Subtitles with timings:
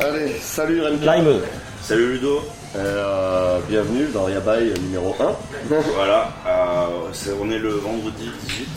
[0.00, 0.80] Allez, salut.
[1.00, 1.40] Lime.
[1.82, 2.40] Salut Ludo.
[2.76, 5.32] Euh, bienvenue dans Yabai numéro 1.
[5.94, 8.68] Voilà, euh, on est le vendredi 18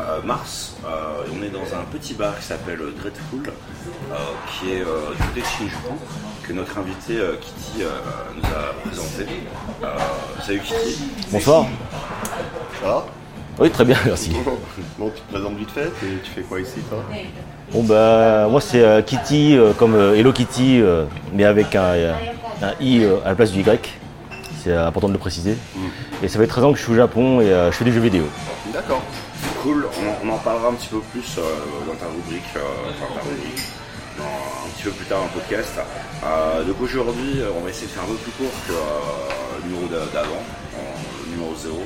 [0.00, 0.76] euh, mars.
[0.84, 4.14] euh, et on est dans un petit bar qui s'appelle Dreadful, euh,
[4.48, 5.94] qui est euh, du côté de Shinjuku,
[6.44, 7.90] que notre invité euh, Kitty euh,
[8.36, 9.26] nous a présenté.
[9.82, 9.86] Euh,
[10.46, 10.98] salut Kitty.
[11.32, 11.66] Bonsoir.
[12.80, 13.06] Ça va?
[13.58, 14.32] Oui, très bien, merci.
[14.98, 17.02] Bon, tu te présentes vite fait et tu fais quoi ici toi?
[17.72, 20.80] Bon bah moi c'est euh, Kitty euh, comme euh, Hello Kitty
[21.32, 21.94] mais avec un,
[22.62, 23.98] un i à la place du y.
[24.62, 25.56] C'est important de le préciser.
[26.22, 28.00] Et ça fait 13 ans que je suis au Japon et je fais des jeux
[28.00, 28.24] vidéo.
[28.72, 29.00] D'accord.
[29.62, 31.36] Cool, on, on en parlera un petit peu plus
[31.86, 33.62] dans ta rubrique, enfin ta rubrique,
[34.18, 35.74] dans- un petit peu plus tard dans le podcast.
[36.66, 38.72] Donc aujourd'hui, on va essayer de faire un peu plus court que
[39.62, 40.42] le numéro d'a- d'avant,
[41.26, 41.76] le numéro 0,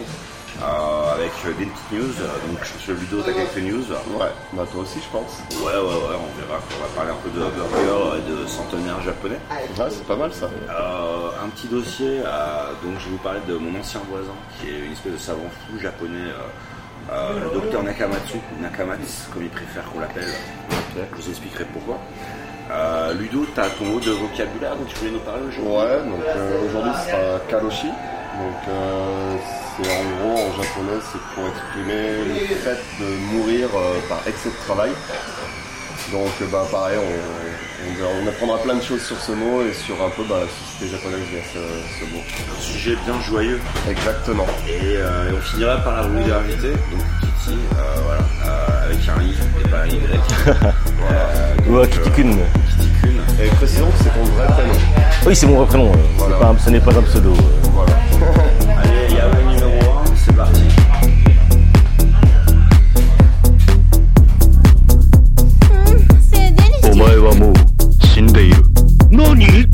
[0.63, 2.13] avec euh, des petites news.
[2.49, 3.85] Donc je pense que Ludo, t'as quelques news?
[4.19, 5.41] Ouais, bah toi aussi je pense.
[5.61, 6.61] Ouais, ouais, ouais, on verra.
[6.61, 9.39] On va parler un peu de burger et de centenaire japonais.
[9.51, 10.47] Ouais, c'est pas mal ça.
[10.47, 14.69] Euh, un petit dossier, euh, donc je vais vous parler de mon ancien voisin qui
[14.69, 19.51] est une espèce de savant fou japonais, euh, euh, le docteur Nakamatsu, Nakamatsu comme il
[19.51, 20.33] préfère qu'on l'appelle.
[20.97, 21.99] Je vous expliquerai pourquoi.
[22.71, 25.73] Euh, Ludo, tu as ton mot de vocabulaire dont tu voulais nous parler aujourd'hui?
[25.73, 27.89] Ouais, donc euh, aujourd'hui ce sera Kaloshi.
[28.41, 29.37] Donc euh,
[29.77, 34.49] c'est en gros en japonais c'est pour exprimer le fait de mourir euh, par excès
[34.49, 34.91] de travail.
[36.11, 39.73] Donc euh, bah pareil, on, on- on apprendra plein de choses sur ce mot et
[39.75, 41.59] sur un peu bah, la société japonaise via ce,
[41.99, 42.21] ce mot.
[42.59, 43.61] Un sujet bien joyeux.
[43.89, 44.47] Exactement.
[44.67, 49.23] Et, euh, et on finira par la d'invité, donc Kitty, euh, voilà, euh, avec un
[49.23, 50.01] I et pas un Y.
[51.11, 52.31] Euh, donc, Ouais, euh, Kitty Kun.
[52.69, 52.90] Kitty
[53.43, 54.73] et précisons que c'est ton vrai prénom.
[55.27, 55.93] Oui, c'est mon vrai prénom.
[56.65, 57.33] Ce n'est pas un pseudo.
[57.73, 57.93] Voilà.
[58.83, 60.63] Allez, Yahweh numéro 1, c'est parti.
[65.87, 67.53] Hum, Omae wa mou
[68.15, 68.63] shinderu.
[69.11, 69.67] Nani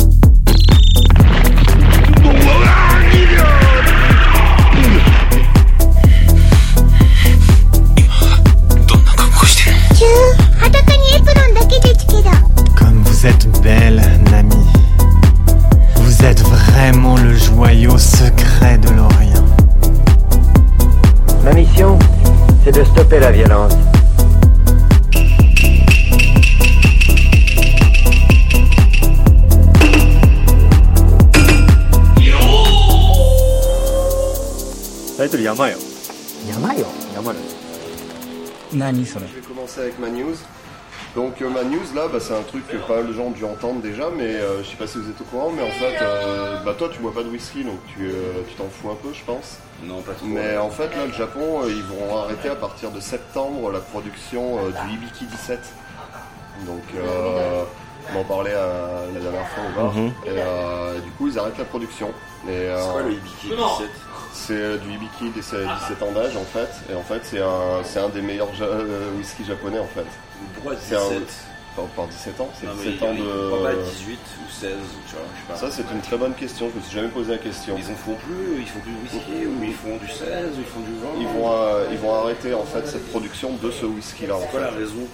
[12.87, 14.55] Comme vous êtes belle, Nami.
[15.97, 19.45] Vous êtes vraiment le joyau secret de l'Orient.
[21.43, 21.99] Ma mission,
[22.65, 23.73] c'est de stopper la violence.
[39.29, 40.37] Je vais commencer avec ma news.
[41.17, 43.31] Donc euh, ma news là, bah, c'est un truc que pas mal de gens ont
[43.31, 45.71] dû entendre déjà, mais euh, je sais pas si vous êtes au courant, mais en
[45.71, 48.91] fait, euh, bah toi tu bois pas de whisky, donc tu euh, tu t'en fous
[48.91, 49.57] un peu, je pense.
[49.83, 50.27] Non, pas trop.
[50.27, 53.81] Mais en fait là, le Japon, euh, ils vont arrêter à partir de septembre la
[53.81, 55.59] production euh, du Ibiki 17.
[56.67, 57.63] Donc euh,
[58.15, 59.95] on en parlait euh, la dernière fois au bar.
[59.95, 60.07] Mhm.
[60.27, 62.11] Et euh, du coup, ils arrêtent la production.
[62.49, 63.91] Euh, C'est quoi le Ibiki 17
[64.33, 66.69] c'est euh, du Ibiki 17 17 ans d'âge en fait.
[66.93, 70.05] Et en fait, c'est un, c'est un des meilleurs ja- euh, whisky japonais en fait.
[70.55, 71.23] Pourquoi C'est un- 17
[71.77, 73.15] Par, par 17 ans, c'est Non, mais 17 ans
[73.51, 73.83] Pourquoi pas de.
[73.83, 75.57] 18 ou 16 tu vois, je sais pas.
[75.57, 76.71] Ça, c'est une très bonne question.
[76.73, 77.75] Je me suis jamais posé la question.
[77.79, 80.65] Ils en font plus, ils font du whisky, ou ils font du 16, ou ils
[80.65, 81.09] font du vin.
[81.21, 84.37] Ils vont, euh, ils vont arrêter en fait cette production de ce whisky là.
[84.41, 85.07] C'est quoi la raison?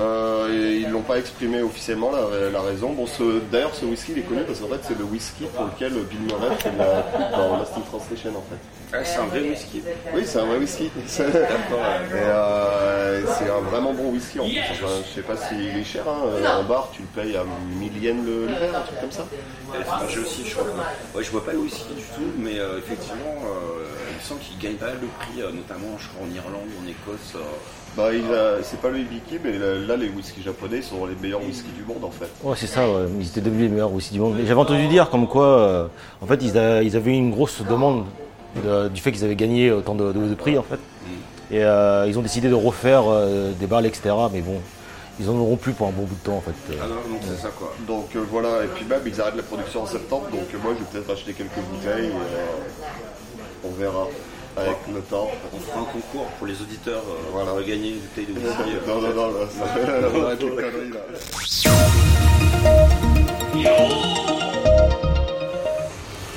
[0.00, 2.92] Euh, et ils l'ont pas exprimé officiellement la, la raison.
[2.92, 3.04] Bon,
[3.50, 6.20] d'ailleurs, ce whisky il est connu parce qu'en fait, c'est le whisky pour lequel Bill
[6.20, 8.60] Murray fait la pub dans Lost in Translation en fait.
[8.92, 9.82] Ah, c'est un vrai whisky.
[10.14, 10.90] Oui, c'est un vrai whisky.
[11.06, 11.24] C'est
[12.14, 14.58] euh, c'est un vraiment bon whisky en plus.
[14.58, 16.04] Enfin, je sais pas s'il est cher.
[16.08, 16.22] Hein.
[16.26, 17.44] Euh, En bar, tu le payes à
[17.78, 19.26] 1000 yens le, verre, un truc comme ça.
[19.84, 20.66] Fromage aussi, je crois.
[21.14, 24.40] Ouais, je bois pas le whisky du tout, mais euh, effectivement, euh, il me semble
[24.40, 27.34] qu'il gagne pas mal de prix, notamment, je crois, en Irlande en Écosse.
[27.36, 27.40] euh.
[27.96, 31.42] Bah, il a- c'est pas le Ibiki, mais là, les whiskies japonais sont les meilleurs
[31.42, 32.28] whiskies du monde en fait.
[32.44, 33.06] Ouais, c'est ça, ouais.
[33.18, 34.34] ils étaient devenus les meilleurs aussi du monde.
[34.36, 35.86] Mais J'avais entendu dire comme quoi, euh,
[36.22, 38.04] en fait, ils, a- ils avaient une grosse demande
[38.56, 40.78] de- du fait qu'ils avaient gagné autant de, de- de prix, en fait.
[41.50, 44.14] Et euh, ils ont décidé de refaire euh, des balles, etc.
[44.32, 44.60] Mais bon,
[45.18, 46.52] ils en auront plus pour un bon bout de temps, en fait.
[46.80, 47.74] Ah non, non, c'est ça quoi.
[47.86, 50.74] Donc euh, voilà, et puis même ils arrêtent la production en septembre, donc euh, moi
[50.74, 54.06] je vais peut-être acheter quelques bouteilles, et, euh, on verra
[54.58, 55.28] avec le temps.
[55.54, 57.52] On fera un concours pour les auditeurs euh, Voilà.
[57.52, 58.74] pour gagner une bouteille de whisky.
[58.74, 58.86] euh.
[58.86, 59.64] Non, non, non, là, ça
[60.14, 61.00] on arrête les conneries là.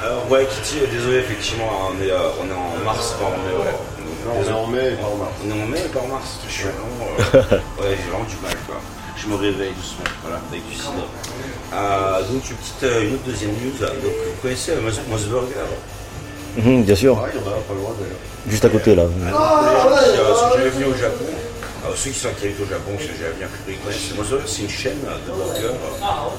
[0.04, 3.38] Alors, ouais, Kitty, euh, désolé, effectivement, on est, euh, on est en mars, pas en
[3.38, 3.72] mai, ouais.
[3.72, 5.32] Donc, Non, on est en mai et pas en mars.
[5.46, 6.40] On est en mai et pas en mars.
[6.48, 7.06] Je suis vraiment.
[7.36, 8.78] euh, ouais, j'ai vraiment du mal, quoi.
[9.16, 11.06] Je me réveille doucement, voilà, avec du cidre.
[11.74, 13.78] Euh, donc, une petite, euh, une autre deuxième news.
[13.78, 15.70] Donc, vous connaissez euh, Mos- Mosburger
[16.58, 18.18] Mhm, bien sûr, Ah, il y en a pas loin d'ailleurs.
[18.50, 19.04] juste à côté, là.
[19.06, 21.26] Les gens qui sont jamais venus au Japon,
[21.84, 24.12] Alors, ceux qui sont actifs au Japon, c'est j'ai bien compris, connaissent.
[24.18, 25.80] Mozo Burger, c'est une chaîne de burgers,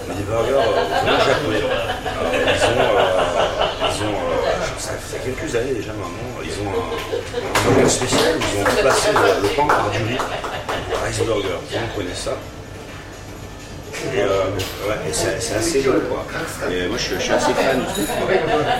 [0.06, 1.64] mais des burgers euh, vraiment japonais.
[1.64, 6.50] Alors, ils ont, euh, ils ont euh, je- ça fait quelques années déjà maintenant, ils
[6.62, 10.18] ont un, un burger spécial ils ont remplacé le, pain par du riz.
[11.06, 12.32] Rice burger, monde connaît ça.
[14.16, 14.44] Euh,
[14.88, 16.24] ouais, c'est assez long quoi.
[16.88, 18.08] Moi je suis, assez fan du truc.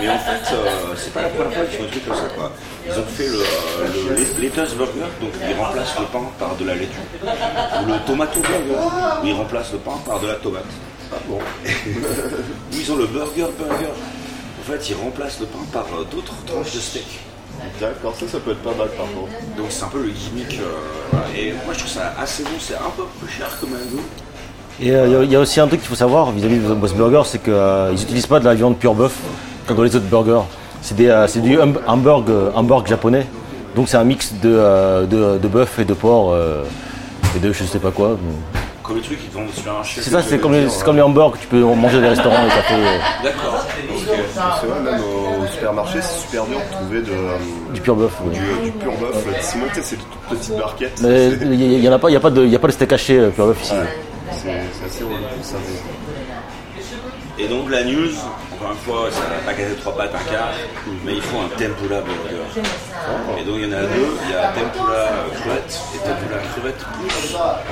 [0.01, 2.29] Mais en fait, euh, c'est pas la première fois qu'ils font un truc comme ça
[2.35, 2.51] quoi.
[2.85, 6.65] Ils ont fait le, le let- lettuce burger, donc ils remplacent le pain par de
[6.65, 6.99] la laitue.
[7.23, 8.79] Ou le tomato burger,
[9.23, 10.63] où ils remplacent le pain par de la tomate.
[11.13, 11.39] Ah bon
[12.73, 13.93] ils ont le burger burger.
[14.65, 17.19] En fait, ils remplacent le pain par euh, d'autres tranches de steak.
[17.79, 19.31] D'accord, ça, ça peut être pas mal par contre.
[19.57, 20.59] Donc c'est un peu le gimmick.
[20.59, 20.63] euh,
[21.11, 21.25] voilà.
[21.37, 24.01] Et moi je trouve ça assez bon, c'est un peu plus cher que McDo.
[24.81, 26.57] Et euh, il y a- il y, a aussi un truc qu'il faut savoir vis-à-vis
[26.57, 27.53] de Boss Burger, c'est qu'ils
[27.99, 29.13] n'utilisent pas de la viande pure bœuf
[29.67, 30.41] comme dans les autres burgers.
[30.81, 33.25] C'est euh, du hum- hamburg, euh, hamburg japonais.
[33.75, 36.63] Donc c'est un mix de, euh, de, de bœuf et de porc euh,
[37.35, 38.17] et de je sais pas quoi.
[38.81, 40.01] Comme le truc qu'ils vendent au supermarché.
[40.01, 42.45] C'est ça, c'est comme, les- comme les hamburgs que tu peux manger dans les restaurants
[42.45, 42.73] et cafés.
[42.73, 43.29] euh,
[44.61, 47.37] C'est vrai, même au supermarché, c'est super dur de trouver de, euh,
[47.73, 48.13] du pur bœuf.
[48.25, 48.33] ouais.
[48.33, 49.25] du, du pur bœuf.
[49.41, 51.01] Simon, tu sais, c'est des toutes petites barquettes.
[51.01, 52.73] Mais il n'y en a pas, il y a pas de, y a pas de
[52.73, 53.73] steak haché euh, pur bœuf ici.
[54.41, 54.49] C'est
[54.85, 55.57] assez relou ça.
[57.39, 58.09] Et donc la news,
[58.63, 60.49] encore une fois, ça va pas casser trois pattes, un quart,
[61.05, 62.61] mais il faut un tempura burger.
[63.39, 66.85] Et donc il y en a deux, il y a tempura crevette et tempura crevette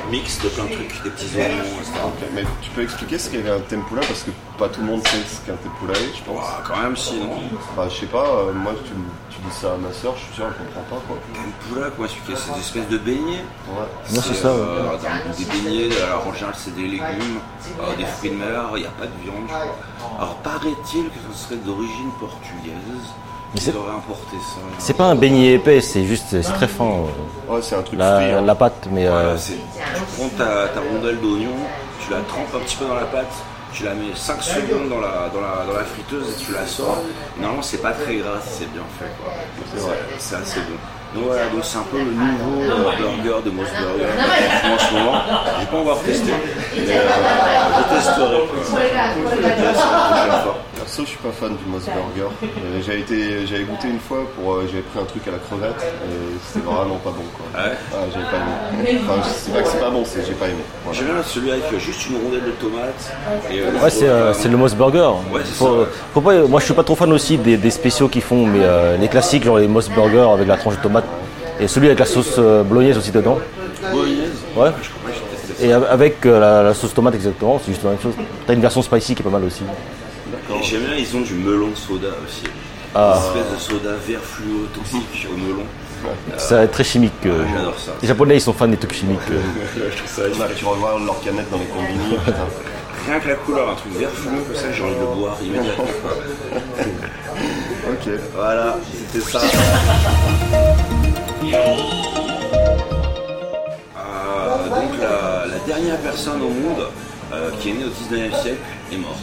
[0.10, 1.92] mix de plein de trucs, des petits oignons, etc.
[2.06, 5.08] Ok, Mais tu peux expliquer ce qu'est un tempura parce que pas tout le monde
[5.08, 6.46] sait ce qu'est un tempura est, je pense.
[6.68, 7.30] Quand même sinon.
[7.76, 8.92] Bah, je sais pas, euh, moi tu,
[9.36, 11.18] tu dis ça à ma soeur, je suis sûr elle comprend pas quoi.
[11.34, 13.46] Tempura, comment expliquer C'est des espèces de beignets.
[13.70, 13.88] Ouais.
[14.14, 14.52] Non, c'est ça.
[14.52, 14.60] ouais.
[14.60, 17.40] euh, dans- des beignets, alors en général c'est des légumes,
[17.80, 19.78] euh, des fruits de mer, il n'y a pas de viande, je crois.
[20.18, 22.74] Alors paraît-il que ce serait d'origine portugaise.
[23.54, 24.60] Mais Ils c'est- auraient importé ça.
[24.80, 26.86] C'est pas un beignet épais, c'est juste, c'est très fin.
[26.86, 28.32] euh, Ouais, c'est un truc La, frit.
[28.32, 28.42] hein.
[28.42, 31.56] la pâte, mais euh, Voilà, c'est- tu prends ta, ta rondelle d'oignon,
[32.00, 33.34] tu la trempes un petit peu dans la pâte,
[33.74, 36.66] tu la mets 5 secondes dans la, dans la, dans la friteuse et tu la
[36.66, 37.00] sors.
[37.38, 39.12] Normalement, c'est pas très gras si c'est bien fait.
[39.22, 39.34] quoi.
[39.74, 39.98] C'est vrai.
[40.18, 40.78] C'est assez bon.
[41.14, 44.06] Donc voilà, donc c'est un peu le nouveau euh, burger de Moss Burger
[44.64, 45.22] en ce moment.
[45.60, 47.02] J'ai pas encore testé, mais euh,
[47.78, 48.48] je testerai.
[48.48, 50.58] Je testerai la prochaine fois.
[50.82, 52.32] Perso, je suis pas fan du Moss Burger.
[52.44, 55.38] Euh, J'avais été, j'avais goûté une fois pour, euh, j'avais pris un truc à la
[55.38, 57.46] crevette et c'était vraiment pas bon quoi.
[57.62, 57.72] Ouais.
[57.94, 59.00] Ah, j'avais pas aimé.
[59.08, 60.64] Enfin, c'est pas que c'est pas bon, c'est j'ai pas aimé.
[60.84, 60.98] Voilà.
[61.00, 63.14] J'aime bien celui avec juste une rondelle de tomate.
[63.52, 65.12] Et, euh, ouais, c'est euh, c'est le Moss Burger.
[65.32, 65.90] Ouais, c'est Faut- ça.
[66.14, 68.60] faut pas- moi, je suis pas trop fan aussi des, des spéciaux qu'ils font, mais
[68.64, 71.06] euh, les classiques, genre les Moss Burger avec la tranche de tomate
[71.60, 73.38] et celui avec la sauce euh, bolognaise aussi dedans.
[73.92, 74.32] Bolognaise.
[74.56, 74.70] Ouais.
[74.82, 74.90] Je.
[75.64, 78.14] Et avec euh, la, la sauce tomate exactement, c'est juste la même chose.
[78.48, 79.62] T'as une version spicy qui est pas mal aussi.
[80.60, 82.44] Et J'aime bien, ils ont du melon soda aussi.
[82.94, 83.18] Ah.
[83.34, 85.64] Une espèce de soda vert fluo toxique au melon.
[86.38, 87.14] Ça va être très chimique.
[87.26, 87.44] euh.
[87.56, 87.92] J'adore ça.
[88.02, 89.20] Les Japonais, ils sont fans des trucs chimiques.
[89.32, 89.40] euh.
[89.92, 92.18] Je trouve ça Là, tu revois leur canette dans les combini.
[93.08, 95.38] Rien que la couleur, un truc vert fluo comme ça, j'ai envie de le boire
[95.44, 95.86] immédiatement.
[97.90, 98.12] Ok.
[98.36, 98.78] Voilà,
[99.12, 99.40] c'était ça.
[103.98, 106.86] Euh, donc la, la dernière personne au monde
[107.34, 108.58] euh, qui est née au 19e siècle
[108.92, 109.18] est morte.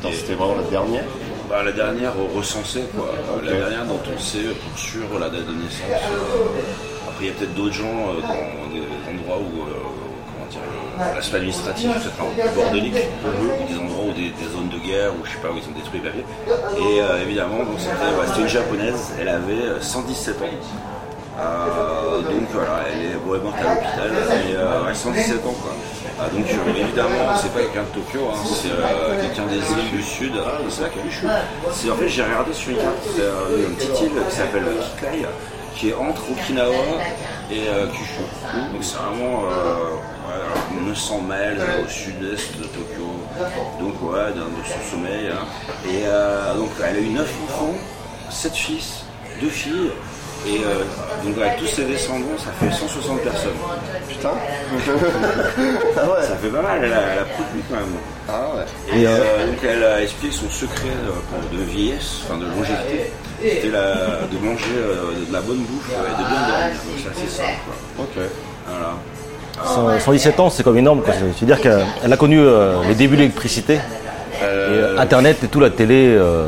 [0.00, 1.04] Attends, c'était vraiment la dernière
[1.48, 3.08] Bah, la dernière recensée, quoi.
[3.08, 5.82] Euh, La dernière dont on sait pour sûr la date de naissance.
[7.08, 9.72] Après, il y a peut-être d'autres gens euh, dans des endroits où, euh,
[10.28, 10.60] comment dire,
[11.16, 14.78] l'aspect administratif peut être un peu bordélique, ou des endroits où des, des zones de
[14.86, 16.24] guerre, ou je sais pas, où ils ont détruit les papiers.
[16.78, 20.46] Et euh, évidemment, donc, c'était bah, une japonaise, elle avait euh, 117 ans.
[21.40, 25.70] Euh, donc voilà, elle est, est morte à l'hôpital, mais euh, ouais, 117 ans quoi.
[26.20, 26.44] Ah, donc
[26.76, 30.32] évidemment, c'est pas quelqu'un de Tokyo, hein, c'est euh, quelqu'un des îles du sud.
[30.44, 31.26] Ah, c'est là Kyushu.
[31.72, 34.64] C'est en fait, j'ai regardé sur une carte, c'est euh, une petite île qui s'appelle
[35.00, 35.26] Kikai,
[35.76, 36.74] qui est entre Okinawa
[37.52, 38.22] et euh, Kyushu.
[38.72, 39.94] Donc c'est vraiment euh,
[40.80, 43.08] ouais, 900 miles au sud-est de Tokyo.
[43.80, 45.28] Donc ouais, dans de son sommeil.
[45.32, 45.44] hein.
[45.88, 47.74] Et euh, donc elle a eu 9 enfants,
[48.30, 49.04] 7 fils,
[49.40, 49.90] 2 filles.
[50.46, 50.84] Et euh,
[51.24, 53.50] donc avec tous ses descendants, ça fait 160 personnes.
[54.08, 54.30] Putain
[55.96, 57.96] Ah ouais Ça fait pas mal, elle a, elle a produit quand même.
[58.28, 62.38] Ah ouais Et Et, euh, donc elle a expliqué son secret euh, de vieillesse, enfin
[62.38, 63.10] de longévité,
[63.42, 66.76] c'était de manger euh, de la bonne bouffe et de bien dormir.
[66.86, 67.58] Donc c'est assez simple.
[67.96, 68.04] Quoi.
[68.04, 68.28] Ok.
[68.68, 68.94] Voilà.
[69.98, 71.02] 100 117 ans, c'est comme énorme.
[71.02, 71.12] quoi.
[71.36, 73.78] C'est-à-dire qu'elle elle a connu euh, les débuts de l'électricité, et,
[74.44, 76.14] Euh, euh, Internet et tout, la télé.
[76.16, 76.46] euh,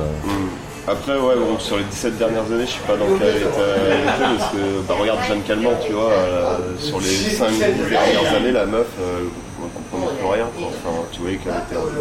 [0.90, 4.38] Après, ouais, bon, sur les 17 dernières années, je sais pas dans quel état elle
[4.38, 8.66] parce que, bah, regarde Jeanne Calment, tu vois, euh, sur les 5 dernières années, la
[8.66, 9.20] meuf, euh,
[9.62, 10.46] on comprenait plus rien.
[10.58, 12.00] Enfin, tu voyais qu'elle était un peu.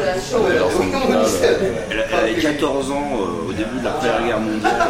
[0.00, 0.56] euh,
[1.90, 4.88] Elle, avait 14 ans euh, au début de la Première Guerre mondiale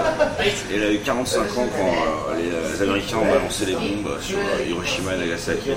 [0.73, 1.45] et elle a eu 45 ans
[1.77, 5.73] quand les, Américains ont balancé les bombes sur Hiroshima et Nagasaki.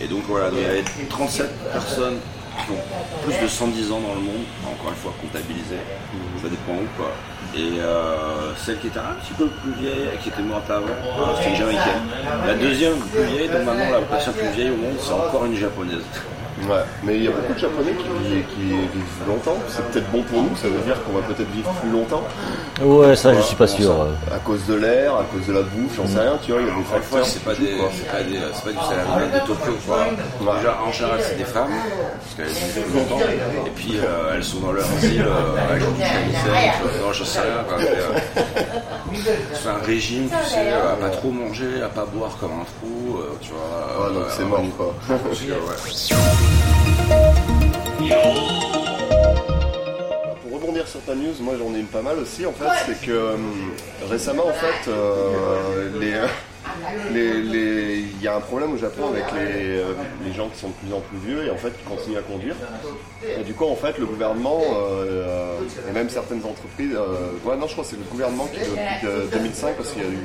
[0.00, 2.16] Et donc voilà, il y avait 37 personnes
[2.70, 5.82] ont plus de 110 ans dans le monde, encore une fois comptabilisées,
[6.42, 7.12] ça dépend où quoi.
[7.56, 11.36] Et euh, celle qui était un petit peu plus vieille, qui était morte avant, euh,
[11.36, 12.02] c'était une Jamaïcaine.
[12.46, 15.56] La deuxième plus vieille, donc maintenant la personne plus vieille au monde, c'est encore une
[15.56, 16.04] Japonaise.
[16.62, 19.56] Ouais, mais il y a beaucoup de Japonais qui, qui vivent longtemps.
[19.68, 22.22] C'est peut-être bon pour nous, ça veut dire qu'on va peut-être vivre plus longtemps.
[22.80, 23.90] Ouais, ça, je suis pas sûr.
[24.32, 26.68] À cause de l'air, à cause de la bouffe, j'en sais rien, tu vois, il
[26.68, 27.26] y a des facteurs.
[27.26, 30.06] c'est pas des, c'est pas des, c'est pas du salarié de Tokyo, quoi.
[30.56, 31.70] Déjà, en général, c'est des femmes,
[32.22, 33.20] parce qu'elles vivent plus longtemps,
[33.66, 37.24] et puis euh, elles sont dans leur asile, euh, avec une camisette, euh, non, je
[37.24, 38.20] sais rien, euh,
[39.54, 42.64] c'est un régime, tu sais, euh, à pas trop manger, à pas boire comme un
[42.64, 43.60] trou, euh, tu vois.
[44.06, 44.94] Ah, donc euh, c'est mort, quoi.
[47.10, 48.10] Ouais.
[50.42, 53.06] Pour rebondir sur ta news, moi j'en ai une pas mal aussi en fait, c'est
[53.06, 53.36] que euh,
[54.08, 55.90] récemment en fait, euh,
[57.12, 59.92] les, les- il y a un problème au Japon avec les, euh,
[60.26, 62.22] les gens qui sont de plus en plus vieux et en fait qui continuent à
[62.22, 62.54] conduire.
[63.38, 67.56] Et du coup en fait le gouvernement euh, euh, et même certaines entreprises, euh, ouais
[67.56, 70.08] non je crois que c'est le gouvernement qui depuis euh, 2005 parce qu'il y a
[70.08, 70.18] eu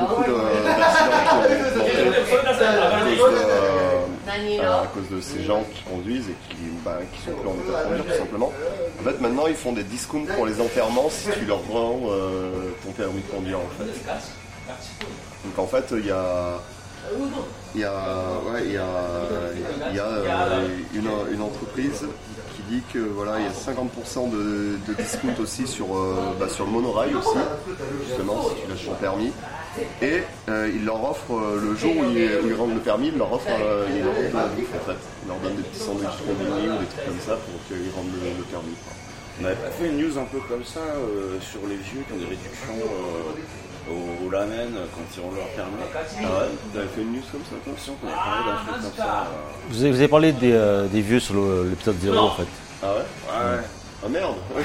[0.00, 1.90] beaucoup de- d'accidents qui ont augmenté
[4.30, 7.20] à cause de, euh, à cause de ces gens qui conduisent et qui, bah, qui
[7.22, 8.52] sont plus en état de conduire tout simplement.
[9.00, 12.70] En fait, maintenant, ils font des discounts pour les enterrements si tu leur rends euh,
[12.84, 13.90] ton permis de conduire, en fait.
[15.44, 16.60] Donc, en fait, il y a...
[17.74, 17.92] Il y a,
[18.52, 18.86] ouais, il y a,
[19.90, 22.04] il y a euh, une, entreprise
[22.92, 26.70] que voilà, il y a 50% de, de discount aussi sur, euh, bah, sur le
[26.70, 27.38] monorail aussi,
[28.06, 29.32] justement, si tu lâches ton permis.
[30.02, 33.32] Et euh, il leur offre, euh, le jour où ils, rendent le permis, il leur
[33.32, 34.98] offre, euh, il bouffe en fait.
[35.22, 38.44] Il leur donne des petits sandwichs ou des trucs comme ça pour qu'ils rendent le,
[38.44, 38.74] permis.
[39.40, 40.80] On avait pas fait une news un peu comme ça
[41.40, 42.76] sur les vieux qui ont des réductions
[43.88, 45.72] au, au lamen quand ils ont leur permis.
[46.18, 48.56] Ah ouais Vous avez fait une news comme ça J'ai l'impression qu'on a parlé d'un
[48.72, 49.20] truc comme ça.
[49.22, 49.70] euh.
[49.70, 52.46] Vous avez, vous avez parlé des, euh, des vieux sur le- l'épisode 0 en fait.
[52.82, 52.98] Ah ouais?
[52.98, 53.62] Ouais.
[54.02, 54.34] Ah merde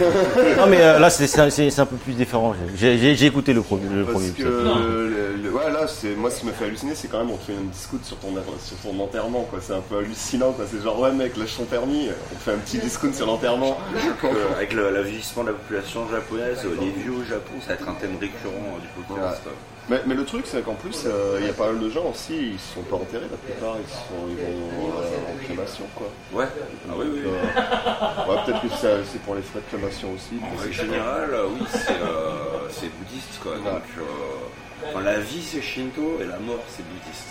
[0.58, 2.56] Non mais euh, là c'est c'est un, peu plus différent.
[2.76, 6.40] J'ai écouté le, pro- le Parce premier que le- le- ouais, là, c'est moi ce
[6.40, 8.30] qui m'a fait halluciner, c'est quand même on te fait un discours sur ton
[8.64, 9.60] sur ton enterrement, quoi.
[9.62, 10.66] C'est un peu hallucinant, quoi.
[10.72, 13.78] C'est genre ouais mec, lâche ton permis, on te fait un petit discount sur l'enterrement.
[14.24, 17.74] Euh, avec le, le vieillissement de la population japonaise, les vieux au Japon, ça va
[17.76, 19.42] être un thème récurrent euh, du podcast.
[19.88, 22.06] Mais, mais le truc, c'est qu'en plus, euh, il y a pas mal de gens
[22.10, 25.86] aussi, ils se sont pas enterrés la plupart, ils, sont, ils vont euh, en crémation,
[25.96, 26.08] quoi.
[26.34, 26.48] Ouais,
[26.90, 27.20] ah oui, oui.
[27.26, 30.40] Euh, ouais, peut-être que ça- c'est pour les frais de crémation aussi.
[30.44, 33.54] En règle générale, oui, c'est euh, c'est bouddhiste quoi.
[33.58, 37.28] Donc, euh, la vie c'est shinto et la mort c'est bouddhiste.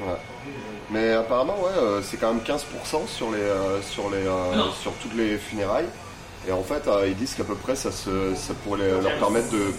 [0.00, 0.16] Ouais.
[0.90, 4.92] Mais apparemment, ouais, euh, c'est quand même 15% sur, les, euh, sur, les, euh, sur
[4.94, 5.86] toutes les funérailles.
[6.48, 9.50] Et en fait, euh, ils disent qu'à peu près, ça, se, ça pourrait leur permettre
[9.50, 9.72] de,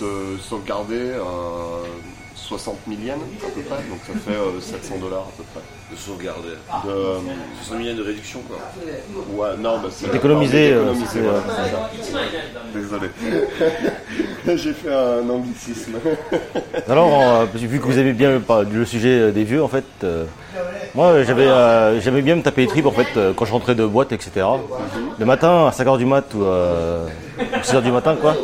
[0.00, 1.22] de sauvegarder euh,
[2.46, 3.76] 60 000 yens, à peu près.
[3.88, 5.62] Donc ça fait euh, 700 dollars à peu près.
[5.90, 6.54] De sauvegarder.
[6.84, 7.18] De, euh,
[7.62, 8.58] 60 millions de réduction quoi.
[9.34, 11.40] ouais, non, bah, c'est D'économiser, euh, euh.
[12.74, 13.08] Désolé.
[14.56, 15.94] J'ai fait un anglicisme.
[16.88, 18.40] Alors, euh, vu que vous avez bien
[18.72, 20.24] le sujet euh, des vieux, en fait, euh,
[20.94, 23.74] moi j'avais euh, j'aimais bien me taper les tripes en fait euh, quand je rentrais
[23.74, 24.46] de boîte, etc.
[25.18, 27.06] Le matin à 5h du mat ou euh,
[27.62, 28.34] 6h du matin, quoi.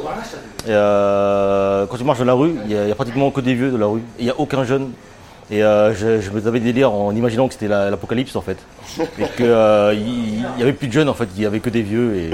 [0.66, 3.54] Et, euh, quand tu marches dans la rue, il y, a- a pratiquement que des
[3.54, 4.02] vieux de la rue.
[4.18, 4.92] Il n'y a aucun jeune.
[5.50, 8.40] Et euh, je, je me tapais des délires en imaginant que c'était la- l'apocalypse en
[8.42, 8.58] fait.
[9.18, 12.14] Et qu'il n'y avait plus de jeunes en fait, il n'y avait que des vieux.
[12.16, 12.26] Et,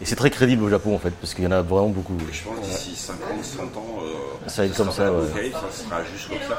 [0.00, 2.16] et c'est très crédible au Japon en fait, parce qu'il y en a vraiment beaucoup.
[2.32, 3.68] Je pense que d'ici 50, 100 ans,
[4.02, 5.50] euh, Ça va être comme ça, pas ouais.
[5.52, 6.56] ça sera juste comme ça.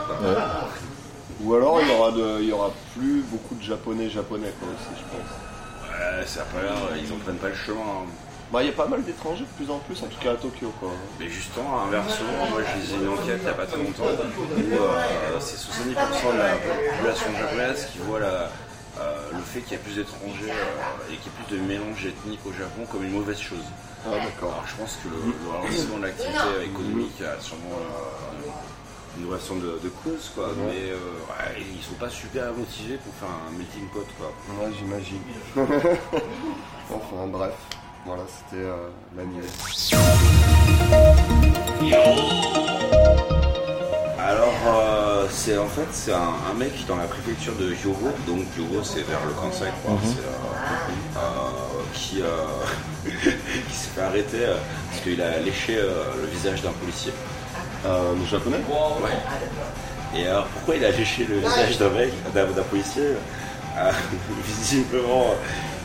[1.43, 4.67] Ou alors, il y, aura de, il y aura plus beaucoup de japonais japonais, quoi,
[4.69, 5.87] aussi, je pense.
[5.87, 7.77] Ouais, c'est après là, ils en prennent pas le chemin.
[7.79, 8.26] hein.
[8.51, 10.35] Bah, il y a pas mal d'étrangers de plus en plus, en tout cas à
[10.35, 10.91] Tokyo, quoi.
[11.19, 14.73] Mais justement, inversement, moi je lisais une enquête il n'y a pas très longtemps où
[14.73, 18.49] euh, c'est 70% de la population japonaise qui voit la-
[18.99, 21.61] euh, le fait qu'il y ait plus d'étrangers euh, et qu'il y ait plus de
[21.61, 23.63] mélange ethnique au Japon comme une mauvaise chose.
[24.05, 24.53] Ah, d'accord.
[24.53, 28.49] Alors je pense que le, le ralentissement de l'activité économique a sûrement euh,
[29.19, 30.49] une relation de, de cause, quoi.
[30.55, 34.31] Mais euh, ouais, ils sont pas super motivés pour faire un melting pot, quoi.
[34.55, 35.21] Ouais, j'imagine.
[36.89, 37.53] enfin, bref.
[38.07, 38.87] Voilà, c'était euh,
[39.17, 39.23] la.
[44.23, 48.45] Alors, euh, c'est en fait c'est un, un mec dans la préfecture de Hyogo, donc
[48.57, 49.97] Hyogo c'est vers le Kansai, quoi.
[50.01, 51.19] C'est, euh, euh,
[51.93, 52.45] qui, euh,
[53.67, 54.55] qui s'est fait arrêter euh,
[54.89, 57.11] parce qu'il a léché euh, le visage d'un policier.
[57.85, 58.57] Euh, le japonais?
[59.03, 60.17] Ouais.
[60.17, 63.03] Et alors pourquoi il a léché le visage d'un mec, d'un d'un policier?
[63.77, 63.91] Euh,
[64.45, 65.35] visiblement,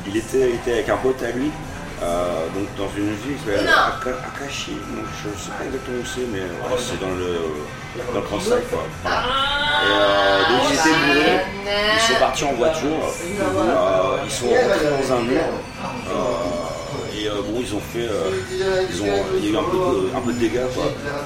[0.06, 1.50] il était, il était avec un pote à lui,
[2.02, 5.98] euh, donc dans une ville qui s'appelle Aka- Akashi, donc je ne sais pas exactement
[6.02, 7.38] où c'est, mais euh, c'est dans le,
[8.12, 8.82] dans le Kansai, quoi.
[9.02, 9.22] Voilà.
[9.82, 11.40] Et euh, donc ils étaient bourrés,
[11.96, 15.40] ils sont partis en voiture, euh, ils sont rentrés dans un mur,
[16.10, 18.30] euh, et euh, bon, ils ont fait, euh,
[18.90, 19.06] ils ont,
[19.38, 20.84] il y a eu un peu de, un peu de dégâts, quoi.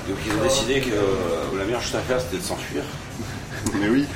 [0.09, 2.83] Donc ils ont décidé que euh, la meilleure chose à faire c'était de s'enfuir.
[3.75, 4.07] Mais oui.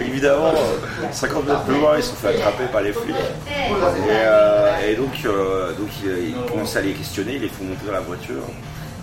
[0.00, 3.14] Évidemment, euh, 50 mètres plus loin, ils sont fait attraper par les flics.
[3.16, 3.72] Et,
[4.10, 7.92] euh, donc, euh, donc ils, ils commencent à les questionner, ils les font monter dans
[7.92, 8.42] la voiture.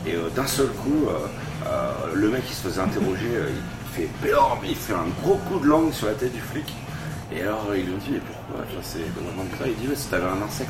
[0.07, 1.13] Et euh, d'un seul coup, euh,
[1.67, 3.50] euh, le mec qui se faisait interroger, euh,
[3.97, 4.09] il fait
[4.67, 6.74] il fait un gros coup de langue sur la tête du flic.
[7.35, 8.65] Et alors ils lui ont dit mais pourquoi?
[8.83, 9.00] C'est.
[9.00, 10.69] Il dit ouais, t'avais un insecte.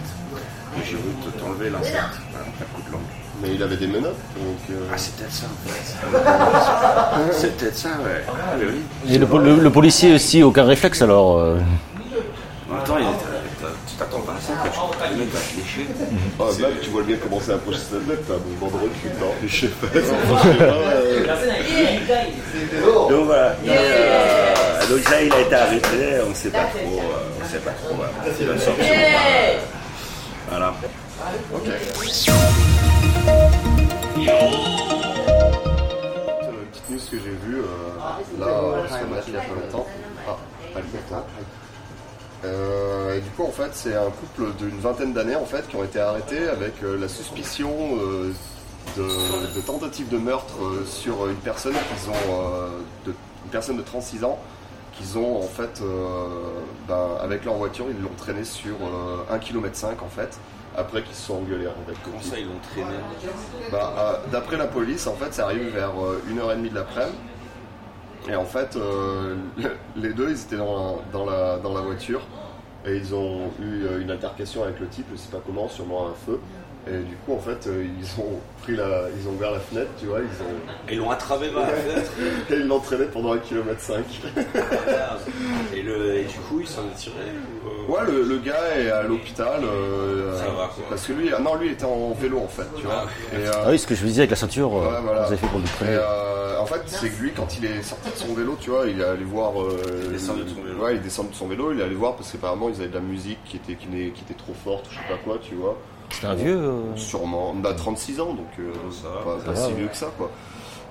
[0.86, 1.98] J'ai voulu te- t'enlever l'insecte.
[2.34, 3.05] Un coup de langue.
[3.42, 4.58] Mais il avait des menottes, donc.
[4.72, 5.68] euh, Ah c'est peut-être ça en
[7.32, 7.34] fait.
[7.34, 8.24] c'est peut-être ça ouais.
[8.30, 9.14] Ah mais oui.
[9.14, 11.38] Et le, po- le- le policier aussi, aucun réflexe alors.
[11.40, 11.58] euh.
[12.70, 13.06] Il est-
[13.88, 14.54] tu t'attends pas à ça.
[14.64, 14.70] Tu-
[15.14, 15.88] le mec va te lécher.
[16.40, 18.84] Ah, là, tu vois le gars commencer à approcher sa tête, t'as un mouvement de
[18.84, 19.32] recul, non?
[19.46, 19.88] Je sais pas.
[19.98, 21.26] Euh,
[23.10, 23.56] Donc voilà.
[23.68, 27.72] Euh, donc là, il a été arrêté, on sait pas trop, euh, on sait pas
[27.72, 27.96] trop.
[27.96, 28.12] Voilà.
[28.40, 28.86] Il va sortir.
[28.90, 29.58] euh,
[30.50, 30.74] Voilà.
[32.12, 32.32] C'est
[34.26, 34.32] une
[36.72, 37.62] petite news que j'ai vue
[38.40, 38.48] là
[39.04, 39.86] le net il y a pas longtemps.
[40.28, 40.38] Ah,
[43.20, 46.00] du coup, en fait, c'est un couple d'une vingtaine d'années en fait qui ont été
[46.00, 47.72] arrêtés avec euh, la suspicion
[48.98, 52.14] de, tentative de meurtre euh, sur une personne qu'ils ont,
[53.06, 53.14] de,
[53.46, 54.40] une personne de 36 ans
[54.98, 56.28] qu'ils ont en fait, euh,
[56.88, 60.38] ben, avec leur voiture, ils l'ont traîné sur euh, 1 km 5 en fait.
[60.78, 62.98] Après qu'ils se sont engueulés avec Comment ça, ils l'ont traîné
[63.72, 67.18] bah, euh, D'après la police, en fait, c'est arrivé vers euh, 1h30 de l'après-midi.
[68.28, 69.36] Et en fait, euh,
[69.96, 72.22] les deux, ils étaient dans, dans, la, dans la voiture.
[72.86, 76.08] Et ils ont eu euh, une altercation avec le type, je sais pas comment, sûrement
[76.08, 76.40] un feu.
[76.88, 79.90] Et du coup, en fait, euh, ils ont pris la, ils ont ouvert la fenêtre,
[80.00, 82.12] tu vois, ils ont, Ils l'ont attrapé par la fenêtre.
[82.52, 84.04] et ils l'ont traîné pendant un kilomètre 5.
[85.76, 87.16] Et, le, et du coup, ils s'en est tiré
[87.64, 89.62] ou, euh, Ouais, le, le gars est à l'hôpital.
[89.64, 90.84] euh, Ça va, quoi.
[90.90, 93.06] Parce que lui, ah non, lui était en vélo en fait, tu vois.
[93.34, 95.22] Et, euh, Ah oui, ce que je vous disais avec la ceinture, euh, Ouais, voilà.
[95.22, 98.10] vous avez fait pour le euh, en fait, c'est que lui, quand il est sorti
[98.12, 99.62] de son vélo, tu vois, il est allé voir.
[99.62, 100.84] euh, Il descend de son vélo.
[100.84, 102.94] Ouais, il descend de son vélo, il est allé voir parce qu'apparemment, ils avaient de
[102.96, 105.38] la musique qui était, qui, n'est- qui était trop forte, ou je sais pas quoi,
[105.42, 105.78] tu vois.
[106.10, 106.58] C'était un vieux.
[106.58, 107.54] euh, Sûrement.
[107.54, 109.74] Bah, 36 ans, donc euh, Ça pas, ça pas va, si ouais.
[109.80, 110.32] vieux que ça, quoi.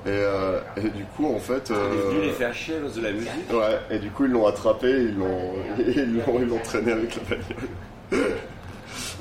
[0.07, 1.71] Et, euh, et du coup, en fait.
[1.71, 3.31] Il est venu euh, les faire chier à cause de la musique.
[3.53, 7.17] Ouais, et du coup, ils l'ont attrapé, ils l'ont, ils l'ont, ils l'ont traîné avec
[7.17, 8.33] la bagnole.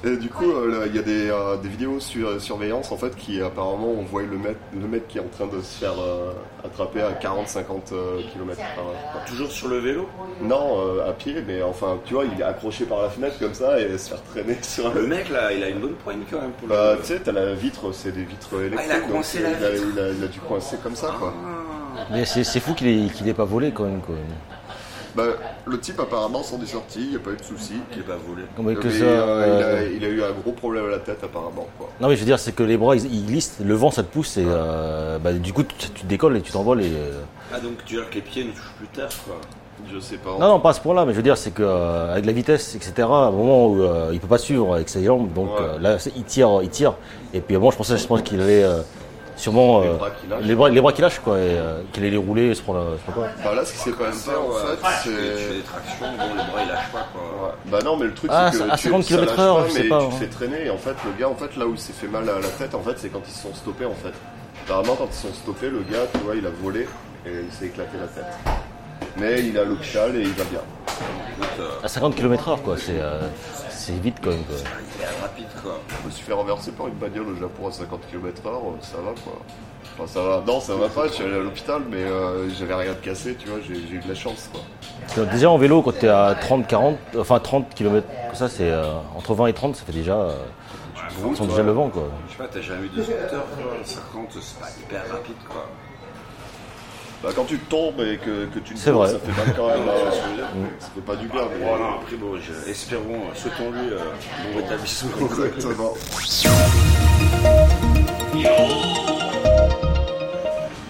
[0.06, 3.16] Et du coup, euh, il y a des, euh, des vidéos sur surveillance en fait
[3.16, 5.94] qui apparemment on voit le mec, le mec qui est en train de se faire
[5.98, 6.34] euh,
[6.66, 7.94] attraper à 40-50
[8.34, 9.26] km par heure.
[9.26, 10.10] Toujours sur le vélo?
[10.42, 13.54] Non, euh, à pied, mais enfin, tu vois, il est accroché par la fenêtre comme
[13.54, 15.08] ça et se faire traîner sur Le le.
[15.08, 16.74] mec là, il a une bonne poigne quand même pour le.
[16.74, 18.82] Bah, tu sais, t'as la vitre, c'est des vitres électriques.
[18.92, 19.86] Ah, il a donc, coincé euh, la il a- vitre.
[19.94, 21.34] il a- il a dû coincer comme ça, quoi.
[22.12, 24.02] Mais c'est fou qu'il ait, qu'il ait pas volé quand même.
[24.02, 24.16] Quoi.
[25.16, 25.24] Bah,
[25.66, 27.74] le type apparemment s'en est sorti, il n'y a pas eu de souci.
[27.94, 28.44] Il est pas volé.
[28.58, 30.90] Non, mais que Mais, ça, euh, il, a, il a eu un gros problème à
[30.90, 31.90] la tête apparemment quoi.
[32.02, 34.02] Non, mais je veux dire, c'est que les bras ils, ils glissent, le vent ça
[34.04, 36.82] te pousse et euh, bah, du coup tu, tu décolles et tu t'envoles.
[36.82, 37.22] Et, euh,
[37.54, 39.36] Ah donc tu veux dire que les pieds ne touchent plus terre quoi.
[39.94, 40.32] Je sais pas.
[40.40, 42.32] Non, non, pas à ce point-là, mais je veux dire, c'est que euh, avec la
[42.32, 45.50] vitesse, etc., à un moment où euh, il peut pas suivre avec ses jambes, donc
[45.60, 45.66] Ouais.
[45.76, 46.94] euh, là il tire, il tire.
[47.34, 48.82] Et puis bon, je pensais, je pense qu'il allait euh,
[49.36, 50.44] sûrement Les euh, bras qui lâchent.
[50.44, 52.62] les bras, les bras qui lâchent quoi, et euh, qu'il allait les rouler, et se
[52.62, 53.28] prendre, je sais pas quoi.
[53.44, 55.54] Bah là ce qui s'est passé en fait tu, fais, tu fais c'est.
[55.56, 57.22] des tractions, bon les bras ils lâchent pas quoi.
[57.48, 57.54] Ouais.
[57.66, 59.74] Bah non mais le truc Ah, c'est que à tu- 50 ça km/h, lâche je
[59.74, 60.10] sais pas, tu hein.
[60.10, 62.08] te fais traîner et en fait le gars en fait là où il s'est fait
[62.08, 64.14] mal à la tête en fait c'est quand ils se sont stoppés en fait.
[64.66, 66.88] Apparemment quand ils se sont stoppés le gars tu vois il a volé
[67.26, 68.34] et il s'est éclaté la tête.
[69.18, 70.60] Mais il à l'hôpital et il va bien.
[71.84, 73.20] À 50 km/h quoi, c'est euh,
[73.84, 74.56] c'est vite quand même quoi.
[75.22, 75.80] rapide quoi.
[76.02, 79.12] Je me suis fait renverser par une bagnole au Japon à 50 km/h, ça va
[79.24, 79.34] quoi.
[79.98, 80.44] Enfin ça va.
[80.48, 83.36] Non ça va pas, je suis allé à l'hôpital mais euh, j'avais rien de cassé
[83.36, 85.26] tu vois, j'ai eu de la chance quoi.
[85.26, 88.86] Déjà en vélo, quand tu es à 30, 40, enfin 30 km, ça c'est euh,
[89.16, 90.32] entre 20 et 30, ça fait déjà, euh,
[91.22, 92.04] Bon, ils sont toi, déjà le vent quoi.
[92.28, 93.74] Je sais pas, t'as jamais eu de scooter quoi.
[93.84, 95.68] 50 c'est pas hyper rapide quoi.
[97.24, 99.08] Bah, quand tu tombes et que, que tu te vrai.
[99.12, 99.88] ça fait mal quand même.
[99.88, 100.68] hein.
[100.80, 101.42] Ça fait pas du bien.
[101.58, 104.00] mais- Voilà, après bon, je- espérons, euh, souhaitons-lui euh,
[104.52, 105.12] bon rétablissement.
[105.56, 105.94] Exactement.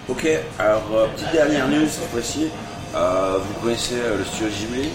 [0.08, 2.48] Ok, alors euh, petite dernière news cette fois-ci.
[2.96, 4.88] Euh, vous connaissez euh, le studio Ghibli?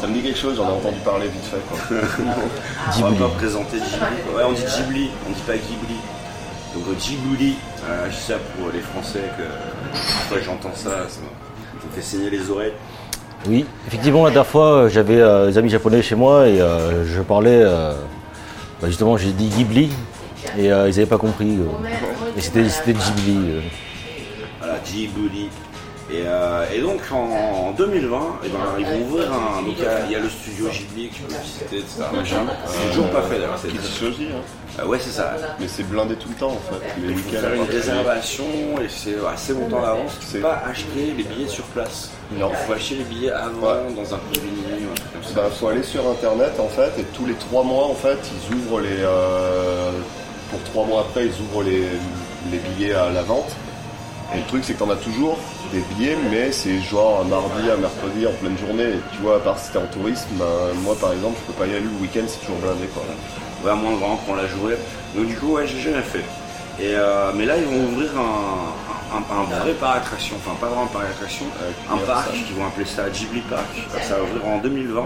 [0.00, 1.60] Ça me dit quelque chose, j'en ai entendu parler vite fait.
[1.68, 1.98] Quoi.
[2.98, 4.22] On va pas présenter Ghibli.
[4.30, 4.36] quoi.
[4.42, 5.96] Ouais, on dit Ghibli, on dit pas Ghibli.
[6.74, 7.56] Donc euh, Ghibli,
[7.88, 9.42] euh, je sais ça pour les Français que
[10.30, 12.72] que j'entends ça, ça me, fait saigner les oreilles.
[13.46, 17.04] Oui, effectivement, la dernière fois, euh, j'avais euh, des amis japonais chez moi et euh,
[17.04, 17.94] je parlais, euh,
[18.80, 19.90] bah, justement, j'ai dit Ghibli
[20.58, 21.58] et ils n'avaient pas compris.
[22.36, 23.60] et c'était Ghibli.
[24.58, 25.50] Voilà, Ghibli.
[26.10, 29.60] Et, euh, et donc en, en 2020, eh ben, ils vont ouvrir un.
[29.62, 32.02] Donc il y a- il y, a le studio Ghibli que tu peux visiter, etc.
[32.14, 32.46] Machin.
[32.66, 33.58] C'est toujours pas fait d'ailleurs.
[33.60, 34.40] c'est- Kichijoji, hein.
[34.80, 35.34] Euh, ouais, c'est ça.
[35.60, 36.80] Mais c'est blindé tout le temps en fait.
[37.02, 38.44] Les Il faut faire une réservation
[38.82, 40.12] et c'est assez longtemps à l'avance.
[40.20, 42.10] Tu peux pas acheter les billets sur place.
[42.32, 42.50] Non.
[42.52, 43.94] Il faut acheter les billets avant Ouais.
[43.94, 45.32] dans un comme ça.
[45.34, 48.18] Bah, faut aller sur internet en fait et tous les trois mois en fait
[48.50, 49.90] ils ouvrent les euh,
[50.50, 51.82] pour trois mois après ils ouvrent les,
[52.50, 53.50] les billets à la vente
[54.34, 55.36] et le truc c'est que t'en as toujours
[55.72, 59.36] des billets mais c'est genre un mardi un mercredi en pleine journée et tu vois
[59.36, 60.44] à part si t'es en tourisme bah,
[60.82, 63.02] moi par exemple je peux pas y aller le week-end c'est toujours blindé quoi
[63.64, 64.76] Ouais, à moins vraiment prendre la journée.
[65.16, 66.22] Donc du coup, ouais, j'ai jamais fait.
[66.78, 70.66] Et, euh, mais là, ils vont ouvrir un, un, un vrai parc d'attraction, enfin pas
[70.68, 71.44] vraiment un parc d'attraction,
[71.90, 73.64] un Avec parc, ils vont appeler ça Ghibli Park.
[74.06, 75.02] Ça va ouvrir en 2020.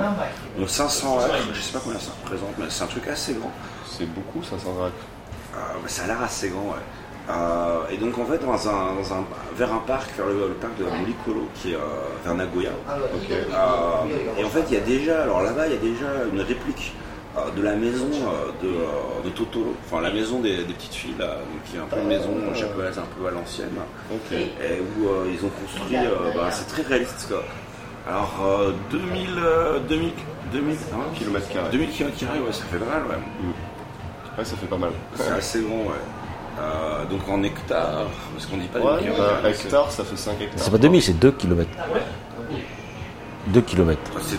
[0.58, 3.50] Donc 500 acres, je sais pas combien ça représente, mais c'est un truc assez grand.
[3.90, 6.84] c'est beaucoup ça s'en va Euh, mais ça a l'air assez grand, ouais.
[7.30, 9.24] Euh, et donc en fait, dans un, dans un,
[9.56, 11.78] vers un parc, vers le, le parc de Molikolo, qui est euh,
[12.24, 12.70] vers Nagoya.
[12.90, 16.40] Euh, et en fait, il y a déjà, alors là-bas, il y a déjà une
[16.40, 16.94] réplique
[17.38, 20.94] euh, de la maison euh, de, euh, de Totoro, enfin la maison des, des petites
[20.94, 23.70] filles, là, donc, qui est un peu une maison japonaise un peu à l'ancienne,
[24.60, 27.42] et où euh, ils ont construit, euh, bah, c'est très réaliste quoi.
[28.06, 30.10] Alors euh, 2000, euh, 2000,
[30.52, 34.38] 2000, hein, kilomètres carrés 2000 km ouais, ça fait pas mal, ouais.
[34.38, 36.02] ouais ça fait pas mal C'est assez grand, ouais.
[36.62, 40.04] Euh, donc en hectares, parce qu'on dit pas ouais des kilomètres, un c'est- hectare ça
[40.04, 41.68] fait 5 hectares C'est pas 2000, c'est 2 km.
[43.48, 43.98] 2 km.
[44.20, 44.36] c'est-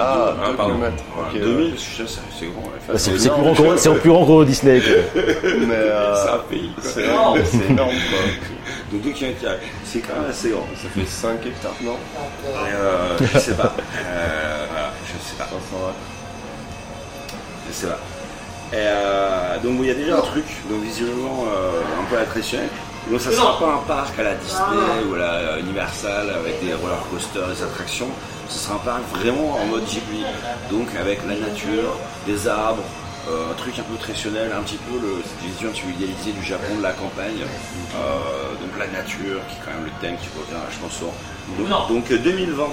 [0.00, 0.74] Ah, deux- deux pardon.
[0.74, 2.62] kilomètres, Ouais, ok, 2000, je sais, c'est c'est grand.
[2.62, 3.42] Enfin, C'est c'est plus énorme.
[3.54, 4.80] grand que- c'est plus grand que Disney.
[4.80, 5.22] quoi.
[5.66, 6.72] mais euh, c'est un pays.
[6.80, 8.18] c'est c'est énorme quoi
[8.92, 9.44] Donc 2 km,
[9.84, 10.66] c'est quand même assez grand.
[10.80, 11.92] ça fait 5 hectares non?
[11.92, 13.74] Et, euh, je sais pas.
[14.06, 14.66] Euh,
[15.04, 15.44] je sais pas.
[15.44, 15.92] 500 ouais.
[17.68, 17.98] Je sais pas.
[18.72, 22.68] Et euh, donc il y a déjà un truc, donc visiblement euh, un peu traditionnel.
[23.10, 26.74] Donc ça sera pas un parc à la Disney ou à la Universal avec des
[26.74, 28.08] roller coasters, des attractions.
[28.48, 30.24] Ce sera un parc vraiment en mode Ghibli,
[30.70, 32.82] donc avec la nature, des arbres,
[33.28, 36.44] euh, un truc un peu traditionnel, un petit peu le, cette vision tu idéalisée du
[36.44, 37.44] Japon, de la campagne,
[37.96, 41.14] Euh, donc la nature qui est quand même le thème qui revient vachement souvent.
[41.58, 42.64] Donc, donc, euh, 2020.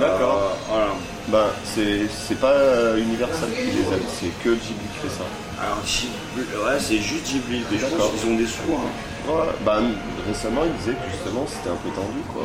[0.00, 0.52] D'accord.
[0.52, 0.86] Euh, voilà.
[1.28, 5.24] Ben, c'est pas euh, Universal qui les aide, c'est que Ghibli qui fait ça.
[5.60, 8.60] Alors Ghibli, ouais c'est juste Ghibli, mais je pense qu'ils ont des sous.
[8.74, 9.30] Hein.
[9.30, 9.82] Ouais, ben,
[10.28, 12.42] récemment, il disait que justement c'était un peu tendu, quoi.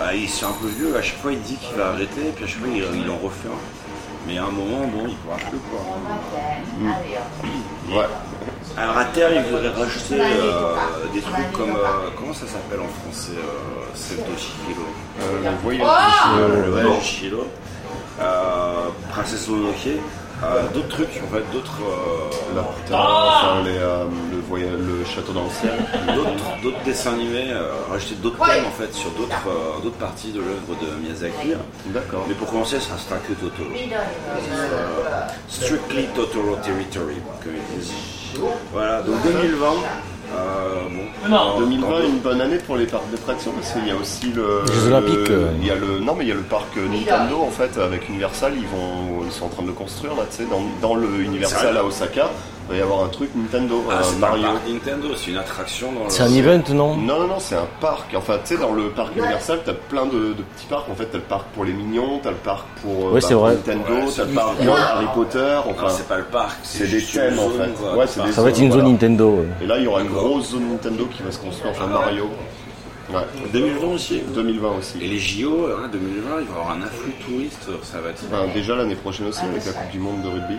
[0.00, 2.44] Bah, il c'est un peu vieux, à chaque fois il dit qu'il va arrêter, puis
[2.44, 3.60] à chaque fois il, il en refait un.
[4.26, 5.80] Mais à un moment, bon, il pourra plus quoi.
[7.88, 8.06] Ouais.
[8.76, 10.74] Alors à terre, il voudrait rajouter euh,
[11.14, 11.70] des trucs comme.
[11.70, 13.42] euh, comment ça s'appelle en français euh.
[15.20, 15.82] Euh, le voyage
[16.70, 17.46] voyage de Shiro.
[18.20, 19.88] Euh, Princesse Mononoke.
[20.44, 21.78] Euh, d'autres trucs, en fait, d'autres.
[21.80, 25.72] euh, la putain, enfin, les, euh, le, voyage, le château dans le ciel.
[26.14, 30.32] d'autres, d'autres dessins animés, euh, rajouter d'autres thèmes en fait sur d'autres, euh, d'autres parties
[30.32, 31.54] de l'œuvre de Miyazaki.
[31.86, 32.26] D'accord.
[32.28, 33.70] Mais pour commencer, ça sera que Totoro.
[33.72, 37.94] Euh, strictly Totoro Territory, comme ils disent.
[38.72, 39.66] Voilà, donc 2020.
[40.34, 41.58] Euh, bon.
[41.60, 44.62] 2020 une bonne année pour les parcs d'attractions parce qu'il y a aussi le.
[44.66, 45.48] Les Jeux Olympiques, le- euh.
[45.60, 48.08] il y a le, non mais il y a le parc Nintendo en fait avec
[48.08, 50.94] Universal, ils vont, ils sont en train de le construire là, tu sais, dans, dans
[50.96, 52.28] le Universal à Osaka,
[52.68, 54.44] il va y avoir un truc Nintendo, Ah, un c'est pas un Mario.
[54.48, 56.10] parc Nintendo, c'est une attraction dans le.
[56.10, 58.14] C'est un event, non Non, non, non, c'est un parc.
[58.16, 60.88] Enfin, tu sais, dans le parc Universal, t'as plein de, de petits parcs.
[60.90, 63.40] En fait, t'as le parc pour les mignons, t'as le parc pour euh, Ouais, pour
[63.40, 63.54] vrai.
[63.54, 65.38] Nintendo, Ouais, t'as le parc pour Harry Potter.
[65.66, 67.70] Non, Enfin, c'est pas le parc, c'est des thèmes en fait.
[67.78, 68.92] quoi, Ouais, c'est des Ça va être une zones, zone voilà.
[68.92, 69.30] Nintendo.
[69.30, 69.46] ouais.
[69.62, 72.28] Et là, il y aura une grosse zone Nintendo qui va se construire, enfin Mario.
[73.08, 73.20] Ouais.
[73.52, 74.20] 2020 aussi.
[74.34, 74.98] 2020 Et aussi.
[74.98, 78.20] les JO, hein, 2020, il va y avoir un afflux de touristes, ça va être.
[78.32, 80.56] Enfin, déjà l'année prochaine aussi avec la Coupe du Monde de rugby.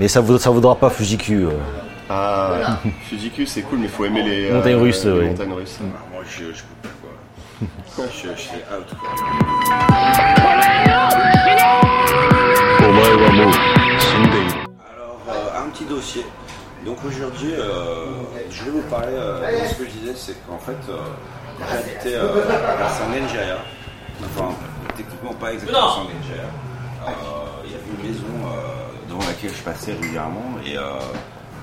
[0.00, 1.32] Mais ça ne ça vaudra pas Fujiku.
[1.46, 1.50] Euh.
[2.08, 2.78] Ah.
[3.08, 5.04] Fujiku c'est cool, mais il faut aimer les euh, montagnes russes.
[5.04, 5.78] Montagnes russes.
[6.12, 8.06] Moi je, je peux plus quoi.
[8.12, 9.10] je, suis out quoi.
[14.88, 16.24] Alors, euh, un petit dossier.
[16.86, 18.06] Donc aujourd'hui, euh,
[18.50, 20.76] je vais vous parler de ce que je disais, c'est qu'en fait,
[21.58, 23.58] j'habitais en Nigeria.
[24.24, 24.54] Enfin,
[24.96, 26.48] techniquement pas exactement en Nigeria.
[27.64, 28.26] Il y avait une maison
[29.28, 30.82] laquelle je passais régulièrement et euh,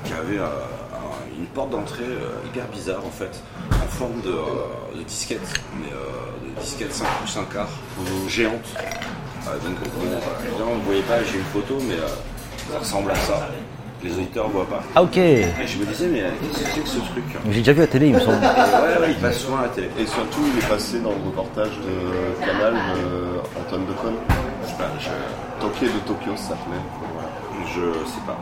[0.04, 3.32] qui avait euh, un- une porte d'entrée euh, hyper bizarre en fait,
[3.71, 5.41] en forme de, euh, de disquette,
[5.80, 7.67] mais euh, de disquette 5 pouces 1 quart,
[8.28, 8.54] géante.
[9.47, 12.08] Euh, donc, vous ne voyez pas, j'ai une photo, mais euh,
[12.71, 13.47] ça ressemble à ça.
[14.04, 14.84] Les auditeurs voient pas.
[14.93, 17.73] Ah ok Et je me disais, mais qu'est-ce que c'est que ce truc J'ai déjà
[17.73, 18.38] vu à la télé, il me semble.
[18.38, 19.89] Et Ouais, ouais, il passe souvent à la télé.
[19.97, 24.13] Et surtout, il est passé dans le reportage de Canal de Antoine Decon.
[24.63, 26.84] Je sais pas, je- Tokyo de Tokyo, ça s'appelait.
[27.75, 28.38] Je sais pas.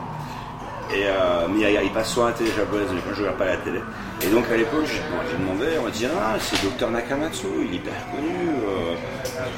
[0.94, 3.80] Et euh, mais il, passe à la télé japonaise, mais je regarde pas la télé.
[4.22, 7.72] Et donc à l'époque, j'ai bon, demandé, on m'a dit ah c'est Docteur Nakamatsu, il
[7.72, 8.50] est hyper connu.
[8.68, 8.94] Euh,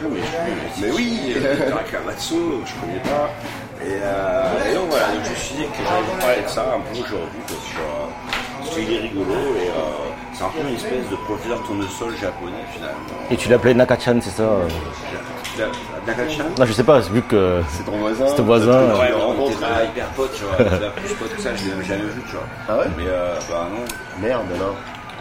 [0.00, 2.34] je mais, oui, Docteur Nakamatsu,
[2.64, 3.30] je connais pas.
[3.82, 6.48] Et, euh, et donc voilà, donc je me suis dit que j'allais vous parler de
[6.48, 10.76] ça un peu aujourd'hui parce euh, qu'il est rigolo et euh, c'est un peu une
[10.76, 12.96] espèce de professeur tournesol japonais finalement.
[13.30, 14.68] Et tu l'appelais Nakachan, c'est ça euh?
[16.58, 17.62] Non, je sais pas, vu que.
[17.70, 19.60] C'est ton voisin C'est ton voisin, Ouais, on était rencontré.
[19.60, 20.58] pas hyper potes, tu vois.
[20.78, 22.44] Là, plus potes que ça, je l'ai jamais vu, tu vois.
[22.68, 23.84] Ah ouais Mais euh, bah non.
[24.20, 24.74] Merde alors.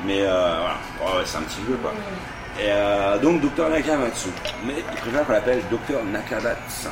[0.06, 0.56] Mais euh,
[1.02, 1.92] voilà, ouais, c'est un petit vieux quoi.
[2.60, 4.30] Et euh, donc Docteur Nakamatsu.
[4.66, 6.88] Mais il préfère qu'on l'appelle Docteur Nakadatsu.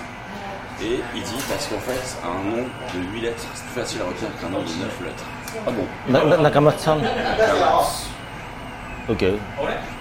[0.81, 4.05] Et il dit parce qu'en fait, un nom de 8 lettres, c'est plus facile à
[4.05, 5.23] retenir qu'un nom de 9 lettres.
[5.67, 8.07] Ah bon Na- Na- Nakamatsu Nakamatsu.
[9.09, 9.21] Ok.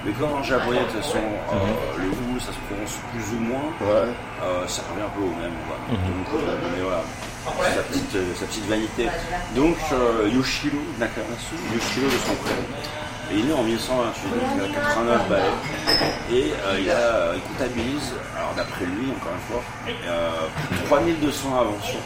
[0.04, 3.40] Mais comme en japonais, de toute façon, euh, le ou ça se prononce plus ou
[3.40, 4.08] moins, Ouais.
[4.42, 5.54] Euh, ça revient un peu au même.
[5.66, 5.76] Quoi.
[5.90, 7.02] Donc, euh, mais voilà,
[7.74, 9.08] sa petite, euh, sa petite vanité.
[9.54, 12.66] Donc, euh, Yoshiro Nakamatsu, Yoshiro de son prénom.
[13.30, 15.42] Et il est né en 1928, donc il a 89 balais.
[16.32, 19.62] Et euh, il, a, il comptabilise, alors d'après lui, encore une fois,
[20.08, 21.98] euh, 3200 inventions.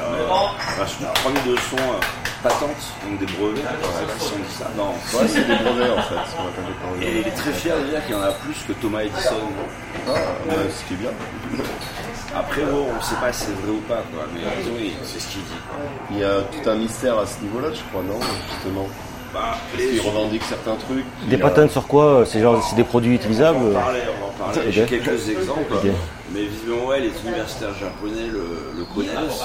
[0.00, 1.80] Euh, enfin, 3200 euh,
[2.42, 3.62] patentes, donc des brevets,
[4.18, 4.70] si on dit ça.
[4.76, 7.06] Non, Ouais, c'est des brevets en fait.
[7.06, 9.36] et il est très fier de dire qu'il y en a plus que Thomas Edison.
[10.08, 11.10] Ah, ouais, ce qui est bien.
[12.34, 14.24] Après, bon, on ne sait pas si c'est vrai ou pas, quoi.
[14.34, 15.52] Mais euh, oui, c'est ce qu'il dit.
[15.68, 15.78] quoi.
[16.10, 18.18] Il y a tout un mystère à ce niveau-là, je crois, non
[18.54, 18.86] Justement?
[19.34, 21.04] Bah, Parce qu'il revendique certains trucs.
[21.28, 23.78] Des a- patents sur quoi euh, C'est genre c'est des produits utilisables On euh va
[23.80, 24.72] en parler, on va en parler.
[24.72, 25.72] J'ai quelques exemples,
[26.32, 29.42] mais visiblement, ouais, les universitaires japonais le, le connaissent.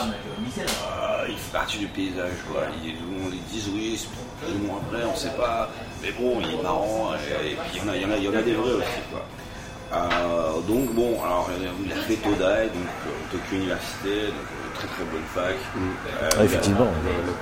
[1.58, 2.62] Il partie du paysage, quoi.
[2.86, 2.94] Ils,
[3.34, 4.10] ils disent oui, c'est
[4.46, 5.70] plus ou moins vrai, on sait pas.
[6.04, 8.12] Mais bon, il est marrant, et, et puis il y en a, il y en
[8.12, 9.26] a, il y en a des vrais aussi, quoi.
[9.94, 11.50] Euh, donc bon, alors
[11.84, 15.56] il a fait Todai, donc euh, Tokyo Université, donc euh, très très bonne fac.
[15.56, 16.86] Euh, Ah, Effectivement.
[16.86, 17.34] La, la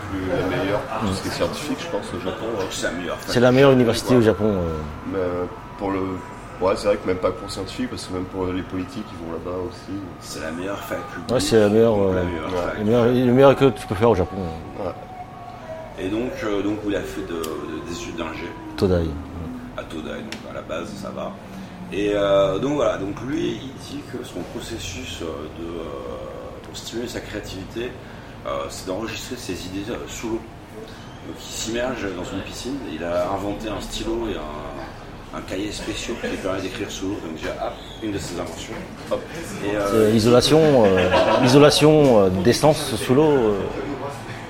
[0.45, 2.45] plus la meilleure, tout ce qui est scientifique, je pense, au Japon.
[2.58, 2.63] hein.
[2.71, 3.34] C'est la meilleure fac.
[3.34, 4.45] C'est la meilleure université au Japon.
[4.45, 4.78] euh.
[5.12, 5.47] Mais
[5.78, 5.99] pour le.
[6.62, 9.26] Ouais, c'est vrai que même pas pour scientifique, parce que même pour les politiques, ils
[9.26, 10.00] vont là-bas aussi.
[10.22, 11.00] C'est la meilleure fac.
[11.30, 12.78] Ouais, c'est la meilleure, euh, La meilleure fac.
[12.80, 14.38] Le meilleur, le meilleur que tu peux faire au Japon.
[14.80, 14.84] euh.
[14.86, 14.94] Ouais.
[16.00, 19.04] Et donc, euh, donc il a fait de- de- des études d'ingé Todai.
[19.78, 21.32] à Todai, donc à la base ça va.
[21.91, 25.26] Et euh, donc voilà, donc lui il dit que son processus euh,
[25.60, 25.84] de, euh,
[26.63, 27.91] pour stimuler sa créativité,
[28.48, 30.41] euh, c'est d'enregistrer ses idées euh, sous l'eau.
[31.28, 34.39] Donc il s'immerge dans une piscine, il a inventé un stylo et un,
[35.36, 38.39] un cahier spéciaux qui lui permet d'écrire sous l'eau, donc déjà hop, une de ses
[38.39, 38.74] inventions.
[39.12, 39.21] Hop.
[39.65, 43.32] Et, euh, C'est Isolation, euh, isolation euh, d'essence sous l'eau.
[43.32, 43.60] euh.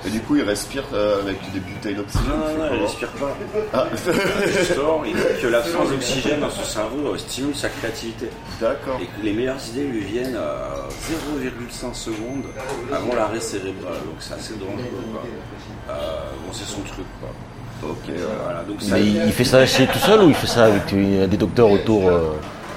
[0.08, 2.28] Et du coup, ils respirent euh, avec des bouteilles d'oxygène.
[2.30, 3.36] non, non, non, il respire pas.
[3.74, 3.88] Ah,
[4.46, 8.30] Justement, il dit que l'absence d'oxygène dans son cerveau euh, stimule sa créativité.
[8.62, 9.00] d'accord.
[9.02, 10.88] Et que les meilleures idées lui viennent à
[11.42, 12.44] 0,5 secondes
[12.94, 13.94] avant l'arrêt cérébral.
[14.06, 15.06] Donc c'est assez dangereux.
[15.12, 15.24] Quoi.
[15.90, 15.96] Euh,
[16.46, 17.06] bon, c'est son truc.
[17.20, 17.30] Quoi.
[17.90, 18.14] Ok, ouais.
[18.44, 20.66] Voilà, donc ça, Mais il, il fait ça chez tout seul ou il fait ça
[20.66, 22.32] avec euh, des docteurs autour euh,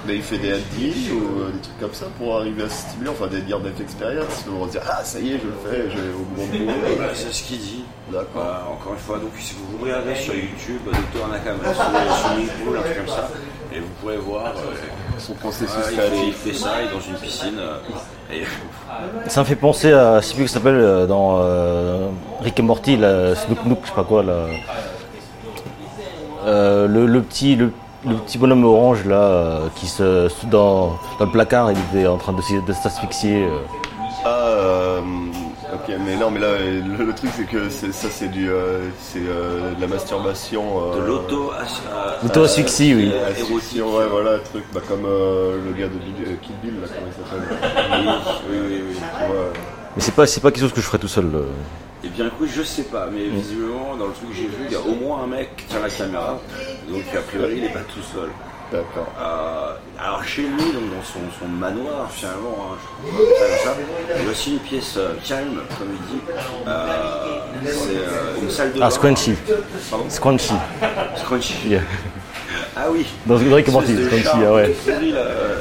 [0.06, 2.82] Mais il fait des LD ou euh, des trucs comme ça pour arriver à se
[2.88, 5.96] stimuler, enfin des dire d'expérience, pour dire ah ça y est je le fais, je
[5.96, 6.24] vais au
[6.56, 6.74] de mourir.
[6.96, 7.84] Voilà, c'est ce qu'il dit.
[8.12, 8.26] D'accord.
[8.34, 11.80] Voilà, encore une fois, donc si vous regardez sur YouTube, Docteur Nakamatsu,
[12.22, 13.28] Swimming Pool, un truc comme ça,
[13.74, 14.46] et vous pourrez voir.
[14.56, 17.58] euh, Son processus il, fait, il fait ça, il est dans une piscine.
[17.58, 17.76] euh,
[18.32, 18.42] et
[19.28, 22.08] Ça me fait penser à, je sais plus ça s'appelle dans euh,
[22.40, 24.46] Rick et Morty, là, Snoop Nook, je sais pas quoi, là.
[26.46, 27.72] Euh, le, le petit, le,
[28.06, 32.16] le petit bonhomme orange là, euh, qui se dans, dans le placard, il était en
[32.16, 32.40] train de,
[32.72, 33.44] s'asphyxier.
[33.44, 33.58] euh.
[34.24, 35.00] Ah euh,
[35.74, 38.80] ok mais non mais là le, le truc c'est que c'est- ça c'est du euh,
[39.00, 40.64] c'est euh, de la masturbation.
[40.92, 41.52] euh, de l'auto
[42.24, 43.12] L'auto-asphyxie, oui.
[43.12, 47.14] ouais voilà truc bah, comme euh, le gars de Bill- Kill Bill là comment il
[47.14, 47.58] s'appelle.
[48.50, 48.96] Oui, oui, oui, oui.
[48.96, 49.44] Tu vois,
[49.96, 51.30] Mais c'est pas, c'est pas quelque chose que je ferais tout seul.
[52.04, 54.72] Eh bien écoute, je sais pas, mais visiblement dans le truc que j'ai vu, il
[54.72, 56.38] y a au moins un mec qui tient la caméra,
[56.88, 58.28] donc a priori il n'est pas tout seul.
[58.70, 59.08] D'accord.
[59.20, 63.74] Euh, alors chez lui, donc dans son, son manoir finalement, hein, je ça,
[64.16, 66.22] il y a aussi une pièce euh, calme, comme il dit.
[66.66, 68.90] Euh, c'est euh, une salle de Ah.
[68.90, 69.34] Scrunchy.
[69.90, 70.54] Pardon Scrunchy.
[71.16, 71.54] Scrunchy.
[71.66, 71.80] Yeah.
[72.76, 73.06] Ah oui.
[73.26, 74.76] Dans et Morty, Espèce de Scrunchy, ah ouais.
[74.86, 75.60] là, euh.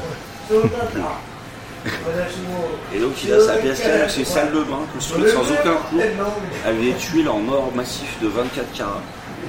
[2.94, 5.76] Et donc il a sa pièce calme, c'est une salle de bain construite sans aucun
[5.88, 6.00] coût,
[6.66, 9.02] avec des tuiles en or massif de 24 carats,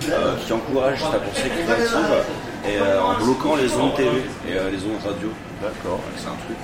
[0.10, 1.98] euh, qui encouragent sa pensée créative
[2.68, 4.10] et euh, en bloquant les ondes TV
[4.48, 5.30] et euh, les ondes radio.
[5.62, 6.00] D'accord.
[6.18, 6.58] C'est un truc.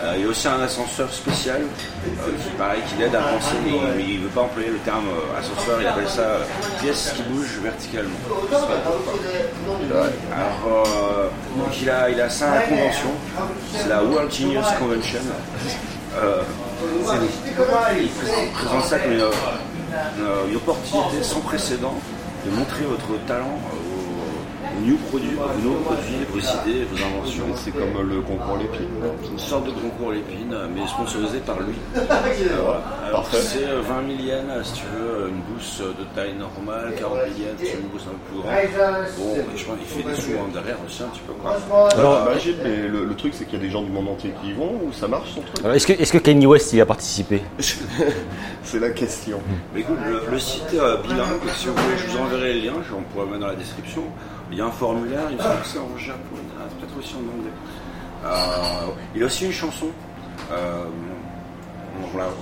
[0.00, 3.56] Euh, il y a aussi un ascenseur spécial euh, qui paraît qu'il aide à avancer,
[3.64, 6.38] mais il- ne veut pas employer le terme euh, ascenseur, il appelle ça
[6.80, 8.16] pièce qui bouge verticalement.
[10.32, 11.30] Alors,
[11.80, 13.10] il a, il a ça à la convention,
[13.74, 15.18] c'est la World Genius Convention.
[17.98, 21.94] Il présente ça comme une, opportunité sans précédent
[22.46, 23.58] de montrer votre talent
[24.84, 25.30] new produits,
[25.62, 27.44] nouveaux produits, vos idées, vos inventions.
[27.56, 28.86] C'est comme le concours Lépine.
[29.22, 31.74] C'est une sorte de concours Lépine, mais sponsorisé par lui.
[31.98, 33.22] Voilà.
[33.32, 37.48] C'est euh, 20 000 yens si tu veux une bourse de taille normale, 40 000
[37.48, 38.52] yens si tu veux une bourse un peu plus grande.
[39.18, 41.32] Bon, je pense qu'il fait des sous hein, derrière aussi un petit peu.
[41.32, 41.56] Quoi.
[41.96, 42.32] Alors, bah,
[42.64, 44.52] mais le, le truc, c'est qu'il y a des gens du monde entier qui y
[44.52, 45.64] vont ou ça marche son truc?
[45.74, 47.42] Est-ce que, est-ce que Kanye West y a participé
[48.62, 49.40] C'est la question.
[49.74, 52.72] Mais écoute, le, le site euh, bilingue, si vous voulez, je vous enverrai le lien,
[52.88, 54.02] je- on pourrait le mettre dans la description.
[54.50, 57.14] Il y a un formulaire, il me semble que c'est en japonais, ah, peut-être aussi
[57.14, 57.52] en anglais.
[58.24, 59.86] Euh, il a aussi une chanson.
[60.52, 60.84] Euh,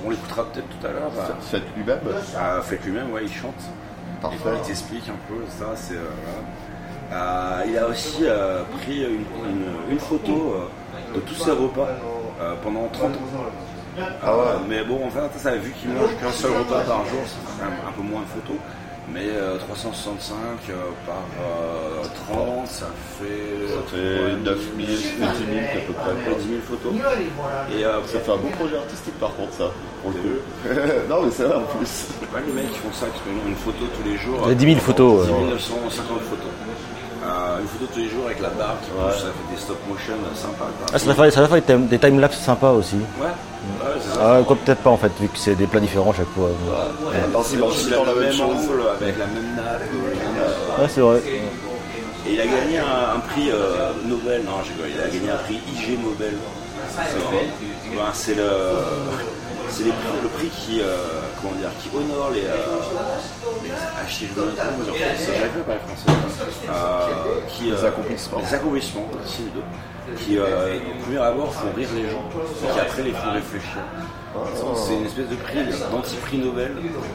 [0.04, 1.10] on, l'écoutera peut-être tout à l'heure.
[1.40, 1.98] Faites lui-même?
[2.38, 3.54] Ah, fait lui-même, ouais, il chante.
[4.22, 4.38] Parfait.
[4.60, 5.72] Il t'explique un peu ça.
[5.74, 6.04] C'est, euh,
[7.10, 7.66] voilà.
[7.66, 8.24] Il a aussi
[8.82, 10.54] pris une, une- une photo
[11.14, 11.88] de tous ses repas
[12.62, 13.18] pendant 30 ans.
[14.22, 14.42] Ah ouais.
[14.68, 17.62] Mais bon, en fait, ça, vu qu'il mange qu'un seul repas par jour, ça fait
[17.64, 18.56] quand même un peu moins de photos.
[19.16, 20.36] Mais euh, 365
[20.68, 20.74] euh,
[21.06, 22.84] par euh, 30, ça
[23.18, 25.32] fait, Ça fait 9 000, 10 000 à
[25.86, 26.10] peu près.
[26.10, 26.92] à peu près 10 000 photos.
[27.72, 29.70] Et euh, Ça fait un beau projet artistique par contre ça,
[30.02, 30.28] pour le coup.
[31.08, 32.08] non mais c'est vrai en plus.
[32.34, 34.38] Ouais, les mecs qui font ça, qui font une photo tous les jours.
[34.44, 35.50] Il y a 10 000 photos, 10 ouais.
[35.50, 36.52] 950 photos.
[37.36, 39.76] Euh, une photo tous les jours avec la barre qui bouge, ça fait des stop
[39.88, 40.68] motion sympas.
[40.92, 42.96] ah, Ça va faire, ça va faire des time- des timelapses sympas aussi.
[42.96, 44.18] Ouais, ouais ça.
[44.38, 46.48] Ah, quoi, peut-être pas en fait, vu que c'est des plats différents chaque fois.
[47.44, 47.62] C'est le
[47.96, 48.40] dans la même même chose.
[48.42, 49.82] angle, avec la même nappe.
[49.82, 50.14] euh,
[50.78, 51.20] le Ouais, c'est vrai.
[52.28, 55.36] Et il a gagné un, un prix euh, Nobel, non, j'ai il a gagné un
[55.44, 56.34] prix IG Nobel.
[56.90, 57.40] C'est quoi
[57.94, 58.48] Ben, C'est le,
[59.68, 60.96] c'est les prix- le prix qui, euh,
[61.40, 62.54] comment dire, qui honore les, euh,
[63.62, 63.70] les
[64.08, 66.06] c'est pas à parler français.
[66.68, 68.40] Euh, qui, Les euh, accomplissements.
[70.18, 72.22] Qui, euh, au premier abord, font rire les gens,
[72.62, 73.82] et qui après les font réfléchir.
[74.84, 75.58] C'est une espèce de prix,
[75.90, 76.72] d'anti-prix Nobel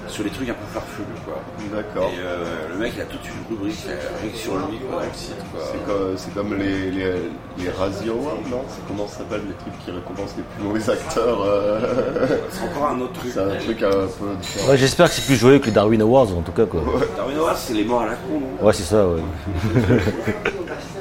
[0.08, 1.36] sur les trucs un peu farfelus, quoi.
[1.72, 2.10] D'accord.
[2.10, 5.08] Et euh, le mec, il a toute une rubrique rien que sur lui, quoi, dans
[5.08, 5.62] le site, quoi.
[5.72, 7.14] C'est comme, c'est comme les, les,
[7.60, 8.64] les Razzie Awards, non?
[8.68, 12.90] C'est comment ça s'appelle les trucs qui récompensent les plus mauvais acteurs euh, C'est encore
[12.90, 13.32] un autre truc.
[13.34, 14.72] C'est un truc un peu différent.
[14.72, 16.66] Ouais, J'espère que c'est plus joyeux que les Darwin Awards en tout cas.
[16.66, 16.82] Quoi.
[17.16, 18.66] Darwin Awards, c'est les morts à la con, non?
[18.66, 19.08] Ouais, c'est ça.
[19.08, 19.22] Ouais.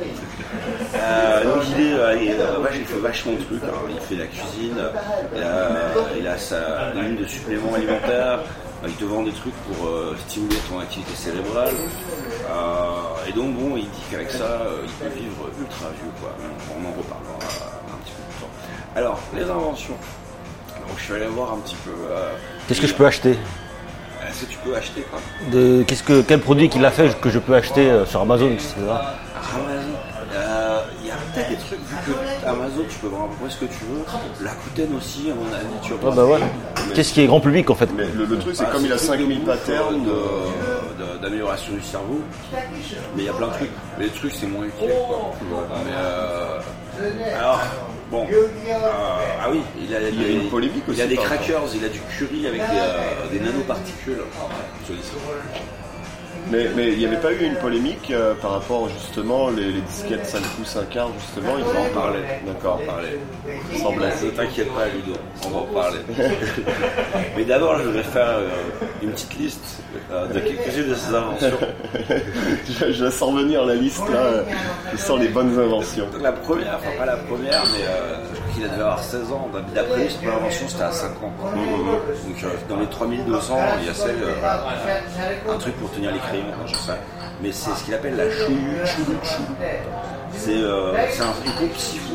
[0.95, 3.63] Euh, donc il est, euh, il, est, euh, il fait vachement de trucs.
[3.63, 3.89] hein.
[3.91, 4.77] Il fait la cuisine,
[5.37, 8.41] il a, il a sa ligne de suppléments alimentaires.
[8.87, 11.69] Il te vend des trucs pour euh, stimuler ton activité cérébrale.
[12.49, 16.11] Euh, et donc bon, il dit qu'avec ça, euh, il peut vivre ultra vieux.
[16.21, 16.31] Quoi.
[16.71, 18.97] On en reparlera un petit peu plus tard.
[18.97, 19.97] Alors, les inventions.
[20.89, 21.91] Donc je suis allé voir un petit peu.
[22.11, 22.31] euh,
[22.67, 23.37] Qu'est-ce que je peux acheter?
[24.29, 25.21] Est-ce que tu peux acheter quoi?
[25.53, 28.51] De, qu'est-ce que, Quel produit qu'il a fait que je peux acheter euh, sur Amazon,
[28.51, 28.75] etc.
[28.79, 29.93] Amazon.
[30.33, 33.35] Euh, Il y a peut-être des trucs, vu que Amazon, tu peux voir à peu
[33.45, 34.05] près ce que tu veux.
[34.45, 36.39] La Rakuten aussi, à mon avis, tu vas Ah bah ouais.
[36.95, 38.93] Qu'est-ce qui est grand public en fait Mais le, le truc, c'est Bah, comme il
[38.93, 41.21] a c'est des trucs 5000 de bouffe, patterns.
[41.23, 42.21] d'amélioration du cerveau.
[42.53, 43.71] Mais il y a plein de trucs.
[43.99, 44.91] Mais les trucs, c'est moins utile.
[45.09, 45.33] Quoi.
[45.85, 46.59] Mais euh,
[47.39, 47.61] alors,
[48.11, 48.27] bon.
[48.31, 48.47] euh,
[49.43, 51.85] ah oui, il a, Il y a une polémique Il a aussi des crackers, il
[51.85, 54.19] a du curry avec des, euh, des nanoparticules.
[56.51, 59.81] Mais mais il n'y avait pas eu une polémique euh, par rapport justement les, les
[59.83, 62.41] disquettes 5 pouces 1 quart justement ils en parlaient.
[62.47, 62.81] D'accord.
[62.87, 63.19] parler.
[63.79, 64.27] Semble assez.
[64.27, 65.99] Ne t'inquiète pas, Ludo, on va en parler.
[67.37, 68.49] Mais d'abord, je voudrais faire euh,
[69.03, 71.59] une petite liste euh, de quelques-unes de ces inventions.
[72.81, 74.45] je, je sens venir la liste là.
[74.93, 76.07] Je sens les bonnes inventions.
[76.13, 78.17] Donc la première, enfin pas la première, mais euh,
[78.55, 79.49] qu'il a dû avoir 16 ans.
[79.75, 81.33] D'après lui, sa première invention, c'était à 5 ans.
[81.39, 81.51] quoi.
[81.53, 86.19] Donc euh, dans les 3200, il y a celle, euh, un truc pour tenir les
[86.67, 86.99] je sais pas.
[87.43, 88.25] Mais c'est ce qu'il appelle la.
[90.33, 92.15] C'est euh, c'est un pompe siphon.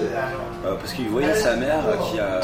[0.66, 2.40] Euh, parce qu'il voyait sa mère qui a,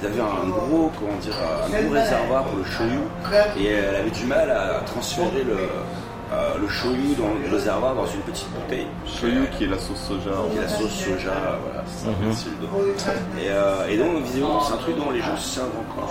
[0.00, 3.00] ils avaient un gros, comment dire, un gros réservoir pour le shoyu
[3.58, 5.56] et elle avait du mal à transférer le,
[6.32, 8.86] euh, le shoyu dans le réservoir dans une petite bouteille.
[9.06, 10.30] Shoyu qui est la sauce soja.
[10.50, 12.08] qui est la sauce soja, voilà, c'est.
[13.44, 16.08] Et, euh, et donc, visiblement, c'est un truc dont les gens se servent encore,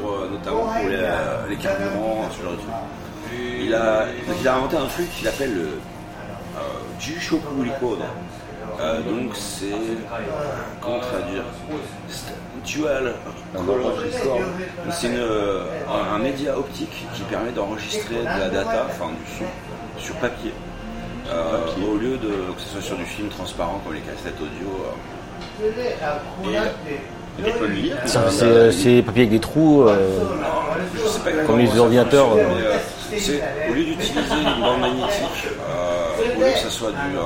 [0.00, 2.70] pour, euh, notamment pour les, les carburants, ce genre de trucs.
[3.60, 6.60] Il a, donc, il a inventé un truc qu'il appelle le euh,
[7.00, 7.98] Jushoku Record.
[8.80, 9.66] Euh, donc, c'est.
[10.80, 11.44] Comment traduire?
[12.08, 13.14] C'est Dual
[13.54, 14.38] Color Record.
[14.38, 19.10] Donc, C'est une, euh, un, un média optique qui permet d'enregistrer de la data, enfin
[19.10, 19.44] du son,
[20.04, 20.52] sur papier.
[21.28, 21.58] Euh,
[21.90, 24.68] au lieu de que ce soit sur du film transparent comme les cassettes audio.
[25.64, 25.64] euh.
[26.86, 27.00] Et
[27.42, 27.96] Peux le lire.
[28.06, 29.82] C'est papier avec des trous.
[29.88, 30.08] euh,
[30.94, 32.38] Je sais pas exactement Comme les ordinateurs, euh.
[32.38, 37.20] euh, au lieu d'utiliser une bande magnétique, euh, au lieu que ça soit du, euh,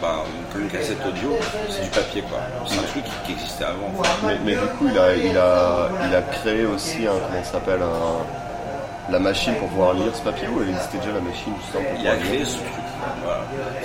[0.00, 1.36] bah, comme une cassette audio,
[1.70, 2.38] c'est du papier quoi.
[2.66, 3.90] C'est un truc qui existait avant.
[4.26, 7.52] Mais, mais du coup, il a, il, a, il a créé aussi un, comment ça
[7.52, 11.52] s'appelle, un- la machine pour pouvoir lire ce papier ou elle existait déjà la machine
[11.62, 12.84] justement pour Il a pouvoir lire créé ce truc.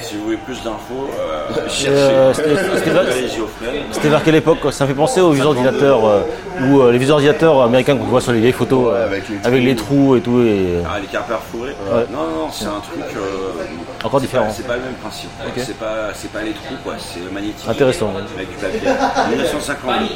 [0.02, 3.84] Si vous voulez plus d'infos, euh, euh, c'était- c'était vers- allez Geoffrey.
[3.92, 6.22] C'était vers quelle époque Ça me fait penser aux vieux ordinateurs, euh,
[6.62, 9.38] ou euh, les ordinateurs américains qu'on voit sur les vieilles photos, Ouais, euh, avec les
[9.48, 10.16] avec les trous.
[10.18, 10.42] et tout.
[10.42, 12.06] Et, Ah, les perforées Ouais.
[12.12, 13.04] Non, non, non, c'est un truc.
[13.16, 14.48] euh, Encore différent.
[14.54, 15.30] C'est pas le même principe.
[15.58, 16.94] C'est pas, pas les trous, quoi.
[16.98, 17.68] C'est magnétique.
[17.70, 18.12] Intéressant.
[18.36, 18.90] Avec du papier.
[19.30, 20.16] 1952.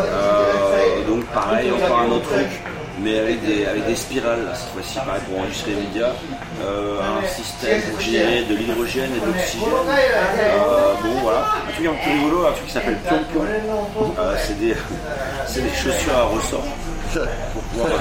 [0.00, 2.46] Euh, donc pareil, encore un autre truc,
[3.00, 4.50] mais avec des, avec des spirales.
[4.54, 6.12] Cette fois-ci, pareil pour enregistrer les médias.
[6.62, 9.68] Euh, un système pour générer de l'hydrogène et de l'oxygène.
[9.68, 11.54] Euh, bon, voilà.
[11.68, 13.44] Un truc un peu rigolo, un truc qui s'appelle Pion Pion.
[14.18, 14.74] Euh, c'est des,
[15.54, 16.66] des chaussures à ressort.
[17.54, 17.88] Pour pouvoir.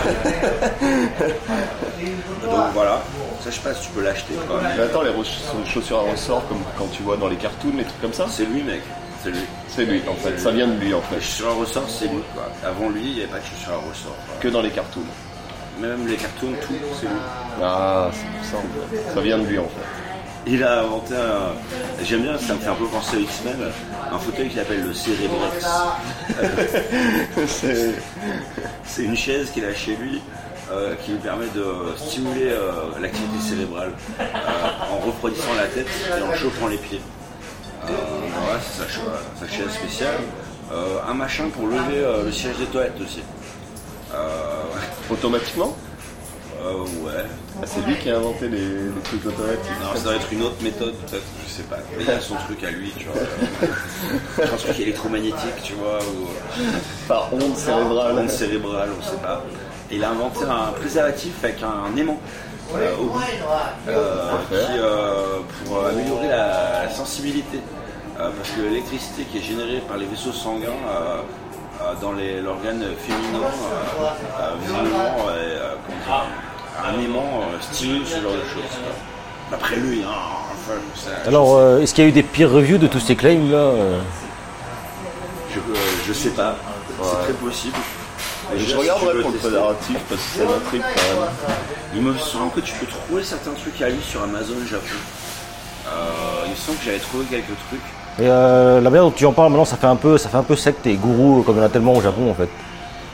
[2.43, 3.01] Donc voilà.
[3.41, 4.33] Ça, je sais pas si tu peux l'acheter.
[4.75, 5.11] Mais attends, les
[5.65, 8.45] chaussures à ressort comme quand tu vois dans les cartoons, les trucs comme ça C'est
[8.45, 8.81] lui, mec.
[9.24, 9.39] C'est lui.
[9.68, 12.22] C'est lui en fait, ça vient de lui en fait, chaussures à ressort, c'est lui.
[12.34, 12.49] Quoi.
[12.65, 14.15] Avant lui, il n'y avait pas de chaussures à ressort.
[14.28, 14.36] quoi.
[14.39, 15.01] que dans les cartoons.
[15.80, 17.11] Même les cartoons, tout, c'est lui.
[17.61, 19.13] Ah, c'est pour ça en fait.
[19.13, 20.49] Ça vient de lui en fait.
[20.49, 22.03] Il a inventé un.
[22.05, 23.57] J'aime bien, ça me fait un peu penser aux X-Men,
[24.11, 25.65] un fauteuil qu'il appelle le Cérébrex.
[27.47, 27.95] C'est-
[28.86, 30.22] C'est une chaise qu'il a chez lui
[30.72, 31.65] euh, qui lui permet de
[31.97, 34.24] stimuler euh, l'activité cérébrale euh,
[34.91, 35.88] en refroidissant la tête
[36.18, 37.01] et en chauffant les pieds.
[37.86, 39.01] Voilà, c'est sa, cha-
[39.39, 40.15] sa chaise spéciale.
[40.71, 43.21] Euh, un machin pour lever euh, le siège des toilettes aussi.
[44.13, 44.17] Euh,
[45.09, 45.75] Automatiquement
[46.65, 47.23] euh, ouais.
[47.61, 49.71] Ah, C'est lui qui a inventé les, les trucs automatiques.
[49.82, 51.78] Non, ça doit être une autre méthode, peut-être, je sais pas.
[51.97, 54.43] Mais il a son truc à lui, tu vois.
[54.43, 56.28] un truc électromagnétique, tu vois, ou
[57.07, 58.15] Par onde cérébrale.
[58.17, 59.43] onde cérébrale, on sait pas.
[59.91, 62.19] Et il a inventé un préservatif avec un aimant
[62.76, 62.95] euh,
[63.88, 67.59] euh, euh, pour améliorer la, la sensibilité.
[68.20, 71.18] Euh, parce que l'électricité qui est générée par les vaisseaux sanguins euh,
[71.82, 74.03] euh, dans les- l'organe féminin, euh,
[74.41, 75.76] euh, visiblement, est, euh,
[76.84, 78.63] un aimant euh, stimule ce genre de choses.
[78.84, 78.93] quoi.
[79.51, 80.09] D'après lui, hein,
[80.51, 83.15] enfin, ça- Alors, euh, est-ce qu'il y a eu des peer reviews de tous ces
[83.15, 83.72] claims là
[85.51, 86.55] je, euh, je sais pas,
[87.01, 87.76] c'est très possible.
[88.55, 91.29] Je regarderai pour le fédératif parce que ça m'intrigue quand même.
[91.95, 94.85] Il me semble que tu peux trouver certains trucs à lui sur Amazon Japon.
[95.87, 97.81] Euh, il me semble que j'avais trouvé quelques trucs.
[98.19, 100.37] Et euh, la manière dont tu en parles maintenant, ça fait un peu, ça fait
[100.37, 102.49] un peu secte et gourou comme il y en a tellement au Japon en fait.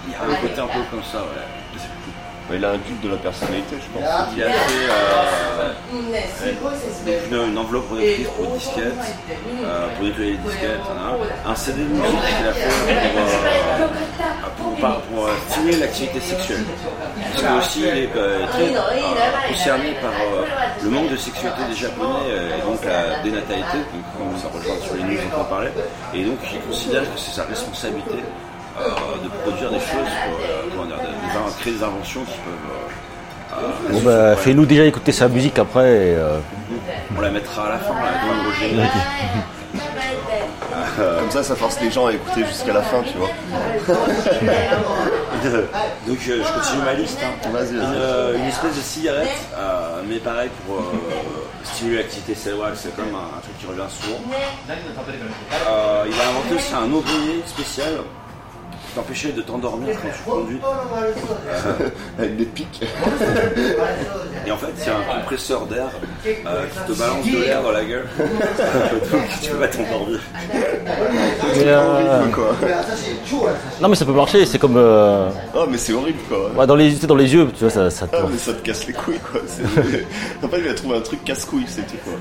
[0.07, 1.52] Il y a un côté un peu comme ça, ouais.
[2.55, 4.09] Il a un culte de la personnalité, je pense.
[4.35, 5.73] Il a fait euh,
[7.49, 8.93] une, enveloppe protectrice pour disquettes,
[9.63, 11.15] euh, pour nettoyer les disquettes, hein.
[11.47, 13.87] un CD de musique qu'il a fait pour, euh,
[14.57, 16.63] pour, pour- pour, euh, stimuler l'activité sexuelle.
[17.31, 18.79] Parce que aussi est euh, très euh,
[19.49, 20.45] concerné par euh,
[20.83, 23.77] le manque de sexualité des Japonais euh, et donc la dénatalité,
[24.17, 25.71] comme ça rejoint sur les news dont on parlait,
[26.13, 28.19] et donc il considère que c'est sa responsabilité
[28.79, 28.89] euh,
[29.23, 31.12] de produire des choses, pour, euh, de- de
[31.59, 33.55] créer des inventions qui peuvent euh,
[33.89, 35.87] euh, Bon bah, fais-nous déjà écouter sa musique après.
[35.89, 36.37] et, euh,
[37.17, 38.91] on la mettra à la fin, la au générique.
[40.97, 43.29] Comme ça, ça force les gens à écouter jusqu'à la fin, tu vois.
[46.07, 47.19] Donc je, je continue ma liste.
[47.23, 47.49] hein.
[47.51, 47.95] Vas-y, Une, vas-y.
[47.97, 50.83] euh, une espèce de cigarette, euh, mais pareil pour euh,
[51.63, 54.19] stimuler l'activité cérébrale, c'est comme un, un truc qui revient souvent.
[54.69, 57.93] Euh, il a inventé aussi un oreiller spécial
[58.93, 60.59] qui t'empêchait de t'endormir quand tu conduis.
[62.19, 62.81] Avec des pics.
[64.45, 65.87] Et en fait, il y a un compresseur d'air
[66.27, 68.05] euh, qui te balance de l'air dans la gueule.
[68.19, 70.19] Donc tu peux pas t'endormir.
[70.53, 72.55] mais, euh, Horrible, quoi.
[73.81, 76.51] non mais ça peut marcher, c'est comme euh, Oh, mais c'est horrible, quoi.
[76.51, 78.37] ouais, dans les, tu sais, dans les yeux, tu vois, ça, ça te- Ah, mais
[78.37, 79.41] ça te casse les couilles, quoi.
[79.47, 79.63] C'est-
[80.45, 82.13] En fait, il a trouvé un truc casse-couille, c'est tout, quoi.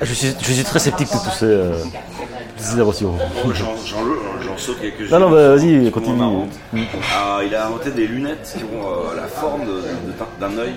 [0.00, 1.72] Je suis, je suis très sceptique de tous ces, euh,
[2.56, 3.14] toutes ces inventions.
[3.54, 3.76] J'en-
[4.58, 5.08] saute quelques-unes.
[5.10, 6.16] Non, non, bah, vas-y, continue.
[6.16, 6.48] marrantes.
[7.14, 10.72] Ah, il a inventé des lunettes qui ont euh, la forme de- de- d'un œil.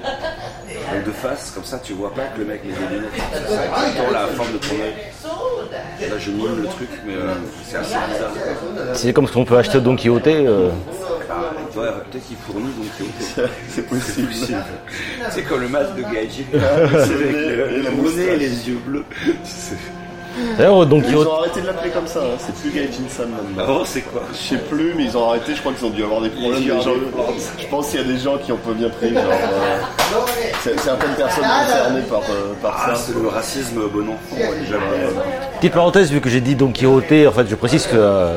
[0.93, 3.11] Donc de face, comme ça tu vois pas que le mec met des lunettes.
[3.31, 6.09] C'est ça, exactement la forme de ton œil.
[6.09, 7.33] Là je mime le truc, mais euh,
[7.65, 8.31] c'est assez bizarre.
[8.95, 10.27] C'est comme ce qu'on peut acheter au Don Quijote.
[10.27, 10.69] euh,
[11.31, 13.47] Ah, doit- Peut-être qu'il fournit donc.
[13.69, 14.27] C'est possible.
[15.29, 16.45] C'est comme le masque de Gaiji.
[16.51, 19.05] C'est avec vrai, le, la le bonnet et les yeux bleus.
[20.57, 22.37] D'ailleurs, Don Ils ont arrêté de l'appeler comme ça, hein.
[22.37, 23.63] c'est plus Gaijin-san maintenant.
[23.63, 26.03] Avant c'est quoi Je sais plus, mais ils ont arrêté, je crois qu'ils ont dû
[26.03, 26.61] avoir des problèmes.
[26.61, 26.93] des gens-.
[27.59, 29.23] Je pense qu'il y a des gens qui ont pas bien pris, genre.
[29.25, 30.19] euh,
[30.61, 33.01] c'est- certaines personnes concernées par, euh, par Ah, ça.
[33.07, 34.79] c'est le racisme bon enfant, ouais,
[35.59, 38.35] petite parenthèse, vu que j'ai dit Don Quijote, en fait, je précise que euh,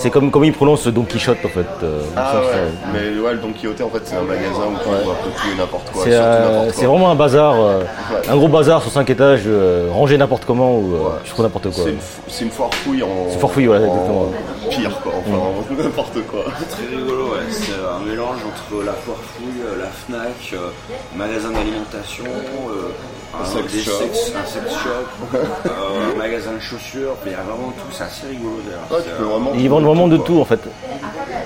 [0.00, 1.66] C'est comme, comme ils prononcent Don Quichotte en fait.
[1.82, 2.58] euh, Ah ouais, ça-
[2.92, 5.30] mais ouais, le Don Quixote en fait c'est un magasin où tu trouves un peu
[5.30, 6.02] tout et n'importe quoi.
[6.04, 8.28] C'est surtout euh, c'est vraiment un bazar, euh, Ouais.
[8.30, 11.70] un gros bazar sur 5 étages, euh, rangé n'importe comment ou euh, je trouve n'importe
[11.74, 11.84] quoi.
[11.84, 13.08] C'est une, fo- c'est une foire fouille en.
[13.30, 14.26] C'est foire fouille, voilà, en exactement.
[14.70, 16.44] Pire quoi, enfin en n'importe quoi.
[16.70, 17.40] Très rigolo, ouais.
[17.50, 20.68] C'est un mélange entre la foire fouille, euh, la Fnac, euh,
[21.16, 22.90] magasin d'alimentation, euh,
[23.34, 23.90] un, sex shop.
[24.00, 27.14] sex- un sex shop, euh, un magasin de chaussures.
[27.24, 28.86] Mais il y a vraiment tout, c'est assez rigolo d'ailleurs.
[28.90, 29.52] Ouais, euh, vraiment.
[29.54, 30.60] Ils vendent vraiment de tout en fait.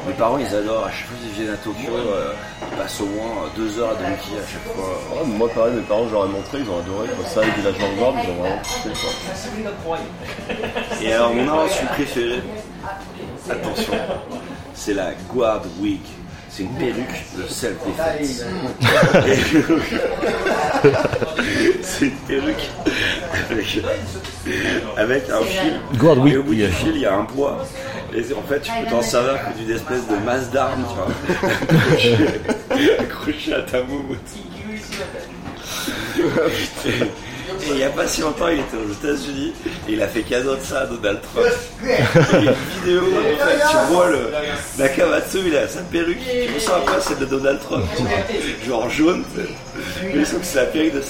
[0.06, 2.32] Mes parents ils adorent, à chaque fois qu'ils viennent à Tokyo, euh,
[2.70, 4.84] ils passent au moins deux heures à Donkey à chaque fois.
[4.84, 7.24] Ouais, moi pareil, mes parents je leur ai montré, ils ont adoré quoi.
[7.26, 8.90] Ça et Village Vanguard, ils ont vraiment kiffé
[9.84, 9.98] quoi.
[11.02, 12.42] Et alors mon invention préférée,
[13.50, 13.92] attention,
[14.74, 16.00] c'est la Guard Wig.
[16.55, 18.44] C'est une perruque de self-defense.
[21.82, 22.68] c'est une perruque
[23.50, 23.80] avec,
[24.98, 25.80] avec un fil.
[26.26, 27.66] Et au bout du fil, il y a un poids.
[28.14, 31.09] Et en fait, tu peux t'en servir que d'une espèce de masse d'armes, tu vois.
[33.00, 34.18] accroché à ta moumoute.
[37.64, 39.52] Et il n'y a pas si longtemps, il était aux États-Unis
[39.88, 41.46] et il a fait cadeau de ça à Donald Trump.
[41.82, 44.32] Il y a une vidéo où en fait, tu vois le
[44.78, 47.84] Nakamatsu, il a sa perruque qui ressemble à quoi celle de Donald Trump.
[48.66, 51.02] Genre jaune, mais il semble que c'est la perruque de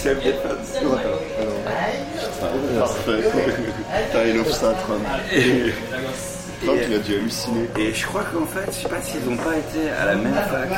[4.27, 5.03] il offre ça à Trump.
[6.65, 7.69] Il a dû halluciner.
[7.79, 10.35] Et je crois qu'en fait, je sais pas s'ils n'ont pas été à la même
[10.35, 10.69] fac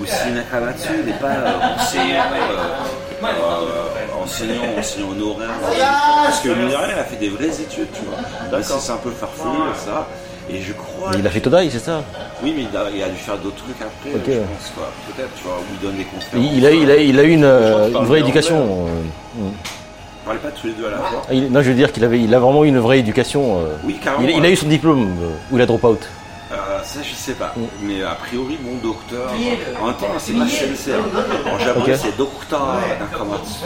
[0.00, 5.48] ou si Nakamatsu n'est pas euh, enseignant, euh, euh, enseignant, enseignant honoraire.
[6.24, 8.62] Parce que mine il a fait des vraies études, tu vois.
[8.62, 9.50] Si c'est un peu farfelu,
[9.84, 10.08] ça.
[10.52, 11.12] Et je crois.
[11.16, 12.02] Il a fait Todai, c'est ça
[12.42, 14.22] Oui, mais il a, il a dû faire d'autres trucs après, Ok.
[14.26, 14.90] je pense, quoi.
[15.06, 16.44] Peut-être, tu vois, où il donne des conférences.
[16.52, 17.46] il, il a, il, a, il a eu une,
[18.04, 18.84] vraie éducation.
[18.84, 19.42] anglais.
[20.20, 20.22] Mm.
[20.22, 21.22] On parlait pas tous les deux à la fois.
[21.28, 23.58] Ah, il- non, je veux dire qu'il avait, il a vraiment eu une vraie éducation.
[23.58, 23.76] euh.
[23.84, 24.28] Oui, carrément.
[24.28, 26.08] il, il a eu son diplôme euh, ou il a drop out.
[26.52, 27.54] Euh, ça, je sais pas.
[27.80, 29.30] Mais a priori, bon docteur.
[29.80, 30.92] En même temps, c'est pas sensei.
[30.92, 31.48] hein.
[31.54, 33.62] En japonais, c'est docteur Nakamatsu.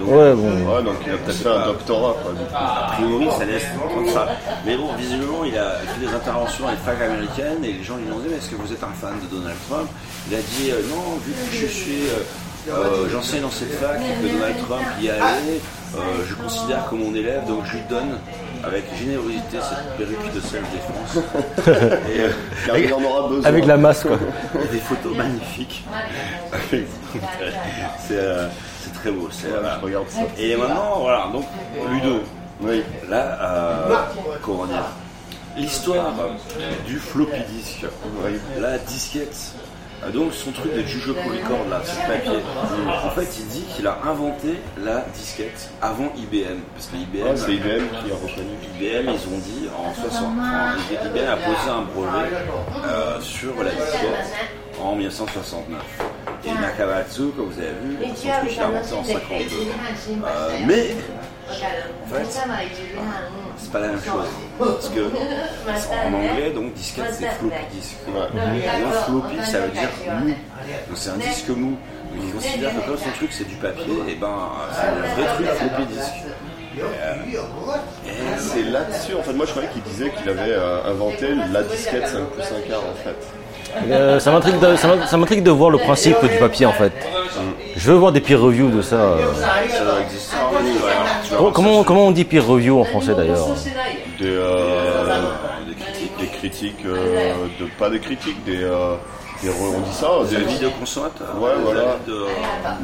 [0.00, 0.50] Donc, Ouais, bon.
[0.74, 2.32] Ouais, donc il a peut-être fait un doctorat quoi.
[2.32, 2.54] du coup.
[2.56, 4.26] A priori, ça laisse comme ça.
[4.66, 7.94] Mais bon, visiblement, il a fait des interventions à une fac américaine et les gens
[7.96, 9.88] lui demandaient Mais est-ce que vous êtes un fan de Donald Trump?
[10.28, 12.02] Il a dit euh, non, vu que je suis,
[12.68, 15.60] euh, j'enseigne dans cette fac que Donald Trump y allait,
[15.96, 15.98] euh,
[16.28, 18.18] je considère comme mon élève, donc je lui donne
[18.64, 21.24] avec générosité cette perruque de self-défense.
[21.68, 22.30] euh,
[22.66, 23.44] Car il en aura besoin.
[23.44, 24.18] Avec la masse, quoi.
[24.70, 25.84] des photos magnifiques.
[26.70, 26.84] c'est
[28.12, 28.48] euh,
[28.80, 29.28] c'est très beau.
[29.50, 29.78] voilà.
[29.80, 30.20] je regarde ça.
[30.38, 31.44] Et maintenant, voilà, donc
[31.90, 32.20] Ludo.
[32.60, 32.82] Oui.
[33.08, 34.08] Là,
[34.40, 34.84] comment dire
[35.56, 36.14] L'histoire
[36.86, 37.84] du floppy disk,
[38.24, 38.38] Oui.
[38.58, 39.36] la disquette,
[40.04, 42.38] euh, donc son truc de Jujo Polycord là, sur le papier.
[43.04, 46.58] En fait, il dit qu'il a inventé la disquette avant IBM.
[46.74, 48.54] Parce que IBM, Ouais, c'est IBM qui a reconnu.
[48.80, 52.28] IBM, ils ont dit en 60 enfin, IBM a posé un brevet
[52.86, 54.32] euh, sur la disquette
[54.80, 55.80] en 1969.
[56.44, 59.44] Et Nakamatsu, comme vous avez vu, son truc il a inventé en 52.
[60.24, 60.96] Euh, mais
[61.48, 62.40] en fait,
[63.58, 64.26] c'est pas la même chose.
[64.58, 65.00] Parce que
[66.08, 67.96] en anglais, donc disquette c'est floppy.
[68.08, 69.88] Et donc floppy ça veut dire
[70.20, 70.28] mou.
[70.28, 71.76] Donc c'est un disque mou.
[72.14, 75.34] Donc ils considèrent que comme son truc c'est du papier, et ben c'est un vrai
[75.34, 76.12] truc floppy disk.
[78.38, 82.08] C'est là-dessus, en fait, moi je croyais qu'il disait qu'il avait euh, inventé la disquette
[82.08, 83.41] 5 plus 1 quart en fait.
[83.90, 86.92] Euh, ça m'intrigue de, de voir le principe du papier en fait.
[87.76, 88.96] Je veux voir des peer reviews de ça.
[88.96, 89.32] euh.
[91.52, 93.48] Comment, comment, on dit peer review en français d'ailleurs?
[94.18, 95.22] Des, euh,
[95.80, 96.12] critiques.
[96.20, 98.62] des critiques, euh, de, pas des critiques, des,
[99.50, 101.28] on dit ça, Des des, vidéos consommateurs.
[101.40, 101.98] Ouais, voilà.
[102.06, 102.26] de-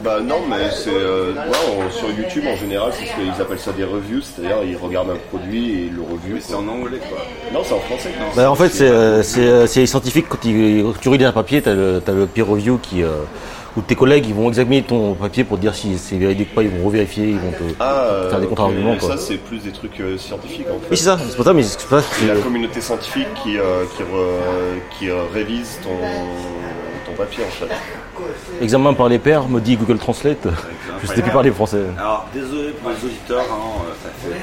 [0.02, 3.58] Bah non, mais c'est euh, ouais, on- sur YouTube en général, c'est ce qu'ils appellent
[3.58, 6.34] ça des reviews, c'est-à-dire ils regardent un produit et ils le review.
[6.34, 7.18] Mais c'est en anglais quoi.
[7.52, 8.10] Non, c'est en français.
[8.36, 11.62] Bah, En fait, c'est euh, c'est, euh, c'est scientifique quand, quand tu relis un papier,
[11.62, 13.08] tu as le, t'as le peer review qui, euh,
[13.78, 16.54] où tes collègues ils vont examiner ton papier pour te dire si c'est véridique ou
[16.56, 18.98] pas, ils vont revérifier, ils vont te Ah, faire des contre-arguments.
[18.98, 20.86] ça c'est plus des trucs euh, scientifiques en fait.
[20.90, 23.84] Oui, c'est ça, c'est pour ça, mais c'est pas C'est la communauté scientifique qui, euh,
[23.96, 25.90] qui, re- qui euh, révise ton,
[27.06, 27.72] ton papier en fait.
[28.60, 30.48] examen par les pairs, me dit Google Translate.
[31.02, 31.84] Je sais plus parler français.
[31.96, 34.34] Alors désolé pour les auditeurs, hein, ça fait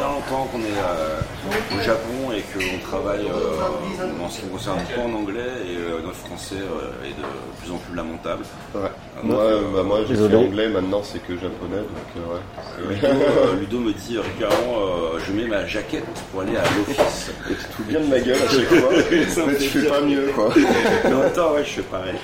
[0.00, 4.52] bien longtemps qu'on est euh, au Japon et qu'on travaille euh, en ce qui me
[4.52, 7.24] concerne pas en anglais et euh, notre français euh, est de
[7.60, 8.44] plus en plus lamentable.
[8.74, 8.80] Ouais.
[9.22, 9.44] Moi,
[9.74, 12.94] bah, moi j'ai fait anglais, maintenant c'est que japonais, donc euh, ouais.
[12.94, 17.30] Ludo, Ludo me dit régulièrement euh, je mets ma jaquette pour aller à l'office.
[17.50, 20.00] Et tu te fous bien de ma gueule à chaque fois, mais tu fais pas
[20.00, 20.48] mieux quoi.
[21.04, 22.16] Mais en même temps, ouais, je fais pareil.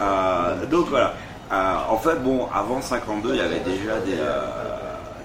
[0.00, 1.14] Euh, donc voilà.
[1.52, 4.46] Euh, en fait, bon, avant 52, il y avait déjà des, euh,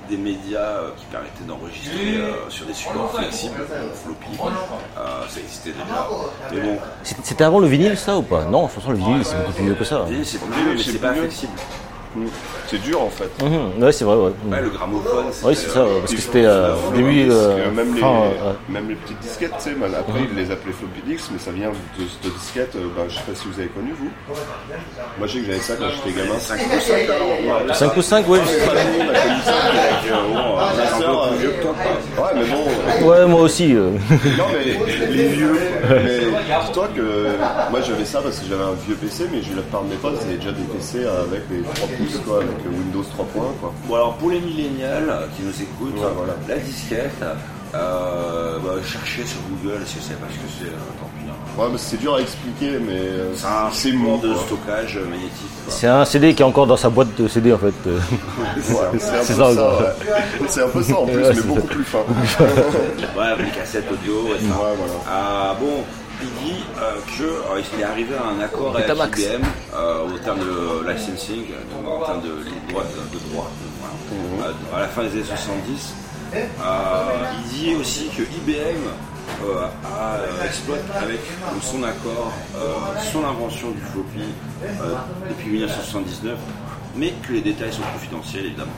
[0.09, 3.55] des médias euh, qui permettaient d'enregistrer euh, sur des supports flexibles,
[4.03, 4.37] floppy.
[4.97, 6.07] Euh, ça existait déjà.
[6.53, 8.45] Mais bon, C'était avant le vinyle, ça ou pas?
[8.45, 10.03] Non, de toute façon, le vinyle, c'est beaucoup plus vieux que ça.
[10.03, 11.53] vinyle, c'est plus vieux, mais c'est pas flexible.
[12.68, 13.30] C'est dur en fait.
[13.43, 14.32] Mhm, Ouais, c'est vrai, ouais.
[14.49, 15.26] Ouais, le gramophone.
[15.43, 17.28] Oui, c'est ça, euh, parce que des c'était euh, au début.
[17.30, 18.55] Euh, que même, les, fin, euh, ouais.
[18.70, 21.70] même les petites disquettes, tu sais, après ils les appelaient floppy disks, mais ça vient
[21.70, 24.09] de cette disquette, ben, je sais pas si vous avez connu vous.
[25.18, 26.39] Moi je sais que j'avais ça quand j'étais gamin.
[26.39, 27.74] 5 pouces, ouais.
[27.74, 28.39] 5 pouces 5, ouais.
[28.39, 29.53] je- Famille m'a connu ça.
[29.55, 31.76] Avec, euh, bon, euh, Ma un peu plus vieux que toi.
[32.18, 33.74] Ouais, mais bon, Ouais, moi aussi.
[33.74, 33.91] non
[34.53, 35.55] mais les vieux.
[35.89, 36.20] Mais
[36.66, 39.84] dis-toi que moi j'avais ça parce que j'avais un vieux PC, mais j'ai la plupart
[39.84, 43.03] de mes potes, avaient déjà des PC avec les 3 pouces, quoi, avec le Windows
[43.03, 43.73] 3 points, quoi.
[43.87, 46.33] Bon alors pour les millénials euh, qui nous écoutent, Ouais, voilà.
[46.47, 47.23] la disquette,
[47.73, 51.29] euh, bah, cherchez sur Google si vous savez pas ce que c'est, euh, tant pis.
[51.29, 51.33] hein.
[51.61, 54.17] Ouais, mais c'est dur à expliquer, mais euh, C'est un c'est mou.
[54.21, 54.43] de quoi.
[54.45, 55.49] stockage magnétique.
[55.69, 57.73] C'est un CD qui est encore dans sa boîte de CD, en fait.
[57.85, 58.01] Ouais,
[58.99, 59.85] c'est un C'est ça, ça, ouais.
[60.49, 61.99] C'est un peu ça en plus, Ouais, mais c'est beaucoup plus fin.
[63.17, 64.47] Ouais, avec les cassettes audio et ça.
[64.53, 64.93] Ouais, voilà.
[65.09, 65.83] Ah, bon,
[66.22, 68.88] il dit euh, que euh, est arrivé à un accord avec.
[68.88, 69.43] IBM
[69.74, 73.51] euh, au terme de licensing, donc en termes de, de droits de, de droits,
[74.38, 74.51] voilà.
[74.51, 75.93] Euh, à la fin des années 70.
[76.36, 76.41] Euh,
[77.43, 78.82] il dit aussi que IBM
[79.43, 81.22] euh, euh, exploite avec
[81.61, 82.76] son accord euh,
[83.11, 84.26] son invention du floppy
[85.30, 86.38] depuis 1979
[86.95, 88.71] mais que les détails sont confidentiels évidemment.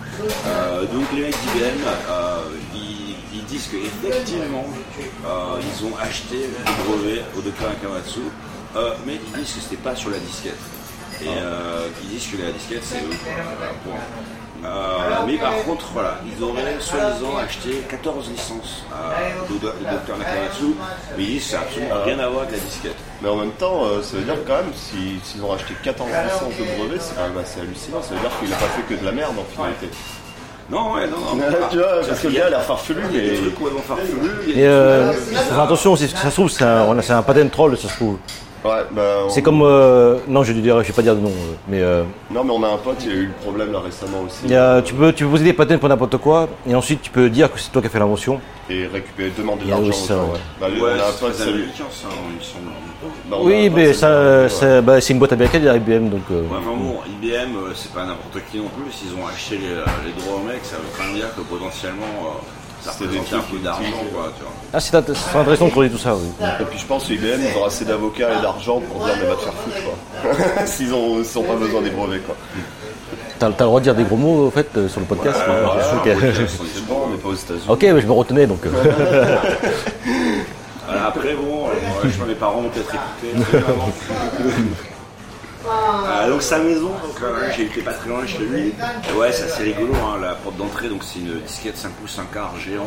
[0.47, 2.41] Euh, donc les mecs d'IBM, euh,
[3.34, 4.65] ils, disent qu'effectivement,
[5.26, 8.20] euh, ils ont acheté le brevet au docteur Akamatsu,
[9.05, 10.59] mais ils disent que c'était pas sur la disquette.
[11.22, 11.26] Et
[12.03, 13.18] ils disent que la disquette c'est eux.
[13.84, 13.95] Point.
[14.66, 14.97] Euh,
[15.28, 20.74] mais par contre, voilà, ils auraient soi-disant acheté 14 licences euh, au docteur Nakamatsu,
[21.18, 22.95] mais ils disent ça n'a absolument rien à voir avec la disquette.
[23.22, 26.10] Mais en même temps, euh, ça veut dire quand même, si- s'ils ont racheté 14
[26.10, 28.01] licences de brevets, c'est quand même assez hallucinant.
[28.01, 29.89] Ça veut dire qu'il a pas fait que de la merde en finalité.
[30.70, 31.43] Non, ouais, non, non.
[31.72, 33.38] tu vois, parce que le gars, il a farfelu, Il y a des mais.
[33.38, 34.32] trucs complètement farfelus.
[34.43, 35.14] il y a des Et euh,
[35.64, 38.18] attention ça se trouve, c'est un, c'est un patent troll, ça se trouve.
[38.68, 39.61] Ouais, bah, on- C'est comme.
[39.61, 42.43] euh, non, je vais dire, je vais pas dire de nom, euh, mais euh, Non,
[42.43, 44.39] mais on a un pote, il a eu le problème là récemment aussi.
[44.45, 47.01] il y a- tu, peux, tu peux poser des patents pour n'importe quoi, et ensuite
[47.01, 48.39] tu peux dire que c'est toi qui as fait l'invention.
[48.70, 49.89] Et récupérer, demander de Il y a l'argent.
[49.89, 50.34] aussi ça, aux gens, ouais.
[50.34, 50.39] ouais.
[50.59, 51.84] Bah, lui, Ouais, on a un pote, ça lui- ça,
[52.39, 52.65] il semble.
[53.30, 56.24] bah, Oui, mais ça ça, ça- bah, c'est une boîte américaine, il IBM, donc.
[56.32, 58.91] euh, Ouais, enfin bon, IBM, euh, c'est pas n'importe qui non plus.
[58.91, 59.70] S'ils ont acheté les,
[60.05, 63.17] les droits au mec, ça veut quand même dire que potentiellement, euh, ça C'était des
[63.19, 63.82] trucs d'argent,
[64.13, 64.51] quoi, tu vois.
[64.73, 66.28] Ah, c'est int- c'est intéressant de creuser tout ça, oui.
[66.61, 69.28] Et puis je pense que IBM, ils ont assez d'avocats et d'argent pour dire mais
[69.28, 70.65] va te faire foutre quoi.
[70.65, 72.36] S'ils ont, s'ils ont pas besoin des brevets quoi.
[73.39, 75.38] T'as t'as le droit de dire des gros mots, au fait, euh, sur le podcast
[75.47, 76.45] Ouais, ou- ouais, ouais,
[76.88, 77.65] bon, on n'est pas aux États-Unis.
[77.67, 78.65] Ok, mais je me retenais, donc.
[78.65, 78.69] euh,
[80.88, 83.57] Voilà, après, bon, euh, je pas, mes parents ont peut-être écouté.
[85.70, 88.74] Euh, donc sa maison, donc, euh, j'ai été pas très loin chez lui.
[89.09, 92.18] Et ouais, c'est assez rigolo, hein, la porte d'entrée, donc c'est une disquette 5 pouces
[92.20, 92.86] 1 quart géante.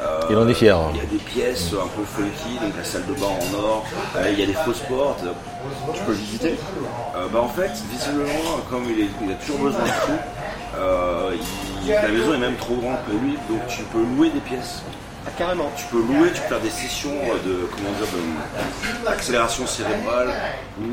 [0.00, 0.76] Euh, Il en est fier.
[0.76, 0.90] hein.
[0.94, 3.84] Il y a des pièces un peu funky, donc la salle de bain en or.
[4.16, 5.22] Euh, il y a des fausses portes.
[5.94, 6.56] Tu peux visiter
[7.14, 10.18] Euh, bah en fait, visiblement, comme il, est- il a toujours besoin de tout,
[10.78, 11.30] euh,
[11.84, 14.82] il- la maison est même trop grande pour lui, donc tu peux louer des pièces.
[15.26, 15.70] Ah carrément.
[15.76, 20.28] Tu peux louer, tu peux faire des sessions euh, de comment dire de- d'accélération cérébrale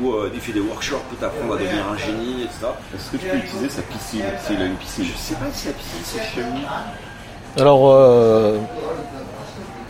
[0.00, 2.66] où euh, il fait des workshops pour t'apprendre à devenir un génie, etc.
[2.94, 5.04] Est-ce que tu peux utiliser sa piscine s'il a une piscine?
[5.04, 6.62] Je sais pas si la piscine c'est chez lui.
[7.58, 8.58] Alors, euh,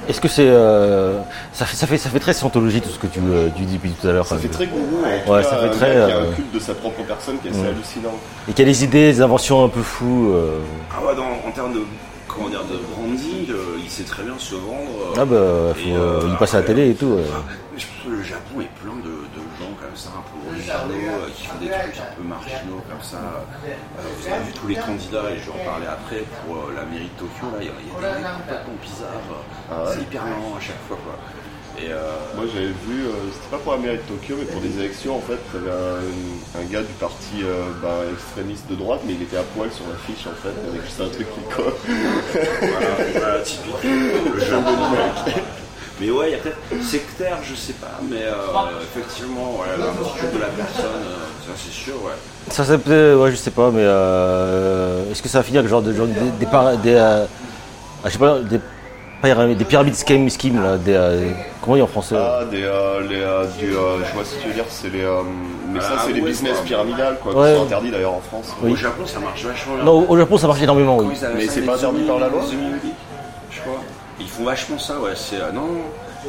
[0.09, 0.49] est-ce que c'est.
[0.49, 1.21] euh,
[1.53, 3.75] ça, fait, ça, fait, ça fait très scientologie tout ce que tu, euh, tu dis
[3.75, 4.27] depuis tout à l'heure.
[4.27, 5.03] Ça fait très gourou.
[5.29, 7.49] Ouais, ça fait très, gars qui a euh, un culte de sa propre personne qui
[7.49, 8.15] est assez hallucinant.
[8.49, 10.31] Et qu'il y a des idées, des inventions un peu fous.
[10.33, 10.59] euh,
[10.91, 11.83] Ah ouais, dans- en termes de
[12.35, 14.91] comment dire de branding, euh, il sait très bien se vendre.
[15.11, 17.17] euh, Ah bah, faut, Et, euh, il passe à la télé et tout.
[17.77, 21.27] je pense que le Japon est plein de, de gens comme ça, un peu originaux,
[21.35, 23.19] qui font des trucs un peu marginaux comme ça.
[24.21, 27.11] Vous avez vu tous les candidats, et je vais en parler après, pour la mairie
[27.11, 29.45] de Tokyo, là, il y a, des mecs complètement bizarres.
[29.71, 31.17] Ah ouais C'est hyper marrant à chaque fois, quoi.
[31.83, 31.97] Et euh,
[32.37, 35.17] Moi j'avais vu, euh, c'était pas pour la mairie de Tokyo, mais pour des élections
[35.17, 39.01] en fait, il y avait un, un gars du parti euh, bah, extrémiste de droite,
[39.07, 41.41] mais il était à poil sur la fiche en fait, avec juste un truc qui
[41.55, 41.73] colle.
[42.61, 42.87] voilà,
[43.19, 43.73] voilà, typique.
[44.35, 44.73] Le Japon.
[46.01, 48.33] Mais ouais, il y a peut-être sectaire, je sais pas, mais euh,
[48.83, 52.13] effectivement, ouais, l'attitude de la personne, euh, ça c'est sûr, ouais.
[52.51, 53.17] Ça, ça peut.
[53.17, 53.83] Ouais, je sais pas, mais.
[53.85, 56.15] euh, Est-ce que ça va finir avec genre, de, genre des.
[56.39, 57.27] des, par- des, euh,
[58.03, 58.61] ah, je sais pas, des,
[59.23, 60.95] des pyramides scheme, scheme là, des.
[60.95, 64.25] euh, comment on dit en français Ah, des, euh, les, euh, du, euh, je vois
[64.25, 65.21] ce que tu veux dire, c'est les, euh,
[65.73, 66.63] mais ça Ah, c'est les business quoi.
[66.65, 67.51] pyramidales quoi, Ouais.
[67.53, 68.55] qui sont interdits d'ailleurs en France.
[68.63, 68.73] Oui.
[68.73, 69.85] Au Japon, ça marche vachement bien.
[69.85, 71.07] Non, au Japon, ça marche énormément, oui.
[71.21, 72.41] Ils Mais ça, c'est pas interdit par la loi
[73.51, 73.81] Je crois.
[74.21, 75.13] Ils font vachement ça, ouais.
[75.15, 75.69] C'est, euh, non,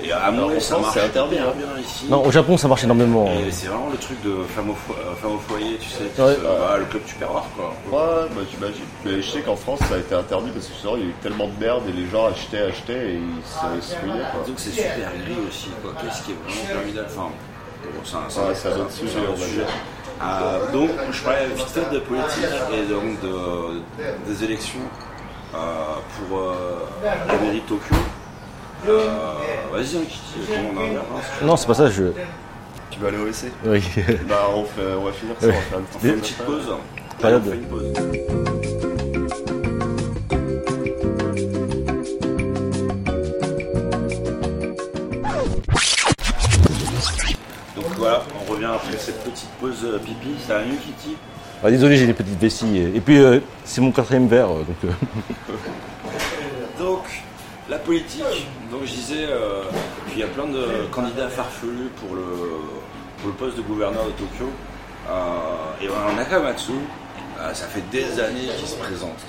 [0.03, 1.53] Et à mon Alors, avis, ça marche c'est interdit, hein.
[1.57, 2.05] bien ici.
[2.09, 3.25] Non, au Japon, ça marche énormément.
[3.27, 6.05] Et c'est vraiment le truc de femme au, fo- euh, femme au foyer, tu sais,
[6.15, 6.35] qui Ouais.
[6.35, 7.73] se- bah, le club tupperware quoi.
[7.91, 8.85] Ouais, bah t'imagines.
[9.03, 11.09] Mais je sais qu'en France, ça a été interdit parce que sinon, il y a
[11.09, 14.43] eu tellement de merde et les gens achetaient, achetaient et ils se, se mouillaient, quoi.
[14.47, 15.91] Donc c'est super gris aussi, quoi.
[16.01, 17.07] Qu'est-ce qui est vraiment formidable?
[17.11, 17.29] Enfin,
[17.83, 19.67] bon, c'est un, c'est Ouais, un- c'est un autre sujet, on va dire.
[20.23, 23.81] Euh, donc, je parlais vite fait de politique et donc de,
[24.31, 24.79] des élections
[25.55, 25.57] euh,
[26.29, 26.53] pour euh,
[27.27, 27.95] la mairie de Tokyo.
[28.87, 29.07] Euh,
[29.71, 31.47] Vas-y, hein, Kitty, comment on en verre, hein, si tu veux.
[31.47, 32.03] Non, c'est pas ça, je.
[32.89, 33.83] Tu veux aller au WC Oui.
[34.27, 36.37] Bah, on, fait, on va finir ça, on va faire une On fait une petite
[36.43, 36.73] pause.
[37.19, 37.43] Période.
[37.45, 39.01] On fait une pause.
[47.75, 50.35] Donc voilà, on revient après cette petite pause euh, pipi.
[50.45, 51.15] Ça va mieux, Kitty
[51.63, 52.77] Ah, désolé, j'ai des petites vessies.
[52.95, 54.75] Et puis, euh, c'est mon quatrième verre, euh, donc.
[54.85, 54.89] euh,
[56.83, 57.03] Donc,
[57.71, 58.47] la politique.
[58.69, 59.63] Donc, je disais, euh,
[60.11, 64.49] il y a plein de candidats farfelus pour le, poste de gouverneur de Tokyo.
[65.09, 66.73] Euh, et voilà, Nakamatsu,
[67.39, 69.25] euh, ça fait des années qu'il se présente.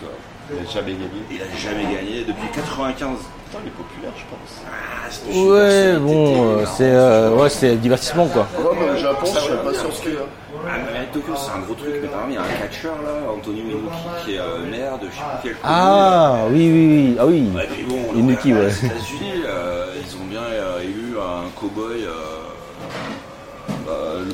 [0.55, 1.23] Il a jamais gagné.
[1.31, 3.09] Il a jamais gagné depuis 95.
[3.19, 4.63] Putain, il est populaire, je pense.
[4.67, 8.47] Ah, c'est Ouais, bon, euh, là, c'est euh, ouais, c'est divertissement, quoi.
[8.59, 10.11] Ouais, mais au Japon, je serais pas surpris.
[10.13, 10.27] Hein.
[10.65, 12.61] Ah, mais à Tokyo, c'est un gros truc, mais par exemple, il y a un
[12.63, 15.65] catcheur là, Antonio Inoki, qui est euh, maire de je sais plus quel commune.
[15.65, 17.17] Ah, oui, oui, oui.
[17.19, 17.51] Ah oui.
[17.55, 18.67] Ouais, mais bon, Inoki, les ouais.
[18.69, 22.05] États-Unis, euh, ils ont bien euh, élu un cow-boy.
[22.05, 22.32] euh,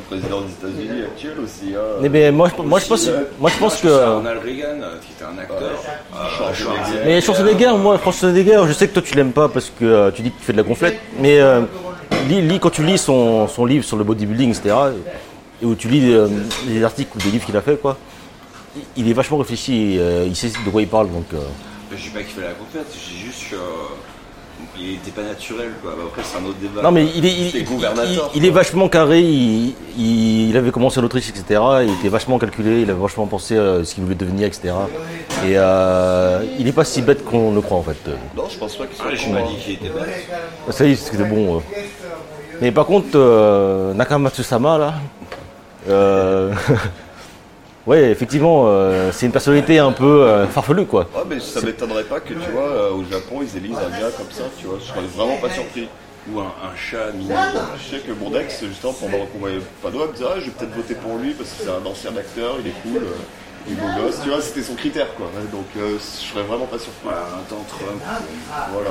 [0.09, 1.75] président des États-Unis actuel aussi.
[1.75, 1.99] Hein.
[2.01, 4.15] Mais ben, moi, je- moi, je pense, euh, moi, je pense c'est que.
[4.17, 5.71] Ronald Reagan, euh, qui était un acteur.
[5.71, 7.03] euh, Schwarzenegger.
[7.05, 10.23] Mais Schwarzenegger, moi, Schwarzenegger, je sais que toi tu l'aimes pas parce que euh, tu
[10.23, 11.61] dis que tu fais de la gonflette, mais euh,
[12.29, 14.75] lis, lis- quand tu lis son, son livre sur le bodybuilding, etc.,
[15.61, 16.29] et où tu lis euh,
[16.69, 17.97] les articles ou des livres qu'il a fait, quoi,
[18.97, 21.25] il- est vachement réfléchi, euh, il sait de quoi il parle, donc.
[21.35, 21.39] euh,
[21.91, 23.57] Je dis pas qu'il fait la complète, je dis juste que.
[24.79, 25.93] Euh, il était pas naturel, quoi.
[25.97, 26.83] Bah, après, c'est un autre débat.
[26.83, 30.51] Non, mais il est, il, C'est il- gouvernateur, il- il est vachement carré, il, il-
[30.51, 33.85] il avait commencé en Autriche, etc., il était vachement calculé, il avait vachement pensé à
[33.85, 34.75] ce qu'il voulait devenir, etc.
[35.47, 37.97] Et euh, il n'est pas si bête qu'on le croit, en fait.
[38.37, 40.29] Non, je pense pas qu'il Ah, soit j'ai con, pas dit qu'il était bête.
[40.71, 41.57] Ça y est, c'était bon.
[41.59, 41.61] euh.
[42.61, 44.95] Mais par contre, euh, Nakamatsu-sama, là,
[45.89, 46.53] euh,
[47.89, 51.09] ouais, effectivement, euh, c'est une personnalité un peu euh, farfelue, quoi.
[51.15, 54.11] Ouais, mais ça m'étonnerait pas que, tu vois, euh, au Japon, ils élisent un gars
[54.17, 54.79] comme ça, tu vois.
[54.81, 55.89] Je serais vraiment pas surpris.
[56.31, 57.31] Ou un, un chat mini.
[57.79, 60.75] Je sais que mon justement, pendant qu'on voyait Padoa, me disait Ah, je vais peut-être
[60.77, 63.07] voter pour lui parce que c'est un ancien acteur, il est cool,
[63.67, 65.27] euh, il est beau gosse, tu vois, c'était son critère, quoi.
[65.53, 67.05] Donc, euh, je serais vraiment pas surpris.
[67.05, 68.01] Voilà, un temps Trump.
[68.73, 68.91] Voilà.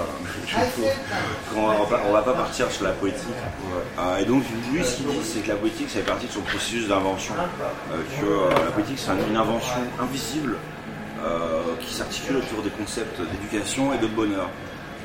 [1.55, 3.24] on, va pas, on va pas partir sur la politique.
[3.99, 6.32] Euh, et donc, lui, ce qu'il dit, c'est que la politique, ça fait partie de
[6.32, 7.34] son processus d'invention.
[7.91, 10.57] Euh, que euh, la politique, c'est une invention invisible
[11.24, 14.49] euh, qui s'articule autour des concepts d'éducation et de bonheur.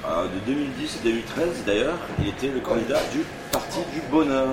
[0.04, 3.20] Euh, de 2010 à 2013, d'ailleurs, il était le candidat du
[3.52, 4.48] Parti du Bonheur.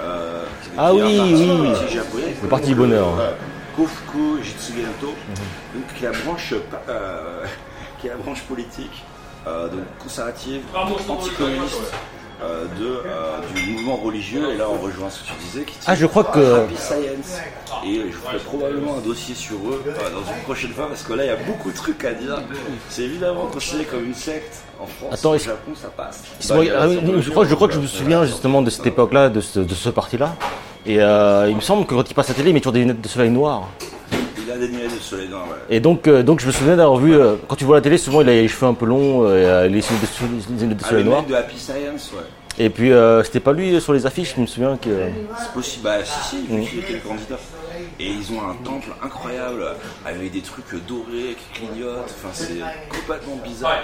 [0.00, 0.44] Euh,
[0.76, 1.74] Ah oui, oui.
[1.92, 2.36] japonais.
[2.40, 3.18] Le Parti du Bonheur.
[3.18, 3.32] Euh,
[3.78, 6.52] Kofuku Jitsugento, donc, qui est la branche,
[6.88, 7.44] euh,
[8.00, 9.04] qui est la branche politique
[9.46, 11.92] euh, donc conservative, anticommuniste
[12.42, 14.52] euh, de, euh, du mouvement religieux.
[14.52, 17.38] Et là, on rejoint ce que tu disais, qui Ah, je crois que- Happy Science.
[17.86, 21.12] Et je ferai probablement un dossier sur eux euh, dans une prochaine fois, parce que
[21.12, 22.42] là, il y a beaucoup de trucs à dire.
[22.90, 25.14] C'est évidemment considéré comme une secte en France.
[25.14, 26.22] Attends, au Japon, ça passe.
[26.50, 29.28] Moi- ah oui, je, crois, je crois que je me souviens justement de cette époque-là,
[29.30, 30.34] de ce, de ce parti-là.
[30.88, 32.72] Et euh, il me semble que quand il passe à la télé, il met toujours
[32.72, 33.68] des lunettes de soleil noir.
[34.42, 35.58] Il a des nuages de soleil dans ouais.
[35.68, 37.98] Et donc, euh, donc je me souviens d'avoir vu, euh, quand tu vois la télé,
[37.98, 40.78] souvent il a les cheveux un peu longs, et, les lunettes de soleil- les lunettes
[40.78, 41.20] de Ah, soleil le noir.
[41.20, 42.24] mec de Happy Science, ouais.
[42.60, 44.88] Et puis, euh, c'était pas lui sur les affiches, je me souviens que.
[45.38, 47.38] C'est possible, bah si, si, qu'il était le candidat.
[48.00, 49.64] Et ils ont un temple incroyable
[50.06, 52.58] avec des trucs dorés qui clignotent, enfin c'est
[52.88, 53.82] complètement bizarre.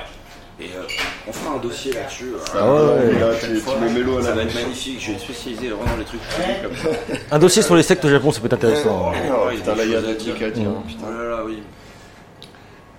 [0.60, 0.82] Et euh,
[1.26, 2.32] on fera un dossier là-dessus.
[2.34, 3.18] euh, Ah ouais, ouais.
[3.20, 5.68] Là, tu, tu mets Mélo à Ça la va être magnifique, je vais être spécialisé
[5.70, 6.88] vraiment dans les trucs ça.
[7.32, 9.12] Un dossier sur les sectes au Japon, ça peut être intéressant.
[9.12, 9.46] hein.
[9.48, 10.46] Ouais, putain, là, il y a des à trucs dire.
[10.46, 10.70] à dire.
[10.86, 11.06] Putain.
[11.08, 11.62] Oh là là, oui.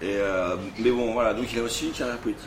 [0.01, 2.43] Et euh, mais bon, voilà, donc il a aussi une carrière politique.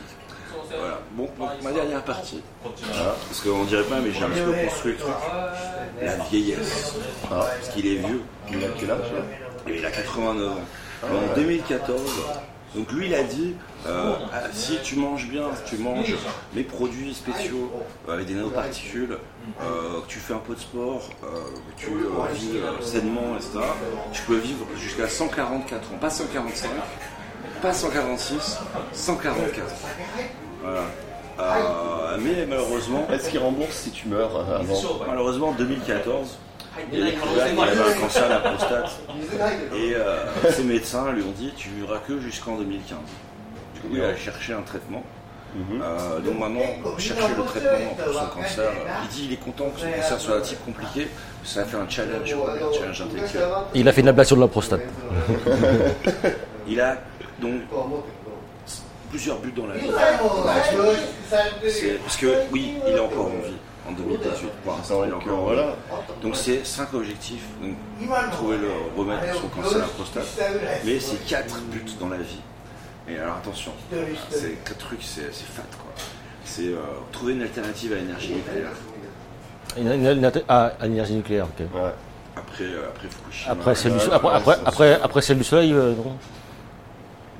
[0.69, 0.99] Voilà.
[1.13, 2.41] Bon, donc, ma dernière partie.
[2.63, 3.15] Voilà.
[3.27, 5.13] Parce qu'on dirait pas, mais j'ai un petit peu construit le truc.
[6.03, 6.93] La vieillesse.
[7.31, 7.47] Ah.
[7.59, 8.21] Parce qu'il est vieux.
[8.51, 9.21] Il a quel âge là?
[9.73, 10.55] Et il a 89 ans.
[11.03, 12.01] En 2014,
[12.75, 13.55] donc lui il a dit
[13.87, 16.15] euh, ah, si tu manges bien, si tu manges
[16.53, 17.71] les produits spéciaux
[18.07, 19.17] euh, avec des nanoparticules,
[19.61, 21.87] euh, que tu fais un peu de sport, que tu
[22.33, 23.59] vis sainement, etc.,
[24.11, 26.69] tu peux vivre jusqu'à 144 ans, pas 145,
[27.61, 28.59] pas 146,
[28.93, 29.65] 144.
[30.61, 30.81] Voilà.
[32.19, 35.05] Mais malheureusement, Est-ce qu'il rembourse si tu meurs avant?
[35.07, 36.37] Malheureusement, en 2014,
[36.91, 38.99] il avait un cancer de la prostate.
[39.75, 42.97] Et euh, ses médecins lui ont dit Tu vivras que jusqu'en 2015.
[43.75, 45.03] Du coup, il a cherché un traitement.
[45.57, 46.61] Euh, donc maintenant,
[46.99, 48.71] chercher le traitement pour son cancer.
[49.03, 51.07] Il dit il est content que son cancer soit un type compliqué.
[51.43, 53.43] Ça a fait un challenge, un challenge intellectuel.
[53.73, 54.81] Il a fait une ablation de la prostate.
[56.67, 56.97] Il a
[57.41, 57.61] donc
[59.09, 59.89] plusieurs buts dans la vie.
[61.67, 63.55] C'est- Parce que oui, il est encore en vie
[63.89, 64.49] en 2018.
[64.63, 65.75] Pour l'instant, il est Donc, encore en voilà.
[66.21, 67.43] Donc c'est cinq objectifs.
[67.61, 67.75] Donc,
[68.31, 70.39] trouver le remède pour son cancer de la prostate.
[70.85, 72.39] Mais c'est quatre buts dans la vie.
[73.09, 73.71] Et alors attention,
[74.29, 75.91] c'est quatre trucs, c'est c'est fat quoi.
[76.45, 76.77] C'est euh,
[77.11, 78.69] trouver une alternative à l'énergie nucléaire.
[79.77, 81.59] Une- une- une- ah, à l'énergie nucléaire, ok.
[81.73, 81.89] Ouais.
[82.35, 83.51] Après, euh, après Fukushima.
[83.51, 86.15] Après celle du, Ouais, après, ouais, après, c'est- après, après celle du soleil, euh, non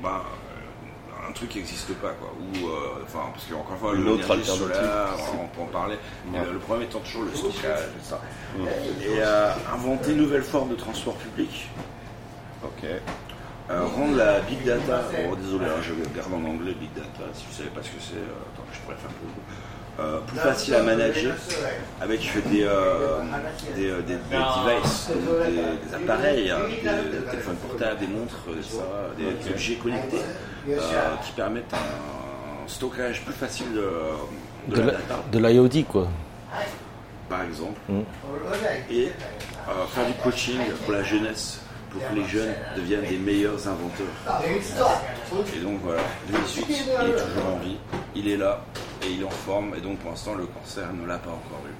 [0.01, 0.35] bah, euh,
[1.39, 2.33] truc qui n'existe pas quoi.
[2.37, 5.95] Ou euh, enfin parce qu'encore une fois Une autre solaire, on peut en parler.
[6.31, 8.21] Mais le, le problème étant toujours le stockage et ça.
[9.01, 11.69] Et euh, inventer une nouvelle forme de transport public.
[12.63, 12.83] Ok.
[13.69, 17.45] Euh, rendre la big data, oh, désolé, hein, je garde en anglais big data, si
[17.45, 19.43] vous savez pas ce que c'est, attends, je pourrais faire pour vous.
[19.99, 21.33] Euh, plus facile à manager
[21.99, 23.19] avec des, euh,
[23.75, 28.37] des, euh, des- des devices, des, des appareils, hein, des téléphones portables, des montres,
[29.17, 30.21] des, objets connectés
[30.69, 30.77] euh,
[31.25, 33.89] qui permettent un stockage plus facile de,
[34.69, 36.07] de De la la- data, de l'IoT, quoi.
[37.27, 37.99] par exemple, Mm.
[38.91, 39.11] et
[39.93, 41.59] faire du coaching pour la jeunesse,
[41.91, 44.41] pour que les jeunes deviennent des meilleurs inventeurs.
[45.55, 47.77] Et donc voilà, 2018, il est toujours en vie,
[48.15, 48.61] il est là,
[49.03, 51.61] et il est en forme, et donc pour l'instant le cancer ne l'a pas encore
[51.65, 51.73] eu.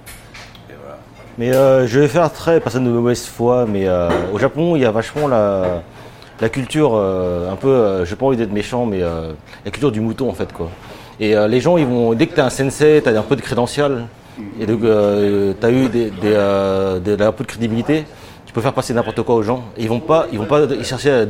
[1.38, 4.82] Mais euh, je vais faire très personne de mauvaise foi, mais euh, au Japon, il
[4.82, 5.82] y a vachement la,
[6.42, 10.02] la culture, euh, un peu, euh, j'ai pas envie d'être méchant, mais la culture du
[10.02, 10.70] mouton en fait quoi.
[11.22, 13.42] Et les gens, ils vont, dès que tu un sensei, tu as un peu de
[13.42, 14.06] crédential,
[14.60, 16.36] et donc tu as eu des, des-
[17.24, 18.06] un peu de crédibilité,
[18.50, 19.64] tu peux faire passer n'importe quoi aux gens.
[19.78, 21.26] Et ils vont pas, ils vont pas chercher à,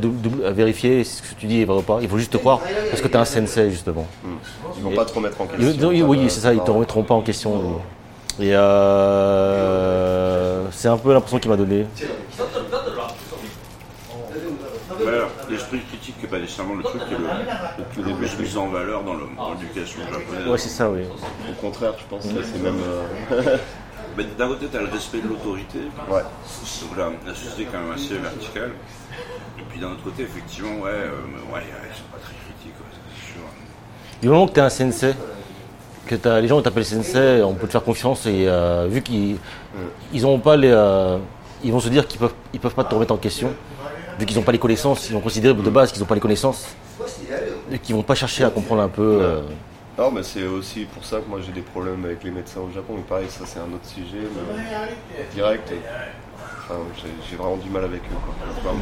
[0.52, 1.98] vérifier si ce que tu dis est vrai ou pas.
[2.00, 4.06] Il faut juste te croire parce que tu es un sensei justement.
[4.78, 5.90] Ils vont pas te remettre en Ils- question.
[6.08, 7.60] oui, c'est ça, ils ne te remettront pas en question.
[8.40, 11.84] Et euh, c'est un peu l'impression qu'il m'a donné.
[15.02, 18.68] Voilà, l'esprit critique n'est pas nécessairement le truc qui est le, le plus mis en
[18.68, 19.12] valeur dans
[19.52, 20.48] l'éducation japonaise.
[20.48, 21.00] Ouais, c'est ça, oui.
[21.50, 22.78] Au contraire, je pense que c'est même.
[23.32, 23.56] euh,
[24.16, 25.78] Mais d'un côté, tu as le respect de l'autorité,
[26.10, 26.20] ouais.
[26.22, 28.72] donc la, la société est quand même assez verticale.
[29.58, 32.74] Et puis d'un autre côté, effectivement, ouais, euh, mais ouais, ils sont pas très critiques,
[32.78, 33.40] ouais, c'est sûr.
[34.20, 35.14] Du moment que tu es un sensei,
[36.06, 39.36] que t'as- les gens t'appellent sensei, on peut te faire confiance et euh, vu qu'ils
[40.12, 41.18] ils ont pas les, euh,
[41.62, 43.52] ils vont se dire qu'ils peuvent, ils peuvent pas te remettre en question,
[44.18, 46.20] vu qu'ils n'ont pas les connaissances, ils vont considérer de base qu'ils n'ont pas les
[46.20, 46.66] connaissances
[47.72, 49.42] et qu'ils vont pas chercher à comprendre un peu.
[50.00, 52.72] Non, mais c'est aussi pour ça que moi j'ai des problèmes avec les médecins au
[52.72, 52.94] Japon.
[52.96, 54.62] Mais pareil, ça c'est un autre sujet, mais
[55.34, 55.70] direct.
[55.72, 55.74] et-
[56.72, 56.80] Enfin,
[57.28, 58.14] j'ai- vraiment du mal avec eux.
[58.24, 58.72] Quoi.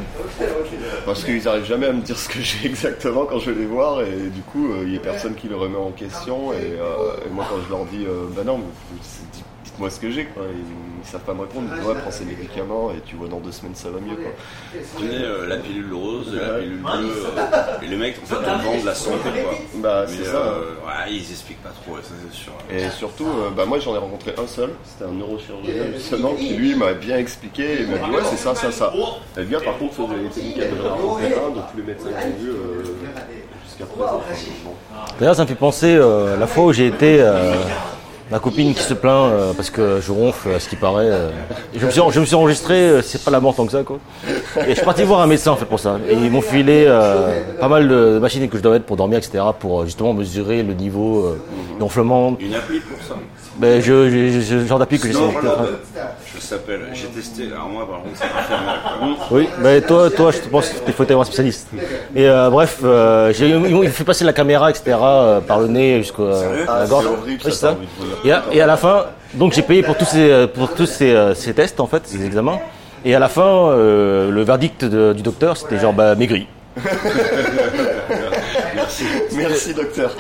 [1.07, 3.66] Parce qu'ils arrivent jamais à me dire ce que j'ai exactement quand je vais les
[3.66, 6.53] voir, et du coup, euh, il y a personne qui le remet en question.
[6.53, 8.61] Et, euh, et moi, quand je leur dis, euh, bah non,
[9.03, 9.43] c'est-
[9.79, 10.43] dites-moi ce que j'ai, quoi.
[10.53, 10.59] Ils,
[11.05, 11.68] ils savent pas me répondre.
[11.72, 14.16] Ils disent, ouais, prends ces médicaments, et tu vois, dans deux semaines, ça va mieux,
[14.16, 14.33] quoi.
[14.97, 18.64] Prenez euh, la pilule rose, la pilule bleue, euh, et les mecs en fait te
[18.64, 19.55] vendent la santé quoi.
[19.76, 20.37] Bah, c'est ça.
[20.37, 22.53] euh, ouais, ils expliquent pas trop, ça c'est sûr.
[22.70, 26.55] Et surtout, euh, bah moi j'en ai rencontré un seul, c'était un neurochirurgien justement, qui
[26.55, 28.93] lui m'a bien expliqué et m'a dit ouais c'est ça, ça, ça.
[29.37, 32.20] Et le gars par contre faisait les techniques de un de tous les médecins que
[32.22, 32.83] j'ai vus euh.
[35.20, 37.20] D'ailleurs, ça me fait penser euh, la fois où j'ai été.
[37.20, 37.55] euh,
[38.31, 41.09] ma copine qui se plaint euh, parce que je ronfle, à ce qui paraît.
[41.11, 41.31] euh,
[41.74, 43.83] je, me suis, je me suis enregistré, euh, c'est pas la mort tant que ça,
[43.83, 43.99] quoi.
[44.66, 45.99] Et je suis parti voir un médecin, en fait, pour ça.
[46.09, 46.87] Et ils m'ont filé
[47.61, 50.74] pas mal de machines que je dois mettre pour dormir, etc., pour justement mesurer le
[50.74, 51.37] niveau
[51.79, 52.37] d'enflement.
[52.41, 53.14] Une appli pour ça.
[53.59, 55.56] Ben, je, je, je- genre d'appli que j'essaie Non, de voilà,
[56.34, 58.76] je s'appelle, j'ai testé, alors moi par contre c'est infernal.
[58.84, 59.16] quoi.
[59.38, 61.68] Oui, mais toi, toi, je te pense qu'il faut être un spécialiste.
[62.14, 65.66] Et euh, bref, euh, j'ai- ils m'ont fait passer la caméra, etc., euh, par le
[65.66, 66.22] nez jusqu'à
[66.68, 67.04] Ah, la gorge.
[67.04, 67.76] c'est horrible, Oui, ça,
[68.22, 68.28] c'est.
[68.28, 70.86] Et à, et à la fin, donc j'ai payé pour tous ces, euh, pour tous
[70.86, 72.61] ces, euh, ces tests, en fait, ces examens.
[73.04, 76.46] Et à la fin, euh, le verdict de- du docteur, c'était genre bah, maigri.
[79.32, 80.11] Merci docteur.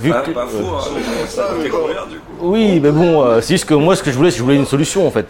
[0.00, 0.84] Vu Pas, que- pas faux, hein,
[1.28, 2.22] ça courir du coup.
[2.40, 4.44] oui, mais bon, euh, c'est juste que moi, ce que je voulais, c'est que je
[4.44, 5.26] voulais une solution, en fait.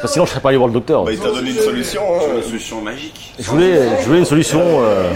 [0.00, 1.04] Que sinon, je serais pas allé voir le docteur.
[1.04, 2.42] Bah, il t'a donné une solution, Une hein.
[2.44, 3.34] solution magique.
[3.38, 4.60] Je voulais, je voulais une solution.
[4.82, 5.10] euh,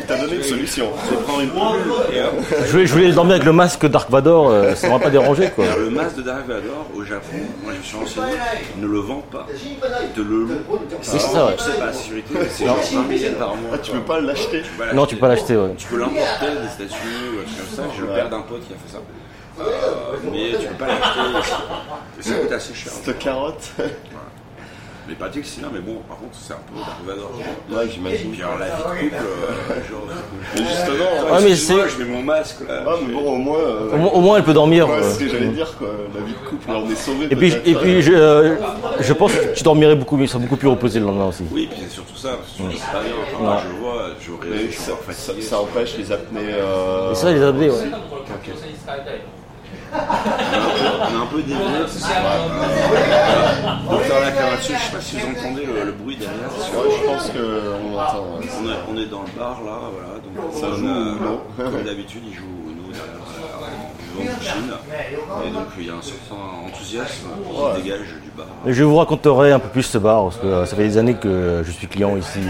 [0.00, 0.86] Il t'a donné une solution.
[1.08, 2.34] C'est prendre une pilule et hop.
[2.66, 5.50] je, voulais, je voulais dormir avec le masque Dark Vador, euh, ça m'a pas dérangé,
[5.54, 5.64] quoi.
[5.64, 7.38] Alors, le masque de Dark Vador au Japon,
[7.82, 8.38] me suis renseigné,
[8.78, 9.46] ne le vend pas.
[10.14, 10.78] Te le louent.
[11.00, 11.56] c'est ça, ouais.
[11.58, 13.70] C'est pas la sécurité, c'est genre 20 000 par mois.
[13.74, 14.62] Ah, tu peux pas l'acheter.
[14.94, 15.74] Non, tu peux pas l'acheter, ouais.
[15.76, 17.82] Tu peux l'importer des États-Unis ou un truc comme ça.
[17.94, 18.98] J'ai le père d'un pote qui a fait ça.
[19.60, 21.20] Euh, mais tu peux pas l'acheter.
[22.18, 22.92] Et ça coûte assez cher.
[22.92, 23.72] Cette carotte.
[25.08, 27.32] Les pratiques, c'est bien, mais bon, par contre, c'est un peu Dark Vador.
[27.70, 28.30] Ouais, j'imagine.
[28.30, 30.06] Puis alors, la vie de couple, euh, genre.
[30.54, 32.74] Mais justement, Attends, Ouais, mais excuse-moi, Je mets mon masque là.
[32.86, 33.58] ah, mais bon, au moins.
[33.58, 34.88] euh, Au, moins- au moins, elle peut dormir.
[34.88, 35.02] Ouais, euh.
[35.02, 35.88] c'est ce que j'allais dire, quoi.
[36.14, 37.26] La vie de couple, là, on est sauvés.
[37.30, 37.66] Et puis, peut-être.
[37.68, 38.56] et puis je, euh,
[39.00, 41.44] je pense que tu dormirais beaucoup mieux, tu serais beaucoup plus reposé le lendemain aussi.
[41.50, 42.98] Oui, puis c'est surtout ça, parce que pas.
[43.00, 45.42] Enfin, moi, je le vois, je Mais je suis ça, encore ça, fatigué.
[45.46, 46.40] ça empêche les apnées.
[46.52, 47.10] Euh...
[47.10, 47.76] Et c'est vrai, les apnées, ouais.
[49.92, 51.56] On est un peu dévié.
[51.56, 51.86] Euh,
[53.90, 56.48] Docteur Nakamatsu, je sais pas si vous entendez le, le bruit derrière.
[56.48, 58.38] Ouais, je pense qu'on entend.
[58.38, 58.46] ouais.
[58.60, 60.14] On est, on est dans le bar là, voilà.
[60.24, 63.16] Donc, Ça comme, joue euh, Comme d'habitude, il joue nous derrière
[64.18, 65.46] euh.
[65.46, 66.36] Et donc il y a un certain
[66.66, 67.28] enthousiasme
[67.76, 68.46] qui dégage du bar.
[68.66, 71.14] Je vous raconterai un peu plus ce bar, parce que euh, ça fait des années
[71.14, 72.40] que je suis client ici.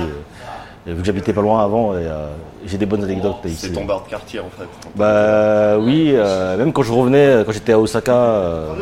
[0.86, 2.26] Et, et vu que j'habitais pas loin avant, et, euh,
[2.66, 3.56] j'ai des bonnes anecdotes ici.
[3.56, 4.68] C'est ton bar de quartier, en fait.
[4.94, 8.74] Bah oui, euh, même quand je revenais, quand j'étais à Osaka, euh,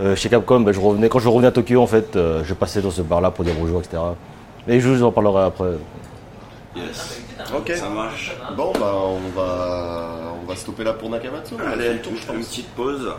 [0.00, 2.54] euh, chez Capcom, bah, je revenais, quand je revenais à Tokyo, en fait, euh, je
[2.54, 4.02] passais dans ce bar-là pour dire bonjour, etc.
[4.68, 5.72] Et je vous en parlerai après.
[6.76, 7.20] Yes.
[7.56, 7.72] Ok.
[7.74, 8.36] Ça marche.
[8.56, 11.54] Bon, bah, on va, on va stopper là pour Nakamatsu.
[11.72, 13.12] Allez, le tour, je une petite pause.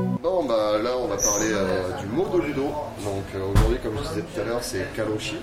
[0.00, 0.07] お
[4.62, 5.36] c'est Kaloshi.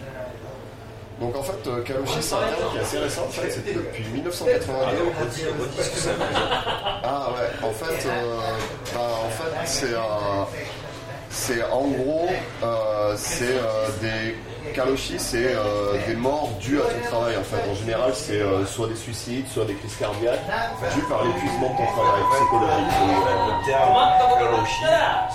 [1.19, 3.23] Donc en fait, euh, Kaloshi, c'est un terme qui est assez récent.
[3.23, 5.11] En fait, c'est depuis 1982.
[7.03, 8.39] Ah ouais, en fait, euh,
[8.93, 9.95] bah, en fait c'est.
[11.35, 12.29] C'est en gros,
[12.63, 14.35] euh, c'est euh, des
[14.73, 17.69] Kaloshi, c'est euh, des morts dues à ton travail en fait.
[17.69, 20.41] En général, c'est euh, soit des suicides, soit des crises cardiaques,
[20.95, 22.93] dues par l'épuisement de ton travail psychologique.
[23.47, 23.95] Le terme
[24.39, 24.83] Kaloshi,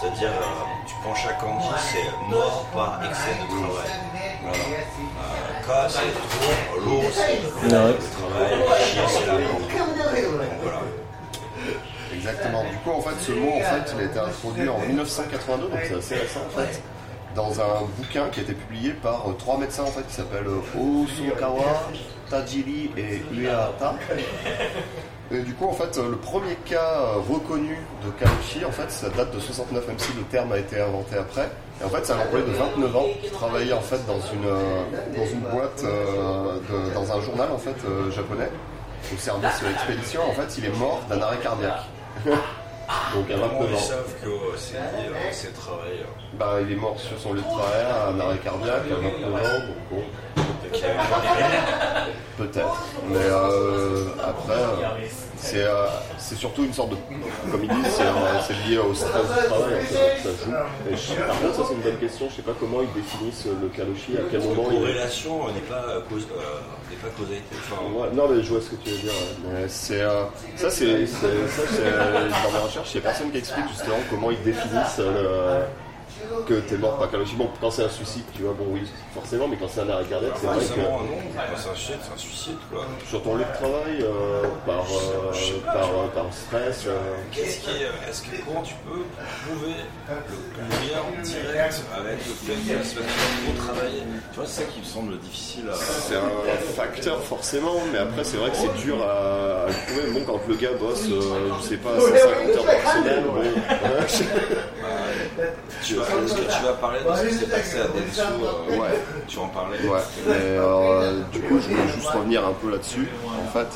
[0.01, 3.91] c'est-à-dire, euh, tu prends chaque kanji, c'est mort par excès de travail.
[4.43, 4.59] Voilà.
[4.59, 7.95] Euh, c'est trop, l'eau, c'est le travail,
[9.09, 9.61] c'est la mort.
[10.63, 10.81] Voilà.
[12.13, 12.65] Exactement.
[12.65, 15.79] Du coup, en fait, ce mot, en fait, il a été introduit en 1982, donc
[15.87, 16.83] c'est assez récent, en fait,
[17.35, 20.47] dans un bouquin qui a été publié par euh, trois médecins, en fait, qui s'appellent
[20.47, 21.89] euh, Osokawa,
[22.29, 23.95] Tajiri et Uehata.
[25.33, 29.09] Et du coup, en fait, euh, le premier cas reconnu de Kaloshi, en fait, ça
[29.11, 31.49] date de 69, même si le terme a été inventé après.
[31.81, 35.17] Et en fait, c'est un employé de 29 ans qui travaillait, en fait, dans une,
[35.17, 35.85] dans une boîte,
[36.95, 37.77] dans un journal, en fait,
[38.11, 38.51] japonais,
[39.15, 40.21] au service de l'expédition.
[40.29, 41.83] En fait, il est mort d'un arrêt cardiaque.
[43.15, 43.79] Donc à Comment 29 ils ans.
[43.79, 47.41] savent que euh, c'est lié à de travail Bah, il est mort sur son lieu
[47.41, 50.03] de travail un arrêt cardiaque à 29 ans, donc bon,
[52.39, 52.85] peut-être.
[53.09, 55.87] Mais euh, après, euh, c'est euh,
[56.31, 56.97] c'est surtout une sorte de.
[57.51, 60.53] Comme ils disent, c'est euh, lié au stress du travail, en fait, ça joue.
[60.93, 63.47] Et je- par contre, ça c'est une bonne question, je sais pas comment ils définissent
[63.47, 64.75] le kaloshi, à quel moment est.
[64.77, 67.57] corrélation euh, n'est pas, euh, cause, euh, pas causalité.
[67.59, 69.13] Enfin, Ouais, non mais je vois ce que tu veux dire.
[69.51, 70.23] Mais c'est euh,
[70.55, 73.97] ça c'est c'est- ça c'est dans mes recherches, il y a personne qui explique justement
[74.09, 75.65] comment ils définissent euh, le,
[76.47, 76.99] que t'es mort.
[77.37, 78.83] Bon, quand c'est un suicide, tu vois, bon oui,
[79.15, 81.75] forcément, mais quand c'est un arrêt cardiaque, c'est vrai forcément, que non, quand c'est un
[81.75, 82.87] suicide, c'est un suicide, quoi.
[83.09, 85.33] sur ton lieu de travail, euh, par, euh,
[85.67, 86.99] par, euh, par stress, euh,
[87.33, 89.03] Qu'est-ce qui est, euh, est-ce que comment tu peux
[89.47, 89.75] prouver
[90.09, 94.03] le, lien direct avec le fait se trop travailler?
[94.33, 95.75] Tu vois, c'est ça qui me semble difficile à.
[95.75, 100.11] c'est un facteur forcément, mais après c'est vrai que c'est dur à, à le prouver.
[100.13, 103.41] Bon, quand le gars bosse, euh, je sais pas, 150 heures par semaine, bon,
[105.85, 108.77] Tu vas, est-ce que tu vas parler de ce qui s'est passé à Densu euh,
[108.81, 108.89] Ouais.
[109.29, 112.71] Tu vas en parler Ouais, mais euh, du coup, je voulais juste revenir un peu
[112.71, 113.09] là-dessus.
[113.47, 113.67] En fait,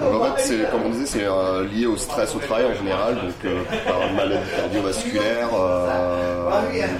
[0.00, 2.74] Donc, en fait, c'est comme on disait, c'est euh, lié au stress au travail en
[2.74, 5.48] général, donc euh, par une maladie cardiovasculaire.
[5.54, 6.50] euh,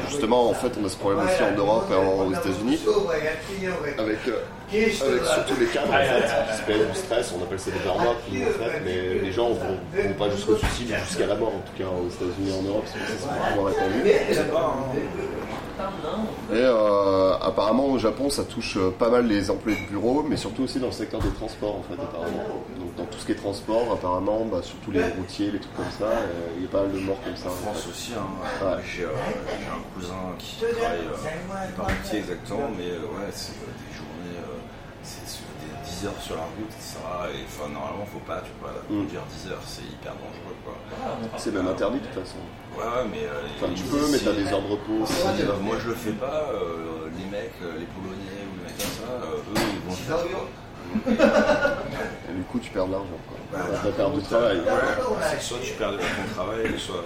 [0.09, 2.79] justement, en fait, on a ce problème aussi en Europe et en- aux États-Unis,
[3.99, 4.41] avec, euh,
[4.73, 7.33] avec surtout les cadres en fait, qui se plaignent du stress.
[7.39, 10.95] On appelle ça des burn-out, en fait, mais les gens vont, vont pas jusqu'au suicide,
[11.09, 14.00] jusqu'à la mort, en tout cas aux États-Unis et en Europe, c'est répandu.
[16.53, 20.37] Et euh, apparemment au Japon, ça touche euh, pas mal les employés de bureau, mais
[20.37, 22.45] surtout aussi dans le secteur des transports en fait, apparemment.
[22.79, 25.91] Donc dans tout ce qui est transport, apparemment, bah, surtout les routiers, les trucs comme
[25.99, 26.27] ça, euh,
[26.57, 27.49] il y a pas mal de morts comme ça.
[27.49, 28.27] En France aussi, hein,
[28.67, 28.83] Ouais.
[28.85, 29.09] j'ai, euh,
[29.59, 33.53] j'ai un cousin qui travaille, pas routier exactement, mais ouais, c'est
[36.01, 36.97] 10 heures sur la route, etc.
[37.37, 39.05] Et enfin, normalement, faut pas, tu peux pas Mm.
[39.05, 40.75] conduire 10 heures, c'est hyper dangereux, quoi.
[41.37, 42.41] C'est même interdit de toute façon.
[42.77, 43.25] Ouais, ouais, mais.
[43.29, 45.05] euh, Enfin, tu peux, mais t'as des heures de repos.
[45.61, 48.97] moi je le fais pas, euh, les mecs, euh, les Polonais ou les mecs comme
[48.97, 50.49] ça, euh, eux ils vont le faire quoi.
[52.31, 53.21] Et du coup, tu perds de l'argent.
[53.29, 53.61] quoi.
[53.85, 54.61] T'as perdu du travail.
[55.41, 57.05] Soit tu perds de ton travail, soit.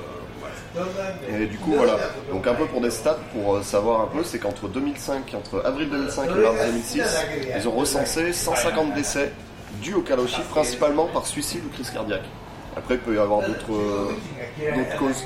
[1.28, 1.96] Et du coup, voilà.
[2.30, 5.64] Donc, un peu pour des stats, pour euh, savoir un peu, c'est qu'entre 2005, entre
[5.64, 7.02] avril 2005 et mars 2006,
[7.56, 9.32] ils ont recensé 150 décès
[9.82, 12.24] dus au Kaloshi, principalement par suicide ou crise cardiaque.
[12.76, 15.24] Après, il peut y avoir d'autres euh, causes.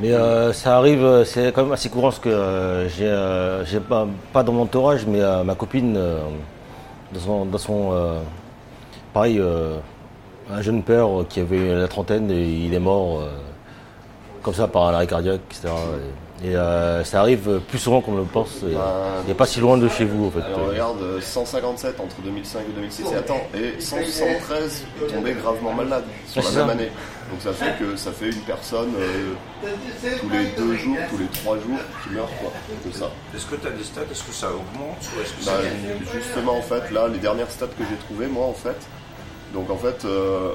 [0.00, 4.52] Mais euh, ça arrive, c'est quand même assez courant parce que j'ai, pas, pas dans
[4.52, 8.20] mon entourage, mais ma copine, dans son, dans son
[9.14, 9.42] pareil,
[10.50, 13.22] un jeune père qui avait la trentaine et il est mort
[14.42, 15.68] comme ça par un arrêt cardiaque, etc.
[16.44, 18.62] Et, euh, ça arrive plus souvent qu'on le pense.
[18.62, 18.82] et, Ben,
[19.28, 20.40] et pas si loin de chez vous en fait.
[20.42, 25.72] Alors, regarde, euh, 157 entre 2005 et 2006, et attends, et 173 est tombé gravement
[25.74, 26.72] malade sur la même ça.
[26.72, 26.90] année.
[27.30, 29.34] Donc ça fait que ça fait une personne euh,
[30.20, 32.52] tous les deux jours, tous les trois jours qui meurt, quoi,
[32.86, 33.10] de ça.
[33.34, 34.00] Est-ce que tu as des stats?
[34.10, 37.50] Est-ce que ça augmente ou est-ce que Bah, ça justement, en fait, là, les dernières
[37.50, 38.76] stats que j'ai trouvées, moi, en fait,
[39.52, 40.52] donc en fait, euh,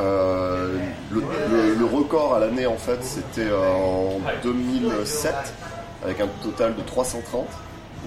[0.00, 0.78] euh,
[1.12, 5.34] le, le- le record à l'année, en fait, c'était euh, en 2007,
[6.04, 7.46] avec un total de 330,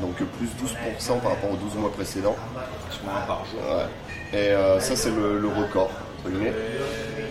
[0.01, 2.35] donc plus 12% par rapport aux 12 mois précédents.
[2.81, 3.59] Pratiquement un par jour.
[3.77, 4.37] Ouais.
[4.39, 5.89] Et euh, ça, c'est le, le record.
[6.19, 6.53] entre guillemets.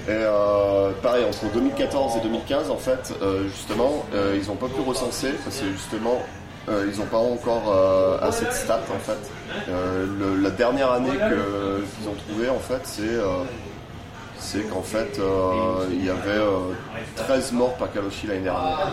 [0.09, 3.13] Et euh, pareil, entre 2014 et 2015, en fait,
[3.49, 4.05] justement,
[4.35, 6.23] ils n'ont pas pu recenser parce que justement,
[6.69, 9.19] euh, ils n'ont pas encore euh, assez de stats, en fait.
[9.69, 13.03] Euh, le- la dernière année qu'ils ont trouvé, en fait, c'est
[14.43, 16.75] c'est qu'en fait, euh, il y avait euh,
[17.15, 18.93] 13 morts par Kaloshi l'année dernière.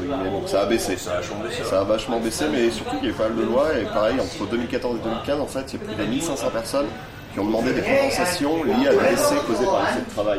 [0.00, 0.30] Guillemets.
[0.30, 0.96] Donc ça a baissé.
[0.96, 1.64] Ça a vachement baissé.
[1.64, 3.78] Ça a vachement baissé, mais surtout qu'il y avait pas mal de lois.
[3.78, 6.86] Et pareil, entre 2014 et 2015, en fait, il y a plus de 1500 personnes
[7.34, 10.38] qui ont demandé des compensations liées à des décès causés par l'excès de travail.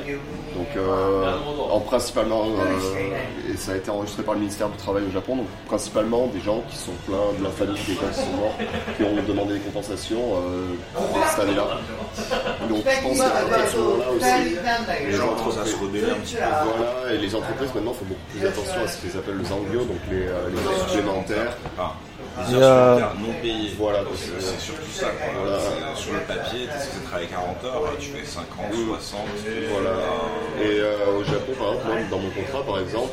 [0.55, 1.33] Donc, euh,
[1.69, 5.35] en principalement, euh, et ça a été enregistré par le ministère du Travail au Japon,
[5.35, 8.55] donc principalement des gens qui sont pleins de la famille des gens qui sont morts,
[8.95, 10.67] qui ont demandé des compensations euh,
[11.27, 11.67] cette année-là.
[12.69, 16.09] Donc, je pense qu'à partir de ce moment-là aussi, Les gens commencent à se rebeller
[16.11, 16.41] un petit peu.
[16.63, 19.79] voilà, et les entreprises maintenant font beaucoup plus attention à ce qu'ils appellent le zangyo,
[19.83, 21.57] donc les, euh, les heures supplémentaires.
[21.77, 22.14] Les
[22.49, 23.75] Il y heures a- supplémentaires non payées.
[23.77, 25.07] Voilà, c'est surtout ça.
[25.37, 25.59] Voilà.
[25.95, 29.19] Sur le papier, tu travailler 40 heures, tu fais 50, 60.
[29.71, 29.89] Voilà.
[30.61, 33.11] Et euh, au Japon, par exemple, moi, dans mon contrat, par exemple,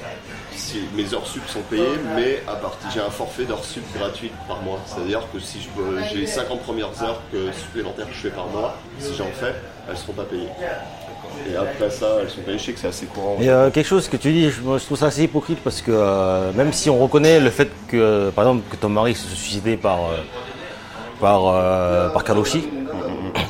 [0.54, 4.34] si mes heures sup sont payées, mais à partir j'ai un forfait d'heures sup gratuites
[4.46, 4.78] par mois.
[4.86, 5.60] C'est-à-dire que si
[6.10, 9.54] j'ai les 50 premières heures que, supplémentaires que je fais par mois, si j'en fais,
[9.86, 10.48] elles ne seront pas payées.
[11.50, 13.36] Et après ça, elles sont sais que c'est assez courant.
[13.40, 15.82] Et euh, quelque chose que tu dis, je, moi, je trouve ça assez hypocrite parce
[15.82, 19.14] que euh, même si on reconnaît le fait que, euh, par exemple, que ton mari
[19.14, 20.22] se suicidé par, euh,
[21.20, 22.68] par, euh, par Kaloshi,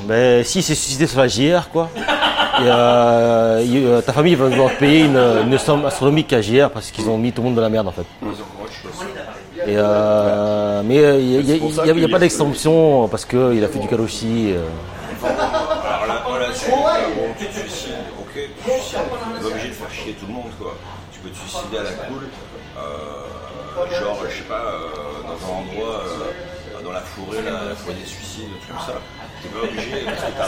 [0.08, 1.90] mais s'il s'est suicidé sur la JR, quoi,
[2.60, 2.64] et,
[4.04, 5.16] ta famille va devoir payer une,
[5.46, 7.88] une somme astronomique à JR parce qu'ils ont mis tout le monde dans la merde
[7.88, 8.06] en fait.
[9.66, 9.74] Et,
[10.84, 11.56] mais il n'y a,
[11.86, 14.54] y a- y pas d'exemption parce qu'il a fait du Kaloshi.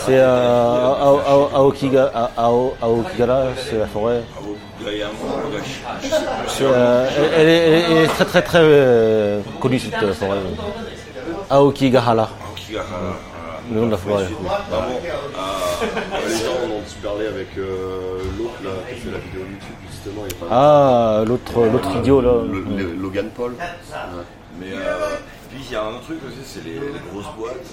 [0.06, 1.08] C'est euh, à,
[1.52, 2.10] à- Okiga-
[3.56, 4.22] c'est la forêt.
[6.60, 10.38] euh, elle, est, elle très très très euh, connue cette euh, forêt.
[11.50, 12.28] Aokigahara,
[13.72, 14.24] le nom de la forêt.
[14.24, 14.30] Les
[16.38, 20.22] gens en ont dû parler avec l'autre là, qui a fait la vidéo YouTube justement.
[20.50, 22.32] A Ah, l'autre l'autre idiot là.
[23.00, 23.52] Logan Paul.
[24.60, 25.16] Mais euh,
[25.50, 26.78] puis il y a un autre truc aussi, c'est les,
[27.10, 27.66] grosses boîtes,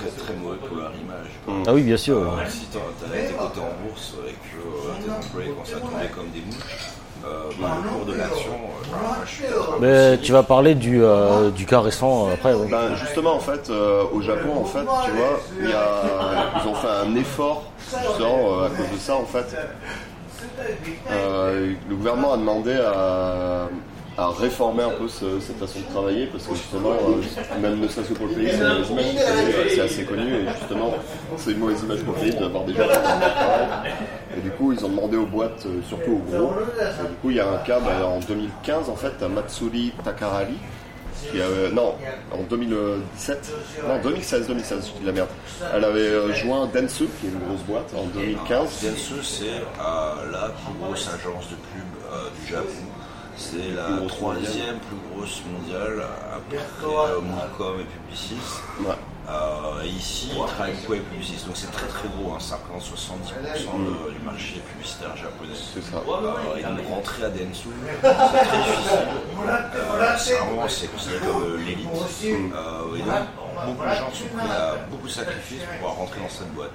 [0.00, 1.64] très très mauvais pour leur image.
[1.66, 2.18] Ah oui, bien sûr.
[2.18, 6.08] Euh, si t'as été coté en bourse et que euh, tes employés commencent à tomber
[6.14, 6.88] comme des mouches,
[7.24, 9.76] euh, bah, le cours de l'action, euh, bah.
[9.80, 12.54] Mais tu vas parler du, euh, du cas récent euh, après.
[12.54, 12.68] oui.
[12.70, 16.68] Ben, justement, en fait, euh, au Japon, en fait, tu vois, il y a, ils
[16.68, 19.54] ont fait un effort, justement, euh, à cause de ça, en fait.
[21.10, 23.68] Euh, le gouvernement a demandé à,
[24.18, 27.88] à réformer un peu ce- cette façon de travailler, parce que justement, euh, même ne
[27.88, 29.04] serait-ce que pour le pays, c'est une mauvaise image,
[29.70, 30.94] c'est- assez connu, et justement,
[31.36, 33.92] c'est une mauvaise image pour le pays d'avoir des gens qui travail.
[34.36, 36.52] Et du coup, ils ont demandé aux boîtes, euh, surtout aux gros.
[37.04, 39.92] Et du coup, il y a un cas ben, en 2015, en fait, à Matsuri
[40.04, 40.54] Takarari,
[41.30, 41.94] qui avait, non,
[42.32, 43.52] en 2017,
[43.86, 45.28] non, 2016, 2016, je dis de la merde.
[45.74, 48.82] Elle avait euh, joint Dentsu, qui est une grosse boîte, en 2015.
[48.82, 52.66] Dentsu, c'est euh, la plus grosse agence de pub euh, du Japon.
[53.40, 58.36] C'est la troisième plus grosse mondiale après euh, Moncom et Publicis.
[58.80, 58.92] Ouais.
[59.30, 62.56] Euh, et ici, ils travaillent beaucoup avec Publicis, donc c'est très très gros, hein, ça
[62.56, 65.54] représente 70% de- du marché publicitaire japonais.
[65.56, 65.96] C'est ça.
[66.06, 67.68] Euh, et donc rentrer à Dentsu,
[68.02, 68.98] c'est très difficile.
[69.40, 71.88] Euh, c'est vraiment, c'est considéré comme euh, l'élite.
[71.88, 73.14] Euh, et donc,
[73.66, 76.70] beaucoup de gens sont prêts à beaucoup de sacrifices pour pouvoir rentrer dans cette boîte.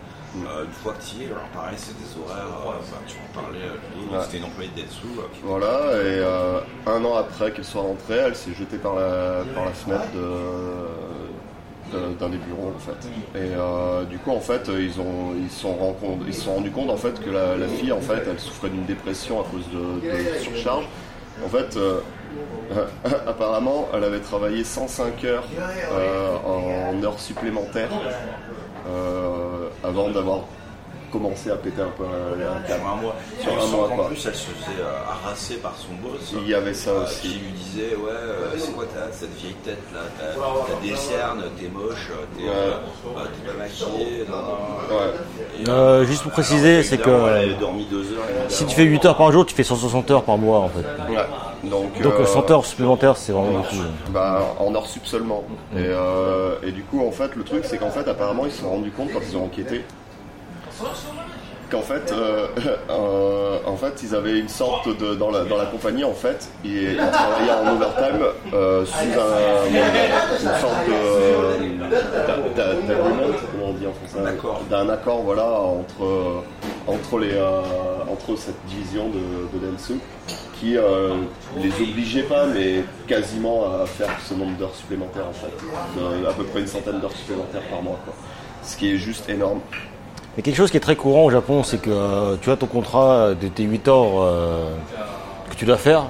[0.47, 3.15] Euh, une fois que tu y es, alors pareil, c'est des horaires, euh, enfin, tu
[3.17, 4.23] en parlais, euh, Ouais.
[4.23, 5.05] c'était une employée de Dentsu.
[5.17, 9.43] euh, Voilà, et euh, un an après qu'elle soit rentrée, elle s'est jetée par la,
[9.55, 13.07] par la fenêtre de, de d'un des bureaux en fait.
[13.39, 15.95] Et euh, du coup en fait ils ont ils se sont
[16.27, 18.69] ils se sont rendus compte en fait que la, la fille en fait elle souffrait
[18.69, 20.01] d'une dépression à cause de,
[20.33, 20.85] de surcharge.
[21.45, 21.99] En fait euh,
[23.27, 25.43] apparemment elle avait travaillé 105 heures
[25.91, 27.89] euh, en heures supplémentaires
[29.83, 30.39] avant d'avoir
[31.17, 32.81] commencé à péter un peu un, un câble.
[32.81, 33.15] Sur un mois.
[33.41, 34.07] Sur un quoi.
[34.07, 36.33] plus, elle se faisait euh, harasser par son boss.
[36.41, 37.21] Il y avait ça euh, aussi.
[37.21, 41.67] Qui lui disait Ouais, euh, c'est quoi cette vieille tête là T'as des cernes, t'es
[41.69, 42.71] moche, t'es euh,
[43.43, 44.43] t'es pas.
[45.59, 48.25] Et, Euh, juste pour préciser, c'est que évidemment, Elle avait dormi deux heures.
[48.49, 50.85] si tu fais 8 heures par jour, tu fais 160 heures par mois en fait.
[51.11, 51.25] Ouais.
[51.63, 53.75] Donc, Donc euh, 100 heures supplémentaires, c'est vraiment beaucoup.
[54.09, 55.43] Bah, en hors sub seulement.
[55.73, 58.61] Et, euh, et du coup, en fait, le truc, c'est qu'en fait, apparemment, ils se
[58.61, 59.83] sont rendus compte quand ils ont enquêté
[61.71, 62.47] qu'en fait, euh,
[62.89, 66.47] euh, en fait, ils avaient une sorte de dans la, dans la compagnie, en fait,
[66.63, 73.73] ils, travaillaient en overtime euh, sous un, une sorte de d'a- d'a- d'agreement, comment on
[73.73, 74.61] dit en français, Un accord.
[74.69, 76.43] d'un accord, voilà, entre
[76.87, 77.35] entre les
[78.11, 79.93] entre cette division de, de Dentsu
[80.59, 80.77] qui
[81.57, 85.51] les obligeait pas, mais quasiment à faire ce nombre d'heures supplémentaires en fait,
[85.99, 88.13] De- à peu près une centaine d'heures supplémentaires par mois, quoi.
[88.63, 89.59] Ce qui est juste énorme.
[90.37, 92.65] Mais quelque chose qui est très courant au Japon, c'est que euh, tu as ton
[92.67, 94.69] contrat de tes 8 heures euh,
[95.49, 96.03] que tu dois faire.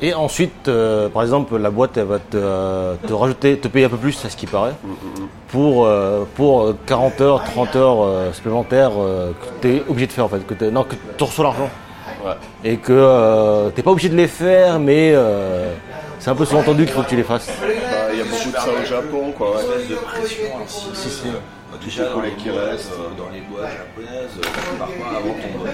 [0.00, 3.86] Et ensuite, euh, par exemple, la boîte elle va te, euh, te rajouter, te payer
[3.86, 4.74] un peu plus, à ce qui paraît,
[5.48, 10.12] pour, euh, pour 40 heures, 30 heures euh, supplémentaires euh, que tu es obligé de
[10.12, 10.44] faire en fait.
[10.46, 11.68] Que t'es- non, que tu reçois l'argent.
[12.24, 12.32] Ouais.
[12.64, 15.72] Et que tu n'es pas obligé de les faire, mais euh,
[16.18, 17.46] c'est un peu sous-entendu qu'il faut que tu les fasses.
[17.46, 17.66] Bah,
[18.12, 19.50] Il y a beaucoup de ça au Japon, quoi.
[19.56, 19.86] ouais.
[19.88, 20.46] de pression.
[20.66, 21.26] Si, si.
[21.88, 25.58] Euh, déjà les dans les, boîtes, euh, dans les boîtes japonaises, euh, pas avant ton
[25.58, 25.68] boss.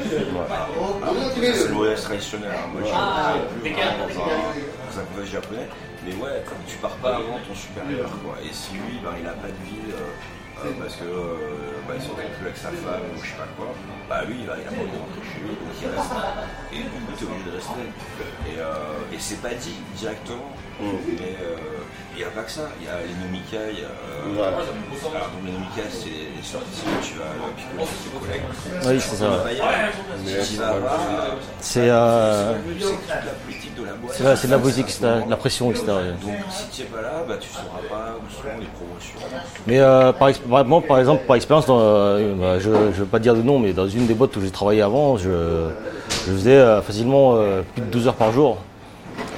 [1.03, 2.51] Alors, C'est modèle traditionnel.
[2.55, 2.69] hein.
[2.73, 5.69] Moi, travaille plus dans un, collège japonais.
[6.07, 8.11] Mais ouais, tu pars pas avant ton supérieur.
[8.23, 8.37] Quoi.
[8.45, 11.95] Et si lui, ben, il a pas de vie euh, euh, parce que euh, bah,
[11.97, 13.75] il s'entend plus avec sa femme ou je sais pas quoi,
[14.09, 16.13] bah lui, il a, il a pas envie de rentrer chez lui, donc il reste.
[16.73, 17.85] Et du coup, t'es obligé de rester.
[18.47, 20.53] Et, euh, et c'est pas dit directement.
[20.81, 21.57] Mais euh,
[22.15, 22.63] il n'y a pas que ça.
[22.81, 23.83] Il y a les nomikai.
[23.83, 23.91] Euh,
[24.25, 24.41] Ouais.
[24.41, 28.43] alors, donc les nomikai, c'est les sorties tu vas euh, picoler avec tes collègues.
[28.87, 29.45] Oui, c'est ça.
[29.53, 30.45] Y.
[30.45, 34.37] Si tu vas pas, euh, C'est euh, c'est la politique de la boîte.
[34.37, 35.85] c'est de la politique, c'est de la- pression, etc.
[35.87, 39.39] Donc si tu n'es pas là, bah, tu ne sauras pas où sont les promotions.
[39.67, 42.91] Mais euh, par, ex- par- moi, par exemple, par expérience, dans, euh, bah, je ne
[42.91, 45.69] veux pas dire de nom, mais dans une des boîtes où j'ai travaillé avant, je,
[46.27, 48.59] je faisais euh, facilement euh, plus de 12 heures par jour.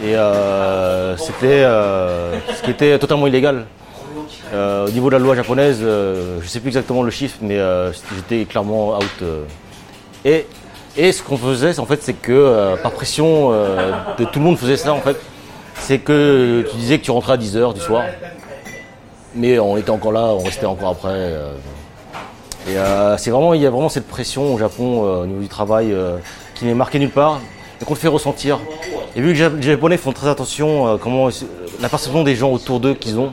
[0.03, 3.65] Et euh, c'était euh, ce qui était totalement illégal.
[4.53, 7.59] Euh, au niveau de la loi japonaise, je ne sais plus exactement le chiffre, mais
[8.15, 9.25] j'étais clairement out.
[10.25, 10.47] Et,
[10.97, 14.77] et ce qu'on faisait, en fait, c'est que par pression, de tout le monde faisait
[14.77, 15.17] ça, en fait.
[15.79, 18.05] C'est que tu disais que tu rentrais à 10h du soir.
[19.35, 21.33] Mais on était encore là, on restait encore après.
[22.69, 22.77] Et
[23.19, 25.95] c'est vraiment, il y a vraiment cette pression au Japon au niveau du travail
[26.55, 27.41] qui n'est marquée nulle part
[27.81, 28.61] et qu'on te fait ressentir.
[29.15, 31.29] Et vu que les Jap- les Japonais font très attention à comment
[31.81, 33.33] la perception des gens autour d'eux qu'ils ont,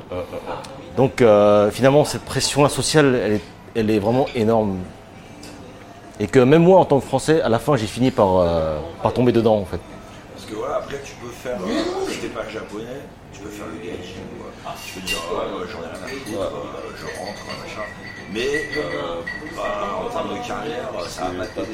[0.97, 3.39] donc euh, finalement cette pression sociale,
[3.75, 4.77] elle est, vraiment énorme.
[6.19, 8.77] Et que même moi, en tant que Français, à la fin, j'ai fini par, euh,
[9.01, 9.79] par tomber dedans en fait.
[10.35, 13.01] Parce que voilà, après tu peux faire, euh, si t'es pas japonais,
[13.33, 14.21] tu peux faire le gaijin.
[14.37, 14.73] quoi.
[14.85, 17.81] Tu peux dire, j'en ai rien à foutre, euh, je rentre, machin.
[18.31, 18.47] Mais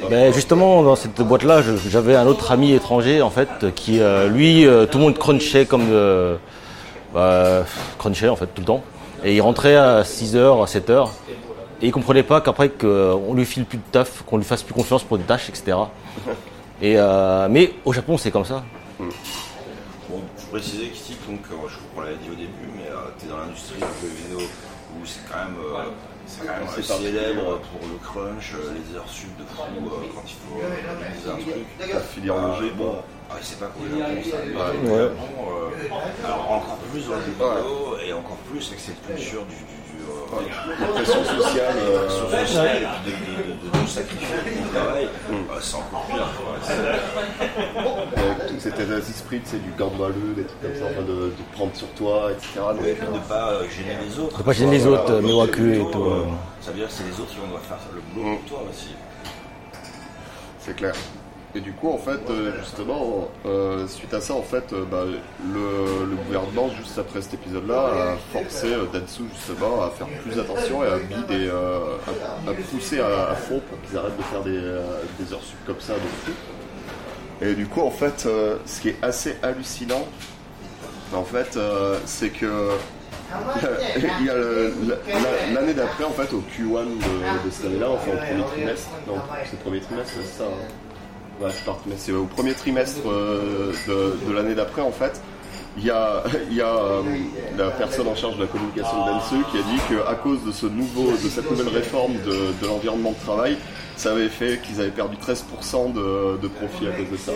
[0.09, 4.65] Ben justement, dans cette boîte-là, j'avais un autre ami étranger, en fait, qui, euh, lui,
[4.65, 5.87] euh, tout le monde crunchait comme...
[5.91, 6.35] euh,
[7.13, 7.65] bah,
[7.97, 8.83] crunchait, en fait, tout le temps.
[9.23, 11.09] Et il rentrait à 6h, à 7h.
[11.81, 14.73] Et il comprenait pas qu'après, qu'on lui file plus de taf, qu'on lui fasse plus
[14.73, 15.77] confiance pour des tâches, etc.
[16.81, 18.63] Et, euh, mais au Japon, c'est comme ça.
[18.99, 22.89] Bon, je précisais qu'ici, donc, je crois qu'on l'avait dit au début, mais
[23.19, 24.47] tu es dans l'industrie du jeu vidéo
[24.95, 25.89] où c'est quand même, euh,
[26.29, 29.63] c'est quand même C'est pas célèbre pour le crunch, euh, les heures sub de fou
[29.63, 31.93] euh, quand il faut réaliser un truc.
[31.93, 32.95] La filière logique, bon,
[33.31, 34.37] ah, c'est pas cool, ça.
[34.37, 34.45] Ouais.
[34.45, 39.05] le Japon, euh, alors encore plus dans le jeu vidéo et encore plus avec cette
[39.05, 39.55] culture du.
[40.09, 41.75] Euh, La pression sociale.
[41.77, 46.27] euh, social et puis de, de, de, de sacrifier le travail, euh, c'est encore pire.
[48.59, 51.87] cet état d'esprit, c'est du gamballeux, des trucs comme ça, enfin, de, de prendre sur
[51.89, 52.59] toi, etc.
[52.73, 54.37] Donc, de pas euh, gêner les autres.
[54.39, 55.27] De pas gêner les autres, euh, voilà.
[55.27, 56.25] Miwaku et tout, euh, euh.
[56.61, 58.67] Ça veut dire que c'est les autres qui vont devoir faire le boulot pour toi
[58.69, 58.89] aussi.
[60.59, 60.93] C'est clair.
[61.55, 65.03] Et du coup, en fait, euh, justement, euh, suite à ça, en fait, euh, bah,
[65.51, 70.87] le, gouvernement, juste après cet épisode-là, a forcé Datsu, justement, à faire plus attention et
[70.87, 71.79] a mis des, euh,
[72.45, 74.61] à, à pousser à, à fond pour qu'ils arrêtent de faire des,
[75.19, 76.31] des heures sup comme ça fou.
[77.41, 78.27] Et du coup, en fait,
[78.65, 80.07] ce qui est assez hallucinant,
[81.15, 81.57] en fait,
[82.05, 82.69] c'est que
[85.53, 86.85] l'année d'après, en fait, au Q1
[87.45, 88.89] de, cette année-là, enfin au premier trimestre.
[89.07, 89.15] Non,
[89.51, 90.43] le premier trimestre, c'est ça.
[90.43, 90.67] hein.
[91.41, 92.05] Ouais, c'est par trimestre.
[92.05, 95.21] C'est au premier trimestre euh, de, de l'année d'après, en fait.
[95.77, 97.01] Il y a, il y a euh,
[97.57, 100.51] la personne en charge de la communication de Dentsu qui a dit qu'à cause de
[100.51, 103.57] ce nouveau, de cette nouvelle réforme de, de l'environnement de travail,
[103.95, 107.31] ça avait fait qu'ils avaient perdu 13% de, de profit à cause de ça.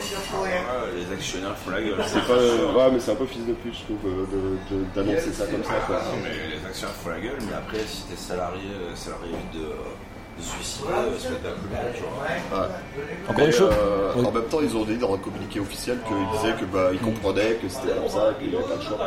[0.95, 1.95] Les actionnaires font la gueule.
[2.05, 5.45] C'est pas, ouais, mais c'est un peu fils de pute, je trouve, euh, d'annoncer ça
[5.45, 5.73] comme ça.
[5.87, 5.95] Quoi.
[5.97, 9.67] Non, mais les actionnaires font la gueule, mais après, si t'es salarié, salarié de,
[10.39, 10.93] euh,
[11.43, 12.59] la tu vois.
[12.61, 12.67] Ouais.
[13.29, 14.25] Encore une chose euh, Oui.
[14.25, 16.99] En même temps, ils ont dit dans un communiqué officiel qu'ils disaient que bah, ils
[16.99, 18.97] comprenaient que c'était comme ça, qu'il n'y avait pas de choix.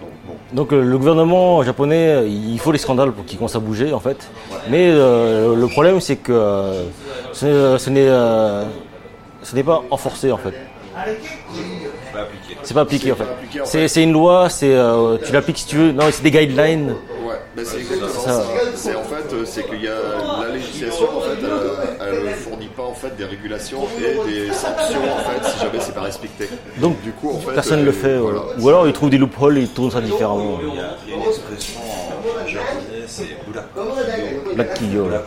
[0.00, 0.34] Donc bon.
[0.52, 4.00] Donc euh, le gouvernement japonais, il faut les scandales pour qu'il commence à bouger en
[4.00, 4.28] fait.
[4.70, 6.84] Mais euh, le problème c'est que euh,
[7.32, 8.64] ce n'est- ce n'est euh,
[9.66, 10.54] pas enforcé en fait.
[11.04, 12.56] C'est pas appliqué.
[12.62, 13.16] C'est pas appliqué en
[13.66, 13.86] fait.
[13.86, 15.92] C'est une loi, c'est euh, tu l'appliques si tu veux.
[15.92, 16.94] Non, c'est des guidelines.
[17.56, 18.42] Ouais, bah, c'est exactement ça.
[18.42, 18.46] ça.
[18.74, 19.94] C'est en fait, euh, c'est qu'il y a
[20.42, 21.38] la législation en fait,
[22.00, 25.80] elle, elle fournit pas en fait des régulations et des sanctions en fait si jamais
[25.80, 26.48] c'est pas respecté.
[26.78, 28.16] Donc Du coup, en fait, personne ne euh, le fait.
[28.18, 28.40] voilà.
[28.40, 28.60] voilà.
[28.62, 30.58] Ou alors ils trouvent des loopholes et ils tournent ça différemment.
[30.62, 33.66] Il y a, il y a une expression en japonais, c'est Black.
[34.54, 34.78] Black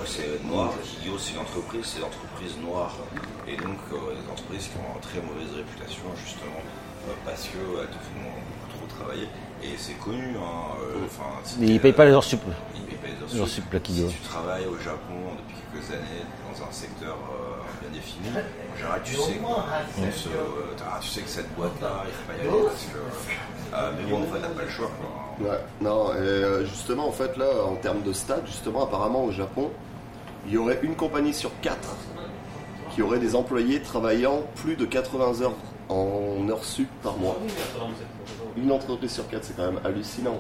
[0.06, 0.74] c'est noir.
[0.84, 2.96] Kigyo, c'est une entreprise, c'est l'entreprise noire.
[3.48, 6.60] Et donc, euh, des entreprises qui ont une très mauvaise réputation, justement,
[7.08, 9.28] euh, parce qu'elles te font beaucoup trop travailler.
[9.68, 10.76] Et c'est connu, hein.
[10.82, 11.06] euh,
[11.60, 12.42] Ils t'es, payent pas les heures sup.
[12.76, 13.64] Ils payent pas les heures Les heures sup.
[13.84, 16.24] Si tu travailles au Japon depuis quelques années
[16.54, 19.66] dans un secteur euh, bien défini, en général tu sais, quoi.
[19.98, 23.76] On se- euh, tu sais que cette boîte-là, il faut pas y aller parce que.
[23.76, 24.90] euh, mais bon, en fait, t'as pas le choix.
[25.40, 25.50] Quoi.
[25.52, 29.70] Ouais, non, et justement, en fait, là, en termes de stade, justement, apparemment au Japon,
[30.48, 31.96] il y aurait une compagnie sur quatre
[32.96, 35.54] qui aurait des employés travaillant plus de 80 heures
[35.90, 37.38] en heures sup par mois.
[38.58, 40.40] Une entreprise sur quatre, c'est quand même hallucinant.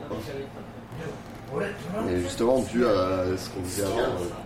[2.09, 4.03] Et justement, dû à ce qu'on disait avant,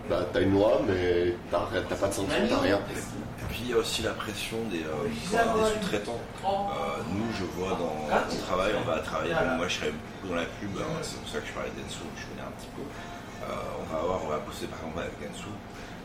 [0.10, 2.78] bah, t'as une loi, mais t'as pas de sanction, t'as rien.
[2.78, 5.10] Et puis il y a aussi la pression des, euh,
[5.74, 6.20] sous-traitants.
[6.46, 9.34] Euh, nous, je vois dans mon travail, on va travailler.
[9.58, 12.00] moi, je serais beaucoup dans la pub, hein, c'est pour ça que je parlais d'Ensu,
[12.16, 12.84] je connais un petit peu.
[12.84, 15.18] Euh, on va avoir, on va bosser par exemple avec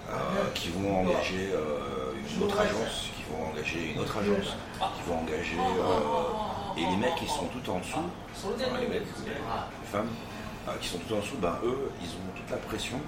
[0.08, 0.14] euh,
[0.54, 4.56] qui vont engager une autre agence, vont engager une autre agence,
[4.96, 5.56] qui vont engager.
[5.58, 7.98] euh, et les mecs, ils sont tout en dessous,
[8.34, 10.08] enfin, les mecs, les, femmes,
[10.68, 13.00] euh, qui sont tout en dessous, ben eux, ils ont toute la pression.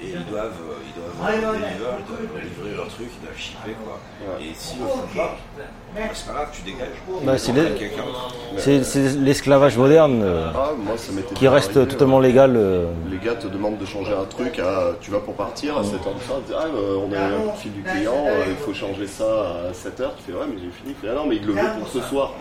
[0.00, 3.76] Et ils doivent, euh, ils doivent deliver, ils doivent livrer leur truc, ils doivent shipper
[3.84, 4.00] quoi.
[4.40, 5.36] Et s'ils le font pas,
[5.94, 6.88] bah, c'est pas grave, tu dégages.
[7.24, 7.38] Bah,
[8.58, 12.28] c'est l'esclavage moderne euh, Ah, moi, ça m'était qui reste arrivé, totalement ouais.
[12.28, 12.54] légal.
[12.56, 12.86] euh.
[13.10, 16.14] Les gars te demandent de changer un truc, à, tu vas pour partir à 7h
[16.18, 19.06] du soir, ah, euh, on a eu un fil du client, euh, il faut changer
[19.06, 21.46] ça à 7h, tu fais ouais mais j'ai fini, il fait, ah non mais il
[21.46, 22.32] le veut pour ce soir.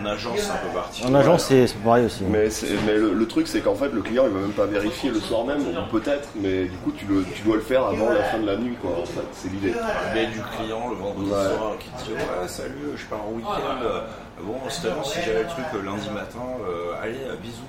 [0.00, 1.04] En agence, c'est un peu parti.
[1.04, 2.24] En agence, c'est c'est pareil aussi.
[2.24, 2.48] Mais,
[2.96, 5.44] le, le truc c'est qu'en fait le client il va même pas vérifier le soir
[5.44, 8.38] même, ou peut-être, mais du coup tu, le, tu dois le faire avant la fin
[8.38, 9.72] de la nuit quoi, en fait, c'est l'idée.
[9.72, 11.56] Du client le vendredi Ouais.
[11.56, 14.00] soir qui te dit ouais salut je pars en week-end euh,
[14.42, 14.80] bon si
[15.24, 16.38] j'avais le truc euh, lundi matin
[16.68, 17.62] euh, allez euh, bisous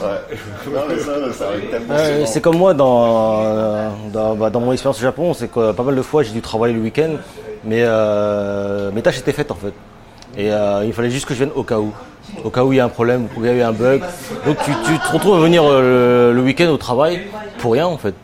[0.00, 0.36] Ouais.
[2.26, 5.96] c'est comme moi dans, dans, bah, dans mon expérience au Japon, c'est que pas mal
[5.96, 7.16] de fois j'ai dû travailler le week-end,
[7.64, 9.72] mais euh, mes tâches étaient faites en fait.
[10.36, 11.92] Et euh, il fallait juste que je vienne au cas où.
[12.42, 14.02] Au cas où il y a un problème, où il y a eu un bug.
[14.46, 17.26] Donc tu, tu te retrouves à venir le, le week-end au travail
[17.58, 18.14] pour rien en fait.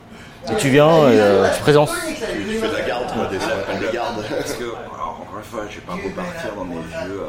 [0.51, 1.91] Et tu viens et euh, tu présentes.
[1.91, 4.23] Tu, tu fais de la garde, quoi, des, ce qu'on appelle des gardes.
[4.29, 7.21] parce que alors, encore une fois je vais pas repartir dans mes vieux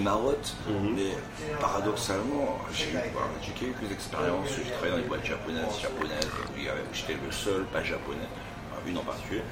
[0.00, 0.56] euh, vieilles marottes
[0.96, 2.98] mais paradoxalement j'ai eu
[3.42, 7.64] j'ai quelques expériences j'ai travaillé dans les boîtes japonaises japonaises où où j'étais le seul
[7.72, 8.28] pas japonais
[8.86, 9.42] une en particulier.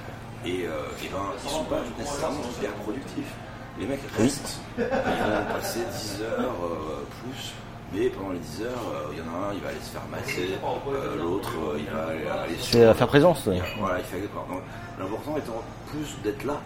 [0.44, 3.32] Et, euh, et ben ils sont pas nécessairement hyper productifs.
[3.78, 4.60] Les mecs restent.
[4.78, 7.52] Ils vont passer 10 heures euh, plus
[7.94, 9.90] mais pendant les 10 heures, euh, il y en a un, il va aller se
[9.90, 13.46] faire masser, euh, l'autre, euh, il va aller, aller C'est à faire présence.
[13.46, 13.60] ouais.
[13.80, 14.20] voilà, il fait.
[14.20, 14.62] Donc,
[14.98, 16.56] L'important étant plus d'être là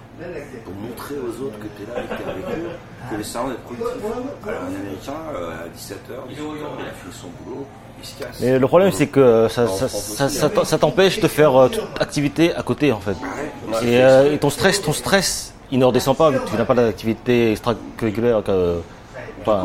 [0.65, 2.71] pour montrer aux autres que tu es là et que tu es avec eux,
[3.11, 3.93] que nécessairement d'être productif.
[4.49, 7.67] Alors, un Américain, à 17h, il a fini son boulot.
[8.41, 12.63] Mais le problème c'est que ça, ça, ça, ça t'empêche de faire toute activité à
[12.65, 13.17] côté en fait.
[13.87, 16.65] Et, euh, et ton stress, ton stress, il ne redescend pas vu que tu n'as
[16.65, 18.43] pas d'activité extracurriculaire.
[18.43, 18.81] que-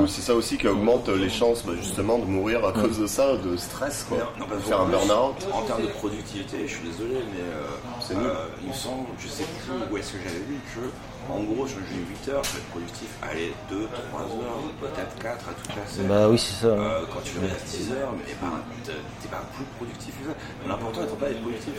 [0.07, 3.35] C'est ça aussi qui augmente les chances bah, justement de mourir à cause de ça,
[3.37, 4.17] de stress quoi.
[4.39, 5.47] Non, faire un burn-out.
[5.53, 9.43] En termes de productivité, je suis désolé, mais euh, euh, il me semble, je sais
[9.43, 10.89] plus où est-ce que j'avais lu, que
[11.29, 15.15] en gros, sur une 8 heures, je vais être productif, allez, 2, 3 heures, peut-être
[15.21, 16.03] 4 à tout casser.
[16.07, 16.67] bah oui c'est ça.
[16.67, 18.53] Euh, quand tu restes 10 heures, mais ben,
[18.85, 20.35] t'es t'es pas plus productif que ça.
[20.63, 21.73] Mais L'important étant pas d'être productif.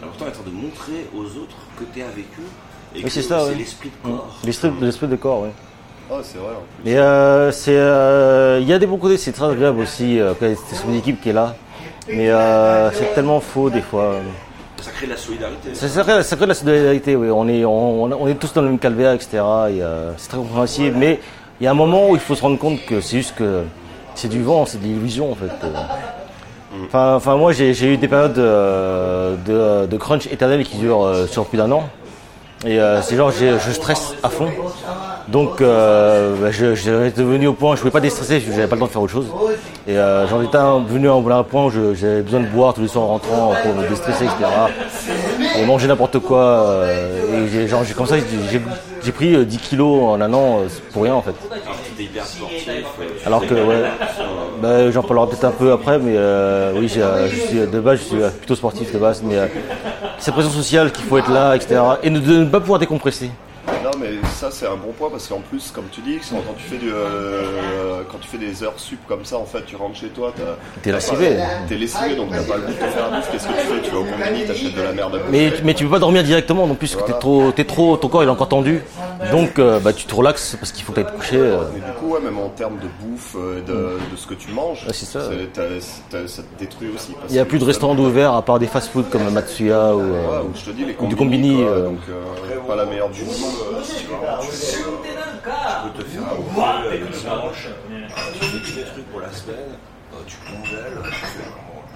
[0.00, 2.50] L'important étant de montrer aux autres que tu es avec eux
[2.94, 4.40] et Oui, que c'est c'est l'esprit de corps.
[4.44, 5.50] L'esprit l'esprit de corps, oui.
[6.12, 6.48] Oh, c'est vrai.
[6.48, 6.90] en plus.
[6.90, 10.34] Mais euh, c'est, euh, il y a des bons côtés, c'est très agréable aussi euh,
[10.38, 11.54] quand c'est une équipe qui est là.
[12.08, 14.16] Mais euh, c'est tellement faux des fois.
[14.80, 15.74] Ça crée de la solidarité.
[15.74, 17.28] Ça, ça crée, ça crée de la solidarité, oui.
[17.30, 19.28] On est, on, on est tous dans le même calvaire, etc.
[19.34, 19.38] Et,
[19.82, 20.96] euh, c'est très compréhensible.
[20.98, 21.20] Mais
[21.60, 23.62] il y a un moment où il faut se rendre compte que c'est juste que
[24.16, 25.52] c'est du vent, c'est de l'illusion en fait.
[25.64, 25.68] Euh,
[26.86, 31.04] Enfin, enfin moi j'ai j'ai eu des périodes euh, de, de crunch éternel qui durent
[31.04, 31.84] euh, sur plus d'un an.
[32.64, 34.48] Et euh, c'est genre je stresse à fond.
[35.28, 38.80] Donc euh, bah, je, j'étais devenu au point, je pouvais pas déstresser, j'avais pas le
[38.80, 39.26] temps de faire autre chose.
[39.86, 40.58] Et euh, j'en étais
[40.88, 43.74] venu à un point où j'avais besoin de boire tous les soirs en rentrant pour
[43.74, 44.44] me déstresser, etc.
[45.58, 46.40] Et manger n'importe quoi.
[46.40, 48.16] euh, et j'ai, genre, j'ai, comme ça,
[49.04, 51.34] j'ai, pris euh, 10 kilos en un an euh, pour rien en fait.
[51.50, 52.82] Alors que euh,
[53.26, 53.82] Alors que ouais,
[54.62, 57.98] bah, j'en parlerai peut-être un peu après, mais euh, oui, euh, je suis de base,
[57.98, 59.46] je suis euh, plutôt sportif de base, mais euh,
[60.18, 61.80] cette pression sociale qu'il faut être là, etc.
[62.04, 63.28] Et de ne pas pouvoir décompresser.
[63.92, 66.64] Non, mais ça, c'est un bon point parce qu'en plus, comme tu dis, quand tu
[66.64, 69.96] fais, du, euh, quand tu fais des heures sup comme ça, en fait, tu rentres
[69.96, 70.32] chez toi,
[70.82, 71.36] T'es lessivé.
[71.68, 73.30] T'es lessivé, donc t'as pas le goût de faire la bouffe.
[73.30, 75.30] Qu'est-ce que tu fais Tu vas au combini, t'achètes de la merde à bouffer.
[75.30, 77.96] Mais, mais tu peux pas dormir directement non plus, parce que t'es trop, t'es trop,
[77.98, 78.82] ton corps il est encore tendu.
[79.30, 81.36] Donc euh, bah, tu te relaxes parce qu'il faut que t'ailles te coucher.
[81.36, 81.62] euh.
[81.74, 83.72] Mais du coup, ouais, même en termes de bouffe, euh, de,
[84.10, 85.20] de ce que tu manges, c'est ça.
[85.20, 87.12] te détruit aussi.
[87.12, 89.98] parce Il y a plus de restaurants d'ouverts à part des fast-food comme Matsuya ou.
[90.00, 91.84] Ouais, euh, ou je te dis, les ou du combini, quoi, euh.
[91.86, 93.34] donc euh, pas la meilleure du monde.
[93.84, 94.80] Si vraiment tu fais, euh,
[95.92, 96.36] tu peux te faire un
[97.46, 99.56] euh, tu fais tous les trucs pour la semaine,
[100.14, 101.44] euh, tu congèles, tu fais,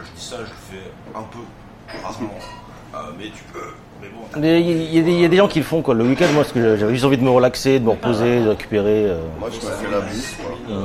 [0.04, 0.46] je dis ça, je le
[0.80, 1.38] fais un peu,
[2.02, 2.34] rarement,
[2.94, 3.60] euh, mais tu peux,
[4.02, 5.94] mais bon, il y, a des- il y a des gens qui le font quoi.
[5.94, 8.48] Le week-end, moi, parce que j'avais juste envie de me relaxer, de me reposer, de
[8.50, 9.06] récupérer.
[9.06, 9.18] euh.
[9.38, 10.36] Moi, je me fais la bouffe.
[10.38, 10.76] quoi.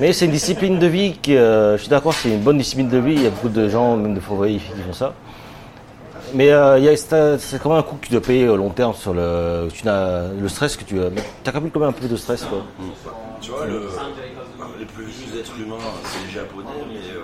[0.00, 2.88] Mais c'est une discipline de vie qui, euh, je suis d'accord, c'est une bonne discipline
[2.88, 3.14] de vie.
[3.14, 5.12] Il y a beaucoup de gens, même de fourvoyés, qui font ça.
[6.34, 6.96] Mais euh,
[7.38, 9.84] c'est quand même un coût que tu dois payer au long terme sur le, tu
[9.84, 11.10] n'as- le stress que tu as?
[11.10, 12.44] Tu as quand même quand même un peu de stress.
[12.44, 12.62] Quoi.
[13.40, 13.82] tu vois, le,
[14.78, 17.20] les plus vieux êtres humains, c'est les japonais, mais euh,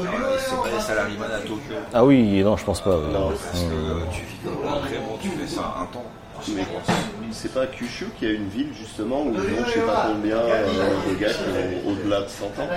[0.00, 1.54] euh, c'est pas les salariés à Tokyo.
[1.94, 2.96] Ah oui, non, je pense pas.
[2.96, 3.12] oui.
[3.12, 6.04] Parce que tu vis comme après, bon, tu fais ça un temps.
[6.48, 6.64] Mais
[7.30, 10.36] c'est pas Kyushu qui a une ville justement où ils ont je sais pas combien
[10.36, 10.66] euh,
[11.10, 12.68] de gars qui ont au-delà de 100 ans.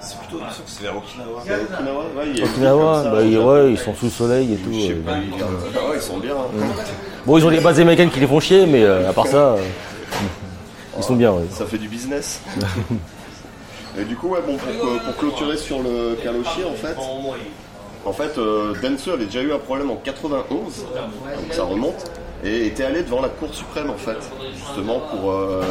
[0.00, 1.40] C'est plutôt c'est vers Okinawa.
[1.40, 3.52] Okinawa, ouais, il y a une ville Okinawa, bah, ils- Japon.
[3.52, 4.72] ouais, ils sont sous le soleil et tout.
[4.72, 5.02] Je sais euh.
[5.04, 6.34] pas, ils, ah ouais, ils sont bien.
[6.34, 6.64] hein.
[7.26, 9.54] Bon, ils ont des bases américaines qui les font chier, mais euh, à part ça,
[9.54, 9.56] euh,
[10.98, 11.32] ils sont bien.
[11.32, 11.44] ouais.
[11.50, 12.40] Ça fait du business.
[13.98, 16.96] Et du coup, ouais, bon, pour, pour clôturer sur le Kaloshi, en fait,
[18.04, 18.72] en fait, euh,
[19.18, 22.10] déjà eu un problème en 91, donc ça remonte,
[22.44, 25.62] et était allé devant la Cour suprême, en fait, justement pour, euh,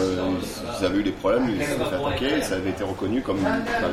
[0.79, 3.39] ils avaient eu des problèmes, ils se fait attaquer, et ça avait été reconnu comme,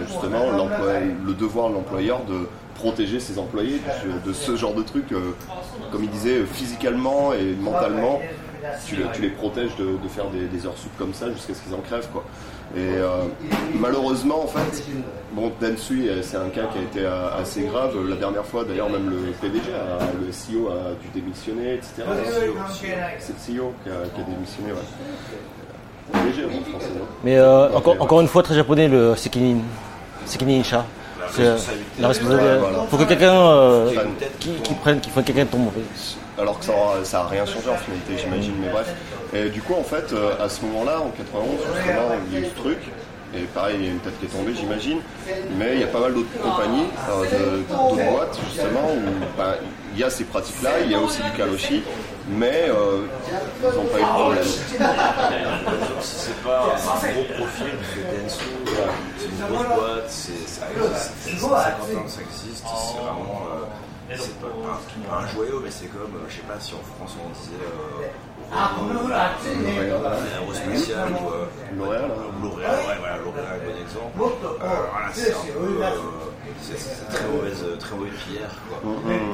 [0.07, 3.81] justement, le devoir de l'employeur de protéger ses employés
[4.25, 5.35] de, ce genre de truc, euh,
[5.91, 8.21] comme il disait, physiquement et mentalement,
[8.85, 11.75] tu, le- tu les protèges de, faire des, heures sup comme ça jusqu'à ce qu'ils
[11.75, 12.25] en crèvent quoi.
[12.77, 13.09] Et euh,
[13.81, 14.85] malheureusement en fait,
[15.33, 17.95] bon Densui euh, c'est un cas qui a été euh, assez grave.
[18.07, 22.03] La dernière fois d'ailleurs même le PDG, a- le CEO a dû démissionner, etc.
[22.29, 26.13] C'est le CEO qui a, qui a démissionné, ouais.
[26.13, 29.59] PDG en français, non Mais euh, encore, encore une fois, très japonais, le Sekinin.
[30.27, 30.61] Sekinin
[31.41, 31.57] euh,
[31.99, 32.53] la responsabilité.
[32.53, 32.79] Ouais, voilà.
[32.91, 33.91] faut que quelqu'un euh,
[34.39, 36.17] qui, qui prenne, qu'il faut que quelqu'un tombe en fait.
[36.39, 38.93] Alors que ça aura- ça rien changé en finalité, j'imagine, mais bref.
[39.35, 42.41] Et du coup, en fait, euh, à ce moment-là, en 91, justement, il y a
[42.47, 42.79] eu ce truc.
[43.35, 45.01] Et pareil, il y a une tête qui est tombée, j'imagine.
[45.59, 49.01] Mais il y a pas mal d'autres compagnies, euh, de- d'autres boîtes, justement, où
[49.37, 49.57] bah,
[49.93, 51.83] il y a ces pratiques-là, il y a aussi du kaloshi,
[52.29, 53.01] mais euh,
[53.61, 54.45] ils n'ont pas eu de problème.
[56.01, 58.41] Si c'est pas un gros profil, parce que Denso,
[59.19, 60.59] c'est une grosse boîte, ça existe,
[60.95, 63.43] ça fait 150 ans que ça existe, c'est vraiment.
[63.51, 63.65] euh,
[64.15, 66.75] c'est pas, pas un, pas un joyau, mais c'est comme, euh, je sais pas si
[66.75, 67.59] en France on disait.
[67.59, 68.07] Euh,
[68.47, 71.47] Renault, euh, Aérospatial ou euh,
[71.77, 72.31] L'Oréal, hein.
[72.41, 74.15] L'Oréal, ouais, voilà, L'Oréal, bon exemple.
[74.23, 75.83] Euh, voilà, c'est un peu.
[75.83, 75.91] euh,
[76.63, 78.55] c'est, très mauvaise, très mauvaise pierre.
[78.71, 78.79] Quoi.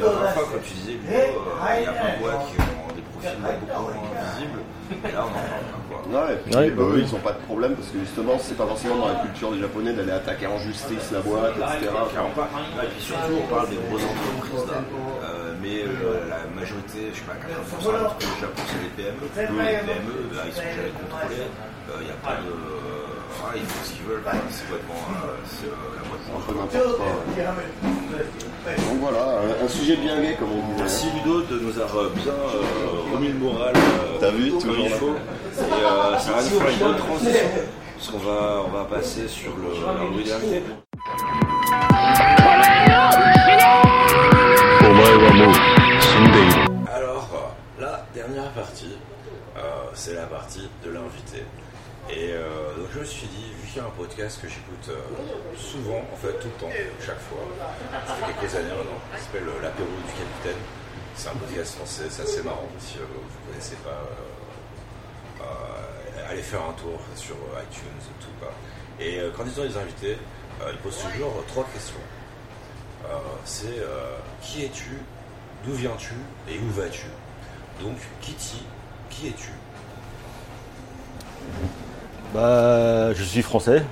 [0.01, 2.89] Dernière fois, comme tu disais, euh, il y a plein de boîtes qui ont
[3.23, 4.61] des profils beaucoup moins visibles.
[4.93, 6.29] Et là, on en parle.
[6.29, 7.05] Ouais, et puis Ouais, eux, bah oui.
[7.07, 9.61] ils n'ont pas de problème parce que justement, c'est pas forcément dans la culture des
[9.61, 11.89] Japonais d'aller attaquer en justice la boîte, etc.
[11.89, 14.79] Et puis surtout, on parle des grosses entreprises là.
[15.23, 18.93] Euh, mais euh, la majorité, je sais pas, 80% des entreprises du Japon, c'est les
[18.99, 19.23] PME.
[19.23, 21.47] Les PME, là, ils sont jamais contrôlés.
[22.01, 22.53] Il n'y a pas de
[23.55, 24.95] ils font ce qu'ils veulent, c'est complètement.
[25.25, 25.37] Euh,
[28.65, 30.79] euh Donc voilà, un sujet bien gay comme on dit.
[30.79, 33.75] Merci Ludo de nous avoir bien euh, remis le moral.
[33.75, 35.15] Euh, T'as vu, tout il faut.
[35.15, 37.49] Et euh, ça va une bonne transition,
[37.97, 39.73] parce qu'on va, passer sur le.
[46.95, 48.97] Alors, la dernière partie,
[49.95, 51.45] c'est la partie de l'invité.
[52.11, 55.57] Et euh, je me suis dit, vu qu'il y a un podcast que j'écoute euh,
[55.57, 57.39] souvent, en fait tout le temps, chaque fois,
[58.07, 60.61] ça fait quelques années maintenant, qui s'appelle euh, L'apéro du capitaine.
[61.15, 64.03] C'est un podcast français, c'est assez marrant si euh, vous ne connaissez pas.
[66.29, 69.01] allez faire un tour sur iTunes et tout.
[69.01, 70.17] Et quand ils ont des invités,
[70.71, 72.01] ils posent toujours trois questions.
[73.45, 73.83] C'est
[74.41, 74.99] qui es-tu,
[75.65, 76.15] d'où viens-tu?
[76.49, 77.07] Et où vas-tu?
[77.83, 78.63] Donc Kitty,
[79.11, 79.51] qui es-tu?
[82.35, 83.83] Bah, je suis français.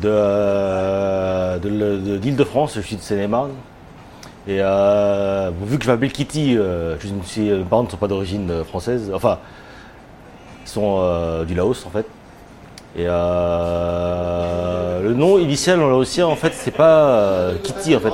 [0.00, 3.50] De, euh, de, le- de- d'Île-de-France, je suis de Seine-et-Marne.
[4.46, 6.96] Et euh, vu que je m'appelle Kitty, euh,
[7.38, 9.10] mes parents ne sont pas d'origine française.
[9.14, 9.38] Enfin,
[10.64, 12.06] ils sont euh, du Laos en fait.
[12.96, 13.04] Et
[15.02, 18.12] le nom initial en laotien en fait c'est pas Kitty en fait.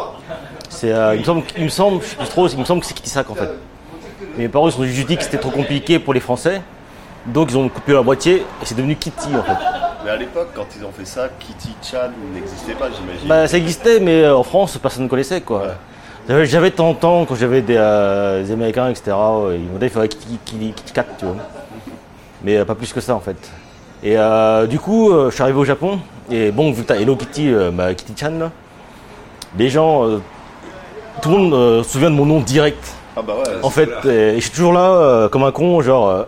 [1.59, 2.01] Il me semble,
[2.31, 3.51] trop, il me semble que c'est Kitty Sac en fait.
[4.37, 6.63] Mais mes parents ils juste dit que c'était trop compliqué pour les Français.
[7.27, 9.57] Donc ils ont coupé la moitié et c'est devenu Kitty en fait.
[10.05, 13.29] Mais à l'époque, quand ils ont fait ça, Kitty Chan n'existait pas, j'imagine.
[13.29, 15.63] Bah ça existait mais euh, en France personne ne connaissait quoi.
[16.29, 19.13] J'avais- J'avais de temps en temps quand j'avais des, euh, des Américains etc.
[19.13, 21.37] ouais, ils me disaient il faudrait Kitty, Kitty, Kitty Cat tu vois.
[22.43, 23.37] Mais euh, pas plus que ça en fait.
[24.03, 25.99] Et euh, du coup je suis arrivé au Japon
[26.31, 28.51] et bon vu que t'as Hello Kitty, ma Kitty Chan là,
[29.59, 30.07] les gens,
[31.21, 32.83] tout le monde se souvient de mon nom direct.
[33.17, 33.57] Ah bah ouais.
[33.63, 36.25] En fait, et je suis toujours là comme un con, genre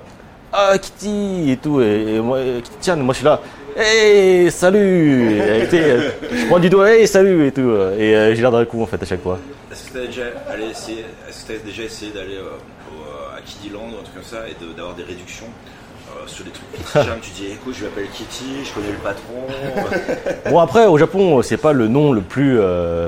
[0.52, 3.40] ah Kitty et tout, et, et moi Kitty Chan, moi je suis là,
[3.76, 7.60] hey salut, et, je prends du doigt, hey salut et tout,
[7.98, 9.38] et euh, j'ai l'air d'un coup en fait à chaque fois.
[9.70, 13.02] Est-ce que tu as déjà allé essayer, est-ce que t'as déjà essayé d'aller euh, au,
[13.08, 16.44] euh, à Kiddyland ou un truc comme ça et de- d'avoir des réductions euh, sur
[16.44, 20.50] des trucs tu dis écoute je m'appelle Kitty, je connais le patron.
[20.50, 22.58] Bon après au Japon c'est pas le nom le plus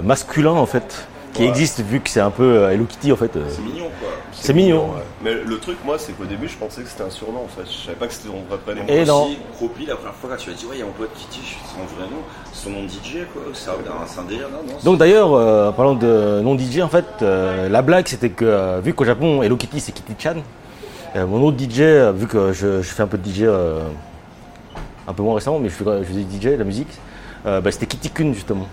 [0.03, 1.49] masculin en fait qui Ouais.
[1.49, 3.37] existe vu que c'est un peu euh, Hello Kitty en fait.
[3.37, 3.45] euh.
[3.51, 4.09] C'est mignon quoi.
[4.33, 4.85] C'est mignon.
[4.95, 5.03] ouais.
[5.23, 7.63] Mais le truc, moi, c'est qu'au début, je pensais que c'était un surnom, en fait.
[7.71, 8.83] Je savais pas que c'était mon vrai prénom.
[8.89, 9.25] Et non.
[9.27, 11.11] Aussi, Cropi, la première fois quand tu m'as dit ouais il y a mon pote
[11.15, 13.73] Kitty, je suis c'est son vrai nom, c'est son nom de DJ quoi, c'est un,
[14.23, 17.69] un délire non, non Donc d'ailleurs, euh, en parlant de nom DJ, en fait, euh,
[17.69, 20.37] la blague c'était que vu qu'au Japon, Hello Kitty c'est Kitty Chan,
[21.17, 23.45] euh, mon autre DJ, vu que je, je fais un peu de DJ
[25.07, 26.89] un peu moins récemment, mais je fais, je fais du DJ, la musique,
[27.45, 28.67] bah, c'était Kitty Kun justement.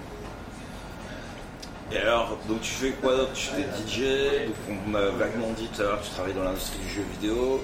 [1.93, 3.33] Et alors, donc tu fais quoi d'autre?
[3.33, 6.79] Tu fais DJ, donc on m'a vaguement dit tout à l'heure tu travailles dans l'industrie
[6.79, 7.61] du jeu vidéo.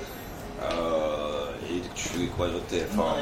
[0.63, 2.65] Euh, et tu fais quoi d'autre?
[2.91, 3.15] Enfin,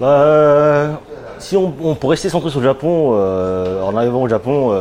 [0.00, 0.92] Bah, euh,
[1.38, 4.74] si on, pourrait rester centré sur le Japon, euh, en arrivant au Japon,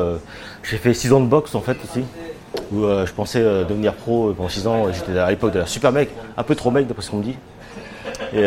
[0.63, 2.03] j'ai fait 6 ans de boxe en fait aussi.
[2.71, 4.91] Où je pensais devenir pro pendant 6 ans.
[4.91, 7.23] J'étais à l'époque de la super mec, un peu trop mec d'après ce qu'on me
[7.23, 7.37] dit.
[8.33, 8.41] Et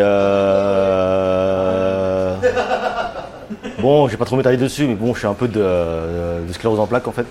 [3.80, 5.60] bon, j'ai pas trop m'étaler dessus, mais bon, je suis un peu de,
[6.46, 7.26] de sclérose en plaques en fait.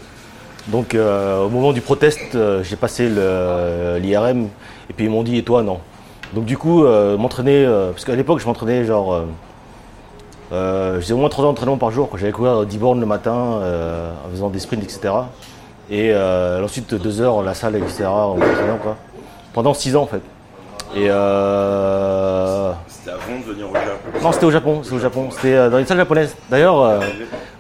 [0.68, 4.48] Donc euh, au moment du protest, euh, j'ai passé l'IRM
[4.90, 5.80] et puis ils m'ont dit et toi non.
[6.34, 9.26] Donc du coup, euh, m'entraîner, euh, parce qu'à l'époque je m'entraînais genre, euh,
[10.52, 13.60] euh, j'ai au moins 3 heures d'entraînement par jour j'allais courir 10 bornes le matin
[13.62, 15.14] euh, en faisant des sprints etc.
[15.92, 18.06] Et euh, ensuite 2 heures à la salle etc.
[18.06, 18.36] en
[18.82, 18.98] quoi.
[19.54, 20.22] Pendant 6 ans en fait.
[20.96, 24.20] Et euh, c'était avant de venir au Japon.
[24.24, 26.36] non, c'était au Japon, c'était au Japon, c'était euh, dans une salle japonaise.
[26.50, 27.00] D'ailleurs, euh,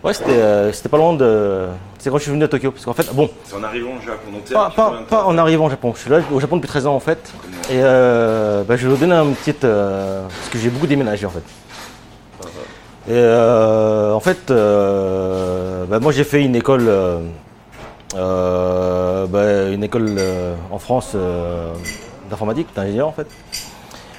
[0.03, 1.67] ouais, c'était euh, c'était pas loin de.
[1.99, 4.01] C'est quand je suis venu à Tokyo, parce qu'en fait, bon, C'est en arrivant au
[4.05, 4.31] Japon.
[4.31, 5.93] Donc pas, pas, en arrivant au Japon.
[5.95, 7.31] Je suis là au Japon depuis 13 ans en fait.
[7.69, 9.53] Et euh, bah, je vais vous donner un petit.
[9.53, 11.43] parce que j'ai beaucoup déménagé en fait.
[13.07, 16.87] Et euh, en fait, euh, bah, moi j'ai fait une école.
[18.15, 20.17] euh, bah, une école
[20.71, 21.15] en France
[22.29, 23.27] d'informatique, d'ingénieur en fait.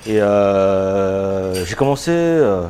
[0.07, 2.11] Et euh, j'ai commencé.
[2.11, 2.63] euh,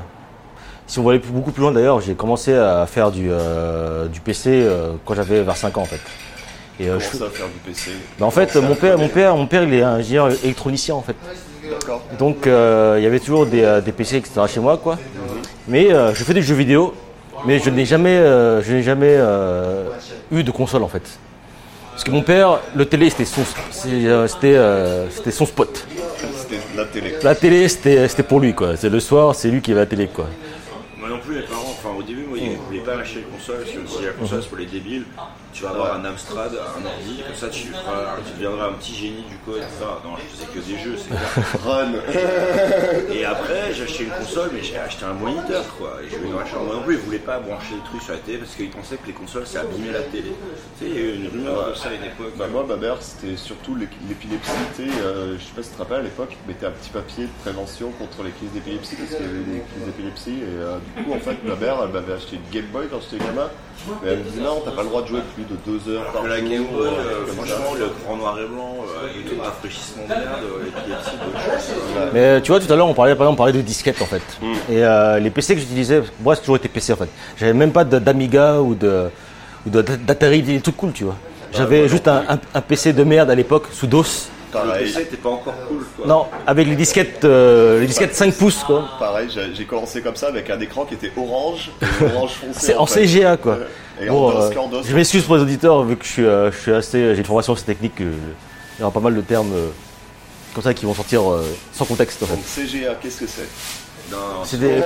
[0.86, 4.06] si on va aller plus- beaucoup plus loin d'ailleurs, j'ai commencé à faire du, euh,
[4.08, 6.00] du PC euh, quand j'avais vers 5 ans en fait.
[6.80, 9.46] Et euh, je ça, faire du PC bah, en fait, mon père, mon père, mon
[9.46, 11.14] père, il est ingénieur électronicien en fait.
[12.18, 14.98] Donc euh, il y avait toujours des, des PC etc chez moi quoi.
[15.68, 16.92] Mais euh, je fais des jeux vidéo,
[17.46, 19.88] mais je n'ai jamais, euh, je n'ai jamais euh,
[20.32, 21.02] eu de console en fait.
[22.00, 25.86] Parce que mon père, le télé c'était son, c'est, euh, c'était, euh, c'était son spot.
[26.34, 27.14] C'était la télé.
[27.22, 28.74] La télé c'était, c'était pour lui quoi.
[28.74, 30.26] C'est le soir, c'est lui qui avait la télé quoi.
[30.98, 33.36] Moi non plus, mes parents, enfin au début, moi, ils ne voulaient pas m'acheter une
[33.36, 35.04] console, parce que si la console c'est pour les débiles,
[35.60, 38.94] tu vas avoir un Amstrad, un ordi, comme ça tu, feras- tu deviendras un petit
[38.94, 39.84] génie du code, etc.
[40.04, 41.58] Non, je faisais que des jeux, c'est.
[41.68, 41.92] Run.
[43.12, 45.98] Et après, j'ai acheté une console, mais j'ai acheté un moniteur, quoi.
[46.02, 46.64] Et je vais dans la chambre.
[46.64, 48.96] Moi non plus, ils voulaient pas brancher des trucs sur la télé parce qu'ils pensaient
[48.96, 50.32] que les consoles, ça abîmait la télé.
[50.78, 52.32] Tu sais, il y a eu une rumeur de ça à une époque.
[52.38, 54.50] Bah, moi, ma mère, c'était surtout l'ép- l'épilepsie.
[55.02, 57.24] Euh, je sais pas si tu te rappelles, à l'époque, ils mettaient un petit papier
[57.24, 60.38] de prévention contre les crises d'épilepsie parce qu'il y avait des crises d'épilepsie.
[60.40, 62.86] Et euh, du coup, en fait, ma mère, mère, elle m'avait acheté une Game Boy
[62.90, 63.50] quand j'étais gamin.
[64.02, 66.04] Mais elle me dit non, t'as pas le droit de jouer plus de deux heures
[66.12, 66.40] par La.
[66.40, 70.24] Game Boy, euh, euh, franchement, le grand noir et blanc, euh, avec rafraîchissement de merde,
[70.44, 71.74] euh, l'épilepsie, d'autres choses.
[71.96, 74.00] euh, Mais tu vois, tout à l'heure, on parlait, par exemple, on parlait de disquettes
[74.02, 74.22] en fait.
[74.70, 77.08] Et euh, les PC que j'utilisais, moi, c'est toujours été PC en fait.
[77.38, 79.06] J'avais même pas d'Amiga ou de
[79.66, 81.16] ou d'Atari, des trucs cool, tu vois.
[81.52, 84.28] J'avais juste un, un- un PC de merde à l'époque, sous DOS.
[84.52, 86.06] Le Pareil, PC t'es pas encore cool, quoi.
[86.06, 88.84] Non, avec les disquettes, euh, les disquettes 5 pouces, quoi.
[88.98, 91.70] pareil, j'ai commencé comme ça avec un écran qui était orange,
[92.14, 92.58] orange foncé.
[92.66, 93.06] C'est en fait.
[93.06, 93.58] CGA, quoi.
[94.02, 94.82] Et Bon, en DOS, euh, DOS.
[94.88, 97.24] je m'excuse pour les auditeurs, vu que je suis, euh, je suis assez, j'ai une
[97.26, 97.94] formation assez technique.
[98.00, 99.68] il y aura pas mal de termes euh,
[100.54, 102.34] comme ça qui vont sortir euh, sans contexte, en fait.
[102.34, 103.48] Donc CGA, qu'est-ce que c'est?
[104.42, 104.82] C'est des,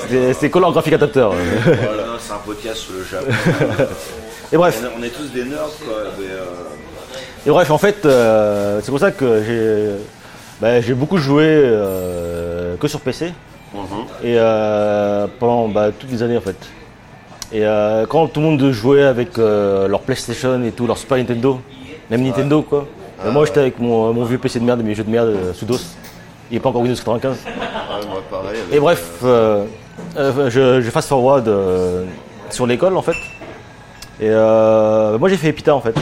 [0.00, 1.32] c'est des- c'est collant graphique adapteur.
[1.32, 1.36] euh.
[1.66, 3.26] voilà, c'est un podcast sur le Japon.
[4.52, 4.80] Et bref.
[4.82, 6.04] on, est, on est tous des nerds, quoi.
[6.18, 6.44] Mais, euh,
[7.46, 9.90] Et bref, en fait, euh, c'est pour ça que j'ai
[10.60, 13.32] bah, beaucoup joué euh, que sur PC.
[14.22, 16.56] Et euh, pendant bah, toutes les années, en fait.
[17.52, 17.64] Et
[18.08, 21.60] quand tout le monde jouait avec leur PlayStation et tout, leur Super Nintendo,
[22.10, 22.86] même Nintendo, quoi.
[23.26, 25.66] Et moi, j'étais avec mon, mon vieux PC de merde, mes jeux de merde sous
[25.66, 25.96] DOS.
[26.50, 27.38] Il n'est pas encore Windows 95.
[27.44, 27.52] Ouais,
[28.08, 28.58] moi pareil.
[28.60, 31.50] avec, Et bref, je, je fast forward
[32.50, 33.16] sur l'école en fait.
[34.20, 35.96] Et euh, moi j'ai fait Epita en fait.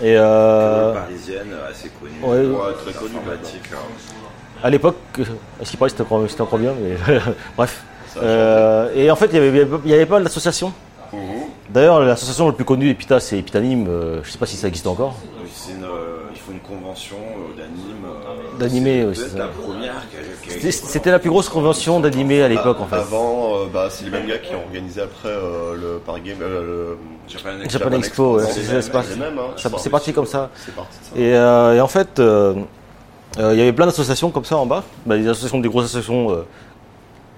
[0.00, 2.12] Et euh, parisienne, euh, assez connue.
[2.22, 3.16] ouais, Ouais, très connu.
[3.16, 3.76] Informatique, hein.
[4.62, 5.24] à l'époque, euh,
[5.60, 6.96] à ce qui paraît c'était encore, c'était encore bien, mais
[7.56, 7.84] bref.
[8.16, 10.72] Euh, et en fait il y avait, il y avait pas d'association.
[11.12, 11.20] Mhm.
[11.70, 14.86] D'ailleurs l'association la plus connue Epita c'est Epitanim, euh, je sais pas si ça existe
[14.86, 15.16] encore.
[15.70, 15.88] Une, euh,
[16.34, 18.04] il faut une convention euh, d'anime.
[18.04, 19.81] euh, D'animé, c'est la première a-
[20.70, 22.96] C'était- la plus grosse convention d'animé à l'époque en fait.
[22.96, 26.38] Avant, euh, bah, c'est les mêmes gars qui ont organisé après euh, le Paris Game,
[26.40, 26.98] euh, le
[27.28, 27.78] Japan Expo.
[27.78, 30.50] Japan Expo, ouais, C'est parti, hein, comme ça.
[30.64, 31.20] C'est parti de ça.
[31.20, 32.54] Et, euh, et en fait, euh,
[33.38, 34.82] euh, il y avait plein d'associations comme ça en bas.
[35.06, 36.44] Bah, des associations, des grosses associations euh,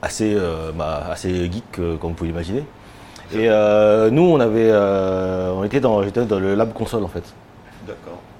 [0.03, 2.65] assez, euh, bah, assez geek, euh, comme vous pouvez l'imaginer.
[3.32, 7.09] Et euh, nous, on avait, euh, on était dans, j'étais dans le lab console en
[7.09, 7.24] fait.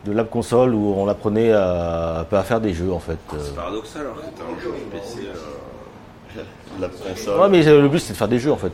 [0.07, 3.17] Le lab console où on apprenait à, un peu à faire des jeux en fait.
[3.41, 4.03] C'est paradoxal
[4.37, 5.29] t'es un jeu PC.
[5.29, 7.41] euh, console.
[7.41, 8.73] Ouais, mais le but c'était de faire des jeux en fait.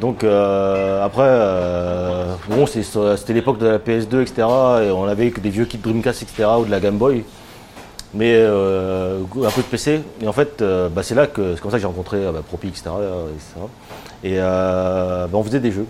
[0.00, 2.82] Donc euh, après, euh, bon, c'est-
[3.16, 4.46] c'était l'époque de la PS2, etc.
[4.84, 6.48] Et on avait que des vieux kits Dreamcast, etc.
[6.60, 7.24] ou de la Game Boy.
[8.14, 10.02] Mais euh, un peu de PC.
[10.20, 12.68] Et en fait, bah, c'est là que c'est comme ça que j'ai rencontré bah, Propi,
[12.68, 12.82] etc.
[13.34, 13.66] etc.
[14.22, 15.86] Et bah, on faisait des jeux.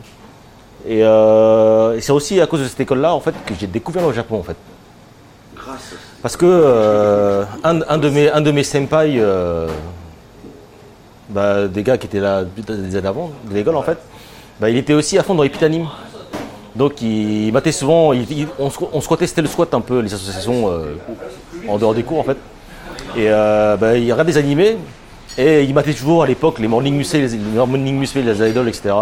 [0.88, 4.06] Et, euh, et c'est aussi à cause de cette école-là en fait que j'ai découvert
[4.06, 4.56] le Japon en fait.
[5.56, 5.94] Grâce.
[6.22, 9.66] Parce que euh, un, un de mes, un de mes senpai, euh,
[11.28, 13.98] bah, des gars qui étaient là des années avant, de l'école en fait,
[14.60, 15.86] bah, il était aussi à fond dans les pitanim.
[16.76, 19.80] Donc il, il matait souvent, il- il- on, se- on squattait, c'était le squat un
[19.80, 20.70] peu, les associations
[21.68, 22.36] en dehors des cours en fait.
[23.16, 24.76] Et bah, il regardait des animés
[25.38, 28.68] et il matait toujours à l'époque les morning musume, les, les morning musume, les idoles,
[28.68, 28.94] etc.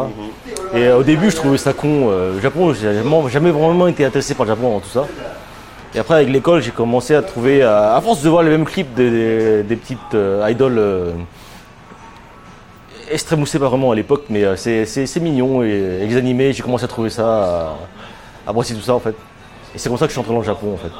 [0.74, 2.08] Et euh, au début je trouvais ça con.
[2.10, 2.92] euh, le Japon, j'ai
[3.30, 5.06] jamais, vraiment été intéressé par le Japon dans tout ça.
[5.94, 8.64] Et après, avec l'école, j'ai commencé à trouver, à, à force de voir les mêmes
[8.64, 11.12] clips des, des- des petites euh, idoles euh,
[13.10, 15.62] extrémoussées pas vraiment à l'époque, mais euh, c'est, mignon.
[15.62, 15.68] Et,
[16.02, 17.76] et les animés, j'ai commencé à trouver ça, à,
[18.46, 19.14] à apprécier tout ça en fait.
[19.74, 20.90] Et c'est comme ça que je suis entré dans le Japon en fait.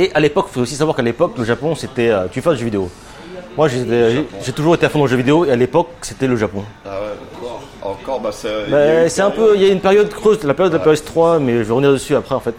[0.00, 2.08] Et à l'époque, il faut aussi savoir qu'à l'époque, le Japon, c'était.
[2.08, 2.90] euh, tu fais des jeux vidéo.
[3.56, 6.36] Moi, j'ai, toujours été à fond dans le jeu vidéo, et à l'époque, c'était le
[6.36, 6.64] Japon.
[6.86, 7.06] Ah ouais,
[7.36, 7.62] encore.
[7.82, 8.70] Encore, bah, c'est.
[8.70, 9.52] Bah, un peu.
[9.56, 11.92] Il y a une période creuse, la période de la PS3, mais je vais revenir
[11.92, 12.54] dessus après en fait.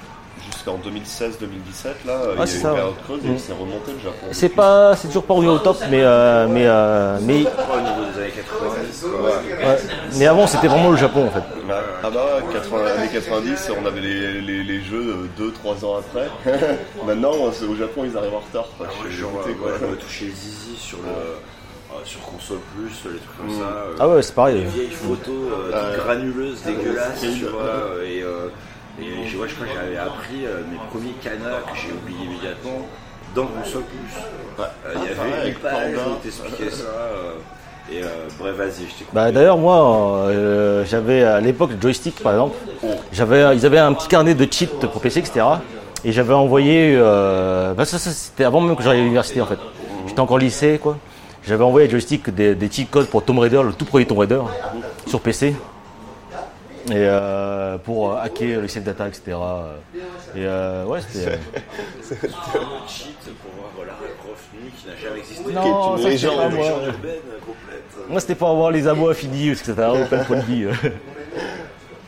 [0.65, 2.79] Jusqu'en 2016-2017, là, il y Ah, a c'est eu ça, une ouais.
[2.79, 3.37] période creuse et Mm.
[3.37, 4.27] c'est remonté le Japon.
[4.31, 7.81] C'est pas, c'est toujours pas revenu au top, mais euh, mais euh, mais Pas au
[7.81, 9.29] niveau des années 90, quoi.
[9.31, 9.77] Ouais.
[10.17, 11.43] Mais avant, c'était vraiment le Japon en fait.
[12.01, 16.29] Ah bah, 80, années 90, on avait les, les, les jeux 2-3 ans après.
[17.05, 18.67] Maintenant, c'est- au Japon, ils arrivent en retard.
[18.77, 18.87] Quoi.
[18.87, 21.09] Moi, Je euh, me touchais Zizi sur le.
[21.09, 23.59] euh, sur console plus, les trucs comme Mm.
[23.59, 23.65] ça.
[23.67, 24.61] euh, Ah ouais, c'est pareil.
[24.61, 25.35] Des vieilles photos
[25.73, 27.37] euh, granuleuses, dégueulasses, horrible.
[27.37, 27.61] tu vois.
[27.63, 28.47] euh, Et, euh,
[29.01, 32.25] et je, vois, je crois que j'avais appris euh, mes premiers canards que j'ai oublié
[32.25, 32.87] immédiatement
[33.35, 34.13] dans console plus.
[34.59, 36.83] Euh, Il y avait une page où t'expliquais ça.
[36.83, 37.33] euh,
[37.91, 38.07] et euh,
[38.39, 39.07] bref, vas-y, je t'écoute.
[39.13, 42.55] Bah d'ailleurs moi, euh, j'avais à l'époque le joystick par exemple.
[43.11, 45.45] J'avais, ils avaient un petit carnet de cheats pour PC, etc.
[46.05, 49.45] Et j'avais envoyé, euh, bah ça, ça, c'était avant même que j'aille à l'université en
[49.45, 49.59] fait.
[50.07, 50.97] J'étais encore lycée quoi.
[51.45, 54.19] J'avais envoyé à joystick des, des cheat codes pour Tomb Raider, le tout premier Tomb
[54.19, 54.41] Raider,
[55.07, 55.55] sur PC.
[56.87, 59.21] Et euh, pour euh, hacker les save data, etc.
[60.35, 61.31] Et euh, ouais, c'était.
[61.31, 61.35] euh,
[62.11, 62.27] le
[62.87, 65.53] cheat pour voir Lara Croft nue qui n'a jamais existé.
[65.53, 68.09] Non, c'est Une légende urbaine complète.
[68.09, 69.71] Moi, c'était pour avoir les amos infinis, etc.
[69.77, 70.65] ou plein de vie.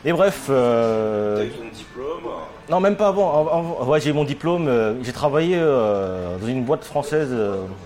[0.04, 2.32] Et bref, euh, T'as eu ton diplôme.
[2.68, 3.40] non, même pas avant.
[3.40, 4.68] Avant- avant- ouais, j'ai eu mon diplôme.
[4.68, 7.34] euh, j'ai travaillé euh, dans une boîte française.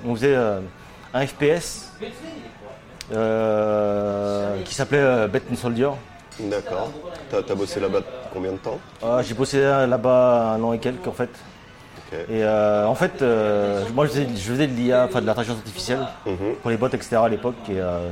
[0.05, 0.59] on faisait euh,
[1.15, 1.93] un FPS.
[3.13, 5.91] euh, qui s'appelait euh, Bet and Soldier.
[6.49, 6.91] D'accord.
[7.31, 8.01] T'as as bossé là-bas
[8.33, 8.79] combien de temps?
[9.03, 11.31] Ah, J'ai bossé là-bas un an et quelques en fait.
[12.13, 15.59] Et euh, en fait, euh, moi je faisais, je faisais de l'IA, enfin de l'intelligence
[15.59, 16.55] artificielle Mhm.
[16.61, 17.17] pour les bots, etc.
[17.25, 17.55] à l'époque.
[17.69, 18.11] Et euh,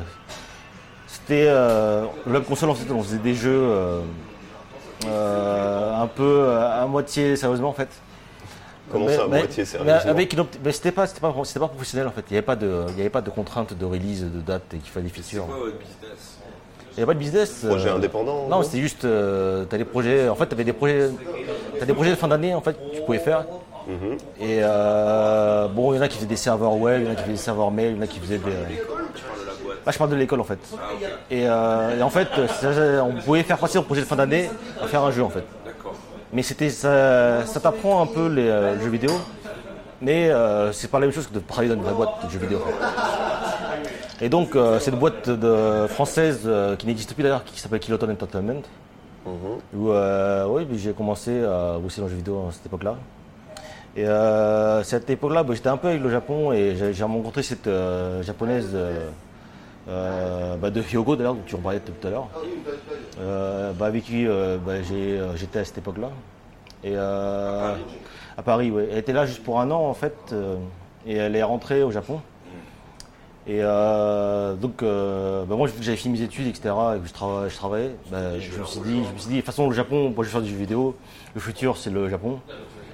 [1.08, 4.00] c'était euh, le web console en fait, on faisait des jeux euh,
[5.06, 7.88] euh, un peu à moitié sérieusement en fait.
[8.92, 10.10] Comment Mais- ça, à mais- moitié sérieusement?
[10.10, 12.24] avec mais c'était pas, c'était pas, c'était pas professionnel en fait.
[12.30, 14.62] Il n'y avait pas de, il y avait pas de contraintes de release, de date
[14.74, 16.37] et qu'il fallait des C'est quoi votre business?
[16.98, 17.64] Il n'y avait pas de business.
[17.64, 20.28] Projet euh, indépendant en Non, c'était juste, euh, des projets.
[20.28, 21.10] En fait, t'avais des projets,
[21.78, 23.44] t'as des projets de fin d'année en fait que tu pouvais faire.
[23.86, 24.18] Mhm.
[24.40, 27.12] Et euh, bon, il y en a qui faisaient des serveurs web, il y en
[27.12, 28.50] a qui faisaient des serveurs mail, il y en a qui faisaient des.
[29.86, 30.58] Ah, je parle de l'école en fait.
[31.30, 32.26] Et, euh, et en fait,
[33.00, 34.50] on pouvait faire passer un projet de fin d'année
[34.82, 35.44] à faire un jeu en fait.
[36.32, 38.48] Mais c'était ça, ça t'apprend un peu les
[38.82, 39.12] jeux vidéo,
[40.02, 40.32] mais
[40.72, 42.58] c'est pas la même chose que de travailler dans une vraie boîte de jeux vidéo.
[42.58, 44.07] en fait.
[44.20, 47.80] Et donc, euh, c'est une boîte de, française euh, qui n'existe plus d'ailleurs, qui s'appelle
[47.80, 48.62] Kiloton Entertainment.
[49.74, 52.96] Où euh, oui, j'ai commencé à bosser dans le jeu vidéo à cette époque-là.
[53.96, 57.66] Et euh, cette époque-là, bah, j'étais un peu avec le Japon et j'ai rencontré cette
[57.66, 59.08] euh, japonaise euh,
[59.88, 62.28] euh, bah, de Hyogo d'ailleurs, dont tu en parlais tout à l'heure.
[63.20, 66.10] Euh, bah, avec qui euh, bah, euh, j'étais à cette époque-là.
[66.84, 67.74] Et euh,
[68.36, 68.84] à Paris, oui.
[68.90, 70.56] Elle était là juste pour un an en fait, euh,
[71.06, 72.20] et elle est rentrée au Japon.
[73.50, 77.08] Et euh, donc, euh, bah, moi, vu que j'avais fini mes études, etc., et que
[77.08, 79.46] je, trava- je travaillais, bah, je, me suis dit, je me suis dit, de toute
[79.46, 80.94] façon, le Japon, moi, je vais faire du jeu vidéo.
[81.34, 82.40] Le futur, c'est le Japon.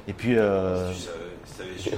[0.06, 0.92] Et puis, euh,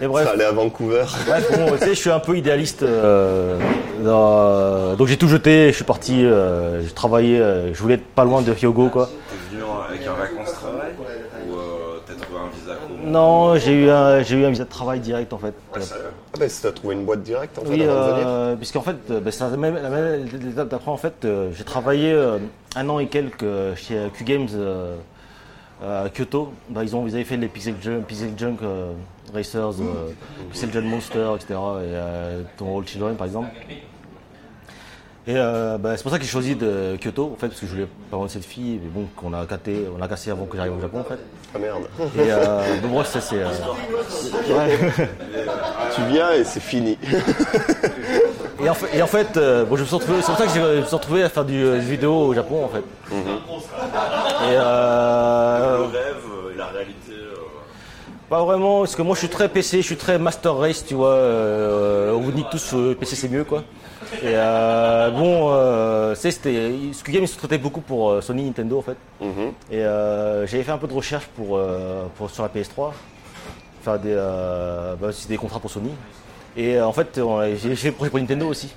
[0.00, 1.04] et bref, ça allait à Vancouver.
[1.26, 2.82] bref, bon, tu sais, je suis un peu idéaliste.
[2.82, 3.58] euh,
[4.04, 5.68] dans- donc, j'ai tout jeté.
[5.70, 6.24] Je suis parti.
[6.24, 7.38] Euh, j'ai travaillé.
[7.40, 9.08] euh, je voulais être pas loin de Hyogo, quoi.
[9.30, 10.92] T'es venu en- avec un vacances travail
[11.48, 14.64] ou euh, t'as trouvé un visa comment Non, j'ai eu un, j'ai eu un visa
[14.64, 15.54] de travail direct, en fait.
[15.74, 15.78] Ah
[16.38, 18.96] bah, t'as trouvé une boîte directe en fait Oui, avant de venir euh, puisqu'en fait,
[19.10, 20.90] euh, ben, c'est la même, la même étape d'après.
[20.90, 22.38] En fait, euh, j'ai travaillé euh,
[22.76, 24.48] un an et quelques chez Q Games
[25.82, 26.52] à Kyoto.
[26.68, 28.58] Ben, ils, ont, ils avaient fait les Pixel Junk, Pixel Junk
[29.32, 29.74] Racers,
[30.50, 31.58] Pixel Junk Monster, etc.
[31.84, 33.48] Et Ton All Children, par exemple.
[35.28, 37.66] Et euh, ben, c'est pour ça que j'ai choisi de Kyoto, en fait, parce que
[37.66, 40.46] je voulais pas voir cette fille, mais bon, qu'on a, cassé, on a cassé avant
[40.46, 41.18] que j'arrive au Japon, en fait.
[41.54, 41.82] Ah merde.
[42.16, 43.42] Et euh, bref, ça c'est.
[43.42, 43.46] euh,
[44.56, 44.78] ouais.
[45.94, 46.96] tu viens et c'est fini.
[48.60, 50.46] Et en fait, et en fait, euh, bon, je me suis retrouvé, c'est pour ça
[50.46, 52.82] que je me suis retrouvé à faire du, euh, du vidéo au Japon en fait.
[53.12, 57.12] Et Le rêve euh, et la réalité.
[58.28, 60.94] pas vraiment, parce que moi je suis très PC, je suis très Master Race, tu
[60.94, 61.14] vois.
[61.20, 63.62] on vous dit tous PC c'est mieux quoi.
[64.14, 68.78] Et euh, bon, euh, c'était, Squid Game ils se traitaient beaucoup pour euh, Sony, Nintendo
[68.78, 68.96] en fait.
[69.20, 69.52] Mhm.
[69.70, 72.92] Et euh, j'avais fait un peu de recherche pour, euh, pour sur la PS3,
[73.82, 75.90] faire des, bah, aussi des contrats pour Sony.
[76.56, 77.20] Et en fait,
[77.62, 78.74] j'ai fait le projet pour Nintendo aussi.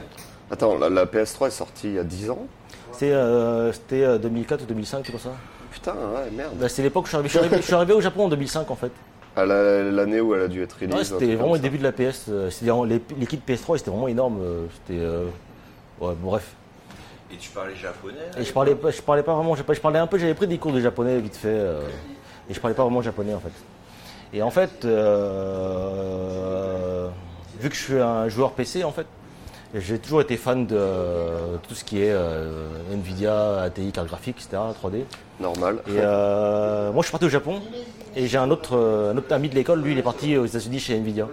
[0.52, 2.46] Attends, la, la PS3 est sortie il y a 10 ans?
[2.92, 3.14] C'est,
[3.74, 5.32] C'était euh, 2004 ou 2005, tout comme ça.
[5.72, 6.52] Putain, ouais, merde.
[6.56, 8.26] Bah, c'est l'époque où je suis, arrivé, je, suis arrivé, je suis arrivé au Japon
[8.26, 8.92] en 2005 en fait.
[9.36, 10.94] À la- l'année où elle a dû être release.
[10.96, 11.62] Ouais, c'était vraiment le ça.
[11.64, 12.26] début de la PS.
[12.30, 12.50] euh,
[12.86, 14.40] les kits PS3 c'était vraiment énorme.
[14.42, 15.00] euh, C'était.
[15.00, 15.26] euh,
[16.02, 16.54] ouais, bon, bref.
[17.34, 19.76] Et tu parlais japonais Et je parlais, pas- je parlais pas vraiment japonais.
[19.78, 21.48] Je parlais un peu, j'avais pris des cours de japonais vite fait.
[21.48, 21.80] euh,
[22.50, 23.54] et je parlais pas vraiment japonais en fait.
[24.34, 27.08] Et en fait, euh,
[27.60, 29.06] vu que je suis un joueur PC en fait,
[29.74, 34.38] j'ai toujours été fan de euh, tout ce qui est euh, Nvidia, ATI, carte graphique,
[34.38, 35.04] etc., 3D.
[35.40, 35.78] Normal.
[35.88, 37.62] Et euh, moi, je suis parti au Japon
[38.16, 40.80] et j'ai un autre, un autre ami de l'école, lui, il est parti aux États-Unis
[40.80, 41.28] chez Nvidia.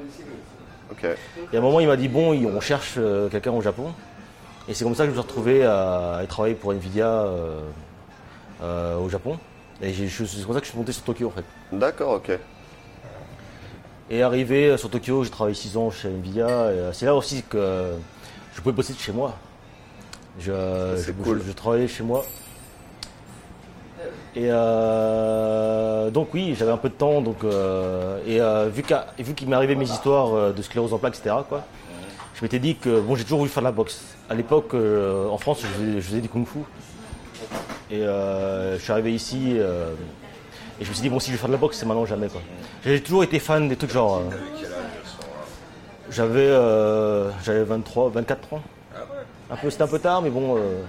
[0.93, 1.05] Ok.
[1.52, 2.98] Et à un moment, il m'a dit Bon, on cherche
[3.31, 3.93] quelqu'un au Japon.
[4.69, 7.24] Et c'est comme ça que je me suis retrouvé à, à travailler pour Nvidia
[8.62, 9.39] au Japon.
[9.82, 11.44] Et c'est comme ça que je suis monté sur Tokyo en fait.
[11.73, 12.39] D'accord, ok.
[14.10, 16.70] Et arrivé sur Tokyo, j'ai travaillé 6 ans chez Nvidia.
[16.93, 17.93] C'est là aussi que
[18.59, 19.36] je pouvais bosser de chez moi.
[20.40, 20.51] Je,
[21.06, 21.40] je, cool.
[21.40, 22.24] je- je travaillais chez moi.
[24.35, 27.20] Et euh, donc oui, j'avais un peu de temps.
[27.20, 31.36] Donc, euh, et euh, vu qu'il m'est arrivé mes histoires de sclérose en plaques, etc.,
[31.48, 31.64] quoi,
[32.35, 34.01] je m'étais dit que bon, j'ai toujours voulu faire de la boxe.
[34.28, 36.59] À l'époque, en France, je faisais, du kung-fu.
[37.93, 41.48] Et je suis arrivé ici et je me suis dit bon, si je vais faire
[41.48, 42.26] de la boxe, c'est maintenant ou jamais.
[42.85, 44.22] J'ai toujours été fan des trucs genre.
[46.10, 48.62] J'avais euh, j'avais 23, 24 ans.
[49.51, 50.56] Un peu, c'était un peu tard, mais bon.
[50.56, 50.82] euh,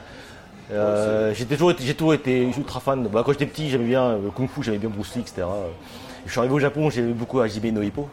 [0.72, 3.08] euh, j'ai toujours été, j'ai toujours été ultra fan.
[3.08, 5.48] Bah, quand j'étais petit, j'aimais bien le kung fu, j'aimais bien Bruce Lee, etc.
[6.26, 8.08] Je suis arrivé au Japon, j'ai beaucoup Hajime no Hippo.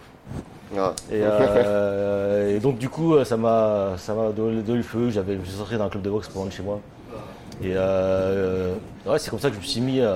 [0.76, 0.94] Ah.
[1.10, 5.10] Et, euh, et donc du coup, ça m'a, ça m'a donné, le feu.
[5.10, 6.80] J'avais, je suis sorti dans un club de boxe loin de chez moi.
[7.62, 8.74] Et euh,
[9.06, 10.14] ouais, c'est comme ça que je me suis mis à,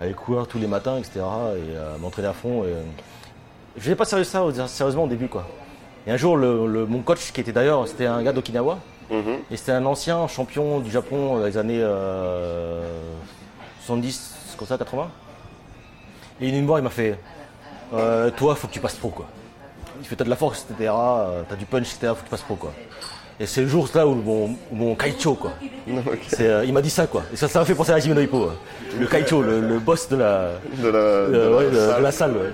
[0.00, 1.20] à aller courir tous les matins, etc.
[1.20, 2.64] Et à m'entraîner à fond.
[2.64, 2.74] Et,
[3.76, 5.46] je n'ai pas sérieux ça, sérieusement au début, quoi.
[6.06, 8.78] Et un jour, le, le- mon coach, qui était d'ailleurs, c'était un gars d'Okinawa,
[9.10, 9.38] Mhm.
[9.50, 12.88] et c'était un ancien champion du Japon dans les années euh,
[13.84, 15.08] 70, comme ça, 80.
[16.40, 17.18] Et il est venu me voir, il m'a fait
[17.92, 19.26] euh, Toi, faut que tu passes pro, quoi.
[20.00, 20.90] Il fait T'as de la force, etc.
[20.96, 22.08] euh, T'as du punch, etc.
[22.08, 22.72] Faut que tu passes pro, quoi.
[23.38, 25.52] Et c'est le jour là où mon, mon Kaicho, quoi.
[26.40, 27.22] Euh, il m'a dit ça, quoi.
[27.32, 28.44] Et ça, ça m'a fait penser à Jimeno Hippo.
[28.44, 28.50] euh.
[28.98, 30.96] Le Kaicho, le, le boss de la, De la, de
[31.34, 32.02] euh, ouais, salle.
[32.02, 32.32] la salle.
[32.32, 32.52] ouais.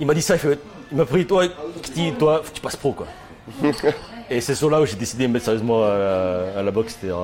[0.00, 0.58] Il m'a dit ça, il, fait,
[0.92, 1.44] m'a pris, toi,
[1.82, 3.06] Kitty, toi, faut que tu passes pro, quoi.
[4.30, 6.70] Et c'est ce jour-là où j'ai décidé de me mettre sérieusement à la, à la
[6.70, 7.14] boxe, etc.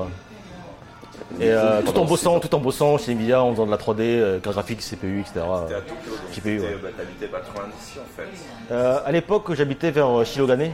[1.41, 4.01] Et euh, tout en bossant, tout en bossant chez Nvidia, en faisant de la 3D,
[4.01, 5.33] euh, carte graphique, CPU, etc.
[5.35, 5.41] T'es
[5.75, 6.77] à Tokyo, donc GPU, t'étais- ouais.
[6.83, 8.29] bah, t'habitais pas trop loin d'ici en fait.
[8.73, 10.71] Euh, à l'époque, j'habitais vers euh, Shilogane.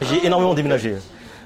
[0.00, 0.96] J'ai énormément déménagé.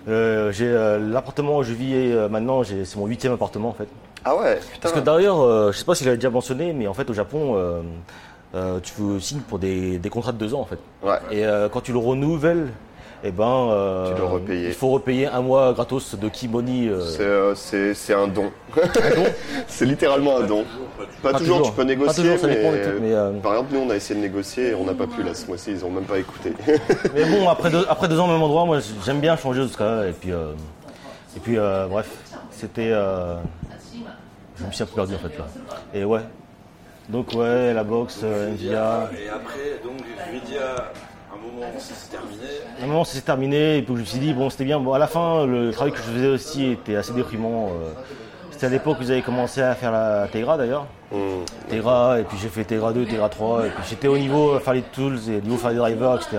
[0.08, 3.88] Euh, j'ai euh, l'appartement où je vis euh, maintenant, c'est mon huitième appartement en fait.
[4.24, 4.78] Ah ouais, putain.
[4.82, 7.08] Parce que d'ailleurs, euh, je sais pas si je l'avais déjà mentionné, mais en fait
[7.10, 7.56] au Japon,
[8.54, 10.78] euh, tu signes pour des, des contrats de deux ans en fait.
[11.02, 11.18] Ouais.
[11.30, 12.68] Et euh, quand tu le renouvelles,
[13.24, 14.68] eh ben, euh, Tu dois repayer.
[14.68, 16.90] il faut repayer un mois gratos de Kimoni.
[17.54, 18.50] C'est, un don.
[19.66, 20.64] c'est littéralement un don.
[21.22, 21.70] Pas, Pas toujours, toujours.
[21.70, 24.14] tu peux Pas négocier, toujours, ça mais, trucs, mais, par exemple, nous on a essayé
[24.20, 26.52] de négocier et on n'a pas pu là ce mois-ci, ils ont même pas écouté.
[27.14, 29.68] Mais bon, après deux, après deux ans au même endroit, moi j'aime bien changer de
[29.68, 30.04] cas.
[30.04, 31.56] Et puis, et puis
[31.90, 32.10] bref,
[32.50, 32.90] c'était.
[32.90, 35.46] je me suis un peu perdu en fait là.
[35.92, 36.20] Et ouais.
[37.08, 39.10] Donc ouais, la boxe, euh, Nvidia.
[39.12, 40.00] Et après, donc,
[40.32, 40.90] Nvidia,
[41.32, 42.42] un moment, ça s'est terminé.
[42.80, 44.80] À un moment, c'est terminé, et puis je me suis dit, bon, c'était bien.
[44.80, 47.68] Bon, à la fin, le travail que je faisais aussi était assez déprimant.
[47.68, 47.92] euh.
[48.50, 50.86] C'était à l'époque où vous avez commencé à faire la Tegra d'ailleurs.
[51.12, 54.52] Hum, Tegra, et puis j'ai fait Tegra 2, Tegra 3, et puis j'étais au niveau
[54.54, 56.38] euh, faire les tools, et au niveau faire les drivers, etc.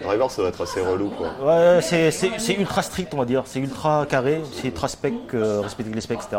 [0.00, 1.28] et- Driver, ça doit être assez relou quoi.
[1.42, 3.42] Ouais, c'est, c'est, c'est ultra strict, on va dire.
[3.44, 6.36] C'est ultra carré, c'est ultra spec, euh, respecter les specs, etc.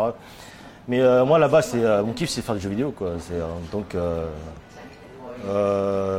[0.87, 3.09] Mais euh, moi, là-bas, c'est, euh, mon kiff, c'est faire des jeux vidéo, quoi.
[3.31, 3.95] Euh, donc,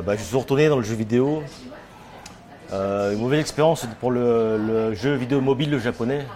[0.04, 1.42] bah, je suis retourné dans le jeu vidéo.
[2.70, 6.26] Une mauvaise expérience pour le, jeu vidéo mobile japonais,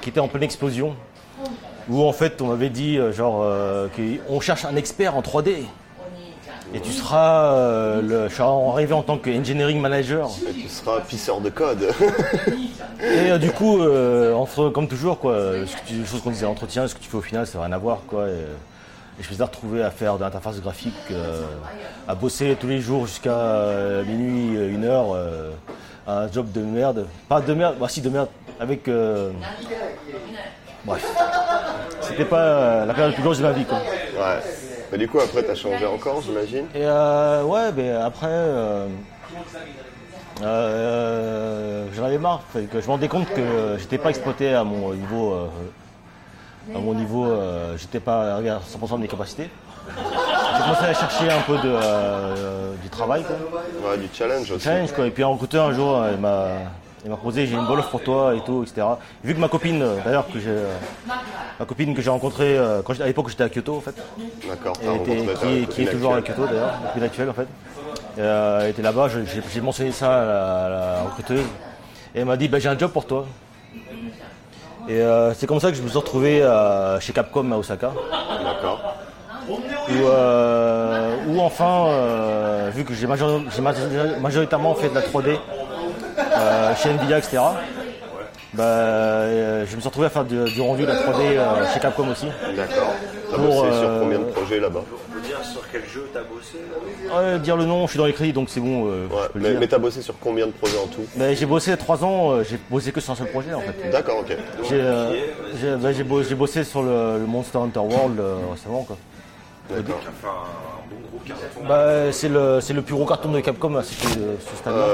[0.00, 0.96] qui était en pleine explosion.
[1.88, 3.46] Où en fait, on m'avait dit, genre,
[4.28, 5.64] qu'on cherche un expert en 3D.
[6.72, 10.28] Et tu seras, euh, le, je suis arrivé en tant que engineering manager.
[10.48, 11.82] Et tu seras pisseur de code.
[13.02, 15.34] Et euh, du coup, euh, entre, comme toujours, quoi,
[15.66, 17.46] ce que tu- les choses qu'on disait à l'entretien, ce que tu fais au final,
[17.46, 17.98] ça n'a rien à voir.
[18.06, 21.42] Quoi, et, et je me suis retrouvé à faire de l'interface graphique, euh,
[22.06, 25.50] à bosser tous les jours jusqu'à euh, minuit, euh, une heure, euh,
[26.06, 27.06] un job de merde.
[27.28, 28.28] Pas de merde, bah si de merde,
[28.60, 28.88] avec...
[30.84, 31.06] bref.
[32.00, 33.64] C'était pas euh, la période la plus grosse de ma vie.
[33.64, 33.78] Quoi.
[33.78, 34.40] ouais.
[34.92, 36.66] Mais du coup, après, t'as changé encore, j'imagine?
[36.74, 38.86] Et euh, ouais, ben après, euh,
[40.42, 42.42] euh, j'en avais marre.
[42.52, 45.32] Fait que je me rendais compte que j'étais pas exploité à mon niveau.
[45.34, 45.46] euh,
[46.74, 49.48] à mon niveau, euh, j'étais pas à 100% de mes capacités.
[49.88, 53.36] J'ai commencé à chercher un peu de, du travail, quoi.
[53.90, 54.64] Ouais, du challenge aussi.
[54.64, 55.06] challenge, quoi.
[55.06, 56.46] Et puis un recruteur un jour, il m'a,
[57.04, 58.86] il m'a proposé, j'ai une bonne offre pour toi et tout, etc.
[59.24, 60.74] Vu que ma copine, euh, d'ailleurs, que j'ai, euh,
[61.58, 63.94] ma copine que j'ai rencontrée euh, quand à l'époque, j'étais à Kyoto, en fait.
[64.48, 66.36] D'accord, qui, est- copine qui est toujours à actuelle.
[66.36, 67.46] Kyoto d'ailleurs, depuis l'actuel en fait.
[68.18, 69.08] Euh, elle était là-bas,
[69.52, 71.44] j'ai mentionné ça à la, à la recruteuse.
[72.14, 73.24] Et elle m'a dit bah, j'ai un job pour toi.
[74.88, 77.92] Et euh, c'est comme ça que je me suis retrouvé euh, chez Capcom à Osaka.
[78.42, 78.94] D'accord.
[79.48, 79.54] Où,
[80.06, 85.28] euh, où enfin, euh, vu que j'ai major- j'ai major- majoritairement fait de la 3D
[85.30, 85.36] euh,
[86.76, 87.38] chez Nvidia, etc.
[88.52, 91.72] Bah, euh, je me suis retrouvé à faire du, du rendu de la 3D euh,
[91.72, 92.26] chez Capcom aussi.
[92.56, 92.94] D'accord.
[93.30, 96.58] T'as sur euh, combien de projets là-bas On peut dire sur quel jeu t'as bossé
[97.14, 98.88] Ouais, dire le nom, je suis dans les crédits donc c'est bon.
[98.88, 102.02] euh, Ouais, mais, t'as bossé sur combien de projets en tout Mais j'ai bossé trois
[102.04, 103.88] ans, euh, j'ai bossé que sur un seul projet en fait.
[103.92, 104.36] D'accord, ok.
[104.68, 105.12] J'ai euh,
[105.60, 108.96] j'ai- bah, j'ai bo- j'ai bossé sur le, le Monster Hunter World euh, récemment quoi.
[109.70, 110.00] D'accord.
[110.00, 111.68] Qui a fait un bon gros carton.
[111.68, 114.86] Bah, c'est le, c'est le plus gros carton de Capcom à ce, ce stade-là.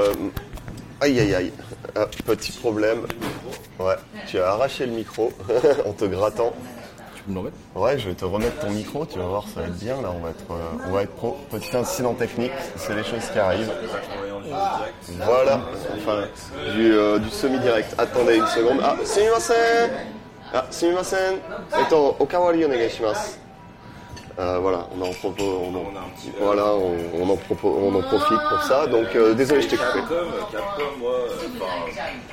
[0.99, 1.53] Aïe aïe aïe.
[1.95, 3.05] Ah, petit problème.
[3.79, 3.95] Ouais,
[4.27, 5.31] tu as arraché le micro
[5.85, 6.53] en te grattant.
[7.15, 9.43] Tu peux me le remettre Ouais, je vais te remettre ton micro, tu vas voir,
[9.53, 11.37] ça va être bien là, on va être, euh, on va être pro.
[11.51, 13.71] Petit incident technique, c'est les choses qui arrivent.
[15.23, 15.59] Voilà,
[15.97, 16.23] enfin,
[16.73, 17.93] du, euh, du semi-direct.
[17.97, 18.79] Attendez une seconde.
[18.83, 19.89] Ah, sumimasen
[20.53, 21.35] Ah, sumimasen
[21.79, 23.37] Eto, onegaishimasu.
[24.39, 27.37] Euh, voilà, on en propose, on en, On a un petit voilà, on, on en
[27.37, 28.85] propose, on en profite pour ça.
[28.85, 29.97] Donc, euh, désolé, je t'ai coupé.
[29.99, 31.29] Capcom, Capcom, moi, euh,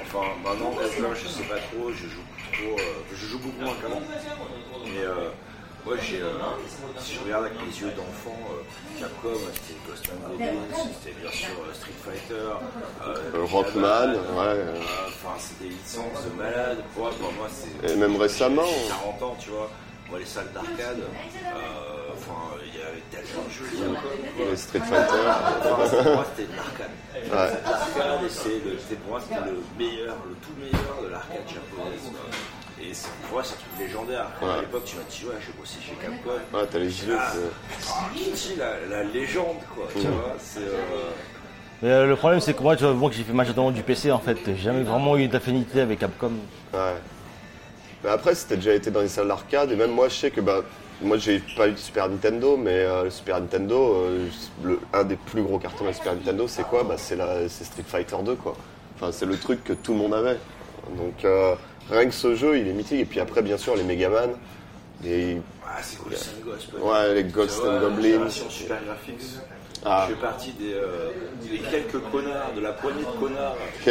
[0.02, 2.20] enfin, maintenant, Capcom, je sais pas trop, je joue
[2.52, 2.76] trop,
[3.10, 4.02] je joue beaucoup moins qu'avant.
[4.84, 5.30] Mais euh,
[5.86, 6.32] moi, j'ai, euh,
[6.98, 8.38] si je regarde avec les yeux d'enfant,
[9.00, 14.64] Capcom, c'était Ghost and c'était bien sûr Street Fighter, Rockman, ouais.
[15.06, 16.84] Enfin, c'est des licences de malade.
[16.92, 17.92] Pour moi, pour moi, c'est.
[17.92, 18.66] Et même récemment.
[18.66, 19.70] j'ai 40 ans, tu vois.
[20.10, 24.50] Moi, les salles d'arcade, euh, enfin, il y avait tellement de jeux.
[24.50, 25.14] Les Street Fighter.
[25.26, 26.90] Enfin, pour moi, c'était de l'arcade.
[27.14, 27.20] Ouais.
[27.50, 32.00] C'était de l'arcade c'était pour moi c'était le meilleur, le tout meilleur de l'arcade japonaise.
[32.10, 32.20] quoi.
[32.82, 34.26] Et c'est- pour moi, c'est un truc légendaire.
[34.42, 36.30] À l'époque, tu m'as dit, ouais, je bosser chez Capcom.
[36.56, 37.14] Ouais, t'as les gilets.
[37.18, 39.86] Ah, c'est- Kitty, la, la légende, quoi.
[39.92, 40.58] Tu vois, c'est.
[40.60, 41.10] euh,
[41.82, 43.82] Mais euh, le problème, c'est que moi, tu vois, moi que j'ai fait majoritairement du
[43.82, 46.32] PC, en fait, j'ai jamais vraiment eu d'affinité avec Capcom.
[46.72, 46.94] Ouais.
[48.04, 50.30] Mais après, si t'as déjà été dans les salles d'arcade, et même moi, je sais
[50.30, 50.60] que bah,
[51.00, 54.28] moi, j'ai pas eu de Super Nintendo, mais euh, le Super Nintendo, euh,
[54.62, 56.82] le- un des plus gros cartons de la Super Nintendo, c'est quoi?
[56.84, 58.54] Bah, C'est la- c'est Street Fighter 2, quoi.
[58.96, 60.38] Enfin, c'est le truc que tout le monde avait.
[60.98, 61.54] Donc, euh,
[61.90, 63.00] rien que ce jeu, il est mythique.
[63.00, 64.30] Et puis après, bien sûr, les Megaman.
[65.04, 66.80] Et Ah, c'est peut-être.
[66.80, 68.02] Ouais, les Ghost Tu vois, and Goblins.
[68.02, 69.20] génération Super Graphics.
[69.84, 70.06] Ah.
[70.08, 71.10] Je fais partie des, euh,
[71.42, 73.56] des quelques connards, de la poignée de connards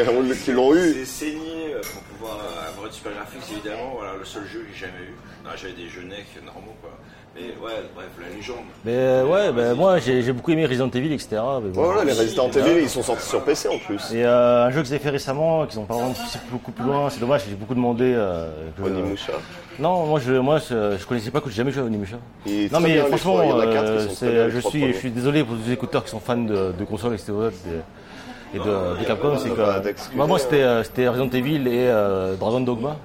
[0.44, 0.94] qui l'ont- eu.
[0.94, 3.94] C'est saigné euh, pour pouvoir avoir du Super Graphics, évidemment.
[3.96, 5.14] Voilà, le seul jeu que j'ai jamais eu.
[5.56, 6.92] J'avais des jeux NEC normaux, quoi.
[7.36, 8.58] Mais ouais, bref, la légende.
[8.86, 11.30] Mais euh, ouais, ben, moi, j'ai j'ai beaucoup aimé Resident Evil, etc.
[11.64, 11.84] Mais bon.
[11.84, 14.12] Voilà, les Resident Evil, ils sont sortis sur PC en plus.
[14.14, 16.86] Et euh, un jeu que j'ai fait récemment, qu'ils ont pas vraiment poussé beaucoup plus
[16.86, 18.14] loin, c'est dommage, j'ai beaucoup demandé.
[18.16, 19.34] Euh, que- Onimusha.
[19.80, 22.18] Non, moi je, moi je, je connaissais pas, que j'ai jamais joué à Onimusha.
[22.46, 23.90] Il est Non très mais bien, les franchement, trois, il y en a quatre qui
[23.92, 24.94] euh, sont très c'est- bien, les je trois suis, premiers.
[24.94, 27.32] je suis désolé pour tous les écouteurs qui sont fans de, de consoles, etc.
[27.34, 31.88] de- et de, de Capcom, c'est que bah, moi c'était euh, c'était Resident Evil et
[31.88, 32.96] euh, Dragon Dogma.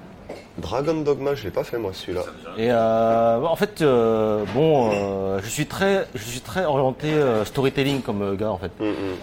[0.57, 2.21] Dragon Dogma, je l'ai pas fait moi celui-là.
[2.57, 7.45] Et euh, en fait, euh, bon, euh, je suis très, je suis très orienté euh,
[7.45, 8.71] storytelling comme euh, gars en fait.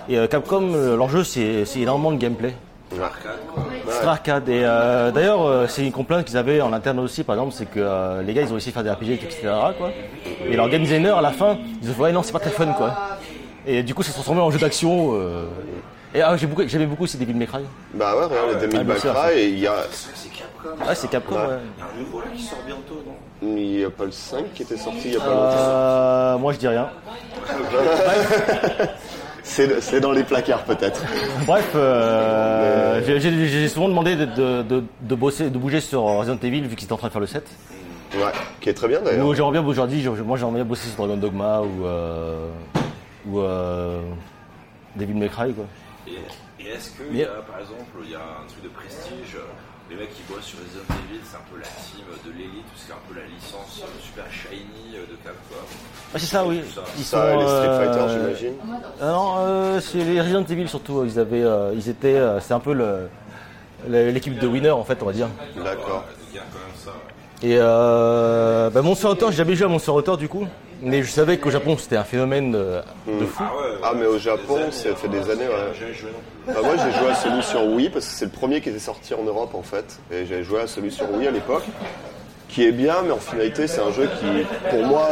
[0.09, 2.55] Et euh, Capcom, euh, l'enjeu c'est énormément de gameplay.
[3.03, 3.65] Arcade, quoi.
[3.89, 4.49] C'est très arcade.
[4.49, 7.67] Et euh, d'ailleurs, euh, c'est une complainte qu'ils avaient en interne aussi, par exemple, c'est
[7.67, 9.49] que euh, les gars, ils ont essayé de faire des RPG, etc.
[9.77, 9.91] Quoi.
[10.49, 12.51] Et leur game designer, à la fin, ils ont fait, ouais, non, c'est pas très
[12.51, 12.95] fun, quoi.
[13.67, 15.13] Et du coup, ça se transformé en jeu d'action.
[16.15, 17.61] Et ah, j'ai beaucoup, j'aimais beaucoup ces Devil May Cry.
[17.95, 20.69] Bah ouais, regarde les Devil May Cry et il y a, C'est Capcom.
[20.89, 21.41] Ah, c'est Capcom, ouais.
[21.77, 23.13] Il y a un nouveau là qui sort bientôt, non
[23.43, 25.41] il y a pas le 5 qui était sorti il y a pas longtemps.
[25.59, 26.89] Euh, moi, je dis rien.
[29.43, 31.01] C'est c'est dans les placards peut-être.
[31.47, 36.63] Bref, euh, j'ai- souvent demandé de, de, de, de bosser, de bouger sur Resident Evil
[36.63, 37.47] vu qu'ils étaient en train de faire le 7.
[38.17, 38.23] Ouais,
[38.61, 39.25] qui est très bien d'ailleurs.
[39.25, 42.49] Ou j'aimerais bien aujourd'hui, moi j'aimerais bien bosser sur Dragon Dogma ou euh,
[43.29, 44.01] ou euh,
[44.97, 45.65] Devil May Cry quoi.
[46.07, 49.35] Et, et est-ce Mais- y a, par exemple, il y a un truc de prestige
[49.37, 49.41] euh,
[49.91, 52.83] les mecs qui bossent sur Resident Evil, c'est un peu la team de l'élite, parce
[52.83, 55.63] que c'est un peu la licence euh, super shiny euh, de Capcom?
[56.15, 56.61] Ah c'est ça oui.
[56.99, 58.55] Ils Ça, les Street euh, Fighter j'imagine.
[59.01, 61.05] ah non, euh, c'est les Resident Evil surtout.
[61.05, 63.09] Ils avaient, euh, ils étaient, euh, c'est un peu le
[63.89, 65.29] l'équipe de winner en fait, on va dire.
[65.63, 66.05] D'accord.
[66.31, 66.91] il y a quand même ça.
[66.91, 67.49] ouais.
[67.49, 70.47] Et euh, bah, Monster Hunter, j'ai jamais joué à Monster Hunter du coup,
[70.83, 73.43] mais je savais qu'au Japon c'était un phénomène de, de fou.
[73.47, 75.73] Ah ouais, Ah mais au Japon, ça fait des euh, années, ouais.
[75.75, 76.55] J'ai jamais joué non plus.
[76.55, 78.79] Bah, moi j'ai joué à celui sur Wii parce que c'est le premier qui était
[78.79, 79.99] sorti en Europe en fait.
[80.13, 81.65] Et j'ai joué à celui sur Wii à l'époque.
[82.49, 85.09] Qui est bien, mais en finalité c'est un jeu qui, pour moi,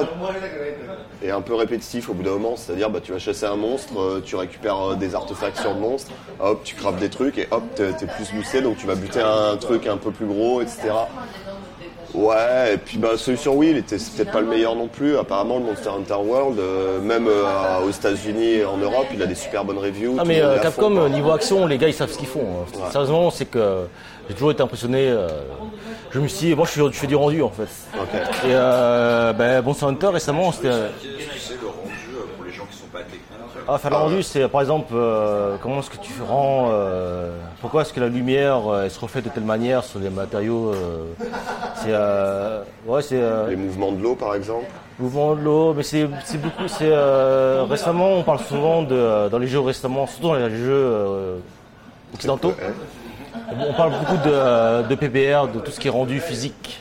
[1.22, 2.54] est un peu répétitif au bout d'un moment.
[2.56, 5.80] C'est-à-dire, bah, tu vas chasser un monstre, euh, tu récupères euh, des artefacts sur le
[5.80, 8.94] monstre, hop, tu craftes des trucs et hop, t'es t'es plus boosté, donc tu vas
[8.94, 10.90] buter un truc un peu plus gros, etc.
[12.14, 15.16] Ouais, et puis bah, celui sur Wii, il était peut-être pas le meilleur non plus.
[15.18, 19.26] Apparemment, le Monster Hunter World, euh, même euh, aux États-Unis et en Europe, il a
[19.26, 20.16] des super bonnes reviews.
[20.18, 22.40] Ah mais euh, Capcom fond, euh, niveau action, les gars ils savent ce qu'ils font.
[22.42, 22.78] hein.
[22.78, 22.90] Ouais.
[22.92, 23.86] Sérieusement, c'est que
[24.28, 25.12] j'ai toujours été impressionné.
[26.12, 27.68] je me suis, moi je, fais du rendu en fait.
[28.44, 30.70] Et euh, ben, Monster Hunter récemment, c'était.
[33.66, 37.30] Ah, faire le rendu, c'est par exemple euh, comment est-ce que tu rends, euh,
[37.62, 40.72] pourquoi est-ce que la lumière euh, elle se reflète de telle manière sur les matériaux.
[40.74, 41.04] euh,
[41.76, 44.66] c'est euh, ouais, c'est euh, Les mouvements de l'eau, par exemple.
[44.98, 46.68] mouvement de l'eau, mais c'est c'est beaucoup.
[46.68, 50.68] C'est euh, récemment, on parle souvent de dans les jeux récemment, surtout dans les jeux
[50.70, 51.36] euh,
[52.14, 52.52] occidentaux.
[53.52, 56.80] On parle beaucoup de, euh, de PBR, de tout ce qui est rendu physique.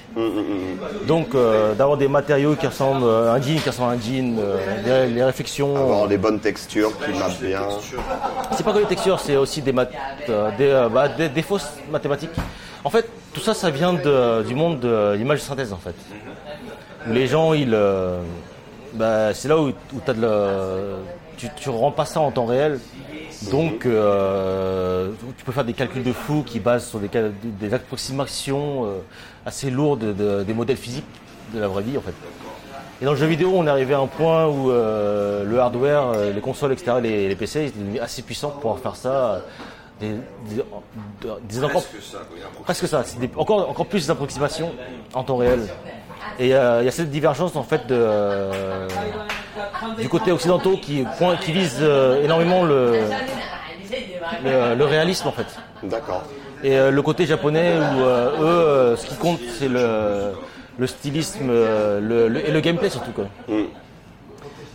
[1.07, 4.37] Donc euh, d'avoir des matériaux qui ressemblent à un jean, qui ressemblent à un jean,
[4.39, 5.75] euh, les, les réflexions.
[5.75, 7.61] Avoir des bonnes textures qui mappent bien.
[8.51, 9.73] C'est pas que les textures, c'est aussi des,
[10.29, 12.31] euh, euh, bah, des, des fausses mathématiques.
[12.83, 15.95] En fait, tout ça, ça vient de- du monde de l'image de synthèse, en fait.
[17.07, 18.19] Les gens, ils, euh,
[18.93, 20.97] bah, c'est là où, où t'as de la-
[21.37, 22.79] tu, tu rends pas ça en temps réel.
[23.51, 27.09] Donc, euh, tu peux faire des calculs de fou qui basent sur des,
[27.43, 28.97] des approximations euh,
[29.45, 31.05] assez lourdes de- des modèles physiques
[31.53, 32.13] de la vraie vie, en fait.
[33.01, 36.09] Et dans le jeu vidéo, on est arrivé à un point où euh, le hardware,
[36.15, 38.95] euh, les consoles, etc., les, les PC, ils étaient devenus assez puissants pour pouvoir faire
[38.95, 39.41] ça.
[39.99, 40.09] Des,
[40.49, 40.63] des,
[41.47, 42.17] des encore, Presque ça,
[42.63, 44.71] presque ça, c'est des- encore, encore plus d'approximations
[45.13, 45.61] en temps réel.
[46.39, 48.87] Et euh, il y a cette divergence en fait de, euh,
[49.99, 53.01] du côté occidentaux qui, point, qui vise euh, énormément le,
[54.43, 55.47] le, le réalisme en fait.
[55.83, 56.23] D'accord.
[56.63, 60.31] Et le côté japonais où eux, ce qui compte, c'est le,
[60.77, 63.11] le stylisme le, et le gameplay surtout.
[63.11, 63.25] Quoi.
[63.47, 63.63] Mm.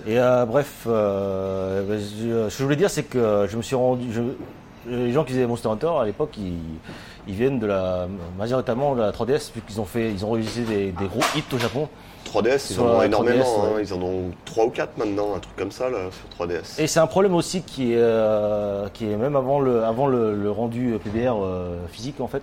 [0.06, 4.12] Et bref, je- ce que je voulais dire, c'est que je me suis rendu.
[4.12, 4.20] je-
[4.88, 6.54] les gens qui faisaient Monster Hunter à l'époque, ils,
[7.26, 8.08] ils viennent de la
[8.38, 11.44] majoritairement de la 3DS, vu qu'ils ont fait, ils ont réalisé des, des gros hits
[11.54, 11.88] au Japon.
[12.26, 13.42] 3DS, ils Sur en ont énormément.
[13.44, 13.74] 3DS, hein.
[13.76, 13.82] ouais.
[13.84, 16.80] Ils en ont 3 ou 4 maintenant, un truc comme ça là, sur 3DS.
[16.80, 20.34] Et c'est un problème aussi qui est, euh, qui est même avant le, avant le,
[20.34, 22.42] le rendu PBR euh, physique en fait,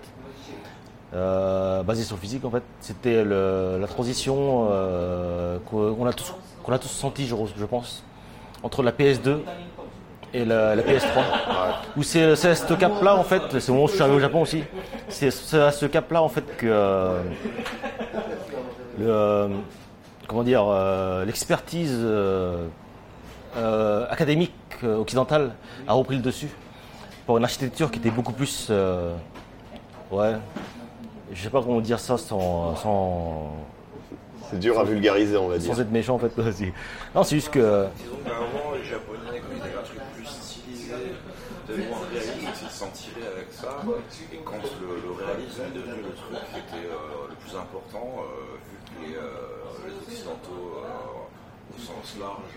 [1.13, 2.63] euh, basé sur le physique en fait.
[2.80, 8.03] C'était la transition euh, qu'on a tous, qu'on a tous senti, je, je pense,
[8.63, 9.38] entre la PS2
[10.34, 11.22] et la, la PS3.
[11.97, 14.18] Où c'est c'est à ce cap-là en fait, c'est au moment où je suis arrivé
[14.18, 14.64] au Japon aussi,
[15.10, 17.22] c'est c'est à ce cap-là en fait que euh,
[18.99, 19.47] le, euh,
[20.27, 22.68] comment dire, euh, l'expertise euh,
[23.57, 24.53] euh, académique
[24.84, 25.52] euh, occidentale
[25.88, 26.49] a repris le dessus
[27.26, 29.14] pour une architecture qui était beaucoup plus, euh,
[30.11, 30.34] ouais,
[31.34, 33.52] je sais pas comment dire ça sans, sans,
[34.52, 35.73] C'est dur à vulgariser, on va dire.
[35.73, 36.31] sans être méchant en fait.
[37.15, 40.93] Non, c'est juste que Disons qu'avant, les Japonais, quand ils avaient un truc plus stylisé,
[42.69, 43.81] s'en tiraient avec ça.
[44.34, 48.19] Et quand le, le réalisme est devenu le truc qui était euh, le plus important,
[48.19, 50.81] euh, vu que les, euh, Occidentaux,
[51.76, 52.56] au sens large,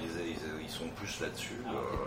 [0.00, 1.62] ils, sont plus là-dessus,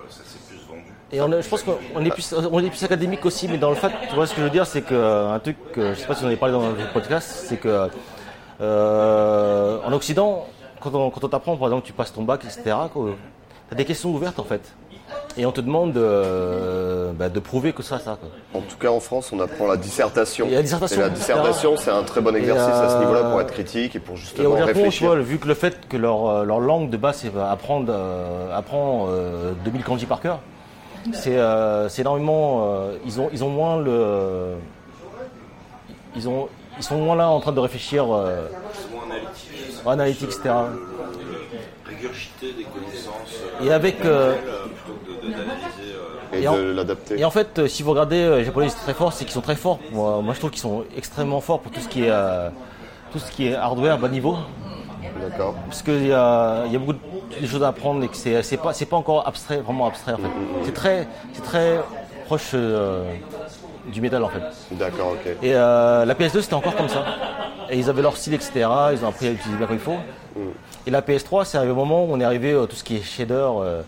[0.10, 0.94] ça s'est plus vendu.
[1.11, 4.15] Et je pense qu'on est plus, est plus académique aussi, mais dans le fait, tu
[4.15, 6.15] vois ce que je veux dire, c'est que euh, un truc, que, je sais pas
[6.15, 7.90] si on en avait parlé dans le podcast, c'est que
[8.60, 10.48] en Occident,
[10.80, 12.61] quand on, quand on t'apprend, par exemple, tu passes ton bac, etc.,
[12.94, 12.99] tu
[13.72, 14.73] as des questions ouvertes en fait,
[15.38, 18.18] et on te demande euh, bah, de prouver que ça, ça.
[18.20, 18.30] Quoi.
[18.60, 20.48] En tout cas, en France, on apprend la dissertation.
[20.48, 23.41] Et la dissertation, la dissertation, c'est un très bon exercice à ce euh, niveau-là pour
[23.41, 25.08] être critique et pour Et justement au Japon, tu réfléchir.
[25.08, 28.56] vois, vu que le fait que leur, euh, leur langue de base, c'est apprendre, euh,
[28.58, 30.40] apprend euh, 2000 kanji par cœur,
[31.14, 32.64] c'est euh, énormément.
[32.66, 34.56] euh, ils, ont, ils ont moins le.
[36.16, 39.03] Ils, ont, ils sont moins là en train de réfléchir, euh, C'est moins
[39.94, 40.28] analytique.
[40.28, 40.49] analytique, etc.
[41.86, 44.03] Régurgiter des connaissances euh, Et avec.
[44.06, 44.36] euh,
[45.32, 45.95] d'analyser.
[46.34, 47.20] euh, Et de l'adapter.
[47.20, 49.34] Et en fait, euh, si vous regardez euh, les Japonais, c'est très fort, c'est qu'ils
[49.34, 49.80] sont très forts.
[49.91, 52.49] Moi, moi, je trouve qu'ils sont extrêmement forts pour tout ce qui est, euh,
[53.12, 54.38] tout ce qui est hardware bas niveau.
[55.20, 55.56] D'accord.
[55.68, 56.94] Parce qu'il y a, il y a beaucoup
[57.41, 60.14] de choses à apprendre et que c'est, c'est pas, c'est pas encore abstrait, vraiment abstrait
[60.14, 60.30] en fait.
[60.66, 61.80] C'est très, c'est très
[62.26, 63.03] proche euh,
[63.91, 64.41] du métal en fait.
[64.72, 65.28] D'accord, ok.
[65.44, 67.03] Et euh, la PS2 c'était encore comme ça.
[67.70, 68.68] Et ils avaient leur style, etc.
[68.94, 69.98] Ils ont appris à l'utiliser bien comme il faut.
[70.88, 72.98] Et la PS3, c'est arrivé au moment où on est arrivé à tout ce qui
[72.98, 73.82] est shader, euh,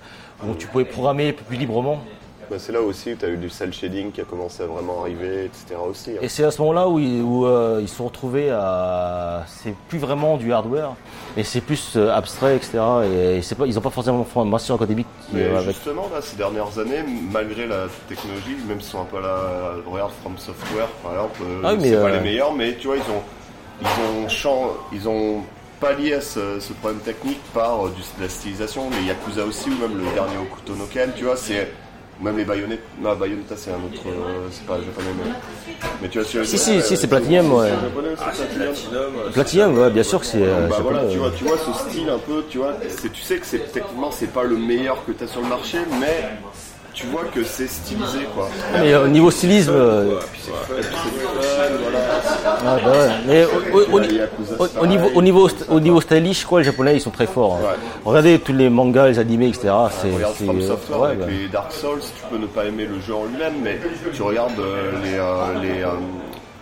[0.46, 2.02] où tu pouvais programmer un peu plus librement.
[2.52, 4.66] Bah, c'est là aussi où tu as eu du cel shading qui a commencé à
[4.66, 5.76] vraiment arriver, etc.
[5.90, 6.12] aussi.
[6.12, 6.16] hein.
[6.22, 9.46] Et c'est à ce moment-là où, ils, où, euh, ils se sont retrouvés à.
[9.48, 10.92] C'est plus vraiment du hardware,
[11.38, 12.80] mais c'est plus euh, abstrait, etc.
[13.06, 15.70] Et, c'est pas, ils n'ont pas forcément fait un master académique qui Mais va avec.
[15.74, 19.38] justement, là, ces dernières années, malgré la technologie, même sont un peu là,
[19.90, 22.76] regarde From Software, par exemple, euh, Ah oui, mais, c'est pas euh, les meilleurs, mais
[22.76, 23.24] tu vois, ils ont,
[23.82, 23.88] ils
[24.26, 25.38] ont, chan- ils ont
[25.84, 29.70] pallié à ce, ce problème technique par euh, du, de la stylisation, les Yakuza aussi,
[29.70, 31.72] ou même le dernier Okuto no Ken, tu vois, c'est
[32.22, 32.84] même les baïonnettes.
[33.02, 35.32] Non, Bayonetta, c'est un autre, euh, c'est pas japonais, mais,
[36.02, 37.72] mais tu vois, si, Si, si, si, c'est Platinum, ouais.
[38.20, 39.32] Ah, c'est Platinum.
[39.34, 39.78] Platinum.
[39.78, 40.42] euh, ouais, bien sûr que c'est.
[40.42, 41.20] euh, Bah voilà, tu euh.
[41.20, 42.76] vois, tu vois ce style un peu, tu vois,
[43.14, 45.80] tu sais que c'est techniquement c'est pas le meilleur que tu as sur le marché,
[46.00, 46.30] mais
[46.94, 48.50] tu vois que c'est stylisé quoi.
[48.80, 49.74] Mais au niveau stylisme,
[53.28, 54.00] mais au, au- au-
[54.60, 57.56] au- au niveau, au, niveau, au niveau stylish, quoi, les japonais ils sont très forts.
[57.56, 57.64] hein.
[57.66, 57.76] Ouais.
[58.06, 59.74] Regardez tous les mangas, les animés, etc.
[60.02, 61.26] C'est, Regarde c'est- From Software ouais, avec bah.
[61.30, 63.80] les Dark Souls, tu peux ne pas aimer le jeu en lui-même, mais
[64.14, 65.88] tu regardes euh, les, euh, les, euh,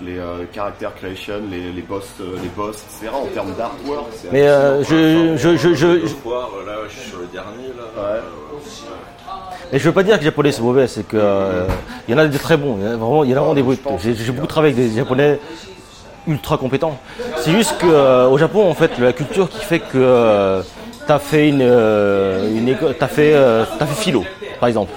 [0.02, 3.14] les euh, character creation, les, les boss, euh, les boss, etc.
[3.14, 6.74] En termes d'artwork, c'est Mais euh, je, je, je, je, God je- of War, là,
[6.90, 8.02] je suis sur le dernier, là.
[8.04, 8.20] Ouais.
[9.72, 11.66] Mais je veux pas dire que les japonais c'est mauvais, c'est que euh,
[12.08, 12.78] il y en a des très bons.
[12.80, 14.74] Il y en a vraiment, il y en a vraiment des pense J'ai, beaucoup travaillé
[14.74, 15.40] avec des japonais
[16.28, 16.98] ultra compétents.
[17.38, 20.62] C'est juste que euh, Japon, en fait, la culture qui fait que euh,
[21.08, 24.26] t'as fait une, euh, école, t'as fait, euh, fait philo,
[24.60, 24.92] par exemple,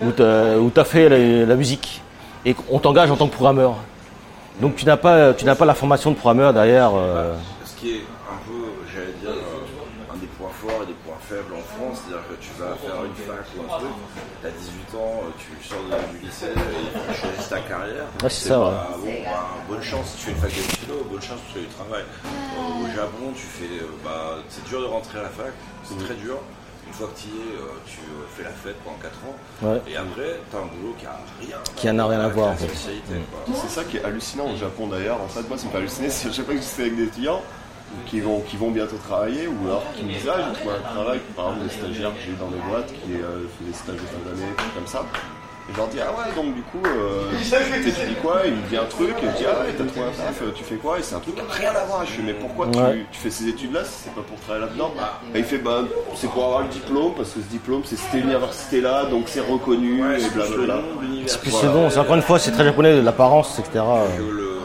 [0.00, 2.00] ou t'as, ou t'as fait la, musique,
[2.44, 3.74] et qu'on t'engage en tant que programmeur.
[4.60, 6.92] Donc tu n'as pas, tu pas la formation de programmeur derrière.
[18.22, 20.94] Ouais, c'est ça, pas- bon, bah, bonne chance si tu fais une fac de philo,
[21.10, 22.04] bonne chance pour trouver du travail.
[22.24, 25.52] Euh, au Japon, tu fais, euh, bah, c'est dur de rentrer à la fac,
[25.84, 26.36] c'est très dur.
[26.86, 29.36] Une fois que tu y es, euh, tu euh, fais la fête pendant 4 ans.
[29.62, 29.80] Ouais.
[29.90, 32.48] Et après, t'as un boulot qui a rien, Qui en a rien à avec voir,
[32.48, 32.66] la en fait.
[32.66, 33.54] quoi.
[33.54, 35.20] C'est ça qui est hallucinant au Japon d'ailleurs.
[35.22, 36.08] En fait, moi, ça me fait halluciner.
[36.10, 37.40] Je sais pas que c'est avec des étudiants
[38.06, 40.92] qui vont, qui vont bientôt travailler ou alors qui me disent Ah, j'ai trouvé un
[40.94, 41.20] travail.
[41.34, 44.06] Par exemple, des stagiaires que j'ai dans mes boîtes qui euh, font des stages de
[44.06, 45.04] fin d'année, comme ça.
[45.72, 47.30] Je leur dis, ah ouais, donc du coup, euh,
[47.82, 48.42] t'étudies quoi?
[48.44, 50.64] Il me dit un truc, et je dis, ah ouais, t'as trouvé un taf, tu
[50.64, 50.98] fais quoi?
[50.98, 52.04] Et c'est un truc qui n'a rien à voir.
[52.04, 53.06] Je fais, mais pourquoi tu, Ouais.
[53.10, 54.92] tu fais ces études-là si c'est pas pour travailler là-dedans?
[55.34, 55.80] Et il fait, bah,
[56.14, 60.02] c'est pour avoir le diplôme, parce que ce diplôme, c'est cette université-là, donc c'est reconnu,
[60.06, 60.82] Ouais, et c'est plus le blablabla.
[61.00, 61.38] l'univers.
[61.40, 63.70] Puis c'est bon, c'est encore une fois, c'est très japonais, l'apparence, etc.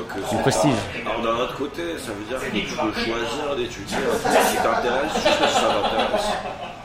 [0.10, 0.72] que Du c'est- prestige.
[1.06, 4.58] Alors d'un autre côté, ça veut dire que tu peux choisir d'étudier un truc qui
[4.58, 6.28] t'intéresse juste parce que ça t'intéresse.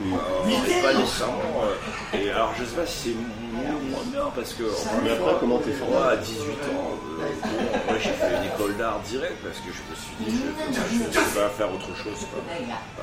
[0.01, 1.63] Euh, et pas nécessairement.
[1.65, 4.65] euh, et alors je sais pas si c'est mieux ou moins bien parce que
[5.05, 7.49] Mais après, comment t'es formé moi à 18 ans, euh, bon,
[7.87, 10.43] moi j'ai fait une école d'art direct parce que je me suis dit
[10.91, 12.27] je ne vais pas faire autre chose.
[12.33, 12.43] quoi.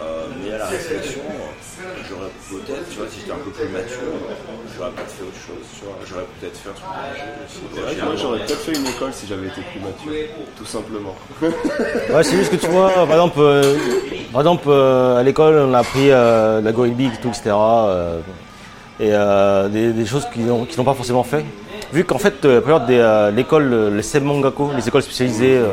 [0.01, 3.69] Euh, mais à la réflexion, euh, j'aurais peut-être, tu vois, si j'étais un peu plus
[3.69, 4.11] mature,
[4.75, 5.65] j'aurais peut-être fait autre chose.
[5.77, 6.69] Tu vois, j'aurais peut-être fait
[8.03, 10.11] moi, j'aurais peut-être fait une école si j'avais été plus mature,
[10.57, 11.15] tout simplement.
[11.41, 13.77] Ouais, c'est juste que tu vois, par exemple, euh,
[14.31, 17.51] par exemple euh, à l'école, on a appris euh, la Goembi, tout, etc.
[17.53, 18.19] euh,
[18.99, 21.45] et euh, des, des choses qu'ils n'ont pas forcément fait.
[21.93, 25.57] Vu qu'en fait, euh, la plupart des euh, l'école, euh, les Semangako, les écoles spécialisées,
[25.57, 25.68] euh,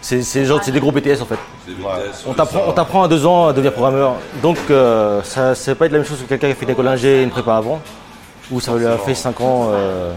[0.00, 1.38] c'est des gros BTS en fait.
[1.66, 2.64] BTS, On t'apprend, ça.
[2.68, 4.14] on t'apprend à deux ans à devenir programmeur.
[4.42, 6.70] Donc euh, ça, va pas être la même chose que quelqu'un qui a fait une
[6.70, 7.80] école ingé et une prépa avant,
[8.50, 9.68] ou ça lui a fait 5 ans.
[9.72, 10.12] euh,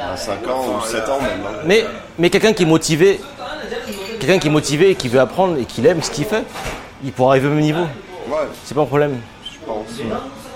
[0.00, 1.30] À 5 ans ou 7 ans même.
[1.44, 1.62] hein.
[1.64, 1.84] mais,
[2.18, 3.18] mais quelqu'un qui est motivé,
[4.20, 6.44] quelqu'un qui est motivé et qui veut apprendre et qui aime ce qu'il fait,
[7.04, 7.82] il pourra arriver au même niveau.
[8.28, 9.18] Ouais, C'est pas un problème.
[9.44, 9.86] je pense.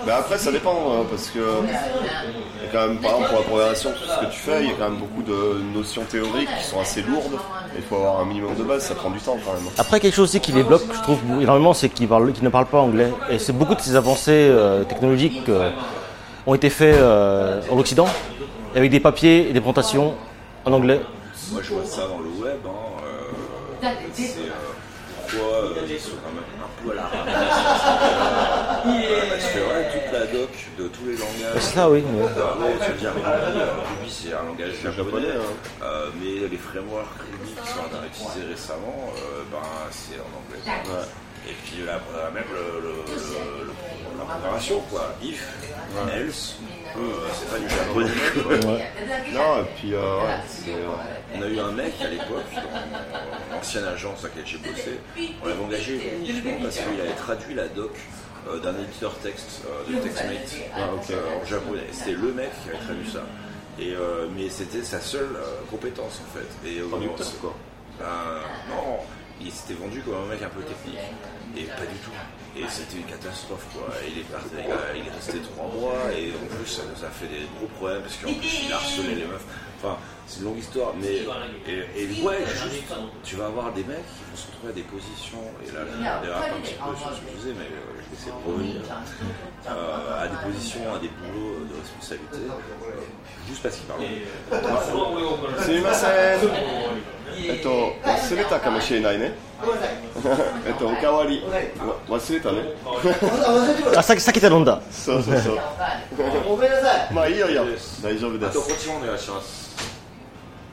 [0.05, 3.37] Mais après, ça dépend, hein, parce que il y a quand même, par exemple, pour
[3.39, 6.03] la progression, tout ce que tu fais, il y a quand même beaucoup de notions
[6.03, 7.35] théoriques qui sont assez lourdes.
[7.73, 9.63] Et Il faut avoir un minimum de base, ça prend du temps quand même.
[9.77, 12.49] Après, quelque chose aussi qui les bloque, je trouve énormément, c'est qu'ils parlent- qu'ils ne
[12.49, 13.11] parlent pas anglais.
[13.29, 15.69] Et c'est beaucoup de ces avancées euh, technologiques euh,
[16.45, 18.07] ont été faites euh, en Occident,
[18.75, 20.15] avec des papiers et des présentations
[20.65, 20.99] en anglais.
[21.53, 22.57] Moi, je vois ça dans le web.
[22.65, 22.69] Hein,
[23.85, 23.87] euh,
[25.37, 27.83] pourquoi euh, ils sont quand même un peu à la ramasse.
[29.29, 31.53] Parce que ouais, toute la doc de tous les langages.
[31.55, 32.03] C'est ça, oui.
[32.07, 32.29] mais- ouais,
[32.85, 33.59] tu veux dire Ruby,
[33.99, 35.83] Ruby c'est un langage japonais, japonais, hein.
[35.83, 39.57] euh, mais les frameworks Ruby qui sont utilisés récemment, euh, ben,
[39.91, 40.61] c'est en anglais.
[41.45, 41.99] Et puis la,
[42.31, 45.13] même le, le- le- le- la programmation, quoi.
[45.21, 45.45] If,
[46.15, 46.55] else,
[46.97, 48.11] euh, c'est pas du japonais.
[48.63, 48.77] quoi.
[49.33, 50.87] Non, et puis, euh, ouais, euh,
[51.35, 54.99] On a eu un mec à l'époque, dans l'ancienne agence à laquelle j'ai bossé,
[55.43, 57.91] on l'avait engagé uniquement parce qu'il avait traduit la doc
[58.47, 61.87] euh, d'un éditeur texte, euh, de TextMate, euh, en japonais.
[61.91, 63.23] C'était le mec qui avait traduit ça.
[63.79, 66.69] Et, euh, mais c'était sa seule euh, compétence en fait.
[66.69, 66.85] Et, euh,
[67.41, 67.55] quoi.
[67.99, 68.05] Ben,
[68.69, 68.97] non,
[69.43, 70.99] il s'était vendu comme un mec un peu technique.
[71.57, 72.11] Et pas du tout.
[72.55, 73.93] Et c'était une catastrophe quoi.
[74.07, 74.49] Il est, parti,
[74.95, 78.01] il, est resté trois mois et en plus ça nous a fait des gros problèmes
[78.01, 79.45] parce qu'en plus il harcelait les meufs.
[79.77, 81.27] Enfin, c'est une longue histoire, mais
[81.67, 82.93] et, et ouais, juste,
[83.23, 86.25] tu vas avoir des mecs qui vont se retrouver à des positions, et là je
[86.25, 87.67] dérape un petit peu sur ce que je disais, mais
[88.13, 88.81] euh, essayer de revenir,
[89.67, 92.51] euh, à des positions, à des boulots de responsabilité, euh,
[93.49, 94.03] juste parce qu'ils parlent.
[95.63, 96.09] すみません。
[97.35, 99.33] えっと、忘れたかもしれないね。
[100.67, 101.41] えっと、おかわり。
[102.07, 102.59] わ忘れたね。
[103.97, 104.79] あ、さっき、さっき頼んだ。
[104.91, 105.59] そうそうそう。
[107.11, 107.65] まあいいよいいよ。
[108.03, 108.85] 大丈夫であとこっす。
[108.85, 109.75] ちもお願いします。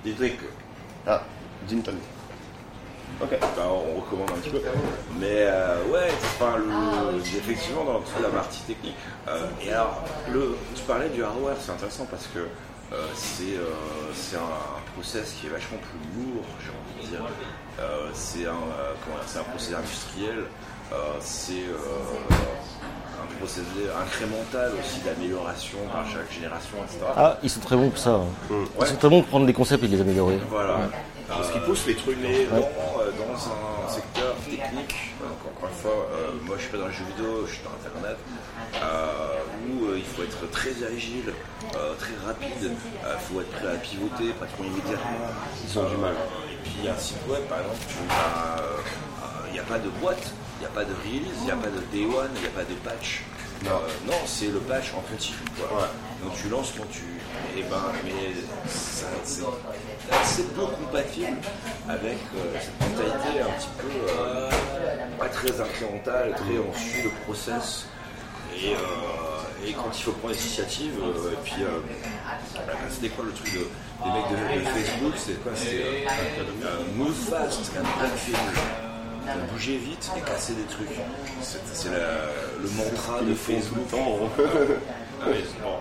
[0.05, 0.51] ディトリック。
[1.07, 1.23] あ、
[1.67, 2.20] ジントニック。
[3.23, 3.39] Ok.
[3.41, 4.61] Bah, on recommande un petit peu.
[5.19, 8.97] Mais euh, ouais, enfin, le, effectivement, dans toute la partie technique.
[9.29, 13.71] Euh, et alors, le, tu parlais du hardware, c'est intéressant parce que euh, c'est euh,
[14.15, 17.25] c'est un, un process qui est vachement plus lourd, j'ai envie de dire.
[17.79, 20.45] Euh, c'est un, euh, un procédé industriel,
[20.93, 22.35] euh, c'est euh,
[23.23, 26.99] un procédé incrémental aussi d'amélioration par chaque génération, etc.
[27.17, 28.11] Ah, ils sont très bons pour ça.
[28.15, 28.55] hein.
[28.81, 30.39] Ils sont très bons pour prendre des concepts et les améliorer.
[30.51, 30.79] Voilà.
[31.31, 32.19] Parce qu'ils poussent les trucs.
[32.21, 36.71] Mais dans, euh, dans un secteur technique, donc encore une fois, euh, moi je suis
[36.71, 38.19] pas dans les jeux vidéo, je suis dans Internet,
[38.77, 41.33] euh, où il faut être très agile,
[41.77, 45.27] euh, très rapide, il faut être prêt à pivoter pratiquement immédiatement.
[45.65, 46.15] Ils ont du mal.
[46.53, 47.79] Et puis un site web, par exemple,
[49.49, 51.57] il n'y a pas de boîte, il n'y a pas de release, il n'y a
[51.57, 53.25] pas de day one, il n'y a pas de patch.
[53.67, 53.69] Euh,
[54.07, 55.37] non, c'est le patch en continu.
[55.59, 55.89] Quoi.
[56.23, 57.05] Donc tu lances quand tu.
[57.57, 58.13] Et ben, mais
[58.69, 59.07] c'est
[60.13, 61.37] assez peu compatible
[61.89, 64.49] avec euh, cette mentalité un petit peu euh,
[65.19, 67.87] pas très incrémentale, très on suit le process.
[68.57, 70.35] Et, euh, et quand il faut prendre
[71.03, 71.63] euh, et puis
[72.67, 73.59] bah, c'était quoi le truc de-
[74.05, 76.05] des mecs de, de Facebook C'est quoi C'était
[76.97, 77.85] move fast and
[78.25, 78.37] things.
[79.53, 80.89] Bouger vite et casser des trucs.
[81.41, 83.87] C'est le mantra de Facebook.
[83.93, 85.77] Ah oui, bon,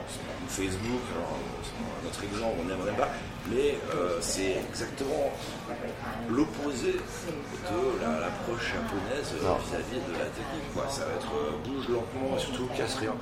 [0.49, 1.37] Facebook, alors,
[2.03, 3.09] notre exemple, on aime, on n'aime pas,
[3.51, 5.31] mais euh, c'est exactement
[6.29, 10.73] l'opposé de la- l'approche japonaise euh, vis-à-vis de la technique.
[10.73, 10.85] Quoi.
[10.89, 13.13] Ça va être euh, bouge lentement et surtout casse rien.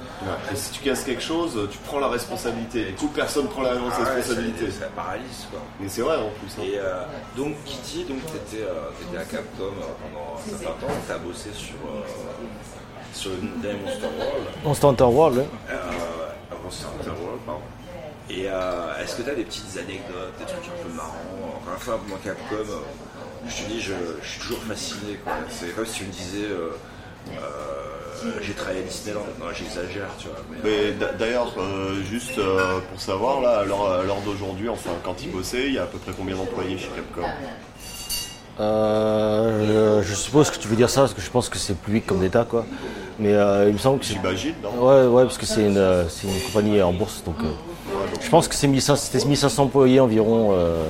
[0.52, 2.90] Et si tu casses quelque chose, tu prends la responsabilité.
[2.90, 4.72] Et toute personne prend la Ah ouais, responsabilité.
[4.72, 5.60] ça, ça paralyse quoi.
[5.80, 6.52] Mais c'est vrai en plus.
[6.60, 6.64] hein.
[6.66, 7.04] Et euh,
[7.36, 9.70] donc Kitty, donc t'étais euh, t'étais à Capcom euh,
[10.02, 12.04] pendant un certain temps, t'as bossé sur euh,
[13.14, 15.46] sur Monster World, Monster Hunter World, ouais.
[16.64, 17.62] Monster Hunter World, pardon.
[18.30, 21.14] Et euh, est-ce que t'as des petites anecdotes, des trucs un peu marrants
[21.62, 25.18] Encore une fois, moi Capcom, euh, je te dis, je, je suis toujours fasciné.
[25.50, 26.72] C'est comme si tu me disais, euh,
[27.40, 29.26] euh, j'ai travaillé à Disneyland.
[29.40, 30.38] Non, j'exagère, tu vois.
[30.52, 31.54] Mais, Mais d'ailleurs,
[32.10, 32.40] juste
[32.90, 35.98] pour savoir, là, à l'heure d'aujourd'hui, enfin quand il bossait, il y a à peu
[35.98, 37.28] près combien d'employés chez Capcom?
[38.60, 41.76] Euh, je, je suppose que tu veux dire ça parce que je pense que c'est
[41.78, 42.66] public comme d'État, quoi.
[43.20, 44.14] Mais euh, il me semble que c'est.
[44.14, 44.70] J'imagine, non?
[44.86, 47.36] Ouais, ouais, parce que c'est une, euh, une compagnie en bourse, donc.
[47.44, 47.48] euh,
[48.22, 50.84] je pense que c'est 1500 c'était 1500 employés environ euh,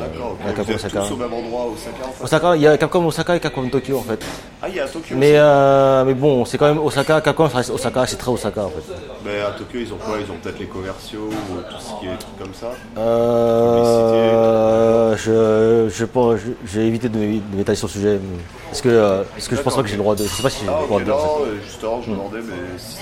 [0.48, 1.00] à Capcom Osaka.
[1.02, 3.40] tous au même endroit, à Osaka en fait Osaka, il y a Capcom Osaka et
[3.40, 4.24] Capcom Tokyo en fait.
[4.62, 5.38] Ah, il y a Tokyo Mais, aussi.
[5.40, 8.70] euh, mais bon, c'est quand même Osaka, Capcom, ça reste Osaka, c'est très Osaka en
[8.70, 8.84] fait.
[9.26, 10.16] Mais à Tokyo, ils ont quoi?
[10.20, 12.72] Ils ont peut-être les commerciaux ou tout ce qui est trucs comme ça?
[12.98, 18.20] Euh, je, je, pense- je- j'ai évité de m'é- de m'étaler sur le sujet.
[18.22, 20.24] mais- Parce que, euh, parce que je pense pas que j'ai le droit de.
[20.24, 22.16] Je sais pas si j'ai Ah, le droit ok, de non, euh, justement, je me
[22.16, 22.98] demandais, mais si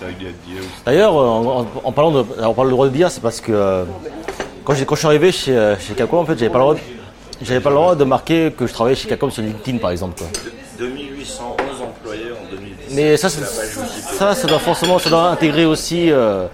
[0.00, 0.34] t'as une idée
[0.84, 3.40] D'ailleurs, en, en- en parlant de, alors, on parle de droit de dire, c'est parce
[3.40, 3.84] que euh,
[4.64, 6.64] quand, j'ai- quand je suis arrivé chez, euh, chez Capcom, en fait, j'avais pas le
[6.64, 6.80] droit, de-
[7.42, 10.18] j'avais pas le droit de marquer que je travaillais chez Capcom sur LinkedIn, par exemple.
[10.18, 10.28] Quoi.
[10.78, 12.94] 2811 employés en 2017.
[12.96, 16.46] Mais ça, ça, ça doit forcément, ça doit intégrer aussi euh,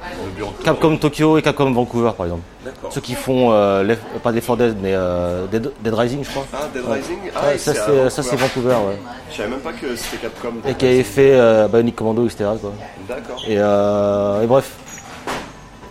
[0.65, 2.43] Capcom Tokyo et Capcom Vancouver, par exemple.
[2.91, 6.45] Ceux qui font, euh, pas 4 Dead, mais euh, Dead, Dead Rising, je crois.
[6.53, 8.69] Ah, Dead Rising Ah, Ouais, ça, c'est Vancouver.
[8.75, 8.99] Ouais.
[9.31, 10.53] Je savais même pas que c'était Capcom.
[10.69, 12.45] Et qui avait fait Bionic Commando, etc.
[12.61, 12.73] Quoi.
[13.09, 13.43] D'accord.
[13.49, 14.71] Et, et bref.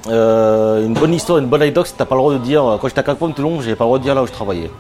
[0.08, 2.64] Euh, une bonne histoire, une bonne anecdote, c'est que t'as pas le droit de dire,
[2.66, 4.32] euh, quand j'étais à Capcom Toulon, j'avais pas le droit de dire là où je
[4.32, 4.72] travaillais.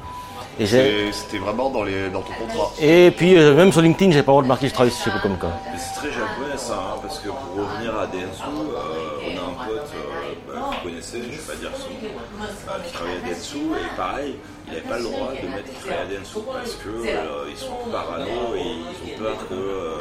[0.62, 2.72] Et, j'ai- C'était vraiment dans, les, dans ton contrat.
[2.82, 4.96] et puis euh, même sur LinkedIn, j'avais pas le droit de marquer que je travaillais
[4.96, 5.36] chez Capcom.
[5.40, 5.50] Quoi.
[5.72, 9.42] Mais c'est très japonais ça, hein, parce que pour revenir à Densu, euh, on a
[9.42, 12.12] un pote euh, bah, que vous connaissez, je vais pas dire son nom,
[12.44, 14.36] euh, qui travaille à Densu, et pareil,
[14.70, 18.56] il n'avait pas le droit de mettre à Densu, parce que euh, ils sont parano
[18.56, 19.98] et ils ont peur que euh,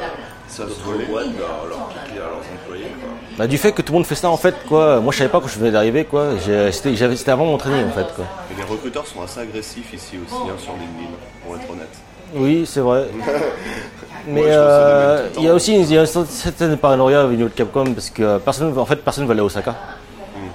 [0.47, 2.91] Ça se d'autres boîtes leur, leur piquent à leurs employés.
[2.99, 3.09] Quoi.
[3.37, 4.99] Bah, du fait que tout le monde fait ça en fait, quoi.
[4.99, 6.29] Moi je savais pas quand je venais d'arriver, quoi.
[6.71, 8.25] C'était avant mon training en fait, quoi.
[8.51, 11.15] Et les recruteurs sont assez agressifs ici aussi, hein, sur LinkedIn,
[11.45, 11.97] pour être honnête.
[12.35, 13.07] Oui, c'est vrai.
[14.27, 18.37] Mais euh, il y a aussi une, certaine paranoïa au niveau de Capcom parce que
[18.37, 19.75] personne, en fait, personne va aller à Osaka.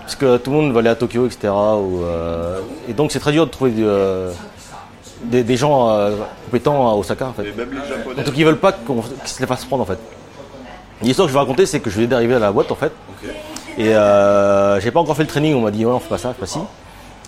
[0.05, 1.49] Parce que tout le monde va aller à Tokyo, etc.
[1.53, 4.31] ou, euh, et donc c'est très dur de trouver du, euh,
[5.25, 7.45] des, des gens euh, compétents à Osaka, en fait.
[7.49, 8.23] Et même les Japonais.
[8.23, 9.99] Donc ils veulent pas qu'on qu'ils se les fassent prendre, en fait.
[11.03, 12.93] L'histoire que je vais raconter, c'est que je venais d'arriver à la boîte, en fait.
[13.79, 16.19] Et euh, j'ai pas encore fait le training, on m'a dit, ouais, on fait pas
[16.19, 16.59] ça, pas ci.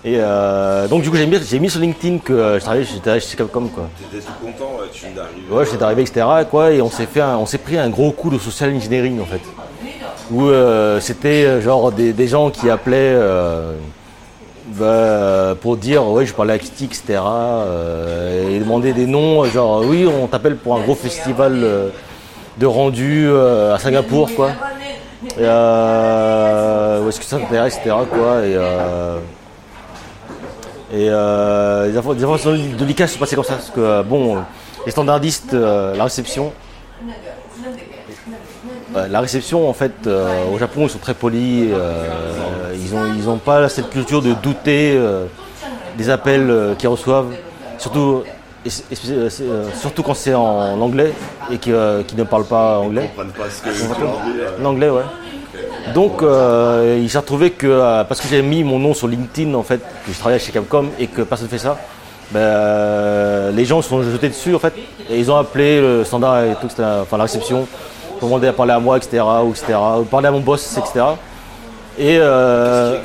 [0.04, 1.26] Et euh, donc du coup, j'ai
[1.58, 2.84] mis, sur LinkedIn que je travaillais
[3.20, 3.88] chez Capcom, quoi.
[4.12, 5.50] T'étais tout content, ouais, tu viens d'arriver.
[5.50, 6.24] Ouais, j'étais arrivé, etc.
[6.48, 9.20] Quoi, et on s'est fait, un- on s'est pris un gros coup de social engineering
[9.20, 9.40] en fait,
[10.30, 13.72] où euh, c'était euh, genre des, des gens qui appelaient euh,
[14.66, 17.20] bah, pour dire ouais, je parlais à Kitty, etc.
[18.50, 21.64] et demander des noms, genre oui, on t'appelle pour un gros festival
[22.58, 24.50] de rendu à Singapour, quoi.
[25.38, 27.94] Et où est-ce que ça t'intéresse, etc.
[28.10, 28.58] Quoi, et
[30.92, 34.38] et euh, les informations de l'ICA se passaient comme ça, parce que bon,
[34.84, 36.52] les standardistes, la réception,
[39.10, 43.28] la réception en fait euh, au Japon ils sont très polis, euh, ils ont ils
[43.28, 45.26] ont pas cette culture de douter euh,
[45.98, 47.32] des appels euh, qu'ils reçoivent,
[47.78, 48.22] surtout
[48.64, 51.12] et et euh, euh, surtout quand c'est en anglais
[51.50, 53.04] et qu'ils euh, ne parlent pas anglais.
[53.04, 54.50] Ils comprennent pas ce que euh.
[54.60, 55.02] L'anglais, ouais.
[55.94, 59.54] Donc, euh, il s'est retrouvé que, euh, parce que j'avais mis mon nom sur LinkedIn,
[59.54, 61.78] en fait, que je travaillais chez Capcom et que personne ne fait ça,
[62.32, 64.74] ben, euh, les gens se sont jetés dessus, en fait,
[65.08, 67.68] et ils ont appelé le standard et tout, enfin, la réception,
[68.18, 71.04] pour demander à parler à moi, etc., ou, etc., ou parler à mon boss, etc.
[71.98, 72.98] Et, euh,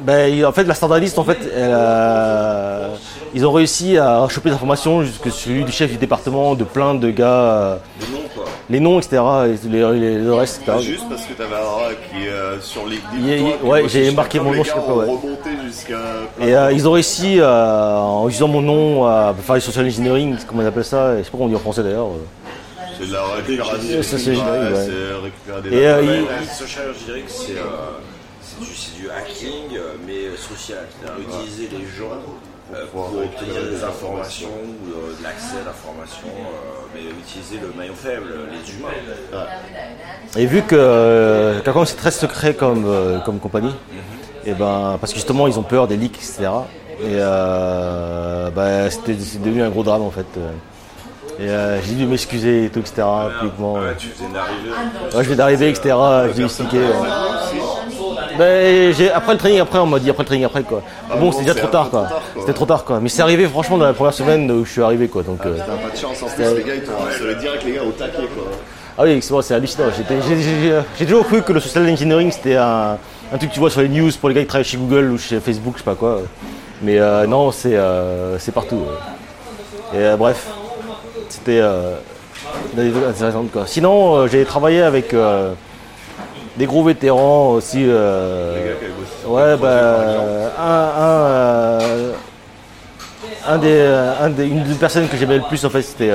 [0.00, 2.88] ben, en fait, la standardiste, en fait, elle, euh,
[3.34, 6.94] ils ont réussi à choper des informations jusque celui du chef du département, de plein
[6.94, 8.44] de gars, euh, Le nom, quoi.
[8.68, 10.78] les noms, etc., et les, les- le reste, etc.
[10.82, 13.52] Juste parce que t'avais un rat qui est euh, sur LinkedIn.
[13.60, 16.70] Toi, ouais, j'ai marqué mon nom, les je sais pas, ouais.
[16.70, 20.66] Et ils ont réussi, en utilisant mon nom, à faire du social engineering, comment on
[20.66, 22.08] appelle ça, je sais pas comment on dit en français d'ailleurs.
[22.98, 24.02] C'est de la récupération.
[24.02, 26.02] Ça, c'est récupérer des Et, euh,
[26.48, 26.92] c'est euh,
[28.40, 30.86] c'est du, c'est du hacking, euh, mais social.
[31.00, 32.16] C'est-à-dire utiliser les gens
[32.92, 36.28] pour obtenir des informations ou de l'accès à l'information,
[36.94, 38.88] mais utiliser le maillon faible, les humains.
[40.36, 43.74] Et vu que euh, Capcom c'est très secret comme, comme compagnie,
[44.44, 46.48] et ben, parce que justement ils ont peur des leaks, etc.
[47.00, 50.26] Et euh, bah, c'était c'est devenu un gros drame en fait.
[51.38, 53.02] Et euh, j'ai dû m'excuser et tout, etc.
[53.40, 53.74] publiquement.
[53.74, 54.70] Ouais, tu faisais une arrivée.
[55.16, 55.94] Ouais, je vais d'arriver, etc.
[56.28, 56.78] J'ai dû expliquer.
[56.78, 58.36] ouais.
[58.38, 60.82] Ben, j'ai- après le training, après on m'a dit après le training, après quoi.
[61.10, 62.00] Ah bon, bon, c'était déjà trop tard quoi.
[62.02, 62.40] trop tard, quoi.
[62.42, 63.00] C'était trop tard quoi.
[63.00, 65.22] Mais c'est arrivé franchement dans la première semaine où je suis arrivé quoi.
[65.22, 66.92] Donc, euh, T'as pas de chance en plus, les gars ils t'ont
[67.40, 68.44] direct les gars au taquet quoi.
[68.98, 69.84] Ah oui, c'est bon, c'est hallucinant.
[69.96, 72.98] J'ai j'ai- j'ai toujours cru que le social engineering c'était un,
[73.32, 75.12] un truc que tu vois sur les news pour les gars qui travaillent chez Google
[75.12, 76.20] ou chez Facebook, je sais pas quoi.
[76.82, 78.76] Mais euh, non, c'est euh, c'est partout.
[79.92, 79.98] ouais.
[79.98, 80.46] Et euh, bref,
[81.28, 81.96] c'était euh,
[83.08, 83.66] intéressante quoi.
[83.66, 85.52] Sinon, euh, j'ai travaillé avec euh,
[86.56, 87.84] des gros vétérans aussi.
[89.26, 91.78] Ouais, bah, un,
[93.48, 93.80] un, des,
[94.20, 96.12] un des- une des personnes que j'aimais le plus en fait, c'était,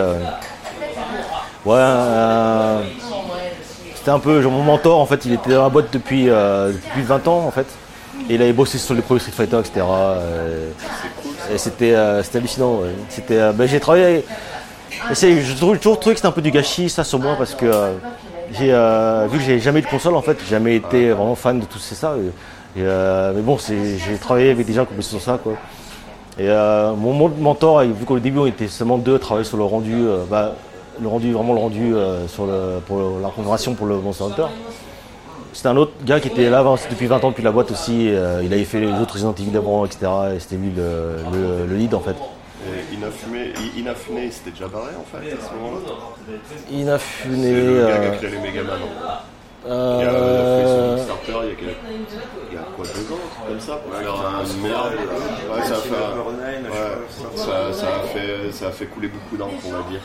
[1.65, 1.75] ouais,
[3.95, 5.25] c'était un peu mon mentor en fait.
[5.25, 7.67] Il était dans la boîte depuis depuis 20 ans en fait,
[8.29, 9.85] et il avait bossé sur les premiers Street Fighter, etc.
[11.53, 12.79] et c'était hallucinant.
[13.53, 14.23] bah, j'ai travaillé.
[14.91, 17.65] Je trouve toujours trouvé que c'était un peu du gâchis ça sur moi parce que
[17.65, 17.93] euh,
[18.61, 21.59] euh, vu que j'ai jamais eu de console en fait, j'ai jamais été vraiment fan
[21.59, 22.15] de tout ça.
[22.77, 25.53] Euh, mais bon, j'ai travaillé avec des gens qui ont sur ça quoi.
[26.39, 30.05] Et mon, mentor, vu qu'au début on était seulement deux à travailler sur le rendu,
[30.29, 30.53] bah,
[31.01, 31.93] le rendu vraiment le rendu
[32.27, 32.47] sur
[32.87, 34.45] pour la programmation pour le Monster Hunter.
[35.53, 38.05] C'était un autre gars qui était là depuis 20 ans depuis la boîte aussi.
[38.05, 40.09] il avait fait les autres Resident Evil d'avant, etc.
[40.35, 42.15] Et c'était lui le lead en fait.
[42.67, 43.35] Et Inafune,
[43.75, 45.93] I- Inafune, il s'était déjà barré en fait à ce moment-là.
[46.71, 47.41] Inafune.
[47.43, 48.79] C'est le gars qui euh, a créé les Megaman.
[49.63, 51.75] Il a, euh, il a fait son Kickstarter il y a, quel-
[52.49, 54.93] il y a quoi, deux ans, un truc comme ça pour faire un merde.
[55.53, 59.53] Ouais, ça a fait, ouais, ça, ça a fait, ça a fait couler beaucoup d'encre,
[59.67, 60.01] on va dire.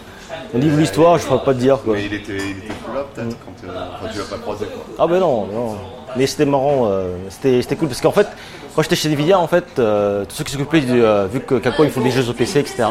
[0.54, 1.94] niveau de l'histoire, je ne pourrais pas te dire quoi.
[1.94, 3.72] Mais il était, il était plus là peut-être quand, euh,
[4.02, 4.66] quand tu l'as pas croisé.
[4.66, 4.84] Quoi.
[4.98, 5.76] Ah ben non, non.
[6.16, 8.26] Mais c'était marrant, euh, c'était cool parce qu'en fait,
[8.74, 11.84] quand j'étais chez Nvidia, en fait, euh, tous ceux qui s'occupaient, euh, vu que Capcom
[11.84, 12.84] ils font des jeux sur PC, etc.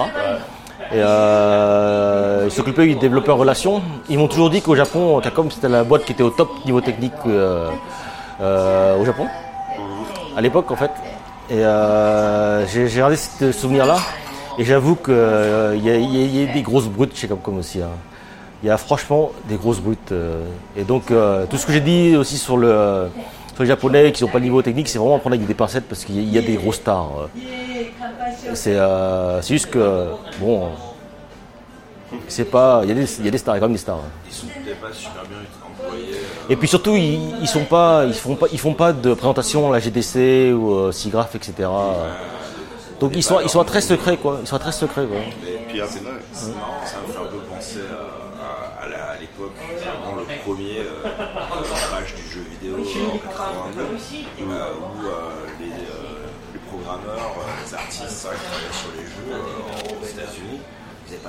[0.92, 3.82] Et ils s'occupaient des développeurs relations.
[4.10, 6.82] Ils m'ont toujours dit qu'au Japon, Capcom c'était la boîte qui était au top niveau
[6.82, 9.28] technique au Japon.
[10.38, 10.92] À l'époque en fait.
[11.50, 11.62] Et
[12.72, 13.98] j'ai regardé ce souvenir-là.
[14.58, 15.14] Et j'avoue qu'il
[15.84, 17.82] y, y y a des grosses brutes chez Capcom aussi.
[17.82, 17.90] hein.
[18.64, 20.12] Il y a franchement des grosses brutes.
[20.12, 20.44] euh,
[20.76, 23.10] et donc, euh, tout ce que j'ai dit aussi sur, le,
[23.54, 25.54] sur les Japonais qui n'ont pas le niveau technique, c'est vraiment à prendre avec des
[25.54, 27.12] pincettes parce qu'il y, a- il y a des grosses stars.
[27.20, 27.28] euh.
[28.54, 30.08] C'est euh, c'est juste que,
[30.40, 30.70] bon,
[32.28, 32.82] c'est pas.
[32.84, 33.82] Il y, a des- il y a des stars, il y a quand même des
[33.82, 33.98] stars.
[33.98, 34.10] hein.
[34.28, 35.38] Ils sont peut-être pas super bien
[35.86, 36.06] employés.
[36.14, 39.14] euh, Et puis surtout, ils, ils sont pas, ils font pas, ils font pas de
[39.14, 41.70] présentation à la GDC ou euh, SIGGRAPH, etc.
[43.00, 44.40] Donc ils sont, ils sont très secrets, quoi.
[44.42, 45.18] Ils sont très secrets, quoi.
[45.18, 46.02] Et puis C'est
[46.56, 47.15] marrant, fait un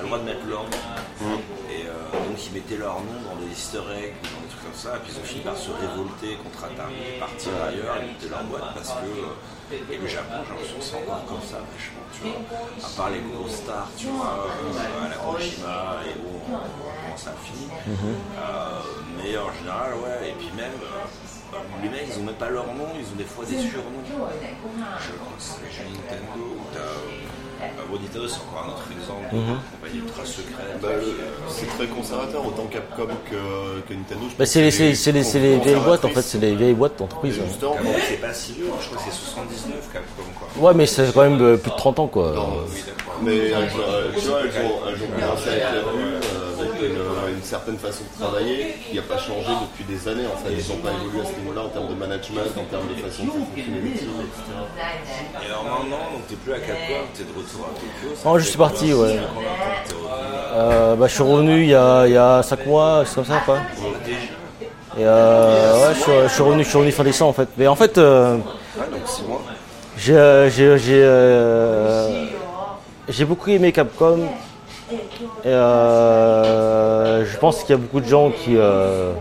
[0.06, 0.70] le droit de mettre leur nom.
[1.70, 1.92] Et euh,
[2.28, 5.00] donc ils mettaient leur nom dans des easter eggs, dans des trucs comme ça, et
[5.02, 8.70] puis ils ont fini par se révolter contre Atari, partir ailleurs, et monter leur boîte
[8.74, 9.10] parce que.
[9.10, 9.34] euh,
[9.90, 12.38] et le Japon, j'ai l'impression que c'est encore comme ça, vachement, tu vois.
[12.86, 17.34] À part les gros stars, tu vois, euh, à la Kojima et bon, comment ça
[17.42, 17.66] finit.
[17.66, 18.78] Euh,
[19.18, 20.70] mais en général, ouais, et puis même,
[21.82, 24.06] les mecs, ils ont même pas leur nom, ils ont des fois des surnoms.
[24.06, 24.30] Je crois
[25.34, 26.94] que c'est les jeux Nintendo, où t'as.
[27.56, 29.40] Euh, bon, Nintendo, c'est encore un autre exemple de
[29.72, 30.76] compagnie ultra secrète.
[30.82, 34.24] bah, qui, le- euh, c'est très conservateur, autant Capcom que, que Nintendo.
[34.28, 36.22] je Bah, pense c'est les, vieilles boîtes, en fait.
[36.22, 37.38] C'est les vieilles boîtes d'entreprise.
[37.40, 37.44] hein.
[37.48, 37.76] Justement,
[38.08, 40.68] c'est pas si vieux, je crois que c'est 79 Capcom, quoi.
[40.68, 42.32] Ouais, mais c'est quand même euh, plus de 30 ans, quoi.
[42.68, 43.14] Oui, d'accord.
[43.22, 43.66] Mais euh,
[44.18, 45.02] tu vois, elles ont, elles
[46.82, 50.26] euh, une, une certaine façon de travailler qui n'a pas changé depuis des années.
[50.26, 52.88] En fait, ils n'ont pas évolué à ce niveau-là en termes de management, en termes
[52.88, 54.42] de façon de faire fonctionner les teams, etc.
[55.42, 58.14] Et alors maintenant, donc t'es plus à Capcom, t'es de retour à Tokyo.
[58.14, 59.16] ça Oh, je suis parti, ouais.
[60.54, 63.24] Euh, bah, je suis revenu il y a, il y a 5 mois, c'est comme
[63.24, 63.58] ça, quoi.
[64.98, 67.48] Et euh, ouais, je suis, je suis revenu, je suis revenu fin décembre, en fait.
[67.58, 68.36] Mais en fait, euh,
[68.78, 69.42] Ouais, donc 6 mois.
[69.98, 72.24] j'ai, euh, j'ai, j'ai, euh,
[73.08, 74.20] j'ai beaucoup aimé Capcom.
[75.44, 79.12] Et euh, je pense qu'il y a beaucoup de gens qui, euh,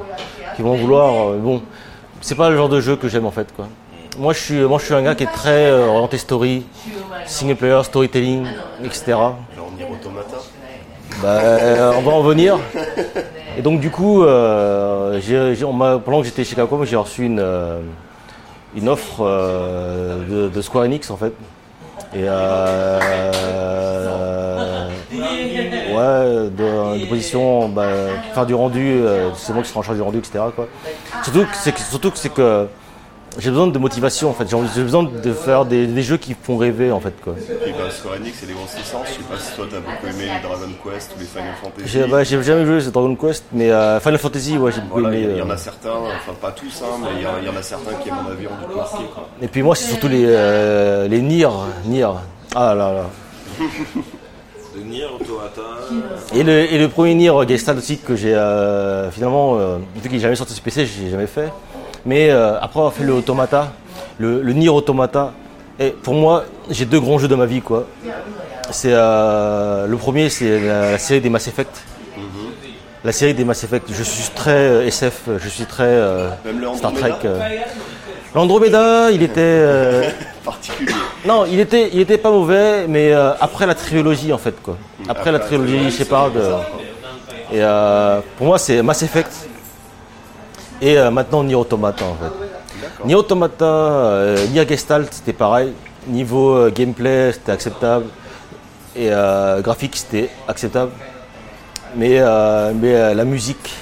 [0.56, 1.30] qui vont vouloir.
[1.32, 1.62] euh, bon,
[2.22, 3.68] c'est pas le genre de jeu que j'aime en fait, quoi.
[4.18, 6.66] Moi, je suis, moi, je suis un gars qui est très euh, orienté story,
[7.26, 8.46] single player, storytelling,
[8.84, 9.16] etc.
[11.22, 12.58] Bah, on va en venir.
[13.58, 17.44] Et donc du coup, j'ai- on m'a- pendant que j'étais chez Capcom, j'ai reçu une,
[18.76, 19.24] une offre
[20.30, 21.34] de, de Square Enix en fait.
[22.14, 22.28] Et
[25.96, 27.88] Ouais, de, de position, bah,
[28.34, 30.40] faire du rendu, euh, c'est moi qui serai en charge du rendu, etc.
[30.56, 30.68] Quoi.
[31.24, 32.68] Surtout que c'est que, surtout que, c'est que
[33.38, 34.48] j'ai besoin de motivation en fait.
[34.50, 37.14] J'ai envie- j'ai besoin de faire des, des jeux qui font rêver en fait.
[37.22, 37.34] Quoi.
[37.36, 39.08] Puis bah, Square Enix, c'est des grosses licences.
[39.08, 41.84] Je sais pas si toi t'as beaucoup aimé les Dragon Quest ou les Final Fantasy.
[41.88, 45.02] J'ai bah, j'ai jamais joué à Dragon Quest, mais euh, Final Fantasy, ouais, j'ai beaucoup
[45.02, 45.38] Voilà, il aimé.
[45.38, 45.54] y, en euh.
[45.54, 47.96] a certains, enfin pas tous, hein, mais il y, en- il y en a certains
[48.02, 48.74] qui, à mon avis, ont.
[48.74, 48.90] Quoi.
[49.42, 51.50] Et puis moi, c'est surtout les, euh, les Nier.
[51.86, 52.08] Nier.
[52.56, 53.04] Ah là là.
[56.34, 60.14] Et le, et le premier Nier Gestalt aussi que j'ai euh, finalement, euh, vu qu'il
[60.14, 61.52] n'est jamais sorti sur PC, j'ai jamais fait.
[62.06, 63.74] Mais euh, après avoir fait le Automata,
[64.20, 65.34] le, le Nier Automata,
[65.80, 67.88] et pour moi, j'ai deux grands jeux de ma vie quoi.
[68.72, 71.84] C'est euh, le premier, c'est la, la série des Mass Effect.
[73.04, 73.88] La série des Mass Effect.
[73.92, 76.02] Je suis très SF, je suis très
[76.76, 77.14] Star Trek.
[78.36, 79.40] L'Andromeda, il était.
[79.40, 80.10] euh,
[80.44, 80.92] particulier.
[81.26, 84.78] non, il était, il était pas mauvais, mais euh, après la trilogie en fait quoi.
[85.08, 86.32] Après la trilogie Shepard.
[86.36, 86.58] euh,
[87.54, 89.32] et euh, pour moi c'est Mass Effect.
[90.82, 93.06] Et maintenant Nier Automata en fait.
[93.06, 95.72] Nier Automata, Nier Gestalt c'était pareil.
[96.08, 98.08] Niveau gameplay c'était acceptable.
[98.98, 99.10] Et
[99.62, 100.92] graphique c'était acceptable.
[101.96, 102.20] Mais,
[102.76, 103.74] mais la musique,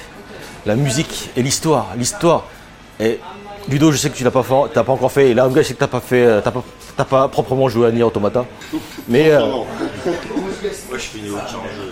[0.64, 2.44] la musique et l'histoire, l'histoire.
[3.00, 3.18] Et
[3.68, 5.30] Ludo, je sais que tu l'as pas pas encore fait.
[5.30, 6.62] Et là, je sais que t'as pas fait, euh, t'as pas,
[6.96, 8.44] t'as pas proprement joué à Nier Automata.
[9.08, 9.40] Mais euh,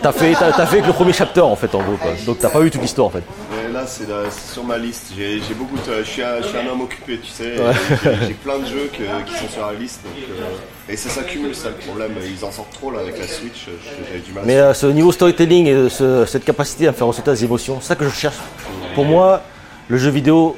[0.03, 1.97] t'as fait, t'as, t'as fait que le premier chapter en fait, en gros.
[1.97, 2.13] Quoi.
[2.27, 3.23] Donc t'as pas eu toute l'histoire en fait.
[3.51, 5.13] Mais là, c'est la- c'est sur ma liste.
[5.17, 7.55] J'ai j'ai beaucoup de- je, suis un, je suis un homme occupé, tu sais.
[7.57, 10.01] J'ai j'ai plein de jeux que- qui sont sur la liste.
[10.05, 12.13] donc, euh, et ça s'accumule, ça le problème.
[12.23, 13.67] Ils en sortent trop là avec la Switch.
[14.07, 14.45] J'avais du mal.
[14.47, 17.79] Mais euh, ce niveau storytelling et ce- cette capacité à me faire ressentir des émotions,
[17.81, 18.37] c'est ça que je cherche.
[18.95, 19.41] Pour moi,
[19.89, 20.57] le jeu vidéo,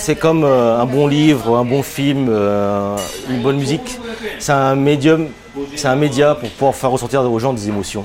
[0.00, 2.96] c'est comme euh, un bon livre, un bon film, euh,
[3.28, 3.98] une bonne musique.
[4.38, 5.28] C'est un médium,
[5.76, 8.04] c'est un média pour pouvoir faire ressentir aux gens des émotions.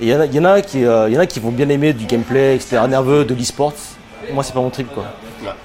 [0.00, 1.26] Et il y, en a- il y en a qui, euh, il y en a
[1.26, 3.72] qui vont bien aimer du gameplay, etc., nerveux, de l'e-sport.
[4.32, 5.04] Moi, c'est pas mon trip, quoi.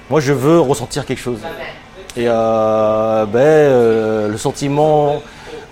[0.09, 1.39] Moi, je veux ressentir quelque chose.
[2.15, 5.21] Et euh, ben, euh, le sentiment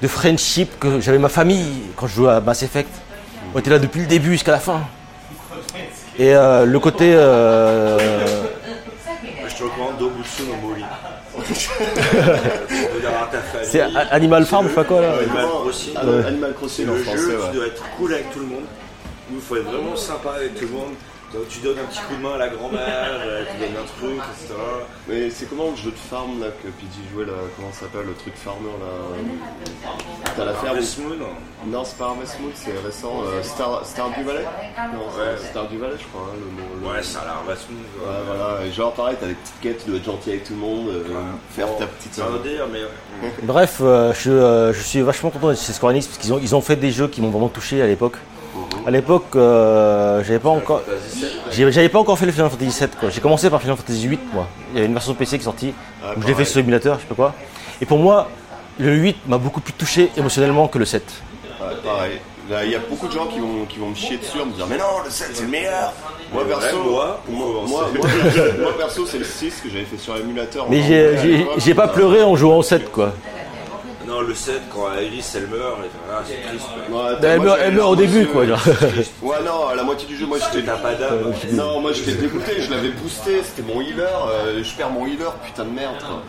[0.02, 1.65] de friendship que j'avais ma famille
[1.95, 2.90] quand je jouais à Mass Effect.
[3.56, 4.82] On était là depuis le début jusqu'à la fin.
[6.19, 7.14] Et le côté.
[13.64, 15.14] c'est Animal Farm, je sais pas quoi là.
[15.18, 15.98] Animal Crossing.
[15.98, 17.36] Animal Crossing le français, jeu ouais.
[17.49, 18.65] qui doit être cool avec tout le monde.
[19.32, 20.94] Il faut être vraiment sympa avec tout le monde.
[21.34, 23.99] Donc, tu donnes un petit coup de main à la grand-mère, elle te donne un
[23.99, 24.54] truc, etc.
[25.10, 28.06] Mais c'est comment le jeu de farm là que Pidgey jouait là Comment ça s'appelle
[28.08, 31.28] le truc farmer là T'as la ferme Moon.
[31.68, 33.24] Non, c'est pas Harvest Moon, c'est récent.
[33.26, 34.45] euh, Star, Star du Valais
[34.94, 35.38] Non, Ouais.
[35.49, 36.28] Star du Valais, je crois.
[36.32, 38.08] hein, le le- Ouais, ça a l'air Harvest Moon.
[38.08, 38.66] Ouais, voilà.
[38.66, 40.88] Et genre, pareil, t'as des petites quêtes, tu dois être gentil avec tout le monde,
[40.88, 41.04] euh,
[41.52, 42.14] faire ta petite.
[42.14, 42.80] Ça veut dire, mais.
[43.44, 46.40] Bref, euh, je, euh, je suis vachement content d'être chez Square Enix parce qu'ils ont,
[46.41, 48.16] ils ont fait des jeux qui m'ont vraiment touché à l'époque.
[48.88, 50.81] À l'époque, euh, j'avais pas encore,
[51.51, 52.88] j'avais pas encore fait le Final Fantasy VII.
[52.97, 53.09] quoi.
[53.09, 54.47] J'ai commencé par Final Fantasy VIII, moi.
[54.72, 56.61] Il y avait une version PC qui est sortie Ah, où je l'ai fait sur
[56.61, 57.34] émulateur, je sais pas quoi.
[57.81, 58.30] Et pour moi,
[58.80, 61.03] le 8 m'a beaucoup plus touché émotionnellement que le 7.
[61.59, 62.14] Ouais, pareil.
[62.49, 64.45] Là, il y a beaucoup de gens qui vont, qui vont me chier dessus en
[64.45, 65.91] me disant Mais non, le 7 c'est le meilleur
[66.31, 68.07] Moi perso, moi, moi, moi, moi,
[68.61, 70.65] moi, perso, c'est le 6 que j'avais fait sur émulateur.
[70.69, 70.81] Mais
[71.57, 73.11] j'ai pas pleuré en jouant au 7, quoi.
[74.08, 76.66] Non, le 7, quand Alice elle meurt, et ah, c'est triste.
[76.90, 77.04] quoi.
[77.04, 78.46] Ouais, attends, Elle moi, meurt, elle meurt au début, quoi.
[78.46, 78.62] genre.
[79.22, 80.66] Ouais, non, à la moitié du jeu, moi j'étais.
[80.66, 81.34] T'as pas d'âme.
[81.52, 85.32] Non, moi j'étais dégoûté, je l'avais boosté, c'était mon healer, euh, je perds mon healer,
[85.46, 85.96] putain de merde.
[86.00, 86.24] quoi.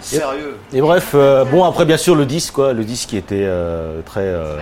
[0.00, 0.56] Sérieux.
[0.72, 4.00] Et bref, euh, bon après bien sûr le 10 quoi, le 10 qui était euh,
[4.04, 4.58] très euh,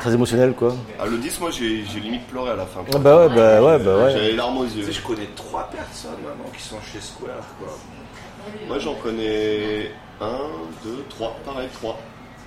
[0.00, 0.74] très émotionnel quoi.
[1.00, 2.80] Ah, le 10, moi j'ai j'ai limite pleuré à la fin.
[2.94, 4.10] Ah bah ouais bah ouais bah ouais.
[4.12, 4.70] J'avais les larmes aux yeux.
[4.80, 7.68] Tu sais, je connais trois personnes maintenant qui sont chez Square, quoi.
[8.68, 10.38] Moi j'en connais un,
[10.84, 11.98] deux, trois, pareil, trois.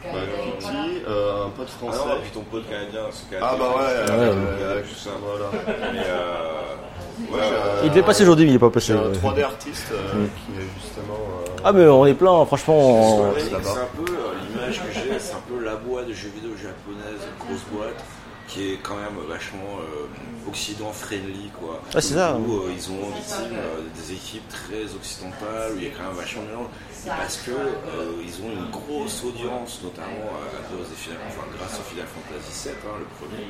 [0.05, 0.11] Ouais,
[0.59, 2.07] Kitty, euh, un pote Ah français.
[2.07, 3.49] non, puis ton pote canadien, c'est canadien.
[3.51, 4.81] Ah bah ouais, Ouais, ouais.
[4.83, 5.09] tout ça.
[5.21, 5.45] voilà.
[5.91, 8.93] Mais euh, Il devait passer aujourd'hui mais il est pas passé.
[8.93, 9.11] Un ouais.
[9.11, 11.19] 3D artiste euh, qui est justement.
[11.45, 12.77] euh, Ah mais on est plein franchement.
[12.79, 16.29] on- c'est un peu euh, l'image que j'ai, c'est un peu la boîte de jeux
[16.33, 18.01] vidéo japonaise, grosse boîte,
[18.47, 20.07] qui est quand même vachement euh,
[20.49, 21.81] occident friendly quoi.
[21.93, 22.35] Ah, c'est ça.
[22.35, 26.03] Où euh, ils ont des euh, des équipes très occidentales, où il y a quand
[26.03, 26.67] même vachement de mélange.
[27.05, 31.83] Parce que euh, ils ont une grosse audience, notamment à cause des enfin grâce au
[31.83, 33.45] Final Fantasy VII, hein, le premier.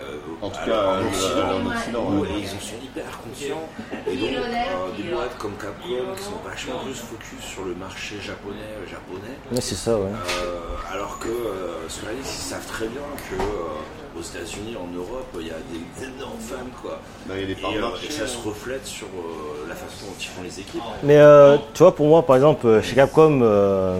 [0.00, 2.28] Euh, En tout cas, en euh, Occident, en Occident, ouais.
[2.38, 3.68] ils en sont hyper conscients.
[4.06, 8.16] Et donc, euh, des boîtes comme Capcom qui sont vachement plus focus sur le marché
[8.20, 9.34] japonais, euh, japonais.
[9.52, 10.06] Ouais, c'est ça ouais.
[10.06, 14.86] Euh, alors que euh, Square Enix, ils savent très bien que euh, aux États-Unis, en
[14.96, 17.00] Europe, il y a des énormes fans quoi.
[17.26, 18.26] bah, il y a des Et, euh, et ça hein.
[18.26, 20.82] se reflète sur euh, la façon dont ils font les équipes.
[21.02, 23.98] Mais euh, tu vois pour moi par exemple euh, chez Capcom, euh,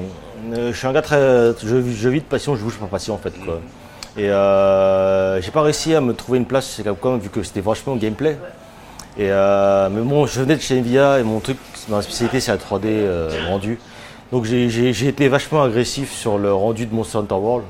[0.53, 1.19] euh, je suis un gars très,
[1.63, 3.61] je, je vis de passion, je bouge par passion en fait quoi.
[4.19, 7.61] Et euh, j'ai pas réussi à me trouver une place chez Capcom vu que c'était
[7.61, 8.37] vachement gameplay.
[9.17, 11.57] Et euh, mais bon, je venais de chez Nvidia et mon truc,
[11.89, 13.79] ma spécialité c'est la 3D euh, rendu.
[14.33, 17.65] Donc j'ai été vachement agressif sur le rendu de Monster Hunter World.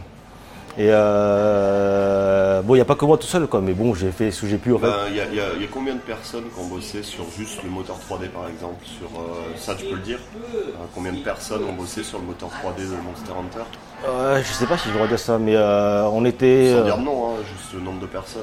[0.80, 4.12] Et euh, bon, il n'y a pas que moi tout seul, quoi, mais bon, j'ai
[4.12, 4.86] fait ce que j'ai pu en fait.
[4.86, 6.66] Ben, Il y, a- il y a- il y a combien de personnes qui ont
[6.68, 10.18] bossé sur juste le moteur 3D par exemple sur, euh, Ça tu peux le dire?
[10.54, 10.60] Euh,
[10.94, 13.64] Combien de personnes ont bossé sur le moteur 3D de Monster Hunter?
[14.06, 16.70] Ouais, je sais pas si je devrais dire ça, mais euh, on était.
[16.72, 18.42] Sans euh, dire non, hein, juste le nombre de personnes.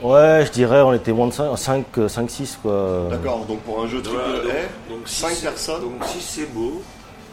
[0.00, 0.12] quoi.
[0.14, 3.08] ouais, je dirais, on était moins de 5, 5, 5 6 quoi.
[3.10, 6.20] D'accord, donc pour un jeu triple donc, A, donc si 5 c'est- personnes Donc si
[6.20, 6.80] c'est beau,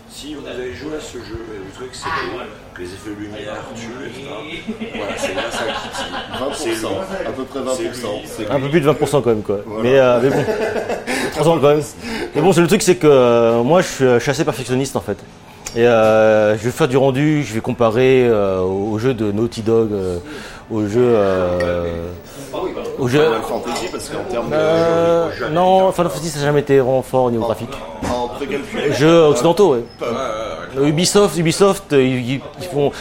[0.09, 2.39] si vous avez joué à ce jeu et vous trouvez que c'est beau,
[2.77, 4.91] les effets de lumière tuent, etc.
[4.95, 7.27] Voilà, c'est là ça qui C'est 20%, lui.
[7.27, 7.73] à peu près 20%.
[7.75, 7.91] C'est lui.
[8.25, 9.59] C'est Un peu plus de 20% quand même, quoi.
[9.65, 9.83] Voilà.
[9.83, 10.43] Mais, euh, mais bon,
[11.33, 11.81] 300 quand même.
[12.35, 14.95] Mais bon, c'est le truc, c'est que euh, moi, je suis, je suis assez perfectionniste
[14.95, 15.17] en fait.
[15.75, 19.61] Et euh, je vais faire du rendu, je vais comparer euh, aux jeux de Naughty
[19.61, 20.17] Dog, euh,
[20.71, 21.15] aux jeux.
[22.49, 27.01] Final Fantasy parce qu'en termes de euh, non, Final Fantasy, ça n'a jamais été vraiment
[27.01, 27.69] fort au niveau graphique.
[28.91, 29.83] Jeux occidentaux, ouais.
[30.81, 32.91] Ubisoft, Ubisoft, euh, ils, font,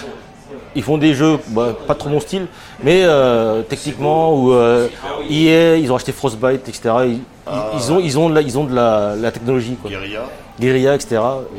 [0.75, 2.47] ils font des jeux, bah, pas trop mon style,
[2.83, 4.89] mais euh, techniquement ou euh,
[5.31, 6.91] EA, ils ont acheté Frostbite, etc.
[7.07, 9.91] Ils, ont, ils ont, de la, ils ont de la, la technologie, quoi.
[9.91, 10.23] Guerilla,
[10.59, 11.09] Guerilla, etc.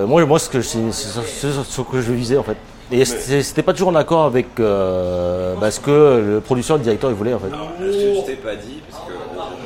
[0.06, 2.56] moi, moi, ce que c'est ce que je visais en fait.
[2.90, 5.90] Et c'était c'était pas toujours en accord avec euh, bah, ce que
[6.26, 7.48] le producteur, le directeur, il voulait en fait.
[7.48, 9.16] Alors, ce que je t'ai pas dit, parce que euh,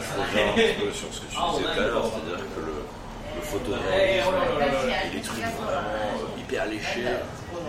[0.00, 2.60] je reviens un petit peu sur ce que tu disais tout à l'heure, c'est-à-dire que
[2.60, 2.74] le,
[3.36, 4.34] le photoréalisme
[5.12, 7.06] et les trucs vraiment euh, hyper léchés.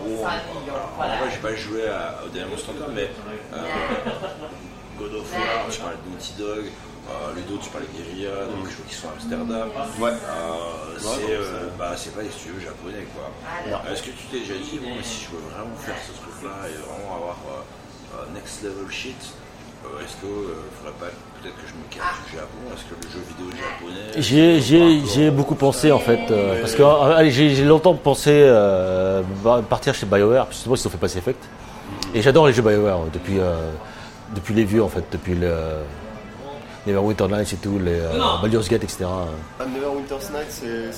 [0.03, 3.09] Bon, alors, moi j'ai pas joué à, au dernier Monster Hunter, mais
[3.53, 3.57] euh,
[4.97, 6.65] God of War, tu parlais de Naughty Dog,
[9.33, 9.69] Amsterdam.
[9.99, 10.09] Ouais.
[10.09, 13.29] Euh, c'est euh, bah, c'est pas des studios japonais quoi.
[13.91, 16.77] Est-ce que tu t'es déjà dit, bon, si je veux vraiment faire ce truc-là et
[16.77, 19.15] vraiment avoir euh, euh, next level shit,
[19.85, 21.11] euh, est-ce que euh, faudrait pas
[21.41, 22.61] peut-être que je me calme du Japon?
[22.73, 27.29] Est-ce que le jeu vidéo japonais J'ai- beaucoup pensé en fait, euh, parce que euh,
[27.29, 31.43] j'ai longtemps pensé euh, bah, partir chez BioWare, justement ils ont fait Pass Effect.
[32.15, 33.55] Et j'adore les jeux BioWare euh, depuis, euh,
[34.35, 35.51] depuis les vieux en fait, depuis le
[36.85, 38.09] Neverwinter Nights et tout, les euh,
[38.41, 39.05] Baldur's Gate, etc.
[39.59, 40.89] Ah, Neverwinter's Night, c'est eux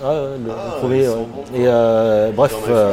[0.00, 1.08] Ouais, ouais, le, le Ah, premier.
[1.08, 1.14] ouais.
[1.14, 1.44] bons, quoi.
[1.58, 2.92] Et euh, bref, euh,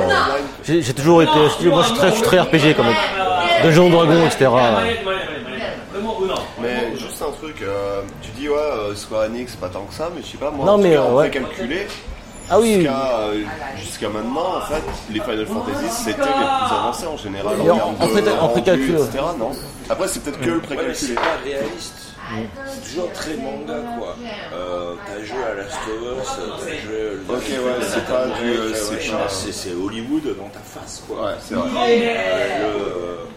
[0.64, 1.32] j'ai toujours été,
[1.66, 2.96] moi je suis très, je suis très RPG quand même.
[3.64, 4.48] Dungeons Dragons, etc.
[6.62, 10.10] Mais juste un truc, euh, tu dis ouais, euh, Square Enix, pas tant que ça,
[10.16, 11.30] mais je sais pas, moi, Non, en mais, cas, euh, en ouais.
[11.30, 11.88] précalculé,
[12.50, 13.42] Ah oui, jusqu'à euh,
[13.78, 14.82] jusqu'à maintenant, en fait,
[15.12, 17.56] les Final Fantasy, c'était les plus avancés en général.
[17.62, 19.06] En- en fait, en rendu, précalculé, ouais.
[19.06, 19.52] etc., non
[19.90, 21.16] Après, c'est peut-être que le Ouais, mais c'est précalculé.
[21.16, 22.09] pas réaliste.
[22.68, 24.16] C'est toujours très manga quoi.
[24.54, 26.30] Euh, t'as joué à Last of Us,
[26.60, 27.18] t'as joué.
[27.28, 28.74] Ok, ouais, c'est pas du, euh,
[29.52, 31.26] c'est Hollywood dans ta face quoi.
[31.26, 31.68] Ouais, c'est vrai.
[31.76, 33.30] Euh, le,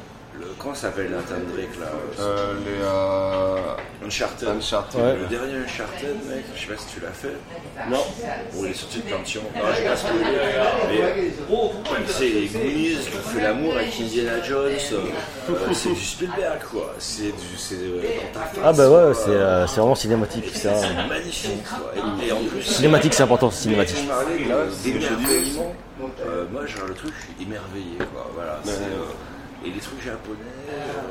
[0.43, 1.87] le, comment s'appelle Nathan Drake là
[2.21, 4.49] Euh, les euh, Uncharted.
[4.49, 5.01] Uncharted.
[5.01, 5.17] Ouais.
[5.17, 7.37] Le dernier Uncharted, mec, je sais pas si tu l'as fait.
[7.89, 7.99] Non.
[8.53, 9.51] Bon, il est sorti petit moment.
[9.57, 10.25] Non, je vais pas spoiler.
[10.91, 14.71] Mais c'est les Goonies qui ont fait l'amour avec Indiana Jones.
[14.93, 16.95] euh, c'est du Spielberg, quoi.
[16.99, 18.03] C'est du, c'est euh,
[18.33, 18.59] dans ta face.
[18.65, 19.15] ah bah ouais, quoi.
[19.15, 20.45] c'est euh, c'est vraiment cinématique.
[20.53, 20.75] C'est ça.
[20.77, 21.93] c'est magnifique, quoi.
[21.97, 24.07] Et, et en plus, Cinématique, c'est important, cinématique.
[24.09, 25.75] parlais de- ce que d'émerveillement.
[26.27, 28.29] Euh, moi, genre, le truc, je suis émerveillé, quoi.
[28.35, 28.59] Voilà.
[28.65, 29.05] c'est, euh,
[29.65, 30.39] et les trucs japonais.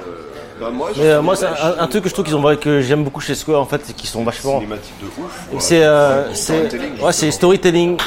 [0.08, 2.26] euh, Bah, moi, je Mais euh, suis moi, c'est un, un truc que je trouve
[2.26, 4.60] qu'ils ont que j'aime beaucoup chez Square en fait, c'est qu'ils sont vachement.
[4.60, 5.48] cinématique de ouf.
[5.60, 7.98] C'est euh, c'est Storytelling, ouais, c'est storytelling.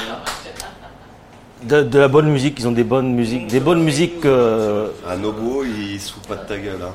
[1.63, 4.27] De, de la bonne musique, ils ont des bonnes musiques, des bonnes musiques.
[4.27, 6.77] euh, Ah, Nobuo, il se fout pas de ta gueule.
[6.83, 6.93] Hein.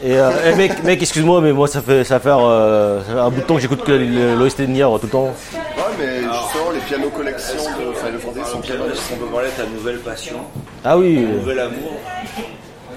[0.00, 3.12] et euh, eh, mec, mec, excuse-moi, mais moi ça fait ça va faire euh, ça
[3.14, 3.90] fait un bout de temps que j'écoute que
[4.38, 5.24] l'OST de Nier tout le temps.
[5.24, 9.48] Ouais, mais justement, les pianos collections de Final Fantasy sont bien Est-ce qu'on peut parler
[9.48, 10.36] de ta nouvelle passion,
[10.84, 11.16] Ah oui.
[11.26, 11.92] ton nouvel amour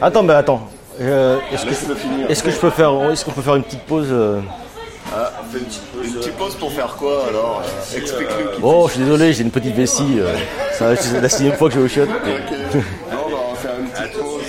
[0.02, 0.68] Attends, mais attends.
[1.02, 2.30] Euh, est-ce que Laisse-le finir.
[2.30, 4.42] est-ce que je peux faire est-ce qu'on peut faire une petite pause euh
[5.16, 6.06] Ah, une petite pause.
[6.08, 8.52] Une petite pause pour faire quoi alors euh, Explique-nous.
[8.52, 10.20] qui- Oh, je suis désolé, j'ai une petite vessie.
[10.74, 12.06] ça, c'est la sixième fois que je vais au shot.
[12.06, 13.20] Non, bah,
[13.50, 14.42] on va faire une petite pause.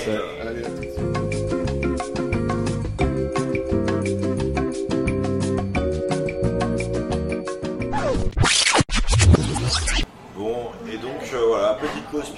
[0.43, 1.71] Allez.
[10.37, 10.57] Bon,
[10.93, 12.33] et donc euh, voilà, petite pause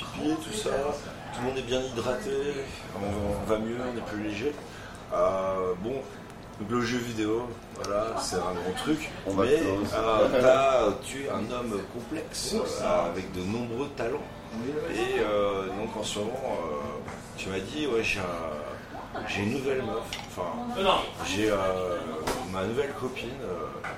[1.73, 2.31] bien hydraté,
[2.97, 4.53] on, on va mieux, on est plus léger.
[5.15, 5.95] Euh, bon,
[6.61, 9.11] donc le jeu vidéo, voilà, c'est un grand truc.
[9.27, 9.49] On mais
[9.95, 14.19] euh, t'as- tu es un homme complexe euh, avec de nombreux talents.
[14.95, 19.53] Et euh, donc en ce moment, euh, tu m'as dit, ouais, j'ai un- j'ai une
[19.55, 20.05] nouvelle meuf.
[20.29, 20.53] Enfin,
[21.27, 21.57] j'ai euh,
[22.53, 23.31] ma nouvelle copine.
[23.43, 23.89] euh,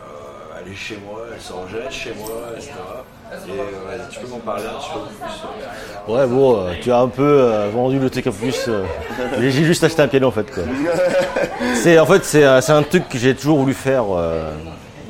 [0.00, 2.70] euh, elle est chez moi, elle s'enregistre chez moi, etc.
[3.32, 3.64] Et euh,
[3.98, 7.08] vas-y, tu peux m'en parler un petit peu plus Ouais, bon, euh, tu as un
[7.08, 8.64] peu euh, vendu le truc en plus.
[8.68, 8.84] euh,
[9.40, 10.46] j'ai j'ai juste acheté un piano en fait.
[10.52, 10.62] Quoi.
[11.74, 14.04] C'est en fait c'est euh, c'est un truc que j'ai toujours voulu faire.
[14.16, 14.50] euh,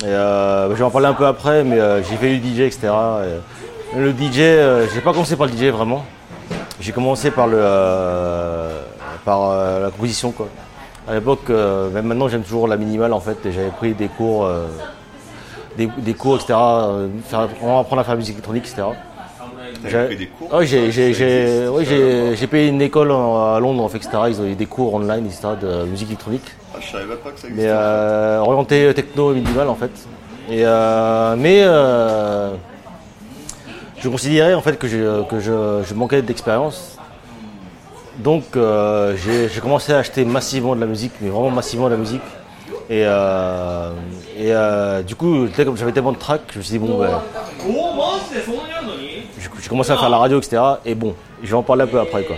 [0.03, 2.59] et, euh, je vais en parler un peu après, mais euh, j'ai fait du DJ,
[2.61, 2.89] etc.
[3.95, 6.03] et le DJ, euh, j'ai pas commencé par le DJ vraiment.
[6.79, 8.81] J'ai commencé par le euh,
[9.25, 10.47] par euh, la composition quoi.
[11.07, 13.37] À l'époque, euh, même maintenant j'aime toujours la minimale en fait.
[13.45, 14.67] et J'avais pris des cours, euh,
[15.77, 16.53] des, des cours, etc.
[16.53, 18.83] euh, faire, vraiment apprendre à faire la musique électronique, etc.
[19.85, 22.67] J'ai- pris des cours oui, j'ai, j'ai, Ça j'ai, existe, oui, ça, j'ai, j'ai payé
[22.69, 24.17] une école à Londres, en fait, etc.
[24.29, 25.49] Ils ont eu des cours online, etc.
[25.61, 27.69] de musique électronique, Ah, je savais pas que ça mais existait.
[27.71, 29.91] euh, orienté techno et minimal en fait.
[30.49, 32.53] Et euh, mais euh,
[33.99, 36.97] je considérais en fait que, j'ai- que je, je manquais d'expérience.
[38.17, 41.91] Donc euh, j'ai, j'ai commencé à acheter massivement de la musique, mais vraiment massivement de
[41.91, 42.21] la musique.
[42.89, 43.91] Et, euh,
[44.37, 47.09] et euh, du coup, comme j'avais tellement de tracks, je me suis dit bon ben,
[49.61, 50.61] j'ai commencé à faire la radio, etc.
[50.85, 52.35] Et bon, je vais en parler un peu après, quoi.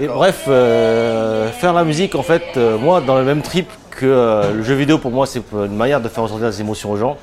[0.00, 4.62] Et bref, euh, faire la musique, en fait, moi, dans le même trip que le
[4.62, 7.16] jeu vidéo, pour moi, c'est une manière de faire ressortir des émotions aux gens.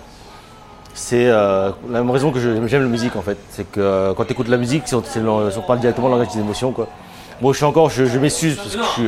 [0.93, 3.37] C'est la même raison que j'aime la musique, en fait.
[3.51, 6.71] C'est que quand tu écoutes la musique, le- on parle directement le langage des émotions,
[6.71, 6.87] quoi.
[7.41, 9.07] Bon, je suis encore, je, je m'excuse parce que je suis.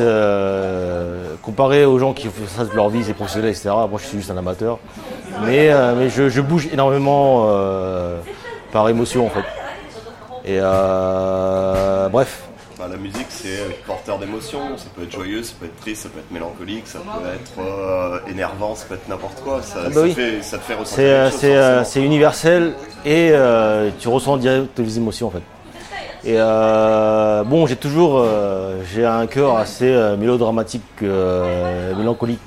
[0.00, 3.70] Euh, comparé aux gens qui font ça de leur vie, c'est professionnel, etc.
[3.88, 4.78] Moi, je suis juste un amateur.
[5.44, 8.18] Mais, euh, mais je, je bouge énormément euh,
[8.72, 9.44] par émotion, en fait.
[10.46, 10.58] Et
[12.10, 12.42] bref,
[12.78, 14.76] Bah, la musique, c'est porteur d'émotions.
[14.76, 18.28] Ça peut être joyeux, ça peut être triste, ça peut être mélancolique, ça peut être
[18.30, 19.62] énervant, ça peut être n'importe quoi.
[19.62, 20.12] Ça, bah ça oui.
[20.12, 22.74] fait, ça te fait ressentir c'est universel
[23.06, 23.32] et
[23.98, 25.42] tu ressens direct les émotions en fait.
[26.26, 32.40] Et euh, bon, j'ai toujours euh, j'ai un cœur assez euh, mélodramatique, mélancolique.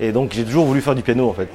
[0.00, 1.48] et donc j'ai toujours voulu faire du piano en fait.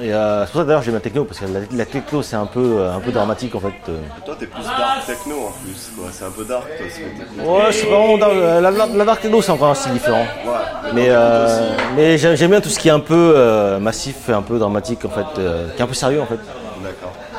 [0.00, 2.46] Et c'est pour ça d'ailleurs j'aime la techno parce que la, la techno c'est un
[2.46, 3.74] peu un peu dramatique en fait.
[3.90, 3.98] euh.
[4.24, 6.08] Toi, t'es plus dark techno en plus, quoi.
[6.10, 6.98] C'est un peu dark, toi, ce
[7.42, 7.46] que.
[7.46, 10.24] Ouais, c'est pas vraiment dark- la, la, la dark techno c'est encore un style différent.
[10.46, 10.52] Ouais,
[10.94, 11.10] Mais,
[11.94, 15.10] mais j'aime bien tout ce qui est un peu massif et un peu dramatique en
[15.10, 16.40] fait, qui est un peu sérieux en fait.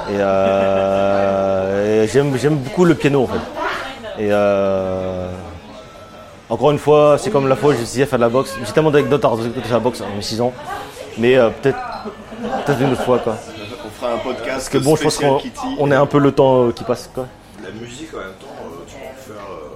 [0.10, 4.24] Et, euh, et j'aime beaucoup le piano en fait.
[4.24, 5.28] Et euh,
[6.50, 8.56] encore une fois, c'est comme la fois où j'ai essayé de faire de la boxe.
[8.66, 10.54] J'ai tellement d'anecdotes à raconter sur la boxe à mes 6 ans.
[11.18, 11.78] Mais euh, peut-être
[12.66, 13.38] peut-être une autre fois quoi.
[13.86, 15.40] On fera un podcast Parce que bon, je pense qu'on
[15.80, 17.28] on est un peu le temps euh, qui passe quoi.
[17.64, 19.46] La musique en même temps, euh, tu peux en faire.
[19.52, 19.70] euh,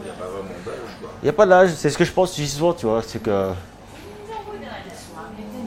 [0.00, 1.10] il n'y a pas vraiment d'âge quoi.
[1.22, 3.50] Il n'y a pas d'âge, c'est ce que je pense, souvent, tu vois, c'est que.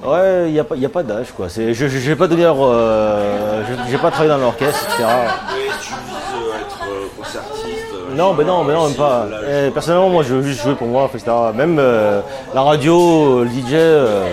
[0.05, 1.49] Ouais, il n'y a pas, y a pas d'âge, quoi.
[1.49, 2.53] C'est- Je ne vais pas devenir.
[2.59, 5.03] Euh, je j'ai pas travaillé dans l'orchestre, etc.
[5.07, 7.85] Mais tu vises à être euh, concertiste.
[7.93, 9.25] euh, Non, mais non, mais non, même pas.
[9.49, 11.31] Eh, personnellement, moi, je veux juste jouer pour moi, etc.
[11.55, 12.21] Même euh,
[12.53, 14.27] la radio, euh, le DJ, euh,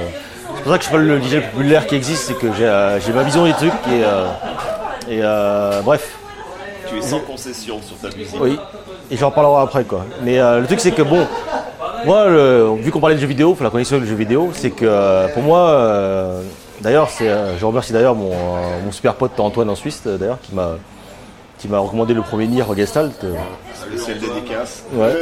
[0.57, 2.35] c'est pour ça que je suis pas le DJ le plus populaire qui existe, c'est
[2.39, 4.05] que j'ai euh, j'ai ma vision des trucs et.
[4.05, 4.27] euh,
[5.09, 6.17] et euh, bref,
[6.89, 8.37] Tu es sans concession sur ta musique.
[8.41, 8.59] oui.
[9.11, 10.07] Et j'en parlerai après, quoi.
[10.23, 11.27] Mais euh, le truc, c'est que bon.
[12.05, 14.51] Moi, le- vu qu'on parlait de jeux vidéo, faut la connexion avec le jeu vidéo,
[14.55, 16.43] c'est que euh, pour moi, euh,
[16.81, 18.31] d'ailleurs, c'est, euh, je remercie d'ailleurs mon,
[18.85, 20.73] mon super pote Antoine en Suisse, d'ailleurs, qui m'a,
[21.59, 23.13] qui m'a recommandé le premier Nier Gestalt.
[23.25, 23.35] euh,
[23.75, 24.85] Spécial dédicace.
[24.93, 25.13] Ouais.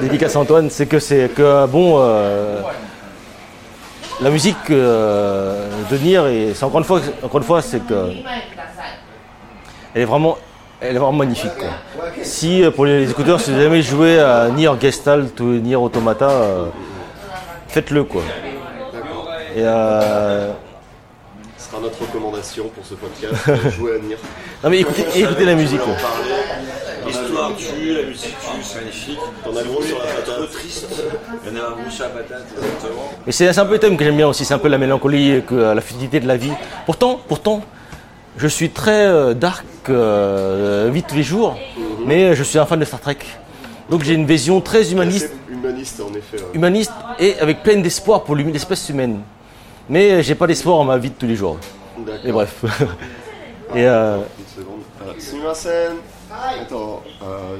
[0.00, 2.60] Dédicace à Antoine, c'est que c'est que bon, euh,
[4.20, 8.10] la musique euh, de Nier et c'est encore une fois, encore une fois, c'est que
[9.94, 10.38] elle est vraiment,
[10.80, 11.54] elle est vraiment magnifique.
[11.58, 11.68] quoi.
[12.22, 15.76] Si euh, pour les écouteurs, si vous avez jamais joué à Nier Gestalt ou Nier
[15.76, 16.66] Automata, euh,
[17.68, 18.22] faites-le quoi.
[19.54, 20.52] Et euh,
[21.58, 23.34] Ce sera notre recommandation pour ce podcast.
[23.76, 24.16] jouer à Nier.
[24.64, 25.80] non mais écoutez, écoutez la musique.
[25.80, 25.94] quoi.
[27.06, 29.18] L'histoire tue, la musique tue, c'est magnifique.
[29.44, 30.24] T'en as gros sur la patate.
[30.36, 30.86] Trop triste.
[31.44, 33.10] Il y en a un gros sur la patate, exactement.
[33.26, 35.42] Mais c'est un peu le thème que j'aime bien aussi, c'est un peu la mélancolie,
[35.46, 36.52] que, la futilité de la vie.
[36.86, 37.62] Pourtant, pourtant,
[38.36, 41.56] je suis très euh, dark, euh, vie de tous les jours,
[42.06, 43.18] mais je suis un fan de Star Trek.
[43.90, 46.36] Donc j'ai une vision très humaniste, humaniste, en effet.
[46.36, 46.50] ouais.
[46.54, 49.20] humaniste et avec plein d'espoir pour l'espèce humaine.
[49.88, 51.58] Mais j'ai pas d'espoir en ma vie de tous les jours.
[52.24, 52.62] Et bref.
[53.74, 54.80] et euh, Une seconde.
[55.02, 55.12] Euh,
[57.22, 57.56] euh.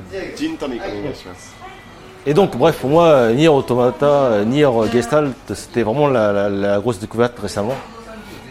[2.26, 6.49] Et donc, bref, pour moi, euh, Nier Automata, euh, Nier Gestalt, c'était vraiment la, la-
[6.50, 7.74] la grosse découverte récemment.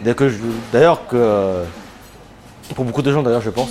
[0.02, 0.36] D'ailleurs, que je-
[0.72, 1.64] D'ailleurs, que euh,
[2.74, 3.70] pour beaucoup de gens, d'ailleurs, je pense.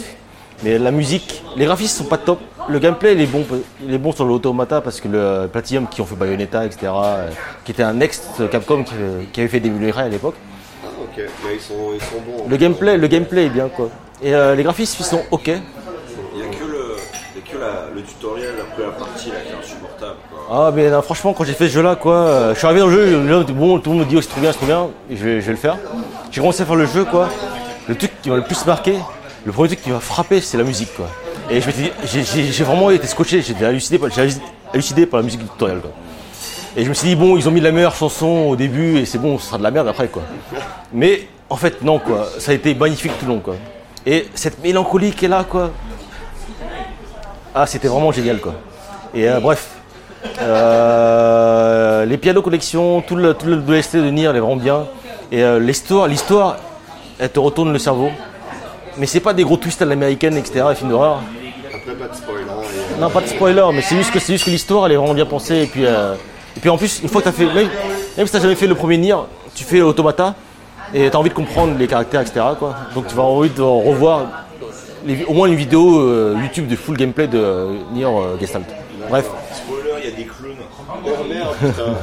[0.64, 2.40] Mais la musique, les graphismes sont pas top.
[2.68, 3.45] Le gameplay, il est bon,
[3.82, 7.30] il est bon sur l'Automata parce que le Platinum qui ont fait Bayonetta, etc., euh,
[7.64, 8.94] qui était un next Capcom qui,
[9.32, 10.36] qui avait fait des Ray à l'époque.
[10.84, 11.24] Ah, ok.
[11.45, 12.50] Mais ils sont, ils sont bons.
[12.50, 13.90] Le gameplay, le gameplay est bien, quoi.
[14.22, 15.48] Et euh, les graphismes, ils sont ok.
[15.48, 16.95] Il n'y a que, le,
[17.36, 20.18] il y a que la- le tutoriel, la première partie là, qui est insupportable.
[20.30, 20.40] Quoi.
[20.68, 22.82] Ah mais non, franchement quand j'ai fait ce jeu là quoi, euh, je suis arrivé
[22.82, 24.52] dans le jeu, le jeu, bon tout le monde me dit oh, c'est trop bien,
[24.52, 25.78] c'est trop bien, et je vais, je vais le faire.
[26.32, 27.30] J'ai commencé à faire le jeu quoi.
[27.90, 28.93] Le truc qui m'a le plus marqué,
[29.45, 31.08] le premier truc qui m'a frappé c'est la musique quoi.
[31.50, 31.72] Et je
[32.06, 34.00] j'ai- vraiment été scotché, j'étais halluciné,
[34.72, 35.90] halluciné par la musique du tutoriel quoi.
[36.77, 39.06] Et je me suis dit bon ils ont mis la meilleure chanson au début et
[39.06, 40.22] c'est bon, ce sera de la merde après quoi.
[40.93, 43.56] Mais en fait non quoi, ça a été magnifique tout le long quoi.
[44.06, 45.72] Et cette mélancolie qui est là quoi,
[47.56, 48.53] ah c'était vraiment génial quoi.
[49.16, 49.68] Et euh, bref,
[50.42, 54.85] euh, les pianos collection, tout le, tout le de Nier, elle est vraiment bien.
[55.32, 56.58] Et euh, l'histoire, l'histoire,
[57.19, 58.09] elle te retourne le cerveau.
[58.98, 61.22] Mais c'est pas des gros twists à l'américaine, etc., les films d'horreur.
[61.73, 62.43] Après, pas de spoiler.
[62.98, 64.98] et- Non, pas de spoiler, mais c'est juste que c'est juste que l'histoire, elle est
[64.98, 65.64] vraiment bien pensée.
[65.64, 66.15] Et puis, euh,
[66.57, 67.69] et puis en plus, une fois que t'as fait, même,
[68.17, 69.15] même si t'as jamais fait le premier Nier,
[69.56, 70.35] tu fais Automata
[70.93, 72.41] et t'as envie de comprendre les caractères, etc.
[72.57, 72.75] Quoi.
[72.95, 74.22] Donc tu vas avoir envie de revoir
[75.06, 78.65] les- au moins une vidéo euh, YouTube de full gameplay de euh, Nier euh, Gestalt.
[79.09, 79.30] Bref.
[79.53, 80.27] Spoiler, il y a des.
[80.41, 81.93] Oh merde, putain.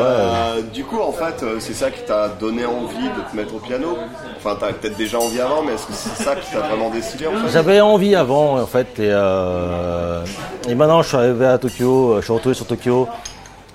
[0.00, 3.54] Euh, du coup, en fait, euh, c'est ça qui t'a donné envie de te mettre
[3.54, 3.96] au piano.
[4.36, 7.26] Enfin, t'as peut-être déjà envie avant, mais est-ce que c'est ça qui t'a vraiment décidé
[7.26, 10.24] en fait J'avais envie avant en fait et, euh,
[10.68, 13.08] et maintenant je suis arrivé à Tokyo, je suis retourné sur Tokyo.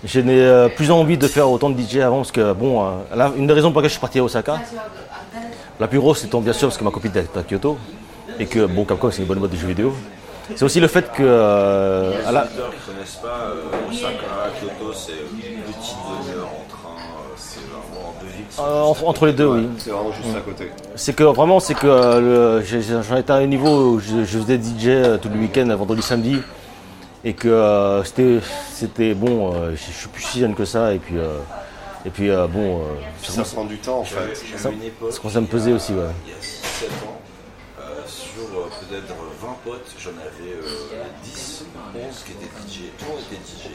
[0.05, 2.89] Je n'ai euh, plus envie de faire autant de DJ avant parce que bon, euh,
[3.15, 4.59] là, une des raisons pour lesquelles je suis parti à Osaka,
[5.79, 7.77] la plus grosse étant bien sûr parce que ma copine est à Kyoto
[8.39, 9.93] et que bon Capcom c'est une bonne boîte de jeux vidéo.
[10.55, 14.42] C'est aussi le fait que euh, à la- connaissent pas, euh, Osaka,
[18.59, 19.67] euh, entre, entre les deux oui.
[19.77, 20.71] C'est vraiment juste à côté.
[20.95, 22.61] C'est que vraiment, c'est que euh,
[23.03, 26.01] j'en étais à un niveau où je, je faisais DJ euh, tout le week-end, vendredi,
[26.01, 26.39] samedi,
[27.23, 28.39] et que euh, c'était,
[28.73, 29.53] c'était bon.
[29.53, 31.37] euh, je, je suis plus si jeune que ça, et puis, euh,
[32.05, 32.83] et puis euh, bon, euh,
[33.21, 34.35] Puis ça prend du temps en fait.
[34.57, 34.69] ça
[35.21, 36.01] commence à me peser aussi, ouais.
[36.25, 37.19] il y a 7 ans,
[37.79, 41.65] euh, sur peut-être 20 potes, j'en avais euh, 10,
[41.95, 42.89] 11 qui étaient DJ.
[42.99, 43.69] Tout le monde était DJ.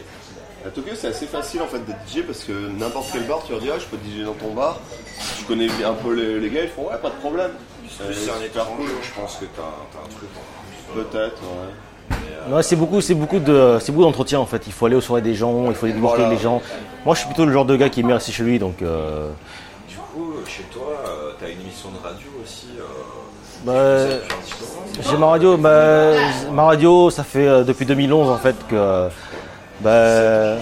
[0.67, 3.53] À Tokyo, c'est assez facile en fait d'être DJ parce que n'importe quel bar, tu
[3.53, 4.79] leur dis ah, je peux DJ dans ton bar.
[5.41, 7.51] Je connais bien un peu les, les gars, ils font ouais, pas de problème.
[7.83, 11.03] Plus c'est un étranger, je pense que t'as as un truc en plus.
[11.05, 12.49] Peut-être, ouais.
[12.51, 14.67] Non, c'est beaucoup, c'est beaucoup de, c'est beaucoup d'entretien en fait.
[14.67, 16.27] Il faut aller aux soirées des gens, il faut aller discuter Voilà.
[16.27, 16.61] avec les gens.
[17.05, 18.83] Moi, je suis plutôt le genre de gars qui aime bien rester chez lui, donc.
[18.83, 19.31] euh,
[19.89, 22.67] Du coup, chez toi, euh, t'as une émission de radio aussi.
[22.79, 22.83] Euh,
[23.65, 24.23] bah.
[25.09, 26.13] J'ai ma radio, bah,
[26.53, 29.09] ma radio, ça fait euh, depuis 2011 en fait que.
[29.81, 30.57] Bah,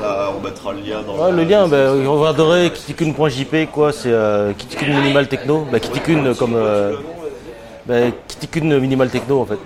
[0.00, 4.12] Là, on mettra le lien dans Ouais, le lien, bah, vous regarderez kitikun.jp, quoi, c'est
[4.12, 5.66] euh, kitikun minimal techno.
[5.70, 6.54] Bah, kitikun euh, comme.
[6.54, 6.96] Euh,
[7.86, 9.58] bah, kitikun minimal techno en fait.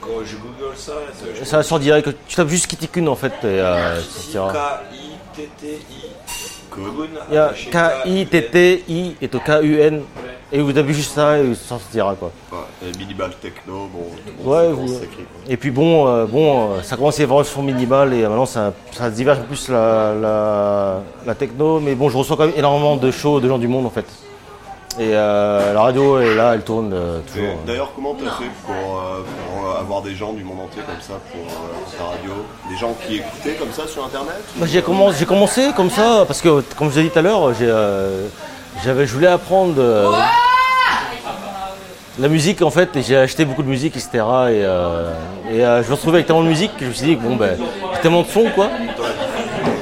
[0.00, 0.92] Quand je google ça,
[1.38, 3.32] je Ça sort direct, tu tapes juste kitikun en fait.
[3.42, 4.00] Et, euh.
[4.32, 6.10] K-I-T-T-I.
[7.70, 10.02] K-I-T-T-I et K-U-N.
[10.52, 12.32] Et vous tapez juste ça et ça sortira quoi.
[12.50, 15.24] Ouais, et minimal techno, bon, Ouais, vous- écrit.
[15.48, 19.10] Et puis bon, euh, bon, euh, ça commençait vraiment sur minimal et maintenant ça, ça
[19.10, 23.38] diverge plus la, la, la techno, mais bon, je reçois quand même énormément de shows
[23.38, 24.06] de gens du monde en fait.
[24.98, 27.54] Et euh, la radio est là, elle tourne euh, toujours.
[27.64, 31.14] D'ailleurs, comment tu as fait pour, pour, avoir des gens du monde entier comme ça
[31.30, 32.32] pour euh, ta radio?
[32.68, 34.34] Des gens qui écoutaient comme ça sur internet?
[34.56, 37.22] Bah, j'ai commencé, commencé comme ça parce que, comme je vous ai dit tout à
[37.22, 37.72] l'heure, j'ai,
[38.84, 40.10] j'avais, je voulais apprendre euh,
[42.18, 44.10] la musique en fait, et j'ai acheté beaucoup de musique, etc.
[44.14, 45.12] Et, euh,
[45.50, 47.58] euh, je me retrouvais avec tellement de musique que je me suis dit bon ben,
[47.94, 48.70] j'ai tellement de sons quoi.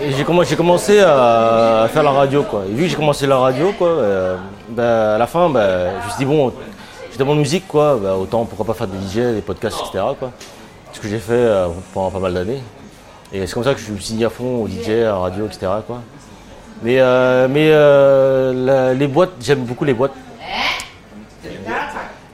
[0.03, 2.65] Et j'ai commencé, à, faire la radio quoi.
[2.69, 3.97] Et vu que j'ai commencé la radio quoi,
[4.69, 6.53] ben, à la fin, ben, je me suis dit bon,
[7.11, 10.05] j'ai tellement de musique quoi, ben, autant pourquoi pas faire des DJ, des podcasts, etc.
[10.19, 10.33] Quoi.
[10.93, 11.49] Ce que j'ai fait
[11.93, 12.63] pendant pas mal d'années.
[13.33, 15.17] Et c'est comme ça que je me suis mis à fond au DJ, à la
[15.17, 15.67] radio, etc.
[15.87, 16.01] Quoi.
[16.83, 20.13] Mais, euh, mais euh, la- les boîtes, j'aime beaucoup les boîtes.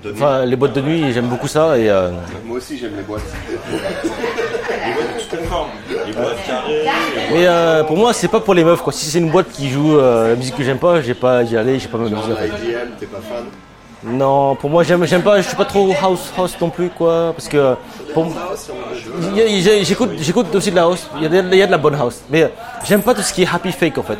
[0.02, 0.16] De nuit.
[0.20, 1.78] Enfin, les boîtes de nuit, j'aime beaucoup ça.
[1.78, 2.10] Et, euh,
[2.44, 3.22] Moi aussi, j'aime les boîtes.
[5.18, 5.68] Je conforme.
[6.06, 6.84] Les boîtes carrées.
[7.32, 8.82] mais euh, pour moi, c'est pas pour les meufs.
[8.82, 8.92] Quoi.
[8.92, 11.56] Si c'est une boîte qui joue euh, la musique que j'aime pas, j'ai pas d'y
[11.56, 11.96] aller, j'ai pas.
[11.98, 13.44] IDM, t'es pas fan
[14.04, 17.32] Non, pour moi, j'aime, j'aime pas, je suis pas trop house, house non plus, quoi.
[17.34, 17.74] Parce que
[18.12, 18.26] pour,
[19.82, 21.08] j'écoute, j'écoute aussi de la house.
[21.16, 22.52] Il y, a de, il y a de la bonne house, mais
[22.84, 24.18] j'aime pas tout ce qui est happy fake en fait.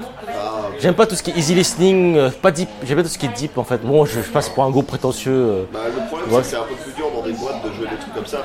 [0.81, 2.69] J'aime pas tout ce qui est easy listening, euh, pas deep.
[2.85, 3.79] J'aime pas tout ce qui est deep en fait.
[3.79, 5.33] Bon, je, je passe pour un gros prétentieux.
[5.33, 5.65] euh.
[5.73, 6.43] Bah, le problème, Ouais.
[6.43, 8.27] c'est que c'est un peu plus dur dans des boîtes de jouer des trucs comme
[8.27, 8.43] ça, à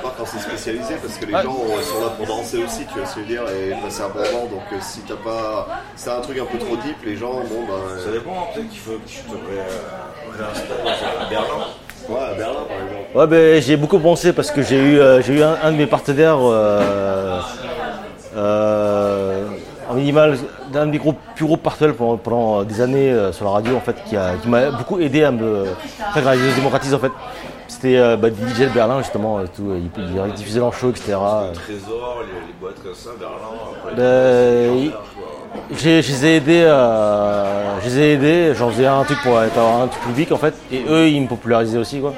[1.02, 1.42] parce que les Ouais.
[1.42, 3.74] gens euh, sont là pour danser aussi, tu vois ce que je veux dire, et
[3.82, 4.46] passer un bon moment.
[4.50, 5.68] Donc, euh, si t'as pas.
[5.96, 8.00] Si t'as un truc un peu trop deep, les gens, bon, bah.
[8.04, 11.64] Ça dépend, peut-être qu'il faut que tu te ré- réinstalles à Berlin.
[12.08, 13.08] Ouais, à Berlin, par exemple.
[13.14, 15.76] Ouais, ben j'ai beaucoup pensé parce que j'ai eu, euh, j'ai eu un, un de
[15.76, 17.40] mes partenaires euh,
[18.36, 19.44] euh,
[19.88, 20.38] en minimal,
[20.72, 23.76] d'un de mes gros, plus gros partenaires pendant, pendant des années euh, sur la radio
[23.76, 25.64] en fait, qui, a- qui m'a beaucoup aidé à me
[26.14, 27.12] faire se démocratise en fait.
[27.70, 29.90] C'était euh, bah, DJ de Berlin justement, euh, tout, ils,
[30.26, 31.12] ils diffusaient leurs shows, etc.
[31.12, 34.92] Le trésor, les, les boîtes comme ça, Berlin, il-
[35.76, 39.40] J'ai- Je les ai aidés, à- je les ai aidés, j'en faisais un truc pour
[39.40, 42.12] être un truc public en fait, et eux ils me popularisaient aussi quoi.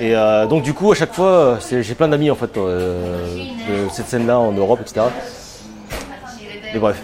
[0.00, 3.36] Et euh, donc du coup à chaque fois, j'ai plein d'amis en fait euh,
[3.68, 5.06] de cette scène-là en Europe, etc.
[6.74, 6.96] Et bref.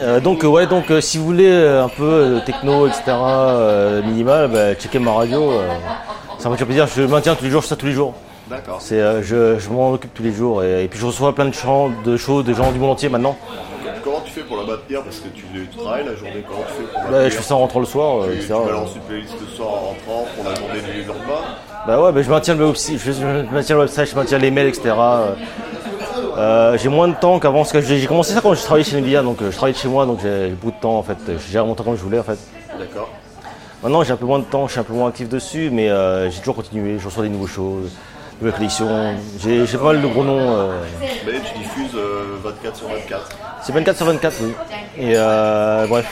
[0.00, 3.02] Euh, donc euh, ouais, donc euh, si vous voulez euh, un peu euh, techno, etc.
[3.08, 5.52] euh, minimal, bah, checkez ma radio.
[6.46, 6.86] Euh, ça me fait plaisir.
[6.86, 8.14] Je maintiens tous les jours, je fais ça tous les jours.
[8.48, 8.80] D'accord.
[8.80, 11.46] C'est, euh, je, je m'en occupe tous les jours et, et puis je reçois plein
[11.46, 13.36] de chants, de shows de gens du monde entier maintenant.
[14.04, 16.74] Comment tu fais pour la maintenir Parce que tu, tu travailles la journée, comment tu
[16.74, 18.94] fais pour la Bah, je fais ça en rentrant le soir, euh, Tu, tu balances
[18.94, 21.42] une playlist le soir en rentrant pour la journée du lendemain
[21.88, 24.52] Bah ouais, bah, je maintiens le website, je, je maintiens le website, je maintiens les
[24.52, 24.94] mails, etc.
[26.38, 28.84] Euh, j'ai moins de temps qu'avant, parce que j'ai j'ai commencé ça quand je travaillais
[28.84, 31.02] chez Nvidia, donc euh, je travaillais de chez moi, donc j'ai beaucoup de temps en
[31.02, 31.16] fait.
[31.26, 32.38] Je gère mon temps comme je voulais en fait.
[32.78, 33.08] D'accord.
[33.86, 35.88] Maintenant j'ai un peu moins de temps, je suis un peu moins actif dessus, mais
[35.88, 37.92] euh, j'ai toujours continué, je reçois des nouveaux choses,
[38.40, 39.14] nouvelles collections.
[39.38, 40.56] J'ai pas mal de gros noms.
[40.58, 43.28] euh, Mais tu diffuses euh, 24 sur 24.
[43.62, 44.52] C'est 24 sur 24, oui.
[44.98, 46.04] Et euh, bref.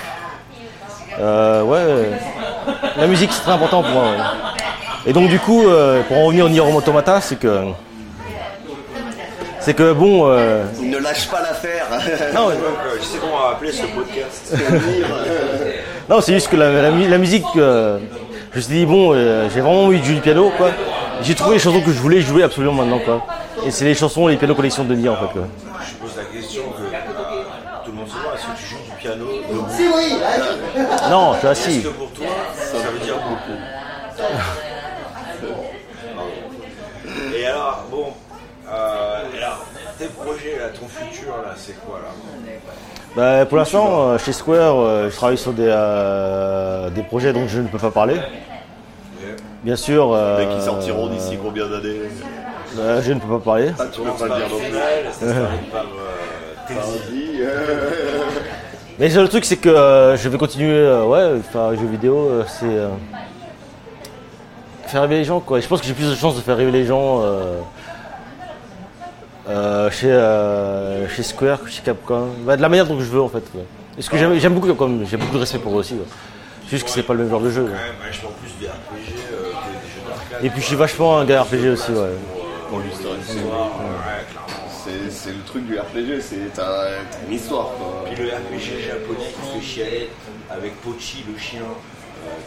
[1.19, 2.13] Euh, ouais, euh,
[2.97, 4.03] la musique c'est très important pour moi.
[4.05, 4.19] ouais.
[5.07, 7.59] Et donc du coup, euh, pour en revenir au Nier Automata, c'est que
[9.59, 11.87] c'est que bon, euh, Il ne lâche pas l'affaire
[12.35, 12.55] non, euh,
[13.01, 14.55] je sais comment on va appeler ce podcast.
[16.09, 17.99] non, c'est juste que la, la mu- la musique, euh,
[18.53, 20.71] je me suis dit bon, euh, j'ai vraiment envie de jouer du piano, quoi.
[21.23, 23.25] J'ai trouvé les chansons que je voulais jouer absolument maintenant, quoi.
[23.67, 25.33] Et c'est les chansons, les pianos collection de Nier en fait.
[25.33, 25.47] Quoi.
[25.89, 26.83] Je pose la question que
[27.85, 28.35] tout le monde se voit.
[28.35, 29.67] Est-ce que tu joues du piano debout
[31.11, 31.83] Non, je suis Est-ce assis.
[31.83, 32.27] que pour toi,
[32.57, 33.59] ça veut dire beaucoup
[37.37, 38.07] Et alors, bon,
[38.71, 39.65] euh, alors,
[39.99, 42.11] tes projets, là, ton futur, là, c'est quoi, là
[43.17, 47.47] Bah, pour l'instant, euh, chez Square, euh, je travaille sur des, euh, des projets dont
[47.47, 48.17] je ne peux pas parler.
[49.63, 50.13] Bien sûr.
[50.13, 52.01] euh, qui sortiront d'ici combien d'années
[52.79, 53.71] euh, Je ne peux pas parler.
[53.79, 54.73] Ah, tu peux pas le dire non plus.
[58.99, 62.67] Mais le truc, c'est que je vais continuer, ouais, faire jeux vidéo, c'est
[64.87, 65.59] faire rêver les gens, quoi.
[65.59, 67.23] Et je pense que j'ai plus de chances de faire rêver les gens
[69.49, 72.29] euh, chez, euh, chez Square chez Capcom.
[72.45, 73.45] Bah, de la manière dont je veux, en fait.
[73.53, 73.61] quoi.
[73.97, 75.97] Parce que j'aime j'aime beaucoup Capcom, j'ai beaucoup de respect pour eux aussi.
[76.65, 77.63] C'est juste que c'est pas le même genre de jeu.
[77.65, 77.71] quoi.
[77.73, 78.73] quand même vachement plus des RPG
[79.33, 80.45] euh, que des jeux d'arcade.
[80.45, 82.09] Et puis je suis vachement un gars RPG aussi, ouais.
[82.71, 83.41] Pour l'histoire, c'est- Ouais,
[84.31, 85.11] clairement.
[85.11, 88.05] c'est le truc du RPG, c'est t'as t'as une histoire quoi.
[88.07, 90.11] Puis le RPG japonais qui fait chialer
[90.51, 91.61] avec Pochi, le chien,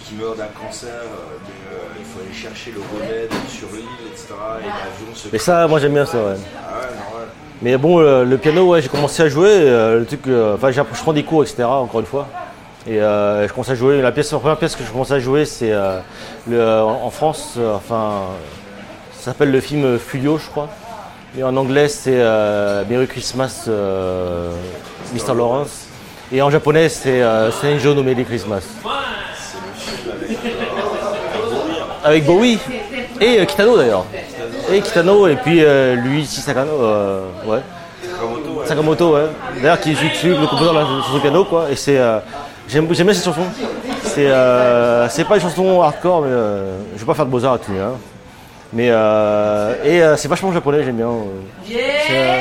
[0.03, 3.85] qui meurt d'un cancer, euh, mais, euh, il faut aller chercher le remède sur l'île,
[4.11, 4.27] etc.
[4.61, 5.27] Et l'avion se.
[5.31, 6.23] Mais ça, moi j'aime bien ça, ouais.
[6.55, 7.27] Ah ouais, normal.
[7.61, 9.49] Mais bon, le, le piano, ouais, j'ai commencé à jouer.
[9.51, 11.63] euh, le truc, euh, enfin, j'ai- je prends des cours, etc.
[11.63, 12.27] Encore une fois.
[12.87, 14.01] Et euh, je commence à jouer.
[14.01, 15.99] La pièce, la première pièce que je commence à jouer, c'est euh,
[16.83, 17.55] en France.
[17.57, 18.21] euh, enfin,
[19.17, 20.69] ça s'appelle le film Fulio, je crois.
[21.37, 24.51] Et en anglais, c'est euh, Merry Christmas, euh,
[25.13, 25.35] Mr.
[25.35, 25.87] Lawrence.
[26.31, 28.61] Et en japonais, c'est euh, Senjo no Merry Christmas.
[32.07, 32.57] Avec Bowie
[33.19, 34.05] et euh, Kitano d'ailleurs.
[34.71, 37.59] Et Kitano et puis euh, Luigi Sakano, euh, ouais.
[38.01, 38.67] Sakamoto, ouais.
[38.67, 39.25] Sakamoto, ouais.
[39.61, 41.65] D'ailleurs, qui joue dessus, le compositeur de la chanson piano, quoi.
[41.69, 41.97] Et c'est.
[41.97, 42.19] euh,
[42.69, 43.41] J'aime j'aime bien cette chanson.
[44.03, 47.53] C'est euh, c'est pas une chanson hardcore, mais euh, je vais pas faire de beaux-arts
[47.53, 47.79] là-dessus.
[47.79, 47.93] Hein.
[48.73, 48.87] Mais.
[48.89, 51.07] Euh, et euh, c'est vachement japonais, j'aime bien.
[51.07, 51.23] euh.
[51.65, 52.37] C'est, euh,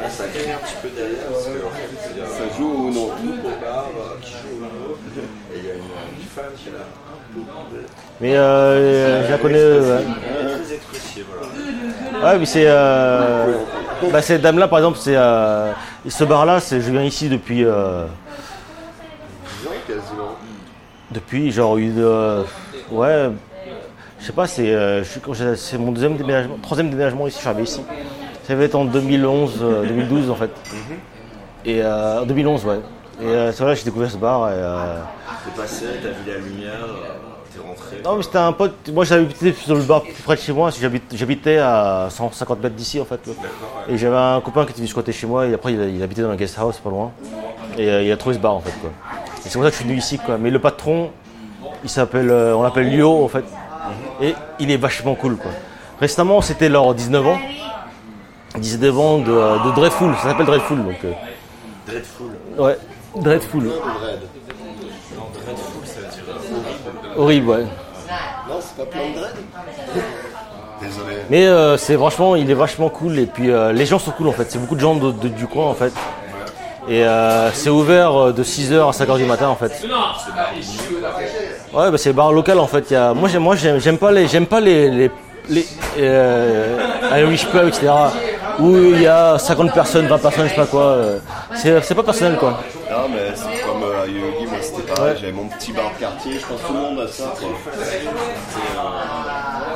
[0.00, 2.56] Ouais, ça crie un petit peu derrière, parce que en fait, il y a Ça
[2.56, 4.96] joue ou non un beau bar euh, qui joue au Uno,
[5.54, 6.84] et il y a une, une femme qui est là.
[8.20, 9.78] Mais euh, je la connais.
[9.78, 10.00] voilà.
[12.32, 12.64] Ouais, mais c'est.
[12.66, 13.54] Euh,
[14.12, 15.16] bah, cette dame-là, par exemple, c'est.
[15.16, 15.72] Euh,
[16.08, 17.64] ce bar-là, je viens ici depuis.
[17.64, 18.06] Euh,
[21.10, 21.98] depuis genre une.
[21.98, 22.42] euh,
[22.90, 23.30] ouais.
[24.20, 25.02] Je sais pas, c'est euh,
[25.56, 27.80] c'est mon deuxième déménagement, troisième déménagement ici, je suis arrivé ici.
[28.44, 30.50] Ça devait être en 2011, euh, 2012 en fait.
[31.64, 32.80] Et euh, en 2011, ouais.
[33.22, 34.50] Et euh, c'est vrai, j'ai découvert ce bar.
[34.50, 34.96] Et, euh,
[35.44, 37.29] T'es passé, t'as vu la lumière, euh.
[38.04, 38.88] Non, mais c'était un pote.
[38.92, 40.70] Moi, j'habitais sur le bar plus près de chez moi.
[41.12, 43.20] J'habitais à 150 mètres d'ici, en fait.
[43.88, 45.46] Et j'avais un copain qui était venu squatter chez moi.
[45.46, 47.12] Et après, il, habitait dans un guest house pas loin.
[47.78, 48.72] Et euh, il a trouvé ce bar, en fait.
[48.80, 48.90] Quoi.
[49.38, 50.38] Et c'est pour ça que je suis venu ici, quoi.
[50.38, 51.10] Mais le patron,
[51.84, 53.44] il s'appelle, euh, on l'appelle Lio, en fait.
[54.22, 55.50] Et il est vachement cool, quoi.
[56.00, 57.38] Récemment, c'était leurs 19 ans.
[58.58, 60.14] 19 ans de, de Dreadful.
[60.16, 60.96] Ça s'appelle Dreadful, donc.
[61.04, 61.12] euh,
[61.86, 62.30] Dreadful.
[62.58, 62.78] ouais,
[63.16, 63.62] Dreadful.
[63.64, 63.70] Non,
[65.32, 65.79] Dreadful, euh,
[67.20, 67.50] horrible.
[67.50, 67.64] Horrible, ouais.
[68.48, 70.04] Non, c'est pas plein de dread
[70.82, 71.16] Désolé.
[71.28, 74.28] Mais euh, c'est franchement, il est vachement cool et puis euh, les gens sont cool
[74.28, 74.50] en fait.
[74.50, 75.92] C'est beaucoup de gens de- de- du coin en fait.
[76.88, 79.70] Et euh, c'est ouvert de 6h à 5h du matin en fait.
[81.72, 82.84] Ouais, bah, c'est le bar local en fait.
[82.90, 83.12] Il y a...
[83.12, 85.10] Moi, j'aime, moi j'aime, j'aime pas les, j'aime pas les, les,
[85.50, 85.66] les
[85.98, 86.78] euh,
[87.18, 87.92] Irish pub, etc.
[88.58, 90.96] Où il y a 50 personnes, 20 personnes, je sais pas quoi.
[91.54, 92.58] C'est, c'est pas personnel quoi.
[92.90, 95.98] Non, mais c'est comme euh, à Yogi, moi c'était pareil, j'avais mon petit bar de
[96.00, 97.34] quartier, je pense que tout le monde a ça.
[97.38, 97.48] quoi.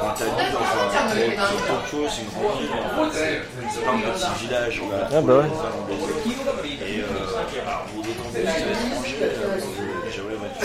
[0.00, 3.40] Quand t'habites dans un petit Tokyo, c'est une grande ville,
[3.72, 4.82] c'est pas un petit village.
[5.12, 5.44] Ah bah ouais.
[6.86, 7.04] Et euh,
[7.92, 8.48] pour des euh,
[10.10, 10.64] j'aimerais mettre.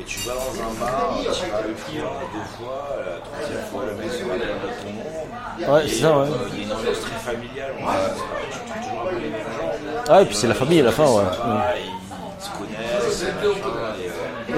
[0.00, 3.82] Et tu vas dans un bar, tu vas le client deux fois, la troisième fois,
[3.86, 5.74] le mec se rappelle de ton nom.
[5.74, 6.24] Ouais, c'est ça, ouais.
[6.26, 7.72] Euh, Il y a une ambiance très familiale,
[8.50, 9.70] tu trouves toujours un peu les mêmes gens.
[10.08, 11.22] Ah, et puis c'est la famille à la fin, ouais.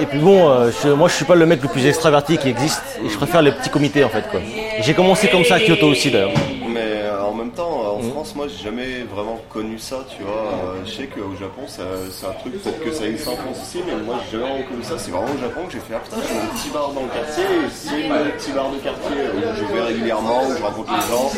[0.01, 2.49] Et, puis bon, euh, je- moi je suis pas le mec le plus extraverti qui
[2.49, 4.39] existe et je préfère les petits comités en fait quoi.
[4.81, 6.31] J'ai commencé comme ça à Kyoto aussi d'ailleurs.
[6.67, 8.11] Mais euh, en même temps, euh, en.
[8.11, 10.33] France, moi j'ai jamais vraiment connu ça, tu vois.
[10.75, 13.79] Euh, je sais qu'au Japon, c'est un truc, peut-être que ça existe en France aussi,
[13.87, 14.95] mais moi j'ai jamais vraiment connu ça.
[14.97, 17.07] C'est vraiment au Japon que j'ai fait, ah putain, j'ai mon petit bar dans le
[17.07, 20.91] quartier, et c'est mon petit bar de quartier où je vais régulièrement, où je rencontre
[20.91, 21.31] les gens,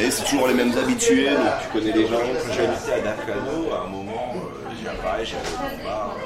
[0.00, 2.18] et c'est toujours les mêmes habitués, donc tu connais les gens.
[2.18, 4.90] Quand j'habitais à Nakano, à un moment, euh, j'ai
[5.24, 6.16] j'avais mon bar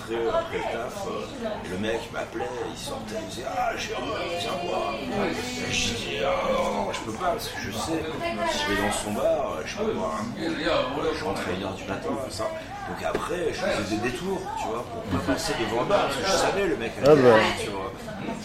[0.00, 1.06] rentrais après le taf.
[1.06, 4.94] euh, le mec m'appelait, il sortait, il disait Ah, j'ai viens voir.
[4.94, 8.02] Et je dis Ah, non, je peux pas parce que je sais,
[8.52, 9.24] si je vais dans son bar,
[9.58, 10.40] euh, je peux boire un coup.
[11.18, 12.44] Je rentrais à 1h du matin, tout ça.
[12.88, 16.16] Donc après, je faisais des détours, tu vois, pour pas passer devant le bar parce
[16.16, 17.28] que je savais le mec Ah allait bah.
[17.36, 17.92] venir, tu vois.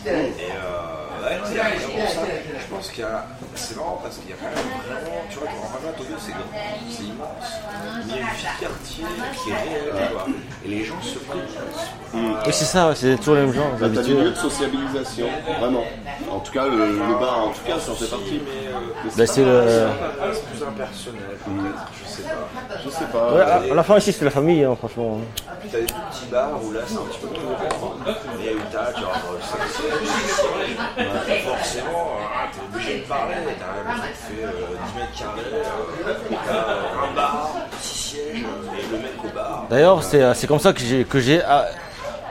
[0.06, 0.12] Et
[0.52, 2.22] euh, ouais, c'est vraiment ça.
[2.60, 3.26] Je pense qu'il y a.
[3.56, 5.22] C'est marrant parce qu'il y a quand même vraiment.
[5.30, 6.42] Tu vois, genre, en Tokyo, c'est grand,
[6.90, 7.50] c'est immense.
[8.04, 9.06] Il y a une vie de quartier
[9.44, 10.26] qui est réelle, quoi.
[10.66, 11.46] Et les gens se connaissent.
[12.14, 15.28] Oui c'est ça, c'est toujours les mêmes gens, T'as des lieux de sociabilisation,
[15.60, 15.84] vraiment.
[16.32, 18.42] En tout cas, le, le bar, en tout cas, ça en fait partie.
[18.46, 19.64] Mais euh, Bah, c'est le...
[20.34, 22.76] c'est plus impersonnel, peut-être, je sais pas.
[22.84, 23.34] Je sais pas.
[23.34, 25.20] Ouais, à, la fin ici c'est la famille hein, franchement.
[25.60, 27.96] Puis t'as des tout petits bars où là c'est un petit peu plus grand.
[28.40, 31.08] Mais où t'as genre 5 sièges.
[31.46, 33.36] Forcément, hein, t'es obligé de parler.
[33.60, 34.52] T'as un mec qui fait euh,
[34.86, 35.42] 10 mètres carrés.
[35.54, 36.14] euh,
[36.46, 37.50] T'as euh, un bar,
[37.82, 39.64] 6 sièges, euh, et le mec au bar.
[39.70, 41.66] D'ailleurs c'est, euh, c'est comme ça que j'ai, que j'ai ah,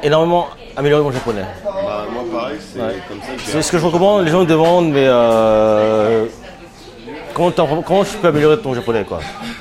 [0.02, 1.44] énormément amélioré mon japonais.
[1.64, 2.94] Bah, moi, pareil, c'est Ouais.
[3.08, 6.26] comme ça que j'ai C'est ce que je recommande, les gens me demandent mais euh,
[7.32, 7.50] comment,
[7.82, 9.20] comment je peux améliorer ton japonais quoi?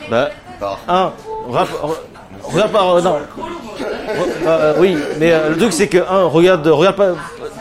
[0.10, 0.30] Bah
[0.60, 1.12] Par- un,
[1.48, 3.18] regarde, re- regarde pas, euh, non.
[4.46, 7.10] Euh, oui, mais euh, le truc c'est que un, regarde, regarde pas,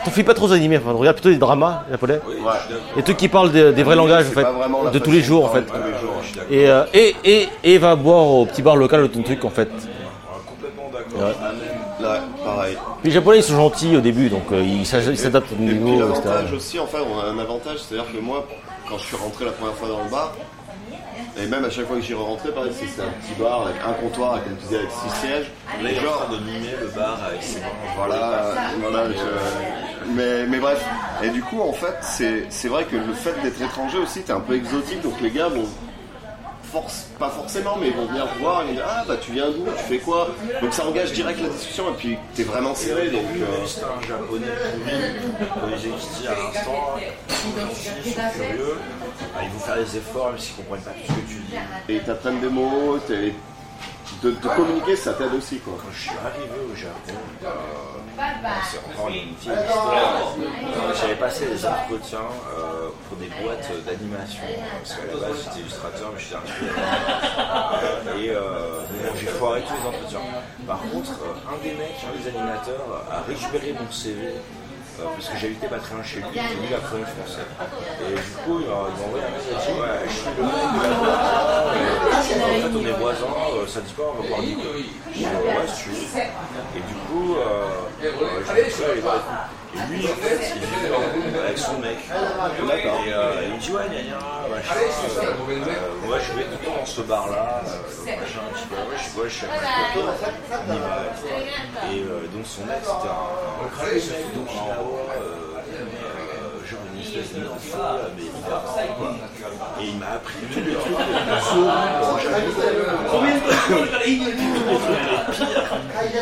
[0.05, 2.51] t'en fais pas trop aux animés, enfin, regarde plutôt des dramas japonais, Ouais.
[2.95, 5.49] des trucs qui parlent des, des vrais langages en fait, de tous les jours en
[5.49, 5.63] fait.
[6.49, 6.57] les.
[6.63, 9.49] Et, euh, et, et, et va boire au petit bar local de ton truc en
[9.49, 9.69] fait.
[10.47, 11.29] Complètement d'accord.
[12.01, 12.77] Ouais, pareil.
[13.03, 15.99] Les japonais ils sont gentils au début donc euh, ils s'adaptent au Et puis niveau,
[15.99, 18.45] l'avantage aussi, en fait, on a un avantage, c'est-à-dire que moi,
[18.89, 20.33] quand je suis rentré la première fois dans le bar,
[21.37, 23.93] et même à chaque fois que j'y rentré, pareil, c'est un petit bar avec un
[23.93, 25.51] comptoir, comme tu disais, avec six sièges.
[25.81, 27.59] Là, il Genre, de mimer le bar avec ses
[27.97, 30.83] voilà, voilà, je- mais, mais bref.
[31.23, 34.33] Et du coup, en fait, c'est c'est vrai que le fait d'être étranger aussi, t'es
[34.33, 35.65] un peu exotique, donc les gars vont
[36.73, 39.31] force, pas forcément, mais ils vont venir te voir, ils vont dire Ah bah tu
[39.31, 40.29] viens d'où, tu fais quoi?
[40.61, 43.21] Donc ça engage direct la discussion et puis t'es vraiment serré donc.
[43.35, 46.95] euh, C'est un japonais pourri, comme j'ai dit à l'instant,
[48.35, 48.77] curieux,
[49.35, 51.55] Ah, ils vont faire des efforts même s'ils comprennent pas tout ce que tu dis.
[51.89, 53.33] et ils t'apprennent des mots, t'es-
[54.23, 55.73] de, de communiquer ça t'aide aussi quoi.
[55.77, 57.47] Quand je suis arrivé au Japon, euh,
[58.71, 60.33] c'est encore une vieille histoire.
[60.39, 62.19] Euh, J'avais passé des entretiens
[62.57, 64.43] euh, pour des boîtes d'animation,
[64.79, 69.73] parce qu'à la base j'étais illustrateur, mais j'étais un Et euh, bon, j'ai foiré tous
[69.73, 70.19] les entretiens.
[70.67, 74.35] Par contre, un des mecs, un des animateurs, a récupéré mon CV.
[74.99, 77.45] Euh, parce que j'habitais pas très loin chez lui, et lui il apprenait le français.
[78.01, 80.43] Et du coup, il m'a il envoyé un message, il dit Ouais, je suis le
[80.43, 81.23] mec de la boîte,
[81.73, 84.61] euh, en fait on est voisins, euh, ça dit quoi, on va boire du coup.
[85.11, 86.21] Je dis Ouais, si tu veux.
[86.77, 87.65] Et du coup, euh,
[88.03, 91.79] euh, je me suis allé voir et lui, en fait, il en couple avec son
[91.79, 91.97] mec.
[91.97, 94.19] Et euh, il dit Ouais, gna gna,
[94.49, 94.75] machin.
[94.75, 97.71] Euh, euh, je vais tout le temps dans ce bar-là, euh,
[98.05, 98.39] machin.
[98.43, 99.61] Ouais, je suis, ouais, je suis avec
[100.05, 100.95] va.
[101.91, 104.11] et euh, donc, son mec, c'était un, mec
[107.13, 107.55] d'Okinawa.
[107.75, 109.11] euh, euh, mais hyper grand, quoi.
[109.81, 111.43] Et il m'a appris tous les trucs les pires,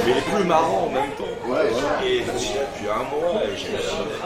[0.06, 1.36] mais les plus marrants en même temps.
[1.48, 2.08] Ouais, ouais.
[2.08, 3.68] Et depuis un mois, j'ai.
[3.68, 3.76] Et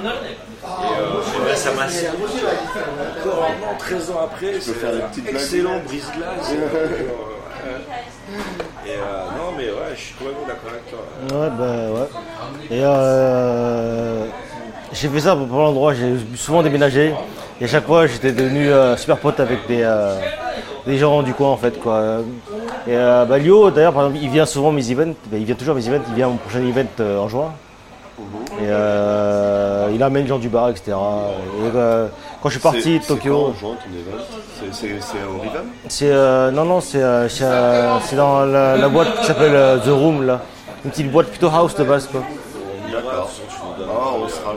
[0.03, 2.17] euh, et ben, ça m'a servi.
[2.23, 6.51] Encore maintenant, 13 ans après, c'est faire des un excellent brise-glace.
[8.85, 11.39] Et euh, non, mais ouais, je suis complètement d'accord avec toi.
[11.39, 12.09] Ouais, bah ouais.
[12.75, 14.25] Et euh,
[14.95, 17.13] j'ai fait ça pour plein d'endroits, j'ai souvent déménagé.
[17.61, 20.15] Et à chaque fois, j'étais devenu euh, super pote avec des, euh,
[20.85, 21.79] des gens du coin en fait.
[21.79, 22.21] Quoi.
[22.87, 25.45] Et euh, bah, Lio, d'ailleurs, par exemple, il vient souvent à mes events, bah, il
[25.45, 27.53] vient toujours à mes events, il vient à mon prochain event en juin.
[28.61, 28.65] Et
[29.95, 30.91] il amène les gens du bar, etc.
[30.93, 31.69] Et,
[32.41, 35.63] quand je suis parti de Tokyo, C'est- au Riven?
[35.89, 36.99] C'est euh, non non c'est
[38.15, 40.41] dans la, la boîte qui s'appelle The Room là,
[40.83, 42.21] une petite boîte plutôt house de base quoi.
[42.91, 43.29] D'accord.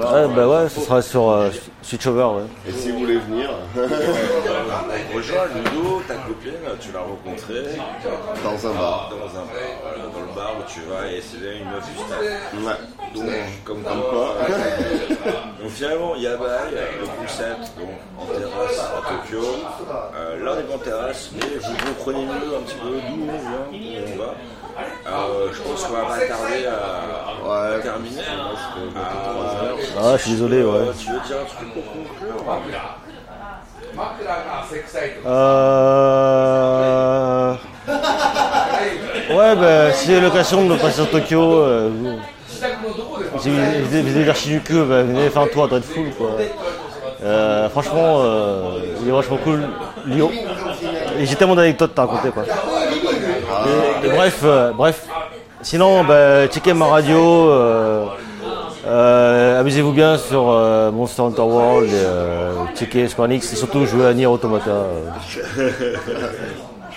[0.00, 0.26] Ah, là.
[0.26, 1.50] Ouais bah ouais, ce sera sur euh,
[1.82, 2.42] Switchover ouais.
[2.68, 3.50] Et si vous voulez venir,
[5.14, 7.64] Rejoins Ludo, ta copine, tu l'as rencontrée
[8.44, 9.10] dans un bar.
[9.10, 11.96] dans un bar, voilà, dans le bar où tu vas et c'est une meuf du
[11.96, 12.20] staff.
[12.54, 13.14] Ouais.
[13.14, 13.24] Donc,
[13.64, 14.34] comme, Comme quoi
[15.60, 16.70] Donc finalement, Yabai,
[17.00, 19.44] le concept, donc en terrasse à Tokyo.
[20.14, 23.38] Euh, là, on est en terrasse, mais vous comprenez mieux un petit peu d'où on
[23.38, 24.34] vient, d'où on va.
[24.78, 27.80] Euh, je pense qu'on va pas tarder à, à Ouais.
[27.82, 28.20] terminer.
[28.20, 29.02] Euh,
[30.00, 30.78] Ah je suis désolé ouais.
[30.78, 32.44] Euh, tu veux dire un truc pour conclure
[36.28, 37.54] Euh...
[39.30, 42.18] Ouais bah si j'ai l'occasion de passer sur Tokyo, euh, vous-
[43.38, 46.30] si vous l'archi du cul, bah, venez faire un tour à Dreadful quoi.
[47.22, 49.68] Euh, franchement, euh, il est vachement cool.
[50.06, 50.30] Lyon.
[51.18, 52.44] Et j'ai tellement d'anecdotes à raconter quoi.
[53.66, 55.06] Et, et bref, euh, bref.
[55.62, 57.50] Sinon, bah, checkez ma radio.
[57.50, 58.04] euh,
[58.86, 61.88] euh, Amusez-vous bien sur euh, Monster Hunter World.
[61.88, 64.70] Et, euh, checkez Square Enix et surtout jouez à Nier Automata.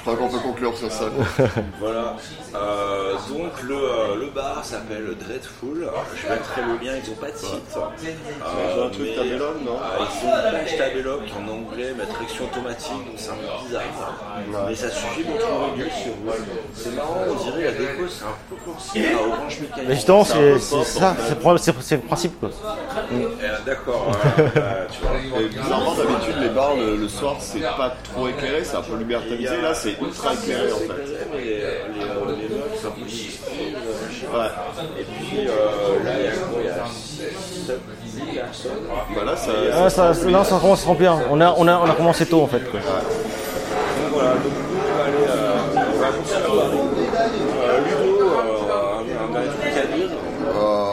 [0.03, 1.05] Je crois qu'on peut conclure sur ça.
[1.79, 2.15] Voilà.
[2.55, 5.87] Euh, donc le, euh, le bar s'appelle Dreadful.
[6.15, 7.77] Je mettrai le lien, ils ont pas de site.
[7.77, 12.05] Euh, un truc mais, tabelloc, non euh, Ils ont une page tabelloc en anglais, mais
[12.05, 13.83] traction automatique, donc c'est un peu bizarre.
[14.67, 16.13] Mais ça suffit pour trouver mieux sur.
[16.73, 19.85] C'est marrant, on dirait la déco, c'est un peu comme à Orange Mécanique.
[19.87, 22.49] Mais justement, C'est un c'est peu c'est pop, ça, c'est le principe quoi.
[23.65, 25.41] D'accord, euh, tu vois.
[25.47, 29.61] Bizarrement, d'habitude, les bars le, le soir, c'est pas trop éclairé, c'est un peu libertinisé.
[29.61, 30.87] Là, c'est ultra éclairé en fait.
[31.33, 31.67] Mais les, les, euh,
[32.37, 34.27] les meubles, c'est un peu chiffré, machin.
[34.37, 35.01] Ouais.
[35.01, 36.59] Et puis euh, là, il y a quoi?
[36.59, 38.71] Il y a 7 10 personnes.
[39.15, 39.51] Bah là, ça.
[39.73, 41.17] Ah, ça, ça- commence à se remplir.
[41.31, 42.69] On a, on a, on a commencé tôt en fait.
[42.69, 42.79] Quoi.
[42.79, 42.89] Donc
[44.13, 46.41] voilà, donc nous on va aller euh, on va continuer.
[47.61, 48.33] Euh, Ludo, euh,
[49.11, 50.09] un, un truc à dire.
[50.55, 50.91] Euh,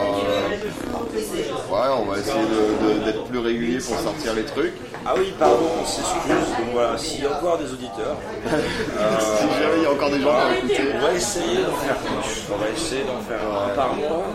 [1.71, 4.73] Ouais, on va essayer de- de- d'être plus régulier pour sortir les trucs.
[5.11, 6.29] Ah oui, pardon, on s'excuse.
[6.59, 8.15] Donc voilà, s'il y a encore des auditeurs,
[8.45, 11.97] Si jamais il y a encore des gens à écouter, on va essayer d'en faire
[11.97, 12.43] plus.
[12.53, 14.25] On va essayer d'en faire un par mois.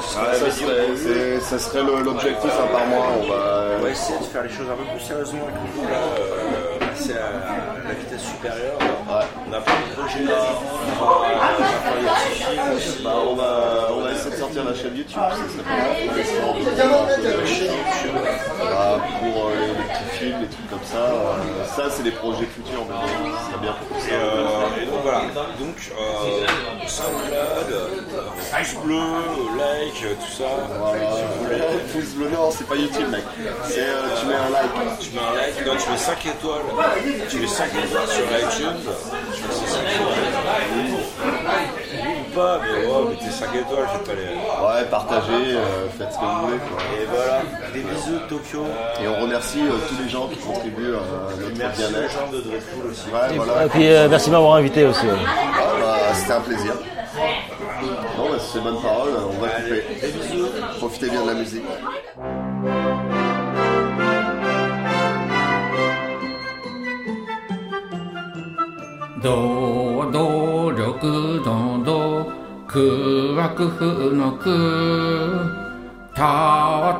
[0.00, 3.06] Ça serait, ça serait l'objectif un par mois.
[3.20, 3.62] On va.
[3.80, 6.78] On va essayer de faire les choses un peu plus sérieusement avec vous là, euh,
[6.78, 8.78] passer à la vitesse supérieure.
[9.48, 10.38] On a plein de projets là,
[11.00, 13.02] on va aussi.
[13.02, 15.20] Bah, on, va, on va essayer de sortir la chaîne YouTube.
[15.20, 15.32] Ça
[16.42, 16.56] pour.
[18.58, 20.96] Bah, pour euh, les, petits films, les trucs comme ça.
[20.98, 22.84] euh, ça, c'est des projets futurs.
[22.88, 22.94] Mais
[23.50, 24.14] serait bien Et, ça.
[24.14, 25.20] euh, et donc voilà,
[25.58, 27.88] donc euh, SoundCloud, euh,
[28.50, 29.02] pouce bleu,
[29.58, 30.50] like, euh, tout ça.
[31.40, 31.60] Voulez.
[31.92, 33.24] Pouce bleu, non, c'est pas YouTube, mec.
[33.64, 34.98] C'est euh, tu mets un like.
[35.00, 36.62] Tu mets un like, non, tu mets 5 étoiles,
[37.28, 38.80] tu mets 5 étoiles sur iTunes,
[39.34, 40.22] tu mets ces 5 étoiles.
[40.76, 40.92] Oui
[42.08, 44.82] ou pas, mais ouais, mettez 5 étoiles, je vais pas les.
[44.82, 46.58] Ouais, partagez, euh, faites ce que vous voulez.
[46.58, 46.78] Quoi.
[47.00, 47.42] Et voilà,
[47.74, 48.64] des bisous de Tokyo.
[49.02, 52.10] Et on remercie euh, tous les gens qui contribuent à notre Merci aux bien-être.
[52.12, 53.06] gens de Dreadful aussi.
[53.10, 53.66] Ouais, voilà.
[53.66, 55.06] Et puis euh, merci de m'avoir invité aussi.
[55.06, 55.12] ouais.
[55.22, 56.72] Ah, bah, C'était un plaisir.
[58.16, 59.84] Bon, bah, c'est bonne parole, on va couper.
[60.00, 60.48] Des bisous.
[60.78, 61.64] Profitez bien de la musique.
[69.22, 72.32] 労働力の道
[72.66, 75.62] 苦楽不の苦
[76.14, 76.98] たわ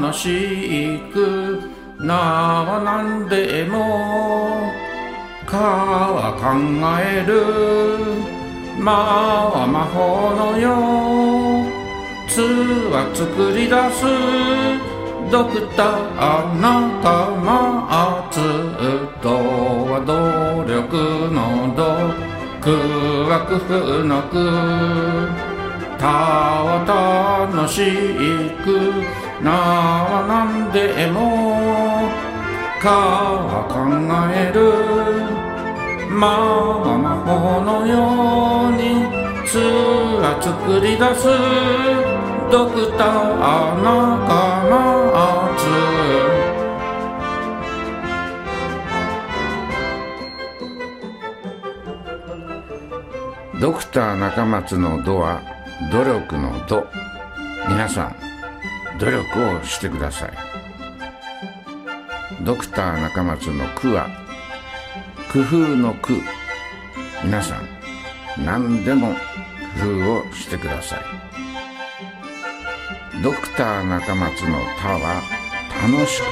[0.00, 1.60] 楽しく
[1.98, 4.70] なはなんでも
[5.46, 6.46] かは考
[7.02, 10.68] えるまは魔法のよ
[11.66, 11.78] う
[12.28, 12.40] つ
[12.92, 13.74] は作り出
[14.84, 14.87] す
[15.30, 18.40] ドクター仲間つ
[19.20, 21.80] とは努力の度
[22.60, 24.34] 苦楽不の苦
[25.98, 26.06] た
[26.64, 27.76] は楽し
[28.64, 28.66] く
[29.42, 31.18] なはなんでも。
[32.80, 33.76] かは考
[34.32, 34.58] える。
[36.08, 36.26] ま
[36.84, 37.92] あ魔法のよ
[38.68, 39.04] うに
[39.46, 39.58] つ
[40.22, 41.28] は作り出す。
[42.50, 44.97] ドクター仲間
[53.60, 55.42] ドクター中松の「ド」は
[55.90, 56.86] 努力の「ド」
[57.68, 58.16] 皆さん
[59.00, 60.32] 努力をしてください。
[62.42, 64.08] ドクター中松の「苦」は
[65.32, 66.22] 工夫の「苦」
[67.24, 67.68] 皆さん
[68.44, 69.08] 何でも
[69.80, 71.00] 工夫をしてください。
[73.22, 75.20] ドクター中松の「他」は
[75.82, 76.24] 楽しく。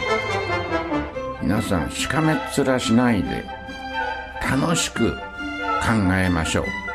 [1.42, 3.44] 皆さんしかめっ面しないで
[4.48, 6.85] 楽しく考えましょう。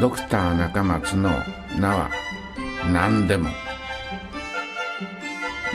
[0.00, 1.28] ドクター中松の
[1.78, 2.10] 「名は
[2.90, 3.50] 何でも。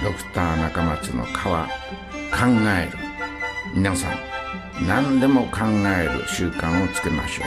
[0.03, 1.67] ドクター中松の「か」は
[2.31, 2.97] 考える。
[3.75, 4.17] 皆さん
[4.87, 5.59] 何でも考
[5.95, 7.43] える習慣をつけましょ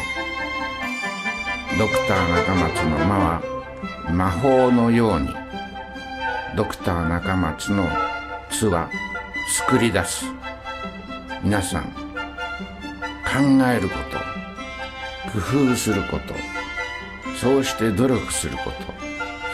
[1.75, 1.79] う。
[1.81, 3.43] ドクター中松の「間」は
[4.13, 5.35] 魔法のように。
[6.55, 7.89] ドクター中松の
[8.51, 8.89] 「つ」は
[9.49, 10.27] 作り出す。
[11.43, 11.91] 皆さん考
[13.67, 14.19] えること
[15.33, 16.58] 工夫すること。
[17.41, 18.79] そうして努力すること。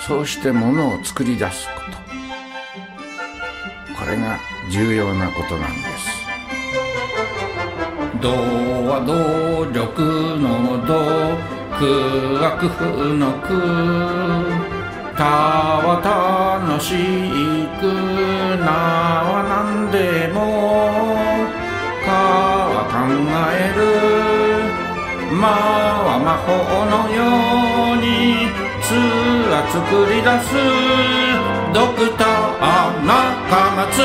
[0.06, 1.98] そうしてものを作り出すこと。
[3.94, 4.38] これが
[4.70, 6.24] 重要なことなんです。
[8.20, 10.02] 道は動力
[10.40, 10.94] の道
[11.78, 11.84] 苦
[12.40, 12.72] は工夫
[13.14, 13.44] の苦
[15.16, 15.24] 他
[15.84, 16.00] は
[16.66, 16.94] 楽し
[17.80, 17.82] く
[18.64, 18.66] な
[19.26, 19.96] は何で
[20.32, 20.38] も
[22.04, 22.06] か
[22.70, 22.94] は考
[23.52, 23.54] え
[24.38, 24.43] る。
[25.34, 26.52] まは魔法
[26.86, 27.24] のよ
[27.94, 28.46] うに
[28.80, 28.92] つ
[29.50, 30.54] は作り出す
[31.74, 34.02] ドクター中松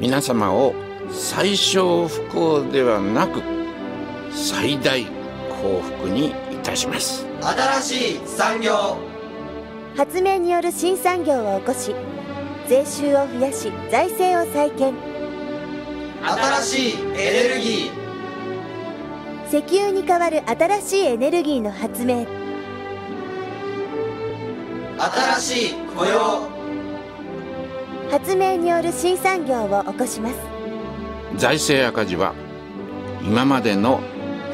[0.00, 0.74] 皆様を
[1.10, 3.40] 最小不幸ではなく
[4.32, 5.10] 最大幸
[5.80, 6.32] 福にい
[6.62, 7.26] たします。
[7.40, 8.96] 新しい産業
[9.96, 11.94] 発明による新産業を起こし
[12.68, 15.07] 税収を増やし財政を再建。
[16.22, 17.98] 新しいエネルギー。
[19.48, 22.26] 石油に代わる新しいエネルギーの発明。
[24.98, 26.48] 新しい雇用。
[28.10, 30.36] 発明による新産業を起こします。
[31.36, 32.34] 財政赤字は
[33.22, 34.00] 今までの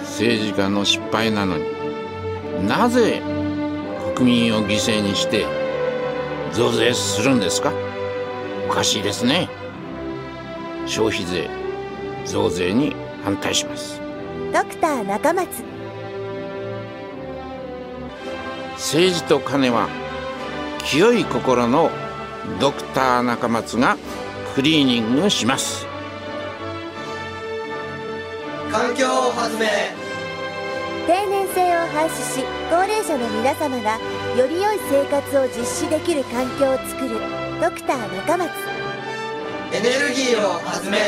[0.01, 1.65] 政治家の失敗なのに
[2.69, 3.23] なぜ
[4.15, 5.47] 国民を犠牲にして
[6.53, 7.73] 増税するんですか？
[8.69, 9.49] おかしいですね
[10.87, 11.49] 消費税
[12.25, 14.01] 増税に反対します。
[14.53, 15.49] ドクター中松。
[18.75, 19.89] 政治と金は
[20.85, 21.91] 清い心の
[22.61, 23.97] ドクター中松が
[24.55, 25.87] クリーニングします。
[28.71, 29.61] 環境発明
[31.07, 33.99] 定年制を廃止し高齢者の皆様が
[34.37, 37.21] より良い生活を実施できる環境を作る
[37.61, 38.84] ドクター中松
[39.75, 40.99] エネルギーを発明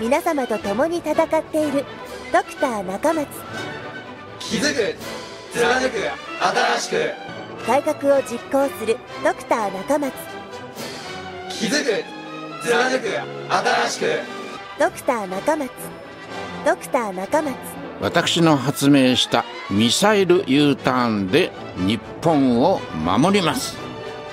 [0.00, 1.84] 皆様と共に戦っている
[2.32, 3.26] ドクター中松。
[4.38, 4.94] 気づく
[5.52, 5.96] 貫く
[6.78, 7.66] 新しく。
[7.66, 10.14] 改革を実行するドクター中松。
[11.50, 12.04] 気づく
[12.62, 13.08] 貫く
[13.48, 14.06] 新しく。
[14.78, 15.70] ドクター中松。
[16.64, 17.56] ドクター中松。
[18.00, 23.76] 私の発明したミサイル U ターンで日本を守ります。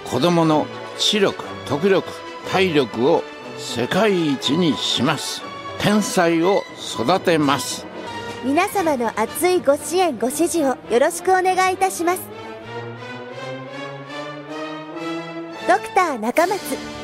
[0.04, 0.68] 子供の
[1.00, 3.24] 知力徳力体力を
[3.58, 5.42] 世界一にします。
[5.80, 6.62] 天才を
[7.00, 7.86] 育てます。
[8.44, 12.22] 皆様の熱いご支援ご支持をよろしくお願いいたします。
[15.68, 16.95] ドクター中松。